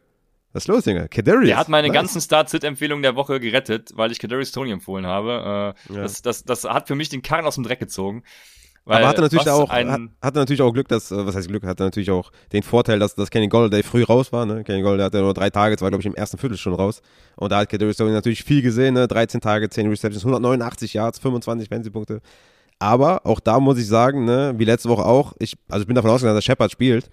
was 0.53 0.63
ist 0.63 0.67
los, 0.67 0.85
Junge? 0.85 1.07
Kadarius. 1.07 1.47
Der 1.47 1.57
hat 1.57 1.69
meine 1.69 1.87
nice. 1.87 1.95
ganzen 1.95 2.21
Start-Sit-Empfehlungen 2.21 3.03
der 3.03 3.15
Woche 3.15 3.39
gerettet, 3.39 3.91
weil 3.95 4.11
ich 4.11 4.19
Kadarius 4.19 4.51
Tony 4.51 4.71
empfohlen 4.71 5.05
habe. 5.05 5.75
Äh, 5.89 5.93
ja. 5.93 6.01
das, 6.01 6.21
das, 6.21 6.43
das 6.43 6.63
hat 6.63 6.87
für 6.87 6.95
mich 6.95 7.09
den 7.09 7.21
Karren 7.21 7.45
aus 7.45 7.55
dem 7.55 7.63
Dreck 7.63 7.79
gezogen. 7.79 8.23
Weil 8.85 8.99
Aber 8.99 9.07
hatte 9.09 9.21
natürlich 9.21 9.49
auch, 9.49 9.69
ein, 9.69 10.15
hatte 10.19 10.39
natürlich 10.39 10.61
auch 10.63 10.71
Glück, 10.71 10.87
dass, 10.87 11.11
äh, 11.11 11.25
was 11.25 11.35
heißt 11.35 11.47
Glück, 11.47 11.63
hatte 11.63 11.83
natürlich 11.83 12.09
auch 12.09 12.31
den 12.51 12.63
Vorteil, 12.63 12.97
dass, 12.97 13.13
dass 13.13 13.29
Kenny 13.29 13.47
Golladay 13.47 13.83
früh 13.83 14.03
raus 14.03 14.31
war, 14.31 14.47
ne? 14.47 14.63
Kenny 14.63 14.81
Golladay 14.81 15.05
hatte 15.05 15.19
nur 15.19 15.35
drei 15.35 15.51
Tage, 15.51 15.79
war 15.81 15.89
glaube 15.89 16.01
ich 16.01 16.07
im 16.07 16.15
ersten 16.15 16.39
Viertel 16.39 16.57
schon 16.57 16.73
raus. 16.73 17.03
Und 17.35 17.51
da 17.51 17.59
hat 17.59 17.69
Kadarius 17.69 17.97
Tony 17.97 18.11
natürlich 18.11 18.43
viel 18.43 18.63
gesehen, 18.63 18.95
ne? 18.95 19.07
13 19.07 19.41
Tage, 19.41 19.69
10 19.69 19.89
Receptions, 19.89 20.23
189 20.23 20.93
Yards, 20.93 21.19
25 21.19 21.69
Fantasy-Punkte. 21.69 22.21
Aber 22.79 23.25
auch 23.25 23.41
da 23.41 23.59
muss 23.59 23.77
ich 23.77 23.87
sagen, 23.87 24.23
ne, 24.25 24.53
wie 24.57 24.65
letzte 24.65 24.89
Woche 24.89 25.05
auch, 25.05 25.33
ich, 25.37 25.55
also 25.69 25.81
ich 25.81 25.87
bin 25.87 25.95
davon 25.95 26.09
ausgegangen, 26.11 26.37
dass 26.37 26.45
Shepard 26.45 26.71
spielt. 26.71 27.09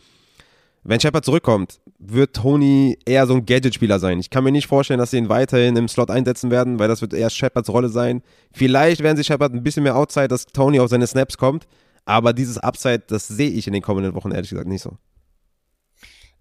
Wenn 0.89 1.01
Shepard 1.01 1.25
zurückkommt, 1.25 1.81
wird 1.99 2.37
Tony 2.37 2.97
eher 3.05 3.27
so 3.27 3.35
ein 3.35 3.45
Gadget-Spieler 3.45 3.99
sein. 3.99 4.21
Ich 4.21 4.31
kann 4.31 4.45
mir 4.45 4.53
nicht 4.53 4.69
vorstellen, 4.69 5.01
dass 5.01 5.11
sie 5.11 5.19
ihn 5.19 5.29
weiterhin 5.29 5.75
im 5.75 5.89
Slot 5.89 6.11
einsetzen 6.11 6.53
werden, 6.53 6.79
weil 6.79 6.87
das 6.87 7.01
wird 7.01 7.13
eher 7.13 7.29
Shepards 7.29 7.71
Rolle 7.71 7.89
sein. 7.89 8.23
Vielleicht 8.53 9.03
werden 9.03 9.17
sie 9.17 9.25
Shepard 9.25 9.53
ein 9.53 9.65
bisschen 9.65 9.83
mehr 9.83 9.97
Outside, 9.97 10.29
dass 10.29 10.47
Tony 10.47 10.79
auf 10.79 10.89
seine 10.89 11.09
Snaps 11.09 11.39
kommt. 11.39 11.67
Aber 12.05 12.33
dieses 12.33 12.59
Upside, 12.59 13.03
das 13.09 13.27
sehe 13.27 13.51
ich 13.51 13.67
in 13.67 13.73
den 13.73 13.83
kommenden 13.83 14.15
Wochen 14.15 14.31
ehrlich 14.31 14.51
gesagt 14.51 14.69
nicht 14.69 14.83
so. 14.83 14.97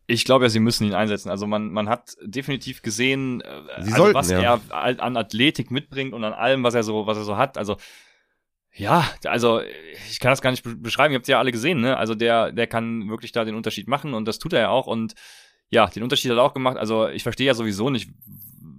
Ich 0.05 0.25
glaube 0.25 0.45
ja, 0.45 0.49
sie 0.49 0.59
müssen 0.59 0.85
ihn 0.85 0.93
einsetzen. 0.93 1.31
Also 1.31 1.47
man, 1.47 1.71
man 1.71 1.89
hat 1.89 2.15
definitiv 2.21 2.83
gesehen, 2.83 3.41
äh, 3.41 3.47
also 3.73 3.95
sollten, 3.95 4.13
was 4.13 4.29
ja. 4.29 4.59
er 4.69 5.01
an 5.01 5.17
Athletik 5.17 5.71
mitbringt 5.71 6.13
und 6.13 6.23
an 6.23 6.33
allem, 6.33 6.61
was 6.61 6.75
er 6.75 6.83
so, 6.83 7.07
was 7.07 7.17
er 7.17 7.23
so 7.23 7.37
hat. 7.37 7.57
Also 7.57 7.77
ja, 8.75 9.05
also 9.23 9.61
ich 10.09 10.19
kann 10.19 10.31
das 10.31 10.41
gar 10.41 10.51
nicht 10.51 10.63
beschreiben, 10.83 11.13
ihr 11.13 11.17
habt 11.17 11.25
es 11.25 11.29
ja 11.29 11.39
alle 11.39 11.51
gesehen, 11.51 11.81
ne? 11.81 11.97
Also 11.97 12.13
der, 12.13 12.51
der 12.51 12.67
kann 12.67 13.09
wirklich 13.09 13.31
da 13.31 13.45
den 13.45 13.55
Unterschied 13.55 13.87
machen 13.87 14.13
und 14.13 14.27
das 14.27 14.37
tut 14.37 14.53
er 14.53 14.61
ja 14.61 14.69
auch 14.69 14.87
und 14.87 15.13
ja, 15.69 15.87
den 15.87 16.03
Unterschied 16.03 16.31
hat 16.31 16.37
er 16.37 16.43
auch 16.43 16.53
gemacht. 16.53 16.77
Also 16.77 17.07
ich 17.07 17.23
verstehe 17.23 17.47
ja 17.47 17.53
sowieso 17.53 17.89
nicht, 17.89 18.09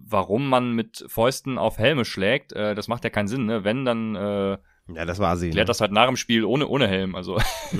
warum 0.08 0.48
man 0.48 0.72
mit 0.72 1.04
Fäusten 1.08 1.58
auf 1.58 1.78
Helme 1.78 2.04
schlägt. 2.04 2.52
Äh, 2.52 2.74
das 2.74 2.88
macht 2.88 3.04
ja 3.04 3.10
keinen 3.10 3.28
Sinn, 3.28 3.46
ne? 3.46 3.64
Wenn, 3.64 3.84
dann 3.84 4.14
äh, 4.14 4.58
ja, 4.94 5.04
das 5.04 5.18
war 5.18 5.36
sie. 5.36 5.50
Klärt 5.50 5.66
ne? 5.66 5.70
das 5.70 5.80
halt 5.80 5.92
nach 5.92 6.06
dem 6.06 6.16
Spiel 6.16 6.44
ohne, 6.44 6.68
ohne 6.68 6.86
Helm. 6.86 7.16
Also. 7.16 7.38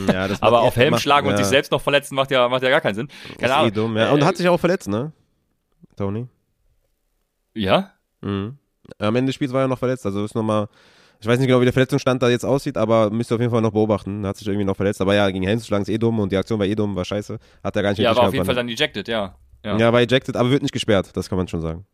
Ja, 0.08 0.26
das 0.26 0.42
Aber 0.42 0.62
auf 0.62 0.74
Helm 0.74 0.92
macht, 0.92 1.02
schlagen 1.02 1.26
ja. 1.26 1.32
und 1.32 1.38
sich 1.38 1.46
selbst 1.46 1.70
noch 1.70 1.80
verletzen 1.80 2.16
macht 2.16 2.30
ja, 2.30 2.48
macht 2.48 2.62
ja 2.62 2.70
gar 2.70 2.80
keinen 2.80 2.94
Sinn. 2.94 3.08
Keine 3.38 3.54
Ahnung. 3.54 3.68
Eh 3.68 3.72
dumm, 3.72 3.96
ja. 3.96 4.10
Und 4.10 4.24
hat 4.24 4.36
sich 4.36 4.48
auch 4.48 4.58
verletzt, 4.58 4.88
ne? 4.88 5.12
Tony. 5.96 6.26
Ja? 7.54 7.92
Mhm. 8.22 8.58
Am 8.98 9.16
Ende 9.16 9.30
des 9.30 9.34
Spiels 9.36 9.52
war 9.52 9.62
er 9.62 9.68
noch 9.68 9.78
verletzt, 9.78 10.04
also 10.06 10.24
ist 10.24 10.34
nochmal 10.34 10.68
ich 11.20 11.26
weiß 11.26 11.38
nicht 11.38 11.48
genau, 11.48 11.60
wie 11.60 11.64
der 11.64 11.72
Verletzungsstand 11.72 12.22
da 12.22 12.28
jetzt 12.28 12.44
aussieht, 12.44 12.76
aber 12.76 13.10
müsst 13.10 13.30
ihr 13.30 13.36
auf 13.36 13.40
jeden 13.40 13.50
Fall 13.50 13.62
noch 13.62 13.72
beobachten. 13.72 14.22
Da 14.22 14.30
hat 14.30 14.36
sich 14.36 14.46
irgendwie 14.46 14.64
noch 14.64 14.76
verletzt. 14.76 15.00
Aber 15.00 15.14
ja, 15.14 15.30
gegen 15.30 15.44
Helms 15.44 15.62
zu 15.62 15.68
schlagen 15.68 15.82
ist 15.82 15.88
eh 15.88 15.98
dumm 15.98 16.18
und 16.18 16.30
die 16.30 16.36
Aktion 16.36 16.58
war 16.58 16.66
eh 16.66 16.74
dumm, 16.74 16.94
war 16.94 17.04
scheiße. 17.04 17.38
Hat 17.64 17.76
er 17.76 17.82
gar 17.82 17.90
nicht 17.90 17.98
Ja, 17.98 18.14
war 18.14 18.28
auf 18.28 18.34
jeden 18.34 18.44
Fall 18.44 18.54
dann 18.54 18.68
ejected, 18.68 19.08
ja. 19.08 19.34
ja. 19.64 19.78
Ja, 19.78 19.92
war 19.92 20.00
ejected, 20.00 20.36
aber 20.36 20.50
wird 20.50 20.62
nicht 20.62 20.72
gesperrt, 20.72 21.10
das 21.14 21.28
kann 21.28 21.38
man 21.38 21.48
schon 21.48 21.60
sagen. 21.60 21.86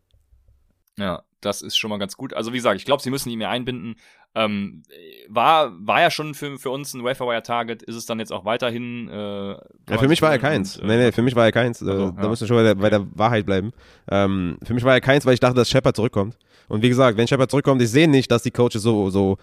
Ja, 0.98 1.22
das 1.40 1.62
ist 1.62 1.76
schon 1.76 1.90
mal 1.90 1.98
ganz 1.98 2.16
gut. 2.16 2.34
Also 2.34 2.52
wie 2.52 2.56
gesagt, 2.56 2.76
ich 2.76 2.84
glaube, 2.84 3.02
sie 3.02 3.10
müssen 3.10 3.30
ihn 3.30 3.38
mehr 3.38 3.50
einbinden. 3.50 3.96
Ähm, 4.34 4.82
war, 5.28 5.72
war 5.78 6.00
ja 6.00 6.10
schon 6.10 6.34
für, 6.34 6.58
für 6.58 6.70
uns 6.70 6.94
ein 6.94 7.04
Waferwire-Target, 7.04 7.82
ist 7.82 7.96
es 7.96 8.06
dann 8.06 8.18
jetzt 8.18 8.32
auch 8.32 8.44
weiterhin. 8.44 9.08
Äh, 9.08 9.50
ja, 9.90 9.98
für 9.98 10.08
mich 10.08 10.22
war 10.22 10.30
er 10.30 10.38
keins. 10.38 10.78
Und, 10.78 10.84
äh, 10.84 10.96
nee, 10.96 11.04
nee, 11.04 11.12
für 11.12 11.22
mich 11.22 11.34
war 11.34 11.44
er 11.44 11.52
keins. 11.52 11.82
Also, 11.82 12.12
da 12.12 12.22
ja. 12.22 12.28
müssen 12.28 12.42
wir 12.42 12.48
schon 12.48 12.56
bei 12.56 12.62
der, 12.62 12.74
bei 12.74 12.90
der 12.90 13.06
Wahrheit 13.14 13.44
bleiben. 13.44 13.72
Ähm, 14.10 14.58
für 14.62 14.74
mich 14.74 14.84
war 14.84 14.94
er 14.94 15.00
keins, 15.00 15.26
weil 15.26 15.34
ich 15.34 15.40
dachte, 15.40 15.56
dass 15.56 15.68
Shepard 15.68 15.96
zurückkommt. 15.96 16.38
Und 16.68 16.82
wie 16.82 16.88
gesagt, 16.88 17.18
wenn 17.18 17.28
Shepard 17.28 17.50
zurückkommt, 17.50 17.82
ich 17.82 17.90
sehe 17.90 18.08
nicht, 18.08 18.30
dass 18.30 18.42
die 18.42 18.50
Coaches 18.50 18.82
so, 18.82 19.10
so 19.10 19.36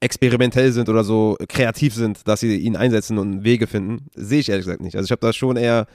experimentell 0.00 0.72
sind 0.72 0.88
oder 0.88 1.04
so 1.04 1.36
kreativ 1.48 1.94
sind, 1.94 2.26
dass 2.26 2.40
sie 2.40 2.56
ihn 2.56 2.76
einsetzen 2.76 3.18
und 3.18 3.44
Wege 3.44 3.66
finden. 3.66 4.06
Sehe 4.14 4.40
ich 4.40 4.48
ehrlich 4.48 4.64
gesagt 4.64 4.82
nicht. 4.82 4.96
Also 4.96 5.04
ich 5.04 5.10
habe 5.10 5.20
da 5.20 5.32
schon 5.32 5.56
eher 5.56 5.86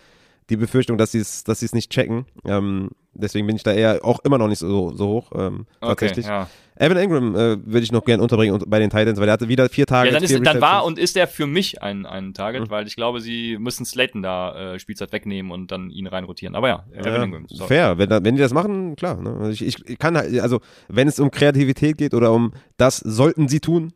die 0.49 0.57
Befürchtung, 0.57 0.97
dass 0.97 1.11
sie 1.11 1.19
es 1.19 1.43
dass 1.43 1.61
nicht 1.73 1.91
checken. 1.91 2.25
Ähm, 2.45 2.89
deswegen 3.13 3.47
bin 3.47 3.55
ich 3.55 3.63
da 3.63 3.73
eher 3.73 4.03
auch 4.03 4.19
immer 4.23 4.37
noch 4.37 4.47
nicht 4.47 4.59
so, 4.59 4.93
so 4.93 5.07
hoch, 5.07 5.31
ähm, 5.35 5.65
tatsächlich. 5.81 6.25
Okay, 6.25 6.33
ja. 6.33 6.49
Evan 6.77 6.97
Ingram 6.97 7.35
äh, 7.35 7.65
würde 7.65 7.79
ich 7.79 7.91
noch 7.91 8.03
gerne 8.03 8.21
unterbringen 8.21 8.61
bei 8.67 8.79
den 8.79 8.89
Titans, 8.89 9.19
weil 9.19 9.29
er 9.29 9.33
hatte 9.33 9.47
wieder 9.47 9.69
vier 9.69 9.85
Tage. 9.85 10.09
Ja, 10.09 10.13
dann, 10.13 10.23
ist, 10.23 10.45
dann 10.45 10.61
war 10.61 10.83
und 10.83 10.99
ist 10.99 11.15
er 11.15 11.27
für 11.27 11.47
mich 11.47 11.81
ein, 11.81 12.05
ein 12.05 12.33
Target, 12.33 12.63
mhm. 12.63 12.69
weil 12.69 12.85
ich 12.85 12.95
glaube, 12.95 13.21
sie 13.21 13.57
müssen 13.57 13.85
Slayton 13.85 14.21
da 14.21 14.73
äh, 14.73 14.79
Spielzeit 14.79 15.13
wegnehmen 15.13 15.51
und 15.51 15.71
dann 15.71 15.89
ihn 15.89 16.05
reinrotieren. 16.05 16.55
Aber 16.55 16.67
ja, 16.67 16.85
Evan 16.91 17.13
ja, 17.13 17.23
Ingram. 17.23 17.45
Sorry. 17.47 17.67
Fair, 17.67 17.97
wenn, 17.97 18.09
wenn 18.09 18.35
die 18.35 18.41
das 18.41 18.53
machen, 18.53 18.95
klar. 18.97 19.21
Ne? 19.21 19.37
Also 19.39 19.51
ich, 19.51 19.87
ich 19.87 19.97
kann 19.97 20.17
halt, 20.17 20.37
also 20.41 20.59
wenn 20.89 21.07
es 21.07 21.19
um 21.19 21.31
Kreativität 21.31 21.97
geht 21.97 22.13
oder 22.13 22.33
um 22.33 22.51
das 22.75 22.97
sollten 22.97 23.47
sie 23.47 23.61
tun, 23.61 23.93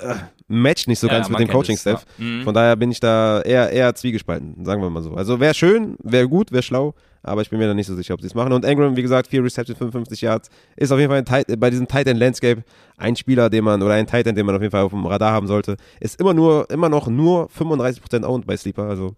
äh, 0.00 0.14
matcht 0.48 0.88
nicht 0.88 0.98
so 0.98 1.06
ja, 1.06 1.14
ganz 1.14 1.28
mit 1.28 1.38
dem 1.38 1.48
Coaching-Staff. 1.48 2.04
Mhm. 2.16 2.42
Von 2.42 2.54
daher 2.54 2.74
bin 2.76 2.90
ich 2.90 3.00
da 3.00 3.42
eher, 3.42 3.70
eher 3.70 3.94
zwiegespalten, 3.94 4.64
sagen 4.64 4.82
wir 4.82 4.90
mal 4.90 5.02
so. 5.02 5.14
Also 5.14 5.38
wäre 5.38 5.54
schön, 5.54 5.96
wäre 6.02 6.26
gut, 6.26 6.50
wäre 6.50 6.62
schlau, 6.62 6.94
aber 7.22 7.42
ich 7.42 7.50
bin 7.50 7.58
mir 7.58 7.68
da 7.68 7.74
nicht 7.74 7.86
so 7.86 7.94
sicher, 7.94 8.14
ob 8.14 8.20
sie 8.20 8.26
es 8.26 8.34
machen. 8.34 8.52
Und 8.52 8.64
Ingram, 8.64 8.96
wie 8.96 9.02
gesagt, 9.02 9.28
4 9.28 9.44
Receptions, 9.44 9.78
55 9.78 10.22
Yards, 10.22 10.48
ist 10.76 10.90
auf 10.90 10.98
jeden 10.98 11.10
Fall 11.10 11.22
Tight, 11.24 11.46
bei 11.60 11.70
diesem 11.70 11.86
Tight 11.86 12.06
End 12.06 12.18
Landscape 12.18 12.64
ein 12.96 13.14
Spieler, 13.14 13.50
den 13.50 13.64
man, 13.64 13.82
oder 13.82 13.94
ein 13.94 14.06
Tight 14.06 14.26
End, 14.26 14.38
den 14.38 14.46
man 14.46 14.56
auf 14.56 14.62
jeden 14.62 14.72
Fall 14.72 14.82
auf 14.82 14.92
dem 14.92 15.06
Radar 15.06 15.32
haben 15.32 15.46
sollte. 15.46 15.76
Ist 16.00 16.18
immer 16.18 16.34
nur, 16.34 16.68
immer 16.70 16.88
noch 16.88 17.08
nur 17.08 17.48
35% 17.50 18.24
owned 18.24 18.46
bei 18.46 18.56
Sleeper. 18.56 18.84
Also 18.84 19.14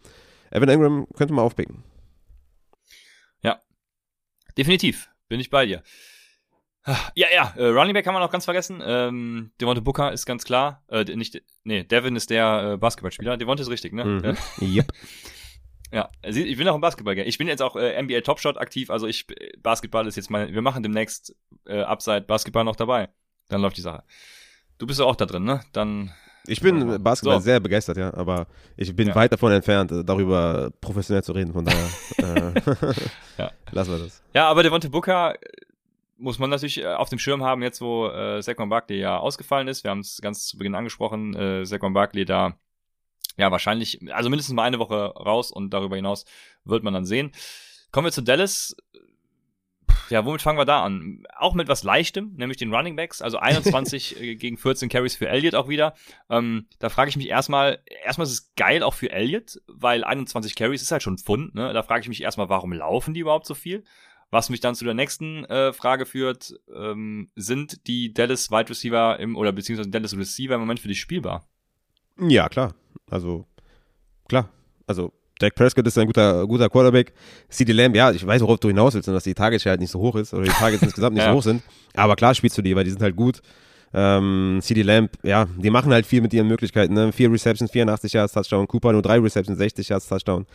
Evan 0.50 0.68
Ingram 0.68 1.06
könnte 1.16 1.32
man 1.32 1.44
aufpicken. 1.44 1.84
Ja, 3.42 3.60
definitiv. 4.58 5.08
Bin 5.28 5.38
ich 5.38 5.48
bei 5.48 5.64
dir. 5.64 5.82
Ja, 7.14 7.26
ja, 7.32 7.52
äh, 7.56 7.66
Running 7.66 7.92
Back 7.92 8.04
kann 8.04 8.14
man 8.14 8.22
auch 8.22 8.30
ganz 8.30 8.46
vergessen. 8.46 8.82
Ähm, 8.84 9.52
Devonte 9.60 9.82
Booker 9.82 10.12
ist 10.12 10.24
ganz 10.24 10.44
klar. 10.44 10.82
Äh, 10.88 11.04
nicht, 11.04 11.42
nee, 11.64 11.84
Devin 11.84 12.16
ist 12.16 12.30
der 12.30 12.72
äh, 12.72 12.76
Basketballspieler. 12.78 13.36
Devonte 13.36 13.62
ist 13.62 13.70
richtig, 13.70 13.92
ne? 13.92 14.04
Mhm. 14.04 14.36
Yep. 14.60 14.92
Ja, 15.92 16.08
ich 16.22 16.56
bin 16.56 16.68
auch 16.68 16.76
im 16.76 16.80
Basketball. 16.80 17.18
Ich 17.18 17.36
bin 17.36 17.48
jetzt 17.48 17.62
auch 17.62 17.74
äh, 17.74 18.00
NBA 18.00 18.20
Topshot 18.20 18.58
aktiv, 18.58 18.90
also 18.90 19.08
ich 19.08 19.26
Basketball 19.58 20.06
ist 20.06 20.16
jetzt 20.16 20.30
mal. 20.30 20.52
Wir 20.52 20.62
machen 20.62 20.82
demnächst 20.82 21.34
äh, 21.66 21.80
Upside 21.80 22.22
Basketball 22.22 22.64
noch 22.64 22.76
dabei. 22.76 23.08
Dann 23.48 23.60
läuft 23.60 23.76
die 23.76 23.82
Sache. 23.82 24.04
Du 24.78 24.86
bist 24.86 25.00
ja 25.00 25.06
auch 25.06 25.16
da 25.16 25.26
drin, 25.26 25.44
ne? 25.44 25.60
Dann. 25.72 26.12
Ich 26.46 26.60
bin 26.60 27.02
Basketball 27.02 27.38
so. 27.38 27.44
sehr 27.44 27.60
begeistert, 27.60 27.98
ja, 27.98 28.14
aber 28.14 28.46
ich 28.76 28.94
bin 28.96 29.08
ja. 29.08 29.14
weit 29.14 29.32
davon 29.32 29.52
entfernt, 29.52 29.92
darüber 30.06 30.70
professionell 30.80 31.22
zu 31.22 31.32
reden. 31.32 31.52
Von 31.52 31.66
daher 31.66 31.88
äh, 32.56 32.92
ja. 33.38 33.50
lassen 33.72 33.90
wir 33.90 33.98
das. 33.98 34.22
Ja, 34.32 34.48
aber 34.48 34.62
Devonte 34.62 34.88
Booker 34.88 35.34
muss 36.20 36.38
man 36.38 36.50
natürlich 36.50 36.78
äh, 36.78 36.86
auf 36.86 37.08
dem 37.08 37.18
Schirm 37.18 37.42
haben, 37.42 37.62
jetzt 37.62 37.80
wo 37.80 38.08
äh, 38.08 38.42
Saquon 38.42 38.68
Barkley 38.68 39.00
ja 39.00 39.18
ausgefallen 39.18 39.68
ist. 39.68 39.84
Wir 39.84 39.90
haben 39.90 40.00
es 40.00 40.20
ganz 40.20 40.46
zu 40.46 40.58
Beginn 40.58 40.74
angesprochen, 40.74 41.34
äh, 41.34 41.64
Saquon 41.64 41.94
Barkley 41.94 42.24
da 42.24 42.56
ja 43.36 43.50
wahrscheinlich, 43.50 44.00
also 44.12 44.30
mindestens 44.30 44.54
mal 44.54 44.64
eine 44.64 44.78
Woche 44.78 45.06
raus 45.06 45.50
und 45.50 45.70
darüber 45.70 45.96
hinaus 45.96 46.24
wird 46.64 46.84
man 46.84 46.94
dann 46.94 47.06
sehen. 47.06 47.32
Kommen 47.90 48.06
wir 48.06 48.12
zu 48.12 48.22
Dallas. 48.22 48.76
Ja, 50.10 50.24
womit 50.24 50.42
fangen 50.42 50.58
wir 50.58 50.64
da 50.64 50.82
an? 50.82 51.24
Auch 51.36 51.54
mit 51.54 51.68
was 51.68 51.84
Leichtem, 51.84 52.34
nämlich 52.36 52.58
den 52.58 52.74
Running 52.74 52.96
Backs, 52.96 53.22
also 53.22 53.38
21 53.40 54.20
äh, 54.20 54.34
gegen 54.36 54.58
14 54.58 54.88
Carries 54.88 55.16
für 55.16 55.28
Elliott 55.28 55.54
auch 55.54 55.68
wieder. 55.68 55.94
Ähm, 56.28 56.66
da 56.78 56.88
frage 56.88 57.08
ich 57.08 57.16
mich 57.16 57.28
erstmal, 57.28 57.82
erstmal 58.04 58.26
ist 58.26 58.32
es 58.32 58.54
geil 58.56 58.82
auch 58.82 58.94
für 58.94 59.10
Elliott, 59.10 59.60
weil 59.66 60.04
21 60.04 60.54
Carries 60.54 60.82
ist 60.82 60.92
halt 60.92 61.02
schon 61.02 61.14
ein 61.14 61.18
Pfund, 61.18 61.54
ne? 61.54 61.72
Da 61.72 61.82
frage 61.82 62.02
ich 62.02 62.08
mich 62.08 62.22
erstmal, 62.22 62.48
warum 62.48 62.72
laufen 62.72 63.14
die 63.14 63.20
überhaupt 63.20 63.46
so 63.46 63.54
viel? 63.54 63.84
Was 64.30 64.48
mich 64.48 64.60
dann 64.60 64.74
zu 64.76 64.84
der 64.84 64.94
nächsten 64.94 65.44
äh, 65.46 65.72
Frage 65.72 66.06
führt, 66.06 66.54
ähm, 66.74 67.30
sind 67.34 67.86
die 67.88 68.14
Dallas 68.14 68.50
Wide 68.50 68.70
Receiver 68.70 69.18
im, 69.18 69.36
oder 69.36 69.50
beziehungsweise 69.52 69.90
Dallas 69.90 70.16
Receiver 70.16 70.54
im 70.54 70.60
Moment 70.60 70.78
für 70.80 70.88
dich 70.88 71.00
spielbar? 71.00 71.48
Ja, 72.18 72.48
klar. 72.48 72.74
Also, 73.10 73.46
klar. 74.28 74.48
Also, 74.86 75.12
Dak 75.40 75.54
Prescott 75.54 75.86
ist 75.86 75.96
ein 75.98 76.06
guter, 76.06 76.46
guter 76.46 76.68
Quarterback. 76.68 77.12
CD 77.48 77.72
Lamb, 77.72 77.96
ja, 77.96 78.12
ich 78.12 78.24
weiß, 78.24 78.42
worauf 78.42 78.60
du 78.60 78.68
hinaus 78.68 78.94
willst, 78.94 79.08
dass 79.08 79.24
die 79.24 79.34
Targets 79.34 79.64
halt 79.66 79.80
nicht 79.80 79.90
so 79.90 79.98
hoch 79.98 80.14
ist 80.16 80.32
oder 80.34 80.44
die 80.44 80.50
Targets 80.50 80.82
insgesamt 80.84 81.14
nicht 81.14 81.24
Ja. 81.24 81.32
so 81.32 81.38
hoch 81.38 81.42
sind. 81.42 81.62
Aber 81.94 82.14
klar 82.14 82.34
spielst 82.34 82.56
du 82.58 82.62
die, 82.62 82.76
weil 82.76 82.84
die 82.84 82.90
sind 82.90 83.02
halt 83.02 83.16
gut. 83.16 83.40
Ähm, 83.92 84.60
CD 84.62 84.82
Lamb, 84.82 85.10
ja, 85.24 85.46
die 85.56 85.70
machen 85.70 85.92
halt 85.92 86.06
viel 86.06 86.20
mit 86.20 86.32
ihren 86.32 86.46
Möglichkeiten. 86.46 86.94
Ne? 86.94 87.10
Vier 87.12 87.32
Receptions, 87.32 87.70
84 87.72 88.12
Yards 88.12 88.32
Touchdown. 88.34 88.68
Cooper 88.68 88.92
nur 88.92 89.02
drei 89.02 89.18
Receptions, 89.18 89.58
60 89.58 89.88
Yards 89.88 90.06
Touchdown. 90.06 90.46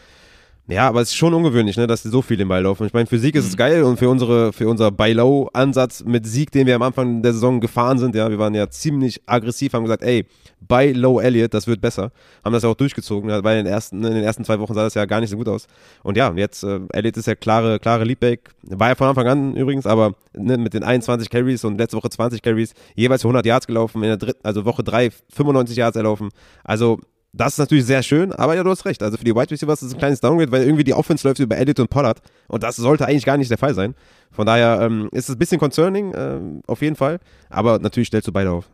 Ja, 0.68 0.88
aber 0.88 1.02
es 1.02 1.10
ist 1.10 1.16
schon 1.16 1.32
ungewöhnlich, 1.36 1.78
ne, 1.78 1.86
dass 1.86 2.02
die 2.02 2.10
so 2.10 2.24
viel 2.24 2.38
den 2.38 2.48
Ball 2.48 2.64
laufen. 2.64 2.88
Ich 2.88 2.94
meine, 2.94 3.06
für 3.06 3.20
Sieg 3.20 3.36
ist 3.36 3.46
es 3.46 3.56
geil 3.56 3.84
und 3.84 3.98
für 3.98 4.10
unsere, 4.10 4.52
für 4.52 4.68
unser 4.68 4.90
Buy-Low-Ansatz 4.90 6.04
mit 6.06 6.26
Sieg, 6.26 6.50
den 6.52 6.66
wir 6.66 6.76
am 6.76 6.82
Anfang 6.82 7.22
der 7.22 7.34
Saison 7.34 7.60
gefahren 7.60 8.00
sind, 8.00 8.16
ja, 8.16 8.32
wir 8.32 8.40
waren 8.40 8.56
ja 8.56 8.68
ziemlich 8.68 9.22
aggressiv, 9.28 9.74
haben 9.74 9.84
gesagt, 9.84 10.02
ey, 10.02 10.26
Buy-Low 10.68 11.20
Elliott, 11.20 11.54
das 11.54 11.68
wird 11.68 11.82
besser. 11.82 12.12
Haben 12.44 12.54
das 12.54 12.64
ja 12.64 12.70
auch 12.70 12.76
durchgezogen, 12.76 13.30
ja, 13.30 13.44
weil 13.44 13.60
in 13.60 13.66
den 13.66 13.74
ersten, 13.74 14.04
in 14.04 14.16
den 14.16 14.24
ersten 14.24 14.44
zwei 14.44 14.60
Wochen 14.60 14.74
sah 14.74 14.84
das 14.84 14.96
ja 14.96 15.06
gar 15.06 15.20
nicht 15.20 15.30
so 15.30 15.38
gut 15.38 15.48
aus. 15.48 15.68
Und 16.02 16.18
ja, 16.18 16.34
jetzt, 16.36 16.64
äh, 16.64 16.80
Elliott 16.94 17.18
ist 17.18 17.28
ja 17.28 17.36
klare, 17.36 17.78
klare 17.78 18.04
Leadback. 18.04 18.50
War 18.64 18.90
ja 18.90 18.96
von 18.96 19.08
Anfang 19.08 19.28
an 19.28 19.56
übrigens, 19.56 19.86
aber 19.86 20.16
ne, 20.34 20.58
mit 20.58 20.74
den 20.74 20.84
21 20.84 21.30
Carries 21.30 21.64
und 21.64 21.78
letzte 21.78 21.98
Woche 21.98 22.10
20 22.10 22.42
Carries, 22.42 22.74
jeweils 22.96 23.22
für 23.22 23.28
100 23.28 23.46
Yards 23.46 23.68
gelaufen, 23.68 24.02
in 24.02 24.10
der 24.10 24.18
dritten, 24.18 24.40
also 24.42 24.66
Woche 24.66 24.84
3 24.84 25.12
95 25.32 25.78
Yards 25.78 25.96
erlaufen. 25.96 26.30
Also, 26.64 27.00
das 27.36 27.54
ist 27.54 27.60
natürlich 27.60 27.86
sehr 27.86 28.02
schön, 28.02 28.32
aber 28.32 28.56
ja, 28.56 28.64
du 28.64 28.70
hast 28.70 28.86
recht. 28.86 29.04
Also 29.04 29.18
für 29.18 29.26
die 29.26 29.36
Wide 29.36 29.52
Receivers 29.52 29.82
ist 29.82 29.90
es 29.90 29.94
ein 29.94 30.00
kleines 30.00 30.22
Downgrade, 30.22 30.52
weil 30.52 30.64
irgendwie 30.64 30.86
die 30.86 30.94
Offense 30.94 31.28
läuft 31.28 31.40
über 31.40 31.58
Elliott 31.58 31.80
und 31.80 31.90
Pollard 31.90 32.22
und 32.48 32.64
das 32.64 32.78
sollte 32.78 33.06
eigentlich 33.06 33.26
gar 33.26 33.38
nicht 33.38 33.52
der 33.52 33.58
Fall 33.58 33.74
sein. 33.74 33.94
Von 34.32 34.46
daher 34.46 34.80
ähm, 34.82 35.10
ist 35.12 35.30
es 35.30 35.36
ein 35.36 35.40
bisschen 35.40 35.60
concerning, 35.60 36.14
ähm, 36.16 36.62
auf 36.68 36.82
jeden 36.82 36.96
Fall, 36.96 37.20
aber 37.50 37.80
natürlich 37.80 38.08
stellst 38.08 38.28
du 38.28 38.32
beide 38.32 38.52
auf. 38.52 38.70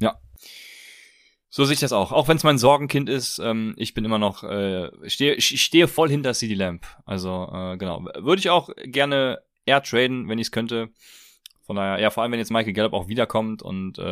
Ja. 0.00 0.16
So 1.50 1.64
sehe 1.64 1.74
ich 1.74 1.80
das 1.80 1.92
auch. 1.92 2.12
Auch 2.12 2.28
wenn 2.28 2.38
es 2.38 2.44
mein 2.44 2.58
Sorgenkind 2.58 3.08
ist, 3.08 3.38
ähm, 3.38 3.74
ich 3.76 3.92
bin 3.92 4.04
immer 4.04 4.18
noch, 4.18 4.42
äh, 4.42 4.90
stehe, 5.08 5.34
ich 5.34 5.62
stehe 5.62 5.86
voll 5.86 6.08
hinter 6.08 6.32
CD 6.32 6.54
Lamp. 6.54 6.86
Also, 7.04 7.50
äh, 7.52 7.76
genau. 7.76 8.04
Würde 8.18 8.40
ich 8.40 8.50
auch 8.50 8.70
gerne 8.84 9.40
eher 9.66 9.82
traden, 9.82 10.28
wenn 10.28 10.38
ich 10.38 10.48
es 10.48 10.52
könnte. 10.52 10.88
Von 11.66 11.76
daher, 11.76 11.98
ja, 12.00 12.10
vor 12.10 12.22
allem 12.22 12.32
wenn 12.32 12.38
jetzt 12.38 12.52
Michael 12.52 12.74
Gallup 12.74 12.92
auch 12.92 13.08
wiederkommt 13.08 13.60
und 13.60 13.98
äh, 13.98 14.02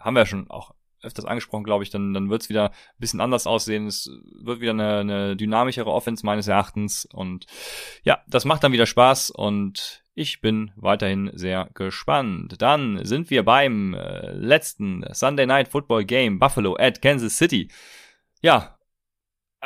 haben 0.00 0.14
wir 0.14 0.20
ja 0.20 0.26
schon 0.26 0.50
auch 0.50 0.72
öfters 1.02 1.24
angesprochen, 1.24 1.64
glaube 1.64 1.84
ich, 1.84 1.90
dann, 1.90 2.14
dann 2.14 2.30
wird 2.30 2.42
es 2.42 2.48
wieder 2.48 2.70
ein 2.70 2.98
bisschen 2.98 3.20
anders 3.20 3.46
aussehen. 3.46 3.86
Es 3.86 4.10
wird 4.32 4.60
wieder 4.60 4.72
eine, 4.72 4.98
eine 4.98 5.36
dynamischere 5.36 5.90
Offense 5.90 6.24
meines 6.24 6.48
Erachtens. 6.48 7.06
Und 7.12 7.46
ja, 8.02 8.18
das 8.26 8.44
macht 8.44 8.64
dann 8.64 8.72
wieder 8.72 8.86
Spaß 8.86 9.30
und 9.30 10.02
ich 10.14 10.40
bin 10.40 10.72
weiterhin 10.76 11.30
sehr 11.34 11.68
gespannt. 11.74 12.54
Dann 12.58 13.04
sind 13.04 13.30
wir 13.30 13.44
beim 13.44 13.94
äh, 13.94 14.32
letzten 14.32 15.04
Sunday 15.12 15.46
Night 15.46 15.68
Football 15.68 16.04
Game 16.04 16.38
Buffalo 16.38 16.76
at 16.78 17.02
Kansas 17.02 17.36
City. 17.36 17.68
Ja, 18.40 18.75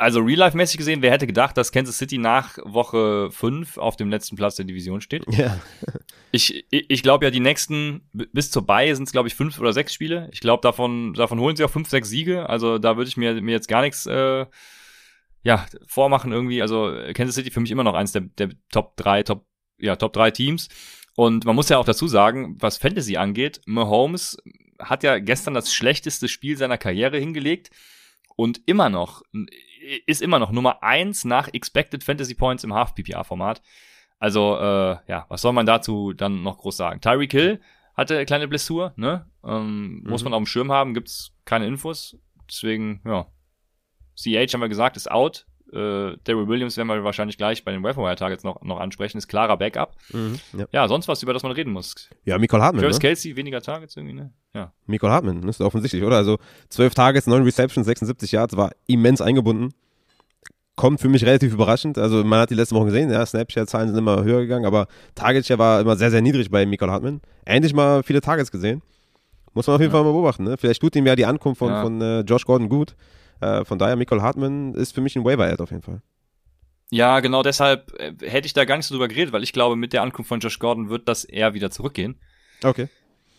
also 0.01 0.19
real-life-mäßig 0.19 0.77
gesehen, 0.77 1.01
wer 1.01 1.11
hätte 1.11 1.27
gedacht, 1.27 1.55
dass 1.57 1.71
Kansas 1.71 1.97
City 1.97 2.17
nach 2.17 2.57
Woche 2.63 3.29
5 3.31 3.77
auf 3.77 3.95
dem 3.95 4.09
letzten 4.09 4.35
Platz 4.35 4.55
der 4.55 4.65
Division 4.65 4.99
steht? 4.99 5.23
Ja. 5.31 5.59
Ich, 6.33 6.65
ich, 6.69 7.03
glaube 7.03 7.25
ja, 7.25 7.31
die 7.31 7.41
nächsten, 7.41 8.09
bis 8.13 8.51
zur 8.51 8.65
Bay 8.65 8.95
sind 8.95 9.03
es, 9.03 9.11
glaube 9.11 9.27
ich, 9.27 9.35
fünf 9.35 9.59
oder 9.59 9.73
sechs 9.73 9.93
Spiele. 9.93 10.29
Ich 10.31 10.39
glaube, 10.39 10.61
davon, 10.61 11.13
davon 11.13 11.41
holen 11.41 11.57
sie 11.57 11.65
auch 11.65 11.69
fünf, 11.69 11.89
sechs 11.89 12.07
Siege. 12.07 12.47
Also 12.47 12.77
da 12.77 12.95
würde 12.95 13.09
ich 13.09 13.17
mir, 13.17 13.41
mir 13.41 13.51
jetzt 13.51 13.67
gar 13.67 13.81
nichts 13.81 14.05
äh, 14.05 14.45
ja, 15.43 15.65
vormachen 15.87 16.31
irgendwie. 16.31 16.61
Also 16.61 16.95
Kansas 17.13 17.35
City 17.35 17.51
für 17.51 17.59
mich 17.59 17.71
immer 17.71 17.83
noch 17.83 17.95
eins 17.95 18.13
der, 18.13 18.21
der 18.21 18.49
Top 18.71 18.95
3, 18.95 19.23
Top, 19.23 19.45
ja, 19.77 19.97
Top 19.97 20.13
3 20.13 20.31
Teams. 20.31 20.69
Und 21.15 21.43
man 21.43 21.55
muss 21.55 21.67
ja 21.67 21.77
auch 21.77 21.85
dazu 21.85 22.07
sagen, 22.07 22.55
was 22.59 22.77
Fantasy 22.77 23.17
angeht, 23.17 23.59
Mahomes 23.65 24.37
hat 24.79 25.03
ja 25.03 25.19
gestern 25.19 25.53
das 25.53 25.73
schlechteste 25.73 26.29
Spiel 26.29 26.57
seiner 26.57 26.77
Karriere 26.77 27.19
hingelegt 27.19 27.71
und 28.35 28.61
immer 28.65 28.89
noch, 28.89 29.21
ist 30.05 30.21
immer 30.21 30.39
noch 30.39 30.51
Nummer 30.51 30.83
eins 30.83 31.25
nach 31.25 31.49
Expected 31.53 32.03
Fantasy 32.03 32.35
Points 32.35 32.63
im 32.63 32.73
Half-PPA-Format. 32.73 33.61
Also, 34.19 34.55
äh, 34.57 34.97
ja, 35.07 35.25
was 35.29 35.41
soll 35.41 35.53
man 35.53 35.65
dazu 35.65 36.13
dann 36.13 36.43
noch 36.43 36.57
groß 36.59 36.77
sagen? 36.77 37.01
Tyreek 37.01 37.31
Hill 37.31 37.61
hatte 37.95 38.15
eine 38.15 38.25
kleine 38.25 38.47
Blessur, 38.47 38.93
ne? 38.95 39.27
Ähm, 39.43 40.03
Muss 40.07 40.21
Mhm. 40.21 40.25
man 40.25 40.33
auf 40.35 40.43
dem 40.43 40.45
Schirm 40.45 40.71
haben, 40.71 40.93
gibt's 40.93 41.33
keine 41.45 41.65
Infos. 41.65 42.17
Deswegen, 42.47 43.01
ja. 43.05 43.27
CH 44.15 44.53
haben 44.53 44.61
wir 44.61 44.69
gesagt, 44.69 44.95
ist 44.97 45.09
out. 45.09 45.47
Äh, 45.73 46.17
Daryl 46.25 46.47
Williams 46.47 46.75
werden 46.77 46.87
wir 46.89 47.03
wahrscheinlich 47.03 47.37
gleich 47.37 47.63
bei 47.63 47.71
den 47.71 47.81
Wire 47.83 48.15
Targets 48.15 48.43
noch, 48.43 48.61
noch 48.61 48.79
ansprechen, 48.79 49.17
ist 49.17 49.27
klarer 49.27 49.55
Backup. 49.57 49.95
Mhm. 50.11 50.39
Ja, 50.57 50.65
Ja, 50.71 50.87
sonst 50.87 51.07
was, 51.07 51.23
über 51.23 51.33
das 51.33 51.43
man 51.43 51.53
reden 51.53 51.71
muss. 51.71 52.09
ja 52.25 52.37
Michael 52.37 52.61
Hartman. 52.61 52.81
Travis 52.81 52.97
Ne? 52.97 53.01
Kelsey, 53.01 53.35
weniger 53.35 53.61
Targets 53.61 53.95
irgendwie, 53.95 54.13
ne? 54.15 54.31
Ja. 54.53 54.73
Michael 54.85 55.11
Hartman, 55.11 55.47
ist 55.47 55.61
offensichtlich, 55.61 56.03
oder? 56.03 56.17
Also 56.17 56.39
12 56.69 56.93
Targets, 56.93 57.27
9 57.27 57.43
Receptions, 57.43 57.85
76 57.85 58.31
Yards, 58.33 58.57
war 58.57 58.71
immens 58.87 59.21
eingebunden. 59.21 59.69
Kommt 60.75 60.99
für 61.01 61.09
mich 61.09 61.23
relativ 61.25 61.53
überraschend. 61.53 61.97
Also 61.97 62.23
man 62.23 62.39
hat 62.39 62.49
die 62.49 62.55
letzten 62.55 62.75
Wochen 62.75 62.85
gesehen, 62.85 63.11
ja, 63.11 63.25
Snapchat-Zahlen 63.25 63.89
sind 63.89 63.97
immer 63.97 64.23
höher 64.23 64.41
gegangen, 64.41 64.65
aber 64.65 64.87
Target-Share 65.15 65.59
war 65.59 65.81
immer 65.81 65.95
sehr, 65.95 66.09
sehr 66.11 66.21
niedrig 66.21 66.49
bei 66.49 66.65
Michael 66.65 66.89
Hartman. 66.91 67.21
Endlich 67.45 67.73
mal 67.73 68.03
viele 68.03 68.21
Targets 68.21 68.51
gesehen. 68.51 68.81
Muss 69.53 69.67
man 69.67 69.75
auf 69.75 69.81
jeden 69.81 69.91
Ja. 69.91 69.97
Fall 69.99 70.05
mal 70.05 70.13
beobachten. 70.13 70.45
Ne? 70.45 70.57
Vielleicht 70.57 70.81
tut 70.81 70.95
ihm 70.95 71.05
ja 71.05 71.15
die 71.15 71.25
Ankunft 71.25 71.59
von, 71.59 71.69
Ja. 71.69 71.81
von 71.83 72.01
äh, 72.01 72.21
Josh 72.21 72.45
Gordon 72.45 72.69
gut. 72.69 72.95
Äh, 73.41 73.65
von 73.65 73.79
daher, 73.79 73.95
Michael 73.95 74.21
Hartman 74.21 74.73
ist 74.75 74.93
für 74.93 75.01
mich 75.01 75.15
ein 75.15 75.25
Waiver-Ad 75.25 75.61
auf 75.61 75.71
jeden 75.71 75.81
Fall. 75.81 76.01
Ja, 76.91 77.19
genau 77.21 77.41
deshalb 77.41 77.93
äh, 77.99 78.13
hätte 78.21 78.45
ich 78.45 78.53
da 78.53 78.65
gar 78.65 78.77
nicht 78.77 78.85
so 78.85 78.93
drüber 78.93 79.07
geredet, 79.07 79.33
weil 79.33 79.43
ich 79.43 79.53
glaube, 79.53 79.75
mit 79.75 79.93
der 79.93 80.01
Ankunft 80.01 80.29
von 80.29 80.39
Josh 80.39 80.59
Gordon 80.59 80.89
wird 80.89 81.07
das 81.07 81.23
eher 81.23 81.53
wieder 81.53 81.71
zurückgehen. 81.71 82.19
Okay. 82.63 82.89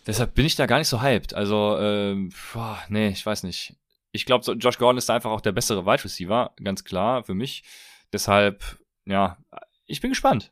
Deshalb 0.05 0.33
bin 0.33 0.45
ich 0.45 0.55
da 0.55 0.65
gar 0.65 0.79
nicht 0.79 0.87
so 0.87 1.01
hyped. 1.01 1.33
Also, 1.33 1.77
ähm, 1.79 2.33
boah, 2.53 2.79
nee, 2.89 3.09
ich 3.09 3.25
weiß 3.25 3.43
nicht. 3.43 3.75
Ich 4.11 4.25
glaube, 4.25 4.43
so, 4.43 4.53
Josh 4.53 4.77
Gordon 4.77 4.97
ist 4.97 5.07
da 5.07 5.15
einfach 5.15 5.31
auch 5.31 5.41
der 5.41 5.53
bessere 5.53 5.85
Wide 5.85 6.03
Receiver, 6.03 6.53
ganz 6.61 6.83
klar 6.83 7.23
für 7.23 7.33
mich. 7.33 7.63
Deshalb, 8.11 8.79
ja, 9.05 9.37
ich 9.85 10.01
bin 10.01 10.11
gespannt. 10.11 10.51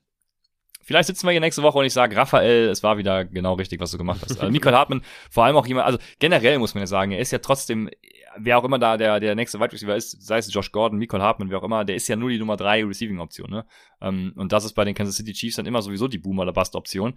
Vielleicht 0.92 1.08
sitzen 1.08 1.26
wir 1.26 1.32
hier 1.32 1.40
nächste 1.40 1.64
Woche 1.64 1.80
und 1.80 1.86
ich 1.86 1.94
sage, 1.94 2.16
Raphael, 2.16 2.70
es 2.70 2.84
war 2.84 2.98
wieder 2.98 3.26
genau 3.26 3.54
richtig, 3.54 3.80
was 3.80 3.92
du 3.92 3.98
gemacht 3.98 4.22
hast. 4.22 4.40
Also 4.40 4.52
Nicole 4.52 4.78
Hartmann, 4.78 5.02
vor 5.30 5.46
allem 5.46 5.56
auch 5.56 5.66
jemand, 5.66 5.86
also 5.88 6.00
generell 6.20 6.60
muss 6.60 6.74
man 6.74 6.82
ja 6.82 6.88
sagen, 6.88 7.12
er 7.12 7.20
ist 7.20 7.32
ja 7.32 7.40
trotzdem, 7.40 7.90
wer 8.38 8.58
auch 8.58 8.64
immer 8.64 8.78
da 8.78 8.98
der, 8.98 9.20
der 9.20 9.36
nächste 9.36 9.60
Wide 9.60 9.72
Receiver 9.72 9.96
ist, 9.96 10.22
sei 10.22 10.38
es 10.38 10.54
Josh 10.54 10.72
Gordon, 10.72 11.00
Nicole 11.00 11.24
Hartmann, 11.24 11.50
wer 11.50 11.60
auch 11.60 11.64
immer, 11.64 11.86
der 11.86 11.96
ist 11.96 12.08
ja 12.08 12.16
nur 12.16 12.30
die 12.30 12.40
Nummer 12.40 12.58
drei 12.58 12.84
Receiving-Option, 12.84 13.50
ne? 13.50 13.66
Ähm, 14.02 14.34
und 14.36 14.52
das 14.52 14.66
ist 14.66 14.74
bei 14.74 14.84
den 14.84 14.94
Kansas 14.96 15.16
City 15.16 15.34
Chiefs 15.34 15.56
dann 15.56 15.66
immer 15.66 15.82
sowieso 15.82 16.08
die 16.08 16.18
Boomer- 16.18 16.44
oder 16.44 16.54
Bust-Option. 16.54 17.14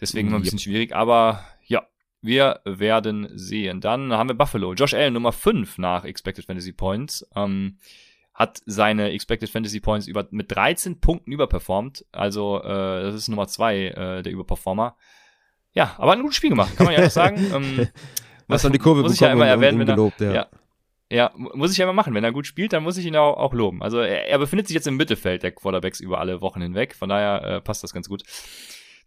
Deswegen 0.00 0.28
immer 0.28 0.38
ein 0.38 0.42
bisschen 0.42 0.58
schwierig, 0.58 0.94
aber 0.94 1.44
ja, 1.66 1.86
wir 2.22 2.60
werden 2.64 3.28
sehen. 3.34 3.80
Dann 3.80 4.12
haben 4.12 4.28
wir 4.28 4.34
Buffalo. 4.34 4.74
Josh 4.74 4.94
Allen, 4.94 5.14
Nummer 5.14 5.32
5 5.32 5.78
nach 5.78 6.04
Expected 6.04 6.44
Fantasy 6.44 6.72
Points. 6.72 7.26
Ähm, 7.34 7.78
hat 8.40 8.62
seine 8.64 9.10
Expected 9.12 9.50
Fantasy 9.50 9.80
Points 9.80 10.06
über, 10.06 10.26
mit 10.30 10.50
13 10.50 10.98
Punkten 10.98 11.30
überperformt. 11.30 12.06
Also, 12.10 12.62
äh, 12.62 13.02
das 13.02 13.14
ist 13.14 13.28
Nummer 13.28 13.46
2 13.46 13.76
äh, 13.76 14.22
der 14.22 14.32
Überperformer. 14.32 14.96
Ja, 15.74 15.94
aber 15.98 16.12
hat 16.12 16.18
ein 16.18 16.22
gutes 16.22 16.36
Spiel 16.38 16.48
gemacht, 16.50 16.74
kann 16.76 16.86
man 16.86 16.94
ja 16.94 17.04
auch 17.06 17.10
sagen. 17.10 17.36
ähm, 17.54 17.88
Was 18.48 18.64
an 18.64 18.72
die 18.72 18.78
Kurve 18.78 19.02
muss 19.02 19.12
ich 19.12 19.20
ja 19.20 19.30
immer 19.30 19.46
erwähnen, 19.46 19.78
wenn 19.78 19.88
er, 19.88 19.94
gelobt, 19.94 20.20
ja. 20.22 20.32
ja. 20.32 20.46
Ja, 21.12 21.32
mu- 21.36 21.50
muss 21.54 21.72
ich 21.72 21.78
ja 21.78 21.84
immer 21.84 21.92
machen. 21.92 22.14
Wenn 22.14 22.24
er 22.24 22.32
gut 22.32 22.46
spielt, 22.46 22.72
dann 22.72 22.82
muss 22.82 22.96
ich 22.96 23.04
ihn 23.04 23.14
auch, 23.16 23.36
auch 23.36 23.52
loben. 23.52 23.82
Also 23.82 23.98
er, 23.98 24.28
er 24.28 24.38
befindet 24.38 24.68
sich 24.68 24.74
jetzt 24.74 24.86
im 24.86 24.96
Mittelfeld 24.96 25.42
der 25.42 25.52
Quarterbacks 25.52 26.00
über 26.00 26.18
alle 26.18 26.40
Wochen 26.40 26.62
hinweg. 26.62 26.94
Von 26.94 27.08
daher 27.10 27.42
äh, 27.42 27.60
passt 27.60 27.82
das 27.84 27.92
ganz 27.92 28.08
gut. 28.08 28.22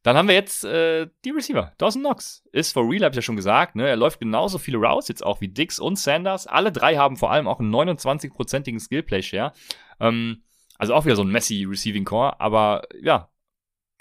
Dann 0.04 0.18
haben 0.18 0.28
wir 0.28 0.36
jetzt 0.36 0.66
äh, 0.66 1.08
die 1.24 1.32
Receiver. 1.32 1.72
Dawson 1.78 2.02
Knox 2.02 2.44
ist 2.52 2.74
for 2.74 2.88
real, 2.90 3.06
hab 3.06 3.14
ich 3.14 3.18
ja 3.18 3.22
schon 3.22 3.38
gesagt. 3.38 3.76
Ne? 3.76 3.88
Er 3.88 3.96
läuft 3.96 4.20
genauso 4.20 4.58
viele 4.58 4.78
Routes 4.78 5.08
jetzt 5.08 5.26
auch 5.26 5.40
wie 5.40 5.48
Dix 5.48 5.80
und 5.80 5.98
Sanders. 5.98 6.46
Alle 6.46 6.74
drei 6.74 6.98
haben 6.98 7.16
vor 7.16 7.32
allem 7.32 7.48
auch 7.48 7.60
einen 7.60 7.74
29-prozentigen 7.74 8.80
Skill-Play-Share. 8.80 9.54
Ähm, 10.02 10.44
also 10.78 10.94
auch 10.94 11.06
wieder 11.06 11.16
so 11.16 11.24
ein 11.24 11.32
Messi-Receiving-Core. 11.32 12.42
Aber 12.42 12.84
ja, 13.02 13.30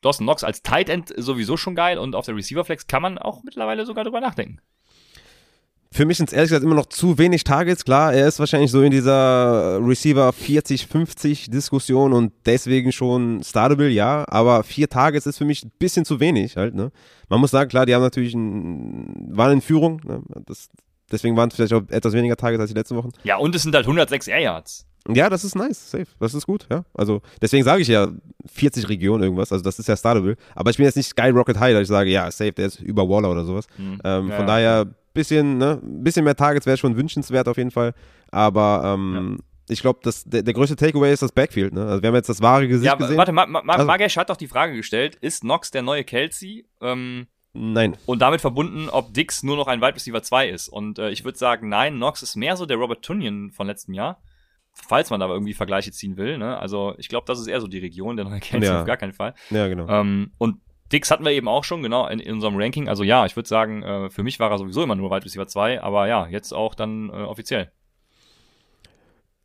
Dawson 0.03 0.27
Knox 0.27 0.43
als 0.43 0.63
Tight 0.63 0.89
End 0.89 1.15
sowieso 1.17 1.57
schon 1.57 1.77
geil. 1.77 1.99
Und 1.99 2.17
auf 2.17 2.27
der 2.27 2.35
Receiver-Flex 2.35 2.89
kann 2.89 3.03
man 3.03 3.19
auch 3.19 3.45
mittlerweile 3.45 3.87
sogar 3.87 4.03
drüber 4.03 4.21
nachdenken. 4.21 4.61
Für 5.95 6.07
mich 6.07 6.17
sind 6.17 6.31
es 6.31 6.33
ehrlich 6.33 6.49
gesagt 6.49 6.65
immer 6.65 6.75
noch 6.75 6.87
zu 6.87 7.19
wenig 7.19 7.45
Targets. 7.45 7.85
Klar, 7.85 8.15
er 8.15 8.27
ist 8.27 8.39
wahrscheinlich 8.39 8.71
so 8.71 8.81
in 8.83 8.91
dieser 8.91 9.79
Receiver 9.87 10.31
40-50 10.31 11.51
Diskussion 11.51 12.15
und 12.15 12.33
deswegen 12.47 12.93
schon 12.93 13.43
startable, 13.45 13.89
ja. 13.91 14.25
Aber 14.29 14.63
vier 14.65 14.89
Targets 14.89 15.27
ist 15.27 15.37
für 15.37 15.45
mich 15.45 15.63
ein 15.65 15.71
bisschen 15.79 16.07
zu 16.07 16.19
wenig 16.19 16.57
halt, 16.57 16.75
ne? 16.75 16.91
Man 17.29 17.41
muss 17.41 17.51
sagen, 17.51 17.69
klar, 17.69 17.85
die 17.85 17.95
haben 17.95 18.03
natürlich 18.03 18.33
ein, 18.35 19.29
waren 19.37 19.53
in 19.53 19.61
Führung. 19.61 20.01
Ne? 20.05 20.23
Das, 20.47 20.71
deswegen 21.11 21.37
waren 21.37 21.51
es 21.51 21.57
vielleicht 21.57 21.75
auch 21.75 21.83
etwas 21.89 22.15
weniger 22.15 22.37
Targets 22.37 22.63
als 22.63 22.71
die 22.71 22.77
letzten 22.77 22.97
Wochen. 22.97 23.11
Ja, 23.25 23.37
und 23.37 23.55
es 23.55 23.63
sind 23.63 23.75
halt 23.75 23.85
106 23.85 24.29
Air 24.29 24.41
Yards. 24.41 24.87
Ja, 25.09 25.29
das 25.29 25.45
ist 25.45 25.57
nice, 25.57 25.91
safe. 25.91 26.07
Das 26.21 26.33
ist 26.33 26.47
gut, 26.47 26.67
ja. 26.71 26.85
Also 26.95 27.23
deswegen 27.41 27.65
sage 27.65 27.83
ich 27.83 27.89
ja 27.89 28.09
40 28.47 28.89
Regionen 28.89 29.25
irgendwas. 29.25 29.51
Also 29.53 29.63
das 29.65 29.79
ist 29.79 29.89
ja 29.89 29.97
startable. 29.97 30.37
Aber 30.55 30.71
ich 30.71 30.77
bin 30.77 30.87
jetzt 30.87 30.97
nicht 30.97 31.09
Skyrocket 31.09 31.59
High, 31.59 31.73
dass 31.75 31.83
ich 31.83 31.89
sage, 31.89 32.11
ja, 32.11 32.31
safe, 32.31 32.53
der 32.53 32.67
ist 32.67 32.81
über 32.81 33.09
Waller 33.09 33.31
oder 33.31 33.45
sowas. 33.45 33.67
Hm. 33.77 33.99
Ähm, 34.05 34.29
Ja, 34.29 34.37
von 34.37 34.47
ja. 34.47 34.47
daher 34.47 34.87
bisschen, 35.15 35.59
ne, 35.59 35.81
bisschen 35.83 36.25
mehr 36.25 36.37
Targets 36.37 36.67
wäre 36.67 36.77
schon 36.77 36.97
wünschenswert 36.97 37.49
auf 37.49 37.57
jeden 37.57 37.71
Fall. 37.71 37.95
Aber 38.31 38.83
ähm, 38.85 39.39
ich 39.69 39.81
glaube, 39.81 40.01
der, 40.27 40.43
der 40.43 40.55
größte 40.55 40.77
Takeaway 40.77 41.13
ist 41.13 41.23
das 41.23 41.33
Backfield. 41.33 41.73
Ne? 41.73 41.85
Also 41.87 42.03
wir 42.03 42.09
haben 42.09 42.15
jetzt 42.15 42.29
das 42.29 42.43
wahre 42.43 42.67
Gesicht 42.69 42.87
Ja, 42.87 42.95
gesehen. 42.97 43.17
warte, 43.17 43.33
Ma 43.33 43.47
Ma 43.47 43.63
Ma 43.63 43.75
Also- 43.75 43.87
Magesh 43.87 44.17
hat 44.17 44.31
doch 44.31 44.37
die 44.37 44.49
Frage 44.49 44.75
gestellt, 44.75 45.17
ist 45.17 45.43
Knox 45.43 45.71
der 45.71 45.83
neue 45.83 46.05
Kelsey? 46.05 46.67
Ähm, 46.81 47.27
Nein. 47.55 47.97
Und 48.07 48.23
damit 48.23 48.41
verbunden, 48.41 48.89
ob 48.89 49.13
Dix 49.13 49.43
nur 49.43 49.57
noch 49.57 49.67
ein 49.67 49.83
Wide 49.83 49.95
Receiver 49.95 50.23
2 50.23 50.49
ist. 50.49 50.69
Und 50.69 50.99
äh, 50.99 51.11
ich 51.11 51.23
würde 51.25 51.37
sagen, 51.37 51.69
nein, 51.69 51.97
Knox 51.97 52.23
ist 52.23 52.35
mehr 52.35 52.57
so 52.57 52.65
der 52.65 52.79
Robert 52.79 53.05
Tunyon 53.05 53.51
von 53.53 53.67
letztem 53.67 53.93
Jahr. 53.93 54.23
Falls 54.73 55.11
man 55.11 55.21
da 55.21 55.27
aber 55.27 55.35
irgendwie 55.35 55.53
Vergleiche 55.53 55.93
ziehen 55.93 56.17
will. 56.17 56.39
Ne? 56.39 56.57
Also 56.59 56.95
ich 56.97 57.09
glaube, 57.11 57.27
das 57.27 57.39
ist 57.39 57.47
eher 57.47 57.61
so 57.61 57.67
die 57.69 57.79
Region, 57.79 58.17
der 58.17 58.25
neue 58.25 58.41
Kelsey 58.41 58.71
Ja. 58.71 58.81
auf 58.81 58.87
gar 58.87 58.97
keinen 58.97 59.13
Fall. 59.13 59.35
Ja, 59.51 59.69
genau. 59.69 59.87
Ähm, 59.87 60.33
und 60.39 60.63
Dix 60.93 61.11
hatten 61.11 61.25
wir 61.25 61.33
eben 61.33 61.49
auch 61.49 61.65
schon, 61.65 61.83
genau, 61.83 62.07
in, 62.07 62.21
in 62.21 62.35
unserem 62.35 62.57
Ranking. 62.57 62.89
Also 62.89 63.03
ja, 63.03 63.25
ich 63.27 63.35
würde 63.37 63.49
sagen, 63.49 63.83
äh, 63.83 64.11
für 64.11 64.23
mich 64.23 64.39
war 64.41 64.51
er 64.51 64.59
sowieso 64.59 64.83
immer 64.83 64.95
nur 64.95 65.11
Wide 65.11 65.25
Receiver 65.25 65.47
2, 65.47 65.83
aber 65.83 66.07
ja, 66.09 66.27
jetzt 66.29 66.53
auch 66.53 66.75
dann 66.75 67.09
äh, 67.09 67.13
offiziell. 67.13 67.71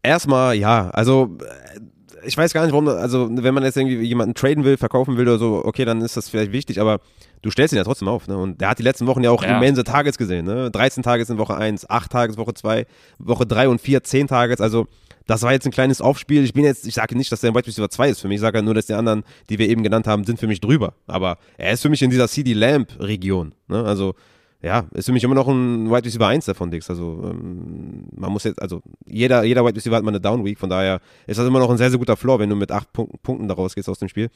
Erstmal, 0.04 0.56
ja, 0.56 0.90
also 0.92 1.38
äh, 1.42 1.80
ich 2.26 2.38
weiß 2.38 2.54
gar 2.54 2.64
nicht, 2.64 2.72
warum, 2.72 2.88
also 2.88 3.30
wenn 3.32 3.54
man 3.54 3.64
jetzt 3.64 3.78
irgendwie 3.78 4.02
jemanden 4.02 4.34
traden 4.34 4.64
will, 4.64 4.78
verkaufen 4.78 5.18
will 5.18 5.28
oder 5.28 5.38
so, 5.38 5.64
okay, 5.64 5.86
dann 5.86 6.02
ist 6.02 6.18
das 6.18 6.30
vielleicht 6.30 6.52
wichtig, 6.52 6.82
aber 6.82 7.00
du 7.42 7.52
stellst 7.52 7.74
ihn 7.74 7.78
ja 7.78 7.84
trotzdem 7.84 8.08
auf, 8.08 8.28
ne? 8.28 8.38
Und 8.38 8.60
der 8.60 8.70
hat 8.70 8.80
die 8.80 8.84
letzten 8.84 9.08
Wochen 9.08 9.24
ja 9.24 9.30
auch 9.32 9.44
Ja. 9.44 9.58
immense 9.58 9.84
Targets 9.84 10.18
gesehen, 10.18 10.46
ne? 10.46 10.72
13 10.72 11.04
Targets 11.04 11.30
in 11.30 11.38
Woche 11.38 11.56
1, 11.56 11.90
8 11.90 12.12
Targets 12.12 12.38
Woche 12.38 12.54
2, 12.54 12.86
Woche 13.20 13.46
3 13.46 13.70
und 13.70 13.82
4, 13.82 14.04
10 14.04 14.28
Targets, 14.28 14.62
also 14.62 14.88
das 15.28 15.44
war 15.44 15.52
jetzt 15.52 15.66
ein 15.66 15.72
kleines 15.72 16.02
Aufspiel. 16.02 16.44
Ich 16.44 16.54
bin 16.54 16.64
jetzt, 16.64 16.88
ich 16.88 16.96
sage 16.96 17.16
nicht, 17.16 17.32
dass 17.32 17.42
der 17.42 17.52
ein 17.52 17.56
Wide 17.56 17.68
Receiver 17.68 17.90
2 17.90 18.10
ist 18.10 18.22
für 18.22 18.28
mich, 18.28 18.36
ich 18.36 18.42
sage 18.42 18.64
nur, 18.64 18.74
dass 18.74 18.88
die 18.88 18.94
anderen, 18.94 19.24
die 19.50 19.60
wir 19.60 19.70
eben 19.70 19.84
genannt 19.84 20.08
haben, 20.08 20.24
sind 20.24 20.40
für 20.40 20.48
mich 20.48 20.62
drüber. 20.62 20.94
Aber 21.06 21.38
er 21.58 21.74
ist 21.74 21.82
für 21.82 21.90
mich 21.90 22.02
in 22.02 22.10
dieser 22.10 22.28
CD 22.28 22.54
Lamp 22.54 22.90
Region, 23.00 23.54
ne? 23.68 23.84
Also 23.84 24.16
ja, 24.62 24.86
ist 24.94 25.06
für 25.06 25.12
mich 25.12 25.24
immer 25.24 25.36
noch 25.36 25.48
ein 25.48 25.90
Wide 25.92 26.06
Receiver 26.06 26.26
1 26.26 26.46
davon, 26.46 26.72
Dix. 26.72 26.90
Also 26.90 27.32
ähm, 27.32 28.08
man 28.16 28.32
muss 28.32 28.44
jetzt, 28.44 28.60
also 28.60 28.82
jeder, 29.06 29.44
jeder 29.44 29.64
Wide 29.64 29.76
Receiver 29.76 29.96
hat 29.96 30.04
mal 30.04 30.10
eine 30.10 30.20
Down 30.20 30.44
Week, 30.44 30.58
von 30.58 30.70
daher 30.70 31.00
ist 31.28 31.38
das 31.38 31.46
immer 31.46 31.60
noch 31.60 31.70
ein 31.70 31.78
sehr, 31.78 31.92
sehr 31.92 32.00
guter 32.00 32.18
Floor, 32.18 32.40
wenn 32.40 32.50
du 32.50 32.56
mit 32.56 32.72
acht 32.72 32.92
Punkten, 32.92 33.20
Punkten 33.20 33.48
daraus 33.48 33.76
gehst 33.76 33.88
aus 33.88 34.00
dem 34.00 34.10
Spiel. 34.10 34.30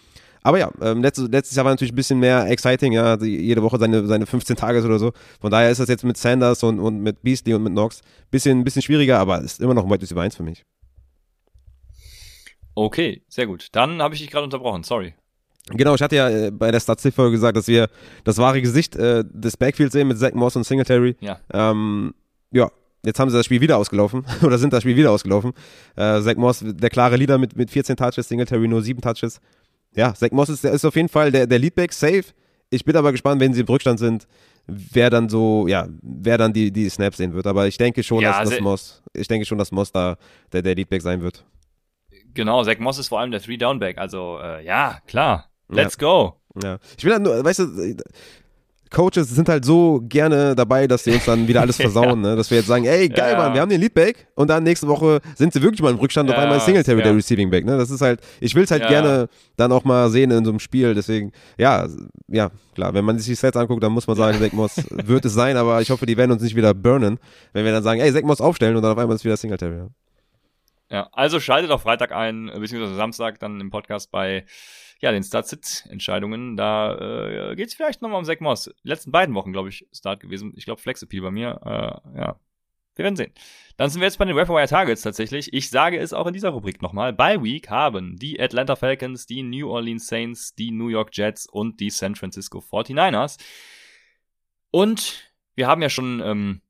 Aber 0.43 0.59
ja, 0.59 0.69
ähm, 0.80 1.01
letztes, 1.01 1.27
letztes 1.30 1.55
Jahr 1.55 1.65
war 1.65 1.72
natürlich 1.72 1.93
ein 1.93 1.95
bisschen 1.95 2.19
mehr 2.19 2.47
exciting, 2.47 2.93
ja, 2.93 3.18
jede 3.18 3.63
Woche 3.63 3.80
seine, 3.80 4.05
seine 4.05 4.27
15 4.27 4.55
Tages 4.55 4.85
oder 4.85 4.99
so. 4.99 5.11
Von 5.39 5.49
daher 5.49 5.72
ist 5.72 5.80
das 5.80 5.89
jetzt 5.89 6.03
mit 6.03 6.18
Sanders 6.18 6.61
und, 6.61 6.80
und 6.80 7.01
mit 7.01 7.23
Beasley 7.23 7.55
und 7.55 7.63
mit 7.63 7.73
Knox 7.73 8.01
bisschen, 8.30 8.63
bisschen 8.63 8.84
schwieriger, 8.84 9.18
aber 9.18 9.41
ist 9.41 9.59
immer 9.59 9.73
noch 9.73 9.85
ein 9.85 9.89
Wide 9.89 10.03
Receiver 10.03 10.22
1 10.22 10.35
für 10.35 10.43
mich. 10.43 10.63
Okay, 12.85 13.21
sehr 13.27 13.47
gut. 13.47 13.67
Dann 13.73 14.01
habe 14.01 14.15
ich 14.15 14.21
dich 14.21 14.29
gerade 14.31 14.43
unterbrochen, 14.43 14.83
sorry. 14.83 15.13
Genau, 15.69 15.93
ich 15.95 16.01
hatte 16.01 16.15
ja 16.15 16.29
äh, 16.29 16.51
bei 16.51 16.71
der 16.71 16.79
Stats-Folge 16.79 17.31
gesagt, 17.31 17.55
dass 17.55 17.67
wir 17.67 17.87
das 18.23 18.37
wahre 18.37 18.61
Gesicht 18.61 18.95
äh, 18.95 19.23
des 19.27 19.55
Backfields 19.57 19.93
sehen 19.93 20.07
mit 20.07 20.17
Zach 20.17 20.33
Moss 20.33 20.55
und 20.55 20.63
Singletary. 20.63 21.15
Ja. 21.19 21.39
Ähm, 21.53 22.13
ja, 22.51 22.71
jetzt 23.05 23.19
haben 23.19 23.29
sie 23.29 23.37
das 23.37 23.45
Spiel 23.45 23.61
wieder 23.61 23.77
ausgelaufen 23.77 24.25
oder 24.41 24.57
sind 24.57 24.73
das 24.73 24.81
Spiel 24.83 24.95
wieder 24.95 25.11
ausgelaufen. 25.11 25.53
Äh, 25.95 26.21
Zach 26.21 26.35
Moss, 26.35 26.63
der 26.65 26.89
klare 26.89 27.15
Leader 27.15 27.37
mit, 27.37 27.55
mit 27.55 27.69
14 27.69 27.95
Touches, 27.95 28.27
Singletary 28.27 28.67
nur 28.67 28.81
7 28.81 28.99
Touches. 29.01 29.39
Ja, 29.95 30.13
Zach 30.13 30.31
Moss 30.31 30.49
ist, 30.49 30.63
der 30.63 30.71
ist 30.71 30.83
auf 30.85 30.95
jeden 30.95 31.09
Fall 31.09 31.31
der, 31.31 31.45
der 31.47 31.59
Leadback, 31.59 31.93
safe. 31.93 32.23
Ich 32.71 32.83
bin 32.83 32.95
aber 32.95 33.11
gespannt, 33.11 33.39
wenn 33.41 33.53
sie 33.53 33.61
im 33.61 33.67
Rückstand 33.67 33.99
sind, 33.99 34.27
wer 34.65 35.09
dann 35.09 35.29
so, 35.29 35.67
ja, 35.67 35.87
wer 36.01 36.37
dann 36.37 36.53
die, 36.53 36.71
die 36.71 36.89
Snaps 36.89 37.17
sehen 37.17 37.33
wird. 37.33 37.45
Aber 37.45 37.67
ich 37.67 37.77
denke 37.77 38.01
schon, 38.01 38.21
Ja, 38.21 38.39
dass, 38.39 38.49
dass 38.49 38.57
se- 38.57 38.63
Moss, 38.63 39.03
ich 39.13 39.27
denke 39.27 39.45
schon, 39.45 39.57
dass 39.57 39.71
Moss 39.71 39.91
da 39.91 40.17
der, 40.51 40.61
der 40.61 40.75
Leadback 40.75 41.01
sein 41.01 41.21
wird. 41.21 41.45
Genau, 42.33 42.63
Zach 42.63 42.79
Moss 42.79 42.97
ist 42.97 43.09
vor 43.09 43.19
allem 43.19 43.31
der 43.31 43.41
Three-Down-Back. 43.41 43.97
Also 43.97 44.39
äh, 44.41 44.63
ja, 44.65 44.99
klar. 45.07 45.49
Let's 45.69 45.97
go. 45.97 46.35
Ja. 46.61 46.77
Ich 46.97 47.03
will 47.05 47.13
halt 47.13 47.23
nur, 47.23 47.43
weißt 47.43 47.59
du, 47.59 47.95
Coaches 48.93 49.29
sind 49.29 49.47
halt 49.47 49.63
so 49.63 50.01
gerne 50.03 50.53
dabei, 50.53 50.85
dass 50.85 51.05
sie 51.05 51.11
uns 51.13 51.23
dann 51.23 51.47
wieder 51.47 51.61
alles 51.61 51.77
versauen, 51.77 52.19
ne? 52.19 52.35
dass 52.35 52.51
wir 52.51 52.57
jetzt 52.57 52.67
sagen, 52.67 52.83
ey, 52.83 53.07
geil, 53.07 53.31
Ja. 53.33 53.37
Mann, 53.37 53.53
wir 53.53 53.61
haben 53.61 53.69
den 53.69 53.79
Leadback 53.79 54.27
und 54.35 54.49
dann 54.49 54.63
nächste 54.63 54.85
Woche 54.89 55.21
sind 55.37 55.53
sie 55.53 55.61
wirklich 55.61 55.81
mal 55.81 55.91
im 55.91 55.95
Rückstand 55.97 56.27
und 56.27 56.33
auf 56.35 56.39
Ja, 56.39 56.43
einmal 56.43 56.57
ist 56.57 56.65
Singletary 56.65 56.97
ja. 56.97 57.03
der 57.05 57.15
Receiving 57.15 57.49
Back, 57.49 57.63
ne? 57.63 57.77
Das 57.77 57.89
ist 57.89 58.01
halt, 58.01 58.19
ich 58.41 58.53
will 58.53 58.65
es 58.65 58.71
halt 58.71 58.81
Ja. 58.83 58.89
gerne 58.89 59.29
dann 59.55 59.71
auch 59.71 59.85
mal 59.85 60.09
sehen 60.09 60.29
in 60.31 60.43
so 60.43 60.51
einem 60.51 60.59
Spiel, 60.59 60.93
deswegen, 60.93 61.31
ja, 61.57 61.87
ja, 62.27 62.51
klar, 62.75 62.93
wenn 62.93 63.05
man 63.05 63.17
sich 63.17 63.27
die 63.27 63.35
Sets 63.35 63.55
anguckt, 63.55 63.81
dann 63.81 63.93
muss 63.93 64.07
man 64.07 64.17
sagen, 64.17 64.37
Zach 64.41 64.51
Moss 64.51 64.75
wird 64.91 65.23
es 65.23 65.33
sein, 65.33 65.55
aber 65.55 65.79
ich 65.81 65.89
hoffe, 65.89 66.05
die 66.05 66.17
werden 66.17 66.31
uns 66.33 66.41
nicht 66.41 66.57
wieder 66.57 66.73
burnen, 66.73 67.17
wenn 67.53 67.63
wir 67.63 67.71
dann 67.71 67.83
sagen, 67.83 68.01
ey, 68.01 68.11
Zach 68.11 68.23
Moss 68.23 68.41
aufstellen 68.41 68.75
und 68.75 68.81
dann 68.81 68.91
auf 68.91 68.97
einmal 68.97 69.15
ist 69.15 69.23
wieder 69.23 69.37
Singletary. 69.37 69.77
Ja. 69.77 69.87
Ja, 70.91 71.07
also 71.13 71.39
schaltet 71.39 71.72
auf 71.72 71.84
Freitag 71.84 72.11
ein, 72.11 72.49
äh, 72.49 72.59
beziehungsweise 72.59 72.95
Samstag 72.95 73.39
dann 73.39 73.61
im 73.61 73.72
Podcast 73.72 74.11
bei 74.11 74.45
ja, 74.99 75.13
den 75.13 75.23
Start-Sit-Entscheidungen. 75.23 76.57
Da 76.57 77.51
äh, 77.51 77.55
geht 77.55 77.69
es 77.69 77.73
vielleicht 77.73 78.01
nochmal 78.01 78.19
um 78.19 78.26
Zach 78.26 78.41
Moss. 78.41 78.69
Letzten 78.84 79.11
beiden 79.11 79.34
Wochen, 79.34 79.53
glaube 79.53 79.69
ich, 79.69 79.88
Start 79.93 80.19
gewesen. 80.19 80.51
Ich 80.57 80.65
glaube, 80.65 80.81
Flex-Appeal 80.81 81.23
bei 81.23 81.31
mir. 81.31 81.61
Äh, 81.63 82.19
ja, 82.19 82.39
wir 82.95 83.03
werden 83.05 83.15
sehen. 83.15 83.31
Dann 83.77 83.89
sind 83.89 84.01
wir 84.01 84.05
jetzt 84.05 84.18
bei 84.18 84.26
den 84.26 84.35
Wire 84.35 84.68
Targets 84.68 85.01
tatsächlich. 85.01 85.53
Ich 85.53 85.69
sage 85.69 85.97
es 85.97 86.11
auch 86.11 86.27
in 86.27 86.34
dieser 86.34 86.49
Rubrik 86.49 86.81
nochmal. 86.81 87.13
Bei 87.13 87.41
Week 87.41 87.69
haben 87.69 88.18
die 88.18 88.38
Atlanta 88.38 88.76
Falcons, 88.76 89.26
die 89.26 89.43
New 89.43 89.69
Orleans 89.69 90.07
Saints, 90.07 90.55
die 90.55 90.72
New 90.72 90.89
York 90.89 91.11
Jets 91.13 91.47
und 91.47 91.80
die 91.80 91.89
San 91.89 92.15
Francisco 92.15 92.59
49ers. 92.59 93.39
Und 94.72 95.34
wir 95.55 95.68
haben 95.68 95.81
ja 95.81 95.89
schon 95.89 96.22
ähm, 96.23 96.61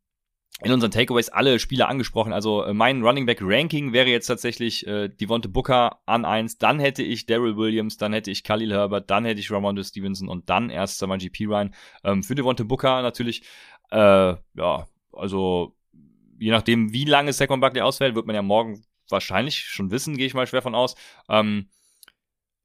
in 0.63 0.71
unseren 0.71 0.91
Takeaways 0.91 1.29
alle 1.29 1.59
Spieler 1.59 1.89
angesprochen. 1.89 2.33
Also 2.33 2.63
äh, 2.63 2.73
mein 2.73 3.01
Running 3.03 3.25
Back 3.25 3.39
Ranking 3.41 3.93
wäre 3.93 4.09
jetzt 4.09 4.27
tatsächlich 4.27 4.85
äh, 4.85 5.09
Devonte 5.09 5.49
Booker 5.49 5.99
an 6.05 6.25
eins, 6.25 6.57
dann 6.57 6.79
hätte 6.79 7.03
ich 7.03 7.25
Daryl 7.25 7.57
Williams, 7.57 7.97
dann 7.97 8.13
hätte 8.13 8.31
ich 8.31 8.43
Khalil 8.43 8.71
Herbert, 8.71 9.09
dann 9.09 9.25
hätte 9.25 9.39
ich 9.39 9.51
Ramondo 9.51 9.83
Stevenson 9.83 10.27
und 10.27 10.49
dann 10.49 10.69
erst 10.69 10.99
Saman 10.99 11.19
GP 11.19 11.47
rein. 11.49 11.73
Ähm, 12.03 12.23
für 12.23 12.35
Devonte 12.35 12.65
Booker 12.65 13.01
natürlich, 13.01 13.43
äh, 13.89 13.97
ja, 13.97 14.87
also 15.11 15.75
je 16.39 16.51
nachdem, 16.51 16.93
wie 16.93 17.05
lange 17.05 17.33
Saquon 17.33 17.59
Barkley 17.59 17.81
ausfällt, 17.81 18.15
wird 18.15 18.27
man 18.27 18.35
ja 18.35 18.41
morgen 18.41 18.83
wahrscheinlich 19.09 19.59
schon 19.59 19.91
wissen, 19.91 20.17
gehe 20.17 20.27
ich 20.27 20.33
mal 20.33 20.47
schwer 20.47 20.61
von 20.61 20.75
aus. 20.75 20.95
Ähm, 21.29 21.69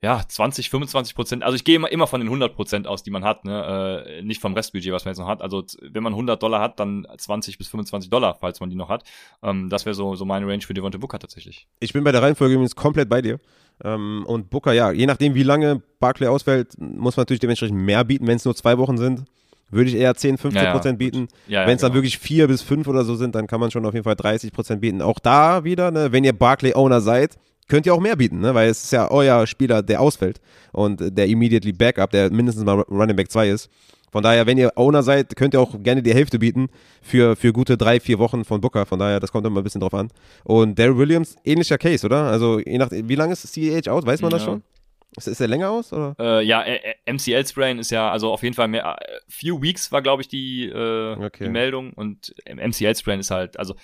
ja, 0.03 0.23
20, 0.27 0.71
25 0.71 1.15
Prozent. 1.15 1.43
Also 1.43 1.57
ich 1.57 1.65
gehe 1.65 1.77
immer, 1.77 1.91
immer 1.91 2.07
von 2.07 2.21
den 2.21 2.29
100 2.29 2.55
Prozent 2.55 2.87
aus, 2.87 3.03
die 3.03 3.11
man 3.11 3.25
hat, 3.25 3.45
ne? 3.45 4.05
Äh, 4.07 4.23
nicht 4.23 4.41
vom 4.41 4.53
Restbudget, 4.55 4.93
was 4.93 5.05
man 5.05 5.13
jetzt 5.13 5.19
noch 5.19 5.27
hat. 5.27 5.41
Also 5.41 5.65
wenn 5.81 6.03
man 6.03 6.13
100 6.13 6.43
Dollar 6.43 6.61
hat, 6.61 6.79
dann 6.79 7.07
20 7.17 7.57
bis 7.57 7.69
25 7.69 8.11
Dollar, 8.11 8.37
falls 8.39 8.61
man 8.61 8.69
die 8.69 8.77
noch 8.77 8.91
hat. 8.91 9.05
Ähm, 9.43 9.71
das 9.71 9.87
wäre 9.87 9.95
so, 9.95 10.15
so 10.15 10.25
meine 10.25 10.47
Range 10.47 10.63
für 10.63 10.75
Devonte 10.75 10.99
Booker 10.99 11.19
tatsächlich. 11.19 11.67
Ich 11.81 11.93
bin 11.93 12.05
bei 12.05 12.13
der 12.13 12.23
Reihenfolge 12.23 12.55
übrigens 12.55 12.77
komplett 12.77 13.09
bei 13.09 13.23
dir. 13.23 13.39
Ähm, 13.83 14.25
und 14.27 14.51
Booker, 14.51 14.73
ja, 14.73 14.93
je 14.93 15.07
nachdem, 15.07 15.35
wie 15.35 15.43
lange 15.43 15.83
Barclay 15.99 16.29
ausfällt, 16.29 16.79
muss 16.79 17.17
man 17.17 17.23
natürlich 17.23 17.41
dementsprechend 17.41 17.79
mehr 17.79 18.05
bieten. 18.05 18.27
Wenn 18.27 18.37
es 18.37 18.45
nur 18.45 18.55
zwei 18.55 18.77
Wochen 18.79 18.99
sind, 18.99 19.25
würde 19.71 19.91
ich 19.91 19.97
eher 19.97 20.15
10, 20.15 20.39
15 20.39 20.63
Ja, 20.63 20.69
ja, 20.69 20.73
Prozent 20.73 20.99
bieten. 20.99 21.29
Ja, 21.49 21.67
Wenn 21.67 21.75
es 21.75 21.81
dann 21.81 21.91
genau. 21.91 21.99
wirklich 21.99 22.19
vier 22.19 22.47
bis 22.49 22.63
fünf 22.63 22.87
oder 22.87 23.05
so 23.05 23.17
sind, 23.17 23.35
dann 23.35 23.47
kann 23.47 23.61
man 23.61 23.71
schon 23.71 23.85
auf 23.85 23.95
jeden 23.95 24.05
Fall 24.05 24.15
30 24.15 24.53
Prozent 24.53 24.81
bieten. 24.81 25.03
Auch 25.03 25.19
da 25.19 25.65
wieder, 25.65 25.91
ne, 25.91 26.13
wenn 26.13 26.23
ihr 26.23 26.33
Barclay-Owner 26.33 27.01
seid, 27.01 27.37
könnt 27.69 27.87
ihr 27.87 27.95
auch 27.95 28.01
mehr 28.01 28.17
bieten, 28.17 28.41
ne, 28.41 28.55
weil 28.55 28.69
es 28.71 28.85
ist 28.85 28.93
ja 28.93 29.11
euer 29.11 29.47
Spieler, 29.47 29.83
der 29.83 30.01
ausfällt 30.01 30.41
und 30.73 31.01
der 31.17 31.27
immediately 31.27 31.73
Backup, 31.73 32.11
der 32.11 32.31
mindestens 32.33 32.65
mal 32.65 32.81
Running 32.83 33.17
Back 33.17 33.31
2 33.31 33.49
ist. 33.51 33.71
Von 34.13 34.23
daher, 34.23 34.47
wenn 34.47 34.57
ihr 34.57 34.73
Owner 34.77 35.03
seid, 35.03 35.37
könnt 35.37 35.53
ihr 35.53 35.61
auch 35.61 35.75
gerne 35.83 36.03
die 36.03 36.15
Hälfte 36.15 36.39
bieten 36.39 36.69
für, 37.03 37.37
für 37.37 37.53
gute 37.53 37.77
drei, 37.77 38.01
vier 38.01 38.19
Wochen 38.19 38.45
von 38.45 38.61
Booker. 38.61 38.87
Von 38.87 38.99
daher, 38.99 39.21
das 39.21 39.31
kommt 39.33 39.47
immer 39.47 39.61
ein 39.61 39.65
bisschen 39.65 39.81
drauf 39.81 39.93
an. 39.93 40.09
Und 40.45 40.79
Daryl 40.79 40.97
Williams, 40.97 41.37
ähnlicher 41.45 41.77
Case, 41.77 42.07
oder? 42.07 42.23
Also, 42.25 42.61
je 42.61 42.79
nach, 42.79 42.89
wie 42.91 43.15
lange 43.15 43.33
ist 43.35 43.47
CEH 43.53 43.89
out? 43.91 44.07
Weiß 44.07 44.23
man 44.23 44.31
das 44.31 44.43
Ja. 44.43 44.47
schon? 44.47 44.63
Ist, 45.17 45.27
ist 45.29 45.41
er 45.41 45.49
länger 45.49 45.71
aus? 45.71 45.93
Oder? 45.93 46.15
Äh, 46.19 46.45
ja, 46.47 46.65
MCL-Sprain 47.07 47.79
ist 47.79 47.91
ja, 47.91 48.11
also 48.11 48.31
auf 48.33 48.43
jeden 48.43 48.55
Fall 48.55 48.69
mehr, 48.69 48.97
äh, 48.99 49.05
few 49.29 49.61
weeks 49.61 49.91
war, 49.93 50.01
glaube 50.03 50.23
ich, 50.23 50.29
die, 50.29 50.67
äh, 50.67 51.17
Okay. 51.17 51.45
die 51.45 51.51
Meldung 51.51 51.93
und 51.93 52.35
MCL-Sprain 52.47 53.21
ist 53.21 53.31
halt, 53.31 53.59
also 53.59 53.75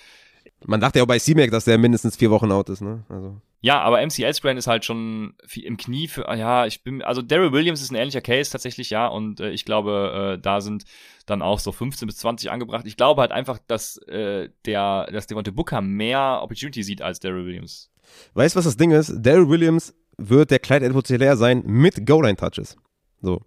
Man 0.65 0.79
dachte 0.79 0.99
ja 0.99 1.03
auch 1.03 1.07
bei 1.07 1.19
C-Mac, 1.19 1.51
dass 1.51 1.65
der 1.65 1.77
mindestens 1.77 2.15
vier 2.15 2.31
Wochen 2.31 2.51
out 2.51 2.69
ist, 2.69 2.81
ne? 2.81 3.03
Also. 3.09 3.39
Ja, 3.63 3.79
aber 3.79 4.05
MCL-Sprain 4.05 4.57
ist 4.57 4.67
halt 4.67 4.83
schon 4.83 5.35
im 5.55 5.77
Knie 5.77 6.09
für, 6.09 6.27
ah 6.27 6.35
ja, 6.35 6.65
ich 6.65 6.83
bin, 6.83 7.01
also 7.01 7.21
Daryl 7.21 7.53
Williams 7.53 7.81
ist 7.81 7.93
ein 7.93 7.95
ähnlicher 7.95 8.19
Case 8.19 8.51
tatsächlich, 8.51 8.89
ja, 8.89 9.07
und 9.07 9.39
äh, 9.39 9.51
ich 9.51 9.63
glaube, 9.63 10.35
äh, 10.35 10.41
da 10.41 10.59
sind 10.59 10.83
dann 11.27 11.41
auch 11.41 11.59
so 11.59 11.71
15 11.71 12.05
bis 12.05 12.17
20 12.17 12.51
angebracht. 12.51 12.85
Ich 12.85 12.97
glaube 12.97 13.21
halt 13.21 13.31
einfach, 13.31 13.59
dass 13.65 13.95
äh, 14.09 14.49
der, 14.65 15.07
dass 15.13 15.27
Devontae 15.27 15.53
Booker 15.53 15.79
mehr 15.79 16.41
Opportunity 16.43 16.83
sieht 16.83 17.01
als 17.01 17.21
Daryl 17.21 17.45
Williams. 17.45 17.89
Weißt 18.33 18.53
du, 18.53 18.57
was 18.57 18.65
das 18.65 18.75
Ding 18.75 18.91
ist? 18.91 19.13
Daryl 19.15 19.47
Williams 19.47 19.95
wird 20.17 20.51
der 20.51 20.59
Clyde 20.59 20.85
Edwards 20.85 21.39
sein 21.39 21.63
mit 21.65 22.05
Goal-Line-Touches. 22.05 22.75
So. 23.21 23.39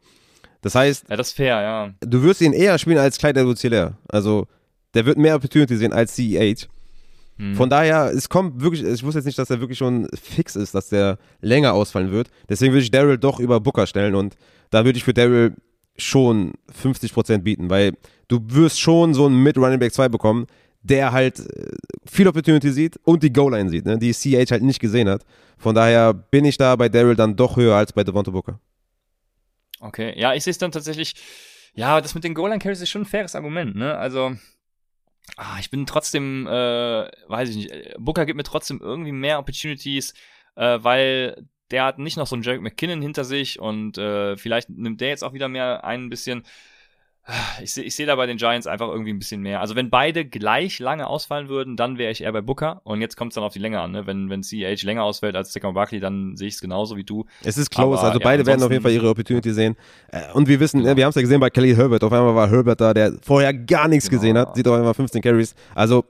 Das 0.62 0.74
heißt, 0.74 1.10
Ja, 1.10 1.16
das 1.16 1.28
ist 1.28 1.36
fair, 1.36 1.60
ja. 1.60 1.94
du 2.00 2.22
wirst 2.22 2.40
ihn 2.40 2.54
eher 2.54 2.78
spielen 2.78 2.96
als 2.96 3.18
Clyde 3.18 3.40
Edwards 3.40 3.62
Also, 4.08 4.46
der 4.94 5.04
wird 5.04 5.18
mehr 5.18 5.36
Opportunity 5.36 5.76
sehen 5.76 5.92
als 5.92 6.14
CEH. 6.14 6.68
Hm. 7.38 7.54
Von 7.54 7.68
daher, 7.68 8.12
es 8.14 8.28
kommt 8.28 8.60
wirklich, 8.60 8.82
ich 8.82 9.02
wusste 9.02 9.18
jetzt 9.18 9.26
nicht, 9.26 9.38
dass 9.38 9.50
er 9.50 9.60
wirklich 9.60 9.78
schon 9.78 10.08
fix 10.14 10.56
ist, 10.56 10.74
dass 10.74 10.88
der 10.88 11.18
länger 11.40 11.74
ausfallen 11.74 12.10
wird. 12.10 12.30
Deswegen 12.48 12.72
würde 12.72 12.82
ich 12.82 12.90
Daryl 12.90 13.18
doch 13.18 13.40
über 13.40 13.60
Booker 13.60 13.86
stellen 13.86 14.14
und 14.14 14.36
da 14.70 14.84
würde 14.84 14.96
ich 14.96 15.04
für 15.04 15.14
Daryl 15.14 15.54
schon 15.98 16.54
50% 16.82 17.38
bieten, 17.38 17.70
weil 17.70 17.92
du 18.28 18.40
wirst 18.48 18.80
schon 18.80 19.14
so 19.14 19.26
einen 19.26 19.42
Mid-Running 19.42 19.78
Back 19.78 19.92
2 19.92 20.08
bekommen, 20.08 20.46
der 20.82 21.12
halt 21.12 21.40
äh, 21.40 21.72
viel 22.06 22.28
Opportunity 22.28 22.70
sieht 22.70 22.98
und 23.04 23.22
die 23.22 23.32
Goal-Line 23.32 23.70
sieht, 23.70 23.86
ne, 23.86 23.98
die 23.98 24.12
CH 24.12 24.50
halt 24.50 24.62
nicht 24.62 24.80
gesehen 24.80 25.08
hat. 25.08 25.24
Von 25.58 25.74
daher 25.74 26.12
bin 26.12 26.44
ich 26.44 26.56
da 26.56 26.76
bei 26.76 26.88
Daryl 26.88 27.16
dann 27.16 27.36
doch 27.36 27.56
höher 27.56 27.76
als 27.76 27.92
bei 27.92 28.04
Devonta 28.04 28.30
Booker. 28.30 28.60
Okay, 29.80 30.18
ja, 30.18 30.34
ich 30.34 30.44
sehe 30.44 30.52
es 30.52 30.58
dann 30.58 30.72
tatsächlich, 30.72 31.14
ja, 31.74 32.00
das 32.00 32.14
mit 32.14 32.24
den 32.24 32.34
Goal-Line-Carries 32.34 32.80
ist 32.80 32.90
schon 32.90 33.02
ein 33.02 33.06
faires 33.06 33.34
Argument, 33.34 33.74
ne, 33.76 33.96
also, 33.96 34.36
ah, 35.36 35.56
ich 35.58 35.70
bin 35.70 35.86
trotzdem, 35.86 36.46
äh, 36.46 36.50
weiß 37.28 37.50
ich 37.50 37.56
nicht, 37.56 37.70
äh, 37.70 37.94
Booker 37.98 38.26
gibt 38.26 38.36
mir 38.36 38.44
trotzdem 38.44 38.80
irgendwie 38.80 39.12
mehr 39.12 39.38
Opportunities, 39.38 40.14
äh, 40.54 40.78
weil 40.82 41.46
der 41.70 41.84
hat 41.84 41.98
nicht 41.98 42.16
noch 42.16 42.26
so 42.26 42.36
einen 42.36 42.42
Jarek 42.42 42.62
McKinnon 42.62 43.02
hinter 43.02 43.24
sich 43.24 43.58
und 43.58 43.98
äh, 43.98 44.36
vielleicht 44.36 44.70
nimmt 44.70 45.00
der 45.00 45.08
jetzt 45.08 45.24
auch 45.24 45.32
wieder 45.32 45.48
mehr 45.48 45.84
ein 45.84 46.08
bisschen. 46.08 46.44
Ich 47.62 47.72
sehe 47.72 47.82
ich 47.84 47.94
seh 47.96 48.06
da 48.06 48.14
bei 48.14 48.26
den 48.26 48.36
Giants 48.36 48.66
einfach 48.68 48.88
irgendwie 48.88 49.12
ein 49.12 49.18
bisschen 49.18 49.40
mehr. 49.40 49.60
Also 49.60 49.74
wenn 49.74 49.90
beide 49.90 50.24
gleich 50.24 50.78
lange 50.78 51.08
ausfallen 51.08 51.48
würden, 51.48 51.76
dann 51.76 51.98
wäre 51.98 52.12
ich 52.12 52.22
eher 52.22 52.32
bei 52.32 52.40
Booker. 52.40 52.80
Und 52.84 53.00
jetzt 53.00 53.16
kommt 53.16 53.32
es 53.32 53.34
dann 53.34 53.42
auf 53.42 53.52
die 53.52 53.58
Länge 53.58 53.80
an. 53.80 53.90
Ne? 53.90 54.06
Wenn, 54.06 54.30
wenn 54.30 54.42
CH 54.42 54.82
länger 54.84 55.02
ausfällt 55.02 55.34
als 55.34 55.52
Saquon 55.52 55.74
Barkley, 55.74 55.98
dann 55.98 56.36
sehe 56.36 56.46
ich 56.48 56.54
es 56.54 56.60
genauso 56.60 56.96
wie 56.96 57.02
du. 57.04 57.24
Es 57.42 57.58
ist 57.58 57.70
close, 57.70 57.98
Aber, 57.98 58.08
also 58.08 58.20
ja, 58.20 58.24
beide 58.24 58.46
werden 58.46 58.62
auf 58.62 58.70
jeden 58.70 58.82
Fall 58.82 58.92
ihre 58.92 59.08
Opportunity 59.08 59.52
sehen. 59.52 59.74
Äh, 60.12 60.20
Und 60.34 60.46
wir 60.46 60.60
wissen, 60.60 60.78
Genau. 60.78 60.90
ne, 60.90 60.96
wir 60.96 61.04
haben 61.04 61.10
es 61.10 61.16
ja 61.16 61.22
gesehen 61.22 61.40
bei 61.40 61.50
Kelly 61.50 61.74
Herbert. 61.74 62.04
Auf 62.04 62.12
einmal 62.12 62.34
war 62.34 62.48
Herbert 62.48 62.80
da, 62.80 62.94
der 62.94 63.14
vorher 63.22 63.52
gar 63.52 63.88
nichts 63.88 64.08
Genau. 64.08 64.20
gesehen 64.20 64.38
hat, 64.38 64.54
sieht 64.54 64.68
auf 64.68 64.74
einmal 64.76 64.94
15 64.94 65.20
Carries. 65.20 65.54
Also 65.74 66.04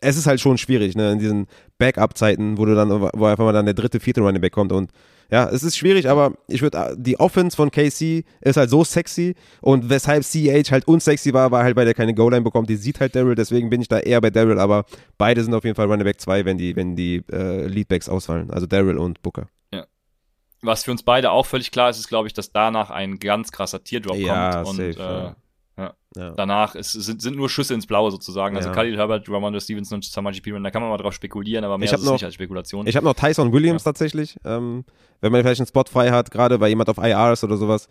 es 0.00 0.16
ist 0.16 0.26
halt 0.26 0.40
schon 0.40 0.58
schwierig, 0.58 0.96
ne, 0.96 1.12
in 1.12 1.18
diesen 1.20 1.46
Backup-Zeiten, 1.78 2.58
wo 2.58 2.64
du 2.64 2.74
dann, 2.74 2.90
wo 2.90 3.26
einfach 3.26 3.44
mal 3.44 3.52
dann 3.52 3.64
der 3.66 3.74
dritte, 3.74 4.00
vierte 4.00 4.20
Running 4.20 4.40
Back 4.40 4.52
kommt 4.52 4.72
und 4.72 4.90
ja, 5.30 5.48
es 5.48 5.62
ist 5.62 5.76
schwierig, 5.76 6.08
aber 6.08 6.32
ich 6.46 6.62
würde, 6.62 6.96
die 6.98 7.20
Offense 7.20 7.56
von 7.56 7.70
KC 7.70 8.24
ist 8.40 8.56
halt 8.56 8.70
so 8.70 8.84
sexy 8.84 9.34
und 9.60 9.90
weshalb 9.90 10.24
CH 10.24 10.70
halt 10.70 10.88
unsexy 10.88 11.32
war, 11.34 11.50
war 11.50 11.64
halt, 11.64 11.76
weil 11.76 11.84
der 11.84 11.94
keine 11.94 12.14
Goal-Line 12.14 12.42
bekommt, 12.42 12.70
die 12.70 12.76
sieht 12.76 13.00
halt 13.00 13.14
Daryl, 13.14 13.34
deswegen 13.34 13.70
bin 13.70 13.80
ich 13.80 13.88
da 13.88 13.98
eher 13.98 14.20
bei 14.20 14.30
Daryl, 14.30 14.58
aber 14.58 14.84
beide 15.18 15.42
sind 15.42 15.54
auf 15.54 15.64
jeden 15.64 15.76
Fall 15.76 15.86
Running 15.86 16.04
Back 16.04 16.20
2, 16.20 16.44
wenn 16.44 16.58
die, 16.58 16.74
wenn 16.76 16.96
die 16.96 17.22
äh, 17.30 17.66
Leadbacks 17.66 18.08
ausfallen, 18.08 18.50
also 18.50 18.66
Daryl 18.66 18.98
und 18.98 19.22
Booker. 19.22 19.48
Was 20.60 20.84
für 20.84 20.90
uns 20.90 21.02
beide 21.02 21.30
auch 21.30 21.46
völlig 21.46 21.70
klar 21.70 21.90
ist, 21.90 21.98
ist, 21.98 22.08
glaube 22.08 22.26
ich, 22.26 22.34
dass 22.34 22.50
danach 22.52 22.90
ein 22.90 23.18
ganz 23.18 23.52
krasser 23.52 23.82
Teardrop 23.84 24.16
Ja, 24.16 24.64
kommt. 24.64 24.80
Und 24.80 24.94
safe, 24.94 24.98
äh, 24.98 25.24
ja. 25.24 25.36
Ja. 26.18 26.24
Ja. 26.28 26.30
danach 26.36 26.74
ist, 26.74 26.92
sind, 26.92 27.22
sind 27.22 27.36
nur 27.36 27.48
Schüsse 27.48 27.74
ins 27.74 27.86
Blaue 27.86 28.10
sozusagen. 28.10 28.56
Also 28.56 28.68
Ja. 28.70 28.74
Khalil 28.74 28.96
Herbert, 28.96 29.28
Ramondre 29.30 29.60
Stevenson 29.60 29.96
und 29.96 30.04
Samaji 30.04 30.40
Piran, 30.40 30.64
da 30.64 30.70
kann 30.70 30.82
man 30.82 30.90
mal 30.90 30.98
drauf 30.98 31.14
spekulieren, 31.14 31.64
aber 31.64 31.78
mehr 31.78 31.86
Ich 31.86 31.92
ist 31.92 32.04
noch- 32.04 32.12
nicht 32.12 32.24
als 32.24 32.34
Spekulation. 32.34 32.86
Ich 32.86 32.96
habe 32.96 33.04
noch 33.06 33.14
Tyson 33.14 33.52
Williams 33.52 33.84
tatsächlich. 33.84 34.36
Ähm, 34.44 34.84
wenn 35.20 35.32
man 35.32 35.42
vielleicht 35.42 35.60
einen 35.60 35.66
Spot 35.68 35.84
frei 35.90 36.10
hat, 36.10 36.30
gerade 36.30 36.60
weil 36.60 36.68
jemand 36.68 36.88
auf 36.90 36.98
IR 36.98 37.32
ist 37.32 37.44
oder 37.44 37.56
sowas, 37.56 37.88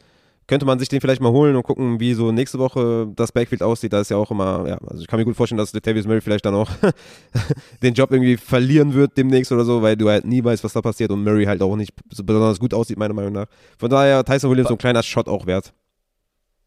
könnte 0.49 0.65
man 0.65 0.79
sich 0.79 0.87
den 0.87 1.01
vielleicht 1.01 1.19
mal 1.21 1.31
holen 1.33 1.57
und 1.57 1.63
gucken, 1.63 1.99
wie 1.99 2.13
so 2.13 2.31
nächste 2.31 2.57
Woche 2.57 3.07
das 3.17 3.33
Backfield 3.33 3.61
aussieht. 3.61 3.91
Da 3.91 3.99
ist 3.99 4.09
ja 4.11 4.15
auch 4.15 4.31
immer, 4.31 4.65
ja, 4.65 4.77
also 4.87 5.01
ich 5.01 5.07
kann 5.07 5.19
mir 5.19 5.25
gut 5.25 5.35
vorstellen, 5.35 5.57
dass 5.57 5.73
Latavius 5.73 6.05
Murray 6.07 6.21
vielleicht 6.21 6.45
dann 6.45 6.55
auch 6.55 6.69
den 7.83 7.93
Job 7.93 8.11
irgendwie 8.11 8.37
verlieren 8.37 8.93
wird 8.93 9.17
demnächst 9.17 9.51
oder 9.51 9.65
so, 9.65 9.81
weil 9.81 9.97
du 9.97 10.09
halt 10.09 10.25
nie 10.25 10.41
weißt, 10.43 10.63
was 10.63 10.71
da 10.73 10.81
passiert 10.81 11.11
und 11.11 11.21
Murray 11.23 11.43
halt 11.45 11.61
auch 11.61 11.75
nicht 11.75 11.91
so 12.11 12.23
besonders 12.23 12.59
gut 12.59 12.73
aussieht, 12.73 12.97
meiner 12.97 13.13
Meinung 13.13 13.33
nach. 13.33 13.47
Von 13.77 13.89
daher, 13.89 14.23
Tyson 14.23 14.49
Williams 14.49 14.69
so 14.69 14.75
ein 14.75 14.77
kleiner 14.77 15.03
Shot 15.03 15.27
auch 15.27 15.45
wert. 15.45 15.73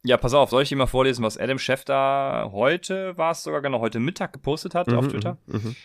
Ja, 0.03 0.17
pass 0.17 0.33
auf, 0.33 0.49
soll 0.49 0.63
ich 0.63 0.69
dir 0.69 0.75
mal 0.77 0.87
vorlesen, 0.87 1.23
was 1.23 1.37
Adam 1.37 1.59
Schefter 1.59 2.49
heute, 2.51 3.17
war 3.17 3.31
es 3.31 3.43
sogar 3.43 3.61
genau, 3.61 3.79
heute 3.81 3.99
Mittag 3.99 4.33
gepostet 4.33 4.73
hat 4.73 4.91
auf 4.93 5.05
Mhm, 5.05 5.09
Twitter? 5.11 5.37
mhm. 5.45 5.75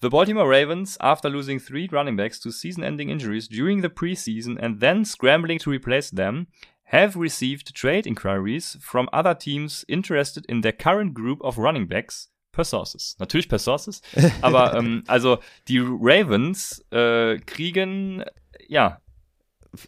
The 0.00 0.08
Baltimore 0.08 0.48
Ravens, 0.48 0.96
after 1.00 1.28
losing 1.28 1.58
three 1.58 1.88
running 1.90 2.16
backs 2.16 2.38
to 2.38 2.50
season-ending 2.50 3.08
injuries 3.08 3.48
during 3.48 3.82
the 3.82 3.88
preseason 3.88 4.56
and 4.56 4.80
then 4.80 5.04
scrambling 5.04 5.58
to 5.58 5.70
replace 5.70 6.10
them, 6.14 6.46
have 6.84 7.18
received 7.18 7.74
trade 7.74 8.06
inquiries 8.06 8.78
from 8.80 9.08
other 9.12 9.34
teams 9.36 9.84
interested 9.88 10.46
in 10.46 10.62
their 10.62 10.72
current 10.72 11.14
group 11.14 11.42
of 11.42 11.58
running 11.58 11.88
backs 11.88 12.30
per 12.52 12.62
sources. 12.62 13.16
Natürlich 13.18 13.48
per 13.48 13.58
sources, 13.58 14.00
aber 14.40 14.74
ähm, 14.74 15.02
also 15.08 15.38
die 15.66 15.80
Ravens 15.80 16.84
äh, 16.92 17.38
kriegen 17.40 18.24
ja 18.68 19.00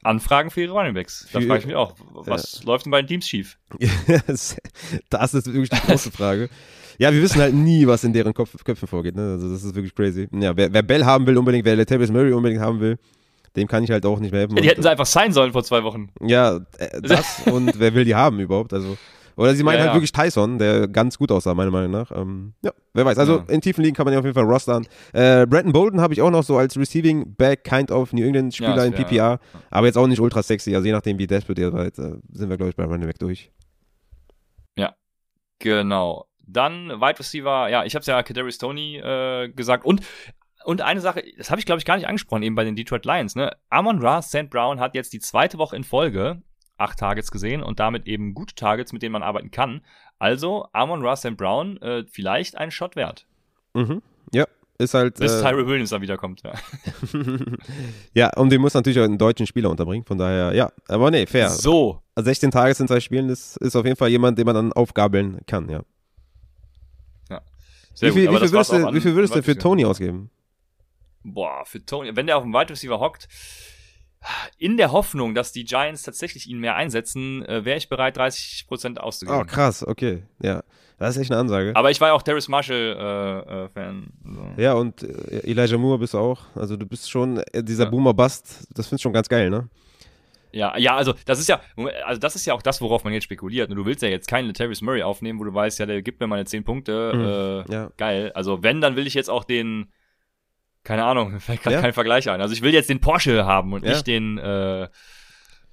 Anfragen 0.02 0.50
für 0.50 0.62
ihre 0.62 0.72
Running 0.72 0.94
Backs. 0.94 1.26
Da 1.32 1.40
frage 1.40 1.60
ich 1.60 1.66
mich 1.66 1.76
auch, 1.76 1.94
was 2.12 2.62
läuft 2.64 2.86
denn 2.86 2.90
bei 2.90 3.02
den 3.02 3.08
Teams 3.08 3.28
schief? 3.28 3.58
das 4.26 5.34
ist 5.34 5.46
wirklich 5.46 5.70
die 5.70 5.86
große 5.86 6.10
Frage. 6.12 6.48
Ja, 6.98 7.12
wir 7.12 7.22
wissen 7.22 7.40
halt 7.40 7.54
nie, 7.54 7.86
was 7.86 8.04
in 8.04 8.12
deren 8.12 8.34
Kopf, 8.34 8.62
Köpfen 8.62 8.86
vorgeht. 8.86 9.16
Ne? 9.16 9.32
Also 9.32 9.50
das 9.50 9.64
ist 9.64 9.74
wirklich 9.74 9.94
crazy. 9.94 10.28
Ja, 10.32 10.54
wer, 10.54 10.72
wer 10.72 10.82
Bell 10.82 11.04
haben 11.04 11.26
will 11.26 11.38
unbedingt, 11.38 11.64
wer 11.64 11.76
Latavius 11.76 12.10
Murray 12.10 12.32
unbedingt 12.32 12.60
haben 12.60 12.80
will, 12.80 12.98
dem 13.56 13.66
kann 13.66 13.82
ich 13.82 13.90
halt 13.90 14.04
auch 14.04 14.20
nicht 14.20 14.32
mehr 14.32 14.40
helfen. 14.40 14.56
Ja, 14.56 14.62
die 14.62 14.68
hätten 14.68 14.82
sie 14.82 14.90
einfach 14.90 15.06
sein 15.06 15.32
sollen 15.32 15.52
vor 15.52 15.64
zwei 15.64 15.82
Wochen. 15.82 16.10
ja, 16.20 16.56
äh, 16.78 17.00
das 17.00 17.42
und 17.46 17.78
wer 17.80 17.94
will 17.94 18.04
die 18.04 18.14
haben 18.14 18.38
überhaupt? 18.38 18.74
Also 18.74 18.98
oder 19.40 19.54
sie 19.54 19.62
meinen 19.62 19.76
Ja, 19.76 19.80
halt 19.80 19.88
ja. 19.90 19.94
wirklich 19.94 20.12
Tyson, 20.12 20.58
der 20.58 20.86
ganz 20.88 21.18
gut 21.18 21.32
aussah, 21.32 21.54
meiner 21.54 21.70
Meinung 21.70 21.90
nach. 21.90 22.12
Ähm, 22.12 22.54
ja, 22.62 22.72
wer 22.94 23.04
weiß. 23.04 23.18
Also 23.18 23.38
Ja. 23.38 23.44
in 23.48 23.60
tiefen 23.60 23.82
Ligen 23.82 23.96
kann 23.96 24.04
man 24.04 24.12
ja 24.12 24.18
auf 24.20 24.24
jeden 24.24 24.34
Fall 24.34 24.44
rostern. 24.44 24.86
Äh, 25.12 25.46
Brandon 25.46 25.72
Bolden 25.72 26.00
habe 26.00 26.12
ich 26.12 26.22
auch 26.22 26.30
noch 26.30 26.42
so 26.44 26.56
als 26.58 26.76
Receiving 26.76 27.34
Back, 27.36 27.64
kind 27.64 27.90
of 27.90 28.12
New 28.12 28.24
England 28.24 28.54
Spieler 28.54 28.76
Ja, 28.76 28.84
in 28.84 28.92
PPR, 28.92 29.40
aber 29.70 29.86
jetzt 29.86 29.96
auch 29.96 30.06
nicht 30.06 30.20
ultra 30.20 30.42
sexy. 30.42 30.74
Also 30.74 30.86
je 30.86 30.92
nachdem, 30.92 31.18
wie 31.18 31.26
desperate 31.26 31.60
ihr 31.60 31.70
seid, 31.70 31.98
äh, 31.98 32.16
sind 32.32 32.50
wir, 32.50 32.56
glaube 32.56 32.70
ich, 32.70 32.76
bei 32.76 32.84
Running 32.84 33.06
Back 33.06 33.18
durch. 33.18 33.50
Genau. 35.62 36.24
Dann 36.46 36.88
Wide 36.88 37.18
Receiver, 37.18 37.68
ja, 37.68 37.84
ich 37.84 37.94
habe 37.94 38.00
es 38.00 38.06
ja 38.06 38.22
Kadarius 38.22 38.56
Tony 38.56 38.96
äh, 38.96 39.50
gesagt 39.50 39.84
und 39.84 40.00
und 40.64 40.80
eine 40.80 41.00
Sache, 41.02 41.22
das 41.36 41.50
habe 41.50 41.58
ich 41.60 41.66
glaube 41.66 41.78
ich 41.80 41.84
gar 41.84 41.96
nicht 41.96 42.06
angesprochen 42.08 42.42
eben 42.42 42.54
bei 42.54 42.64
den 42.64 42.76
Detroit 42.76 43.04
Lions, 43.04 43.34
ne? 43.36 43.54
Amon 43.68 43.98
Ra 44.00 44.22
St. 44.22 44.48
Brown 44.48 44.80
hat 44.80 44.94
jetzt 44.94 45.12
die 45.12 45.18
zweite 45.20 45.58
Woche 45.58 45.76
in 45.76 45.84
Folge 45.84 46.40
acht 46.80 46.98
Targets 46.98 47.30
gesehen 47.30 47.62
und 47.62 47.78
damit 47.80 48.06
eben 48.06 48.34
gute 48.34 48.54
Targets, 48.54 48.92
mit 48.92 49.02
denen 49.02 49.12
man 49.12 49.22
arbeiten 49.22 49.50
kann. 49.50 49.82
Also 50.18 50.66
Amon 50.72 51.04
Ra 51.04 51.16
St. 51.16 51.36
Brown 51.36 51.76
äh, 51.82 52.04
vielleicht 52.10 52.56
ein 52.56 52.70
Shot 52.70 52.96
wert, 52.96 53.26
Mhm. 53.74 54.02
Ja, 54.32 54.46
ist 54.78 54.94
halt. 54.94 55.16
bis 55.18 55.32
äh, 55.32 55.40
Tyrell 55.42 55.66
Williams 55.66 55.90
dann 55.90 56.02
wiederkommt. 56.02 56.42
Ja. 56.42 56.52
ja, 58.14 58.30
und 58.36 58.50
den 58.50 58.60
muss 58.60 58.74
natürlich 58.74 58.98
auch 58.98 59.04
einen 59.04 59.18
deutschen 59.18 59.46
Spieler 59.46 59.70
unterbringen, 59.70 60.04
von 60.04 60.18
daher, 60.18 60.52
ja. 60.54 60.70
Aber 60.88 61.10
nee, 61.10 61.26
fair. 61.26 61.50
So, 61.50 62.02
16 62.16 62.50
Tage 62.50 62.74
in 62.80 62.88
zwei 62.88 63.00
Spielen 63.00 63.28
ist, 63.28 63.56
ist 63.58 63.76
auf 63.76 63.84
jeden 63.84 63.96
Fall 63.96 64.08
jemand, 64.08 64.38
den 64.38 64.46
man 64.46 64.54
dann 64.54 64.72
aufgabeln 64.72 65.40
kann, 65.46 65.68
ja. 65.68 65.82
sehr 67.94 68.10
wie 68.14 68.20
viel, 68.20 68.26
gut. 68.26 68.36
Wie 68.36 68.38
viel 68.38 68.40
das 68.40 68.52
würdest, 68.70 68.72
an- 68.72 68.94
wie 68.94 69.00
viel 69.00 69.14
würdest 69.14 69.34
du 69.34 69.42
für. 69.42 69.56
Tony 69.58 69.84
ausgeben? 69.84 70.30
Boah, 71.22 71.64
für 71.66 71.84
Tony, 71.84 72.14
wenn 72.16 72.26
der 72.26 72.36
auf 72.38 72.44
dem 72.44 72.52
Wide 72.52 72.70
Receiver 72.70 72.98
hockt, 72.98 73.28
in 74.58 74.76
der 74.76 74.92
Hoffnung, 74.92 75.34
dass 75.34 75.52
die 75.52 75.64
Giants 75.64 76.02
tatsächlich 76.02 76.46
ihn 76.48 76.58
mehr 76.58 76.76
einsetzen, 76.76 77.44
äh, 77.46 77.64
wäre 77.64 77.78
ich 77.78 77.88
bereit, 77.88 78.18
30% 78.18 78.98
auszugeben. 78.98 79.38
Oh, 79.40 79.44
krass, 79.44 79.86
okay. 79.86 80.22
Ja, 80.42 80.62
das 80.98 81.16
ist 81.16 81.22
echt 81.22 81.30
eine 81.32 81.40
Ansage. 81.40 81.72
Aber 81.74 81.90
ich 81.90 82.00
war 82.00 82.08
ja 82.08 82.14
auch 82.14 82.22
Darius 82.22 82.48
Marshall 82.48 82.96
äh, 83.48 83.64
äh, 83.64 83.68
Fan. 83.70 84.12
So. 84.24 84.62
Ja, 84.62 84.74
und 84.74 85.02
äh, 85.02 85.40
Elijah 85.50 85.78
Moore 85.78 85.98
bist 85.98 86.14
du 86.14 86.18
auch. 86.18 86.42
Also 86.54 86.76
du 86.76 86.86
bist 86.86 87.10
schon, 87.10 87.38
äh, 87.52 87.62
dieser 87.64 87.84
Ja. 87.84 87.90
Boomer-Bust, 87.90 88.68
das 88.74 88.86
findest 88.88 88.92
du 88.92 88.98
schon 89.08 89.12
ganz 89.14 89.28
geil, 89.28 89.48
ne? 89.50 89.68
Ja, 90.52 90.76
ja, 90.76 90.96
also 90.96 91.14
das 91.26 91.38
ist 91.38 91.48
ja, 91.48 91.60
also 92.04 92.18
das 92.18 92.34
ist 92.34 92.44
ja 92.44 92.54
auch 92.54 92.62
das, 92.62 92.80
worauf 92.80 93.04
man 93.04 93.12
jetzt 93.12 93.22
spekuliert. 93.22 93.70
Und 93.70 93.76
du 93.76 93.86
willst 93.86 94.02
ja 94.02 94.08
jetzt 94.08 94.26
keinen 94.26 94.48
Latavius 94.48 94.82
Murray 94.82 95.02
aufnehmen, 95.04 95.38
wo 95.38 95.44
du 95.44 95.54
weißt, 95.54 95.78
ja, 95.78 95.86
der 95.86 96.02
gibt 96.02 96.18
mir 96.20 96.26
meine 96.26 96.44
10 96.44 96.64
Punkte. 96.64 97.64
Äh, 97.68 97.72
Ja. 97.72 97.90
Geil. 97.96 98.32
Also 98.34 98.60
wenn, 98.62 98.80
dann 98.80 98.96
will 98.96 99.06
ich 99.06 99.14
jetzt 99.14 99.30
auch 99.30 99.44
den, 99.44 99.92
keine 100.84 101.04
Ahnung, 101.04 101.32
mir 101.32 101.40
fällt 101.40 101.62
gerade 101.62 101.76
Ja. 101.76 101.80
kein 101.82 101.92
Vergleich 101.92 102.28
ein. 102.30 102.40
Also 102.40 102.52
ich 102.54 102.62
will 102.62 102.72
jetzt 102.72 102.88
den 102.88 103.00
Porsche 103.00 103.44
haben 103.44 103.72
und 103.72 103.84
Ja. 103.84 103.92
nicht 103.92 104.06
den, 104.06 104.38
äh, 104.38 104.88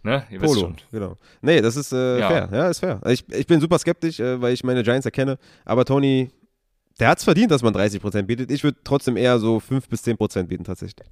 ne, 0.04 0.26
ihr 0.30 0.42
wisst 0.42 0.54
Polo, 0.54 0.60
schon. 0.68 0.76
genau. 0.92 1.16
Nee, 1.42 1.62
das 1.62 1.76
ist 1.76 1.92
äh, 1.94 2.20
Ja. 2.20 2.28
fair. 2.28 2.50
Ja, 2.52 2.70
ist 2.70 2.80
fair. 2.80 3.02
Ich, 3.08 3.28
ich 3.30 3.48
bin 3.48 3.60
super 3.62 3.80
skeptisch, 3.80 4.20
äh, 4.20 4.42
weil 4.42 4.54
ich 4.54 4.64
meine 4.64 4.84
Giants 4.84 5.06
erkenne. 5.06 5.38
Aber 5.66 5.86
Tony, 5.86 6.32
der 7.00 7.10
hat 7.10 7.20
es 7.20 7.24
verdient, 7.24 7.52
dass 7.52 7.62
man 7.62 7.74
30% 7.74 8.24
bietet. 8.24 8.52
Ich 8.52 8.64
würde 8.64 8.78
trotzdem 8.84 9.18
eher 9.18 9.40
so 9.40 9.60
5 9.60 9.88
bis 9.88 10.04
10% 10.04 10.44
bieten, 10.48 10.64
tatsächlich. 10.64 11.08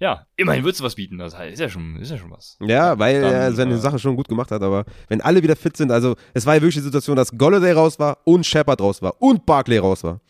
Ja, 0.00 0.26
immerhin 0.36 0.62
würdest 0.62 0.80
du 0.80 0.84
was 0.84 0.94
bieten. 0.94 1.18
Das 1.18 1.34
ist 1.34 1.58
ja 1.58 1.68
schon, 1.68 1.96
ist 1.96 2.10
ja 2.10 2.18
schon 2.18 2.30
was. 2.30 2.56
Ja, 2.60 2.96
weil 3.00 3.20
Dann, 3.20 3.32
er 3.32 3.52
seine 3.52 3.74
äh, 3.74 3.78
Sache 3.78 3.98
schon 3.98 4.14
gut 4.14 4.28
gemacht 4.28 4.52
hat, 4.52 4.62
aber 4.62 4.84
wenn 5.08 5.20
alle 5.20 5.42
wieder 5.42 5.56
fit 5.56 5.76
sind, 5.76 5.90
also 5.90 6.14
es 6.34 6.46
war 6.46 6.54
ja 6.54 6.60
wirklich 6.60 6.76
die 6.76 6.80
Situation, 6.82 7.16
dass 7.16 7.36
Golladay 7.36 7.72
raus 7.72 7.98
war 7.98 8.18
und 8.24 8.46
Shepard 8.46 8.80
raus 8.80 9.02
war 9.02 9.20
und 9.20 9.44
Barkley 9.44 9.78
raus 9.78 10.04
war. 10.04 10.20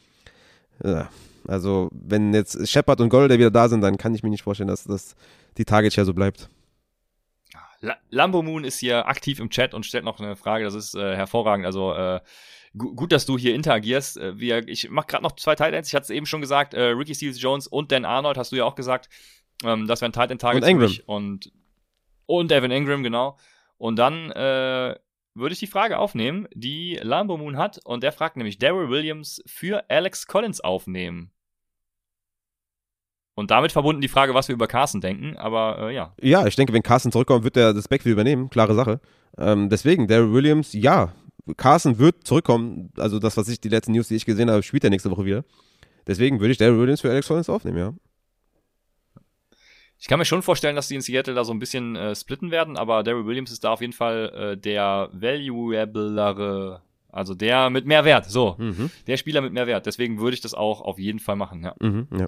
Ja, 0.84 1.08
also 1.46 1.88
wenn 1.92 2.34
jetzt 2.34 2.68
Shepard 2.68 3.00
und 3.00 3.08
Golladay 3.08 3.38
wieder 3.38 3.50
da 3.50 3.68
sind, 3.68 3.80
dann 3.80 3.96
kann 3.96 4.14
ich 4.14 4.22
mir 4.22 4.30
nicht 4.30 4.42
vorstellen, 4.42 4.68
dass, 4.68 4.84
dass 4.84 5.16
die 5.56 5.64
Target 5.64 5.92
Share 5.92 6.04
so 6.04 6.14
bleibt. 6.14 6.48
La 7.80 7.96
Lambo 8.10 8.42
Moon 8.42 8.64
ist 8.64 8.78
hier 8.78 9.06
aktiv 9.06 9.38
im 9.38 9.50
Chat 9.50 9.72
und 9.72 9.86
stellt 9.86 10.04
noch 10.04 10.18
eine 10.18 10.36
Frage, 10.36 10.64
das 10.64 10.74
ist 10.74 10.94
äh, 10.94 11.16
hervorragend. 11.16 11.64
Also 11.64 11.94
äh, 11.94 12.20
gu 12.76 12.94
gut, 12.94 13.12
dass 13.12 13.24
du 13.24 13.38
hier 13.38 13.54
interagierst. 13.54 14.18
Äh, 14.18 14.38
wir, 14.38 14.66
ich 14.68 14.90
mache 14.90 15.06
gerade 15.06 15.22
noch 15.22 15.36
zwei 15.36 15.54
Titans. 15.54 15.88
Ich 15.88 15.94
hatte 15.94 16.04
es 16.04 16.10
eben 16.10 16.26
schon 16.26 16.40
gesagt, 16.40 16.74
äh, 16.74 16.88
Ricky 16.88 17.14
Steels 17.14 17.40
Jones 17.40 17.66
und 17.66 17.92
Dan 17.92 18.04
Arnold 18.04 18.36
hast 18.36 18.52
du 18.52 18.56
ja 18.56 18.64
auch 18.64 18.74
gesagt. 18.74 19.08
Ähm, 19.64 19.86
das 19.86 20.00
wären 20.00 20.12
Titan 20.12 20.38
Targets 20.38 20.66
Und 20.66 20.70
Ingram. 20.70 20.92
Und, 21.06 21.52
und 22.26 22.52
Evan 22.52 22.70
Ingram, 22.70 23.02
genau. 23.02 23.38
Und 23.78 23.96
dann 23.96 24.30
äh, 24.32 24.96
würde 25.38 25.52
ich 25.52 25.58
die 25.58 25.66
Frage 25.66 25.98
aufnehmen, 25.98 26.48
die 26.54 26.98
Lambo 27.02 27.36
Moon 27.36 27.56
hat. 27.56 27.80
Und 27.84 28.02
der 28.02 28.12
fragt 28.12 28.36
nämlich 28.36 28.58
Daryl 28.58 28.90
Williams 28.90 29.42
für 29.46 29.88
Alex 29.88 30.26
Collins 30.26 30.60
aufnehmen. 30.60 31.30
Und 33.34 33.52
damit 33.52 33.70
verbunden 33.70 34.00
die 34.00 34.08
Frage, 34.08 34.34
was 34.34 34.48
wir 34.48 34.54
über 34.54 34.66
Carson 34.66 35.00
denken. 35.00 35.36
Aber 35.36 35.90
äh, 35.90 35.94
ja, 35.94 36.12
Ja, 36.20 36.46
ich 36.46 36.56
denke, 36.56 36.72
wenn 36.72 36.82
Carson 36.82 37.12
zurückkommt, 37.12 37.44
wird 37.44 37.56
er 37.56 37.72
das 37.72 37.86
Backfield 37.86 38.14
übernehmen, 38.14 38.50
klare 38.50 38.74
Sache. 38.74 39.00
Ähm, 39.36 39.68
deswegen, 39.68 40.08
Daryl 40.08 40.32
Williams, 40.32 40.72
ja, 40.72 41.14
Carson 41.56 41.98
wird 41.98 42.26
zurückkommen. 42.26 42.90
Also 42.96 43.20
das, 43.20 43.36
was 43.36 43.48
ich, 43.48 43.60
die 43.60 43.68
letzten 43.68 43.92
News, 43.92 44.08
die 44.08 44.16
ich 44.16 44.26
gesehen 44.26 44.50
habe, 44.50 44.64
spielt 44.64 44.82
er 44.82 44.90
nächste 44.90 45.10
Woche 45.10 45.24
wieder. 45.24 45.44
Deswegen 46.08 46.40
würde 46.40 46.50
ich 46.50 46.58
Daryl 46.58 46.80
Williams 46.80 47.00
für 47.00 47.10
Alex 47.10 47.28
Collins 47.28 47.48
aufnehmen, 47.48 47.78
ja. 47.78 47.94
Ich 50.00 50.06
kann 50.06 50.18
mir 50.18 50.24
schon 50.24 50.42
vorstellen, 50.42 50.76
dass 50.76 50.88
die 50.88 50.94
in 50.94 51.00
Seattle 51.00 51.34
da 51.34 51.44
so 51.44 51.52
ein 51.52 51.58
bisschen 51.58 51.96
äh, 51.96 52.14
splitten 52.14 52.50
werden, 52.50 52.76
aber 52.76 53.02
Daryl 53.02 53.26
Williams 53.26 53.50
ist 53.50 53.64
da 53.64 53.72
auf 53.72 53.80
jeden 53.80 53.92
Fall 53.92 54.32
äh, 54.52 54.56
der 54.56 55.08
valuablere, 55.12 56.82
also 57.10 57.34
der 57.34 57.68
mit 57.70 57.84
mehr 57.86 58.04
Wert. 58.04 58.26
So, 58.26 58.54
Mhm. 58.58 58.90
der 59.08 59.16
Spieler 59.16 59.40
mit 59.40 59.52
mehr 59.52 59.66
Wert. 59.66 59.86
Deswegen 59.86 60.20
würde 60.20 60.34
ich 60.34 60.40
das 60.40 60.54
auch 60.54 60.80
auf 60.82 60.98
jeden 60.98 61.18
Fall 61.18 61.36
machen. 61.36 61.64
Ja. 61.64 61.74
Mhm, 61.80 62.06
ja. 62.16 62.26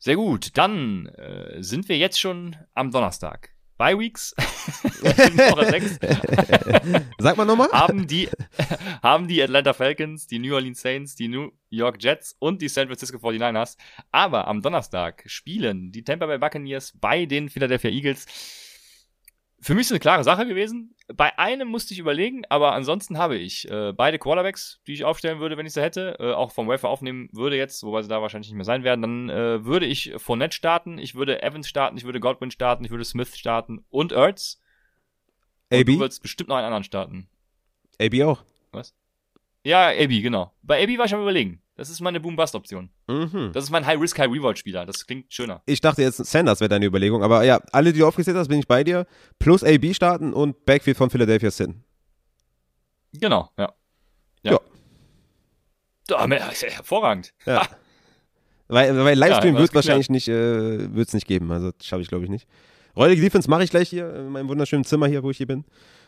Sehr 0.00 0.16
gut. 0.16 0.56
Dann 0.56 1.06
äh, 1.06 1.62
sind 1.62 1.88
wir 1.88 1.96
jetzt 1.96 2.18
schon 2.20 2.56
am 2.74 2.90
Donnerstag. 2.90 3.50
Bye 3.78 3.96
Weeks 3.96 4.34
in 5.02 5.38
Woche 5.38 5.66
6 5.66 5.98
Sag 7.18 7.36
mal 7.36 7.44
nochmal. 7.44 7.70
haben 7.70 8.06
die, 8.08 8.28
haben 9.02 9.28
die 9.28 9.40
Atlanta 9.42 9.72
Falcons, 9.72 10.26
die 10.26 10.40
New 10.40 10.54
Orleans 10.54 10.80
Saints, 10.80 11.14
die 11.14 11.28
New 11.28 11.52
York 11.70 12.02
Jets 12.02 12.34
und 12.40 12.60
die 12.60 12.68
San 12.68 12.88
Francisco 12.88 13.18
49ers. 13.18 13.76
Aber 14.10 14.48
am 14.48 14.62
Donnerstag 14.62 15.22
spielen 15.26 15.92
die 15.92 16.02
Tampa 16.02 16.26
Bay 16.26 16.38
Buccaneers 16.38 16.92
bei 17.00 17.24
den 17.24 17.48
Philadelphia 17.48 17.90
Eagles. 17.90 18.26
Für 19.60 19.74
mich 19.74 19.82
ist 19.82 19.86
es 19.88 19.92
eine 19.92 20.00
klare 20.00 20.22
Sache 20.22 20.46
gewesen. 20.46 20.94
Bei 21.12 21.36
einem 21.38 21.68
musste 21.68 21.92
ich 21.92 21.98
überlegen, 21.98 22.42
aber 22.48 22.72
ansonsten 22.74 23.18
habe 23.18 23.36
ich 23.36 23.68
äh, 23.70 23.92
beide 23.92 24.18
Quarterbacks, 24.18 24.80
die 24.86 24.92
ich 24.92 25.04
aufstellen 25.04 25.40
würde, 25.40 25.56
wenn 25.56 25.66
ich 25.66 25.72
sie 25.72 25.82
hätte, 25.82 26.16
äh, 26.20 26.32
auch 26.32 26.52
vom 26.52 26.68
Wafer 26.68 26.88
aufnehmen 26.88 27.28
würde 27.32 27.56
jetzt, 27.56 27.82
wobei 27.82 28.02
sie 28.02 28.08
da 28.08 28.22
wahrscheinlich 28.22 28.50
nicht 28.50 28.56
mehr 28.56 28.64
sein 28.64 28.84
werden. 28.84 29.02
Dann 29.02 29.30
äh, 29.30 29.64
würde 29.64 29.86
ich 29.86 30.12
Fournette 30.18 30.54
starten, 30.54 30.98
ich 30.98 31.16
würde 31.16 31.42
Evans 31.42 31.68
starten, 31.68 31.96
ich 31.96 32.04
würde 32.04 32.20
Godwin 32.20 32.50
starten, 32.50 32.84
ich 32.84 32.90
würde 32.90 33.04
Smith 33.04 33.36
starten 33.36 33.84
und 33.90 34.12
Ertz. 34.12 34.60
Und 35.70 35.88
du 35.88 35.92
AB? 35.92 35.98
würdest 35.98 36.22
bestimmt 36.22 36.50
noch 36.50 36.56
einen 36.56 36.66
anderen 36.66 36.84
starten. 36.84 37.28
AB 38.00 38.22
auch. 38.22 38.44
Ja, 39.64 39.88
AB, 39.88 40.22
genau. 40.22 40.52
Bei 40.62 40.82
AB 40.82 40.98
war 40.98 41.06
ich 41.06 41.14
am 41.14 41.20
überlegen. 41.20 41.60
Das 41.78 41.90
ist 41.90 42.00
meine 42.00 42.18
Boom-Bust-Option. 42.18 42.90
Mhm. 43.06 43.52
Das 43.52 43.62
ist 43.62 43.70
mein 43.70 43.86
High-Risk, 43.86 44.18
High-Reward-Spieler. 44.18 44.84
Das 44.84 45.06
klingt 45.06 45.32
schöner. 45.32 45.62
Ich 45.64 45.80
dachte 45.80 46.02
jetzt, 46.02 46.16
Sanders 46.16 46.58
wäre 46.58 46.68
deine 46.68 46.86
Überlegung, 46.86 47.22
aber 47.22 47.44
ja, 47.44 47.60
alle, 47.70 47.92
die 47.92 48.00
du 48.00 48.06
aufgezählt 48.08 48.36
hast, 48.36 48.48
bin 48.48 48.58
ich 48.58 48.66
bei 48.66 48.82
dir. 48.82 49.06
Plus 49.38 49.62
AB 49.62 49.94
starten 49.94 50.32
und 50.34 50.66
Backfield 50.66 50.96
von 50.96 51.08
Philadelphia 51.08 51.52
Sin. 51.52 51.84
Genau, 53.12 53.48
ja. 53.56 53.72
Ja. 54.42 54.58
Ja. 56.10 56.26
Ja 56.26 56.50
hervorragend. 56.50 57.32
Ja. 57.46 57.68
Weil, 58.66 58.96
weil 59.04 59.16
Livestream 59.16 59.54
Ja, 59.54 59.60
wird 59.60 59.70
das 59.70 59.74
wahrscheinlich 59.76 60.10
nicht, 60.10 60.26
äh, 60.26 60.92
wird's 60.92 61.14
nicht 61.14 61.28
geben. 61.28 61.52
Also 61.52 61.70
das 61.70 61.86
schaffe 61.86 62.02
ich, 62.02 62.08
glaube 62.08 62.24
ich, 62.24 62.30
nicht. 62.30 62.48
Räudige 62.96 63.22
Defense 63.22 63.48
mache 63.48 63.64
ich 63.64 63.70
gleich 63.70 63.88
hier 63.88 64.14
in 64.14 64.30
meinem 64.30 64.48
wunderschönen 64.48 64.84
Zimmer 64.84 65.06
hier, 65.06 65.22
wo 65.22 65.30
ich 65.30 65.36
hier 65.36 65.46
bin. 65.46 65.64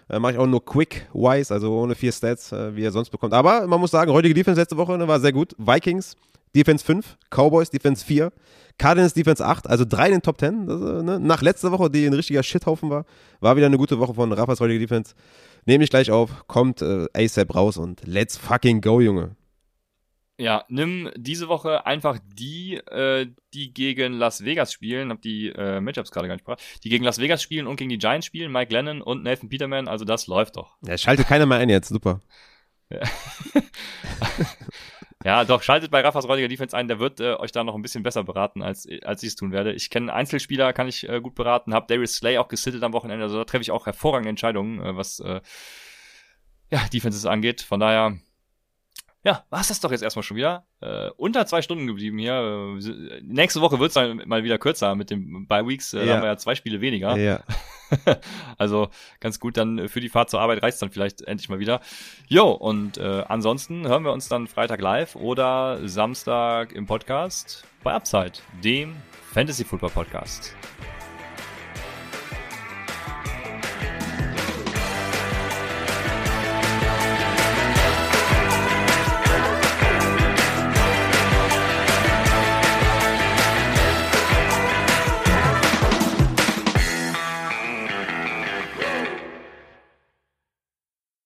Äh, 0.08 0.18
mache 0.18 0.32
ich 0.32 0.38
auch 0.38 0.46
nur 0.46 0.64
quick-wise, 0.64 1.52
also 1.54 1.72
ohne 1.78 1.94
vier 1.94 2.12
Stats, 2.12 2.52
äh, 2.52 2.74
wie 2.74 2.82
ihr 2.82 2.90
sonst 2.90 3.10
bekommt. 3.10 3.32
Aber 3.32 3.66
man 3.66 3.78
muss 3.78 3.92
sagen, 3.92 4.12
heutige 4.12 4.34
Defense 4.34 4.60
letzte 4.60 4.76
Woche 4.76 4.98
ne, 4.98 5.06
war 5.06 5.20
sehr 5.20 5.32
gut. 5.32 5.54
Vikings, 5.58 6.16
Defense 6.54 6.84
5, 6.84 7.16
Cowboys, 7.30 7.70
Defense 7.70 8.04
4, 8.04 8.32
Cardinals, 8.76 9.14
Defense 9.14 9.44
8, 9.44 9.68
also 9.68 9.84
drei 9.88 10.06
in 10.06 10.12
den 10.12 10.22
Top 10.22 10.40
10. 10.40 10.66
Das, 10.66 10.80
äh, 10.80 11.02
ne? 11.02 11.20
Nach 11.20 11.42
letzter 11.42 11.70
Woche, 11.70 11.90
die 11.90 12.06
ein 12.06 12.14
richtiger 12.14 12.42
Shithaufen 12.42 12.90
war, 12.90 13.04
war 13.40 13.56
wieder 13.56 13.66
eine 13.66 13.78
gute 13.78 13.98
Woche 14.00 14.14
von 14.14 14.32
Rafas 14.32 14.58
heutige 14.60 14.80
Defense. 14.80 15.14
Nehme 15.66 15.84
ich 15.84 15.90
gleich 15.90 16.10
auf, 16.10 16.48
kommt 16.48 16.82
äh, 16.82 17.06
ASAP 17.12 17.54
raus 17.54 17.76
und 17.76 18.00
let's 18.04 18.36
fucking 18.36 18.80
go, 18.80 19.00
Junge. 19.00 19.36
Ja, 20.40 20.64
nimm 20.68 21.10
diese 21.16 21.48
Woche 21.48 21.84
einfach 21.84 22.18
die, 22.24 22.76
äh, 22.76 23.26
die 23.52 23.74
gegen 23.74 24.14
Las 24.14 24.42
Vegas 24.42 24.72
spielen, 24.72 25.10
hab 25.10 25.20
die 25.20 25.48
äh, 25.50 25.82
Matchups 25.82 26.10
gerade 26.10 26.28
gar 26.28 26.34
nicht 26.34 26.46
gebracht, 26.46 26.62
die 26.82 26.88
gegen 26.88 27.04
Las 27.04 27.18
Vegas 27.18 27.42
spielen 27.42 27.66
und 27.66 27.76
gegen 27.76 27.90
die 27.90 27.98
Giants 27.98 28.24
spielen, 28.24 28.50
Mike 28.50 28.72
Lennon 28.72 29.02
und 29.02 29.22
Nathan 29.22 29.50
Peterman, 29.50 29.86
also 29.86 30.06
das 30.06 30.28
läuft 30.28 30.56
doch. 30.56 30.78
Ja, 30.80 30.96
schaltet 30.96 31.26
keiner 31.26 31.44
mehr 31.44 31.58
ein 31.58 31.68
jetzt, 31.68 31.88
super. 31.88 32.22
Ja, 35.22 35.44
doch, 35.44 35.62
schaltet 35.62 35.90
bei 35.90 36.00
Raffas 36.00 36.26
räudiger 36.26 36.48
Defense 36.48 36.74
ein, 36.74 36.88
der 36.88 36.98
wird 37.00 37.20
äh, 37.20 37.34
euch 37.34 37.52
da 37.52 37.62
noch 37.62 37.74
ein 37.74 37.82
bisschen 37.82 38.02
besser 38.02 38.24
beraten, 38.24 38.62
als, 38.62 38.88
als 39.04 39.22
ich 39.22 39.28
es 39.28 39.36
tun 39.36 39.52
werde. 39.52 39.74
Ich 39.74 39.90
kenne 39.90 40.10
Einzelspieler, 40.10 40.72
kann 40.72 40.88
ich 40.88 41.06
äh, 41.06 41.20
gut 41.20 41.34
beraten, 41.34 41.74
hab 41.74 41.86
Darius 41.86 42.14
Slay 42.14 42.38
auch 42.38 42.48
gesittet 42.48 42.82
am 42.82 42.94
Wochenende, 42.94 43.24
also 43.24 43.36
da 43.36 43.44
treffe 43.44 43.60
ich 43.60 43.72
auch 43.72 43.84
hervorragende 43.84 44.30
Entscheidungen, 44.30 44.80
äh, 44.80 44.96
was 44.96 45.20
äh, 45.20 45.42
ja, 46.70 46.80
Defenses 46.90 47.26
angeht. 47.26 47.60
Von 47.60 47.80
daher, 47.80 48.16
ja, 49.24 49.44
war's 49.50 49.68
das 49.68 49.80
doch 49.80 49.90
jetzt 49.90 50.02
erstmal 50.02 50.22
schon 50.22 50.36
wieder. 50.36 50.64
Äh, 50.80 51.10
unter 51.16 51.44
zwei 51.46 51.60
Stunden 51.62 51.86
geblieben 51.86 52.18
hier. 52.18 52.76
Äh, 52.80 53.20
nächste 53.22 53.60
Woche 53.60 53.78
wird's 53.78 53.94
dann 53.94 54.22
mal 54.26 54.44
wieder 54.44 54.58
kürzer 54.58 54.94
mit 54.94 55.10
den 55.10 55.46
Bye 55.46 55.66
Weeks. 55.66 55.92
Äh, 55.92 56.06
Ja. 56.06 56.14
haben 56.14 56.22
wir 56.22 56.28
ja 56.28 56.36
zwei 56.36 56.54
Spiele 56.54 56.80
weniger. 56.80 57.16
Ja. 57.16 57.40
also 58.58 58.88
ganz 59.18 59.40
gut, 59.40 59.56
dann 59.56 59.88
für 59.88 60.00
die 60.00 60.08
Fahrt 60.08 60.30
zur 60.30 60.40
Arbeit 60.40 60.62
reicht's 60.62 60.80
dann 60.80 60.90
vielleicht 60.90 61.22
endlich 61.22 61.48
mal 61.48 61.58
wieder. 61.58 61.80
Jo, 62.28 62.50
und 62.50 62.98
äh, 62.98 63.24
ansonsten 63.28 63.86
hören 63.86 64.04
wir 64.04 64.12
uns 64.12 64.28
dann 64.28 64.46
Freitag 64.46 64.80
live 64.80 65.16
oder 65.16 65.86
Samstag 65.88 66.72
im 66.72 66.86
Podcast 66.86 67.64
bei 67.82 67.92
Upside, 67.92 68.32
dem 68.62 68.94
Fantasy 69.32 69.64
Football 69.64 69.90
Podcast. 69.90 70.54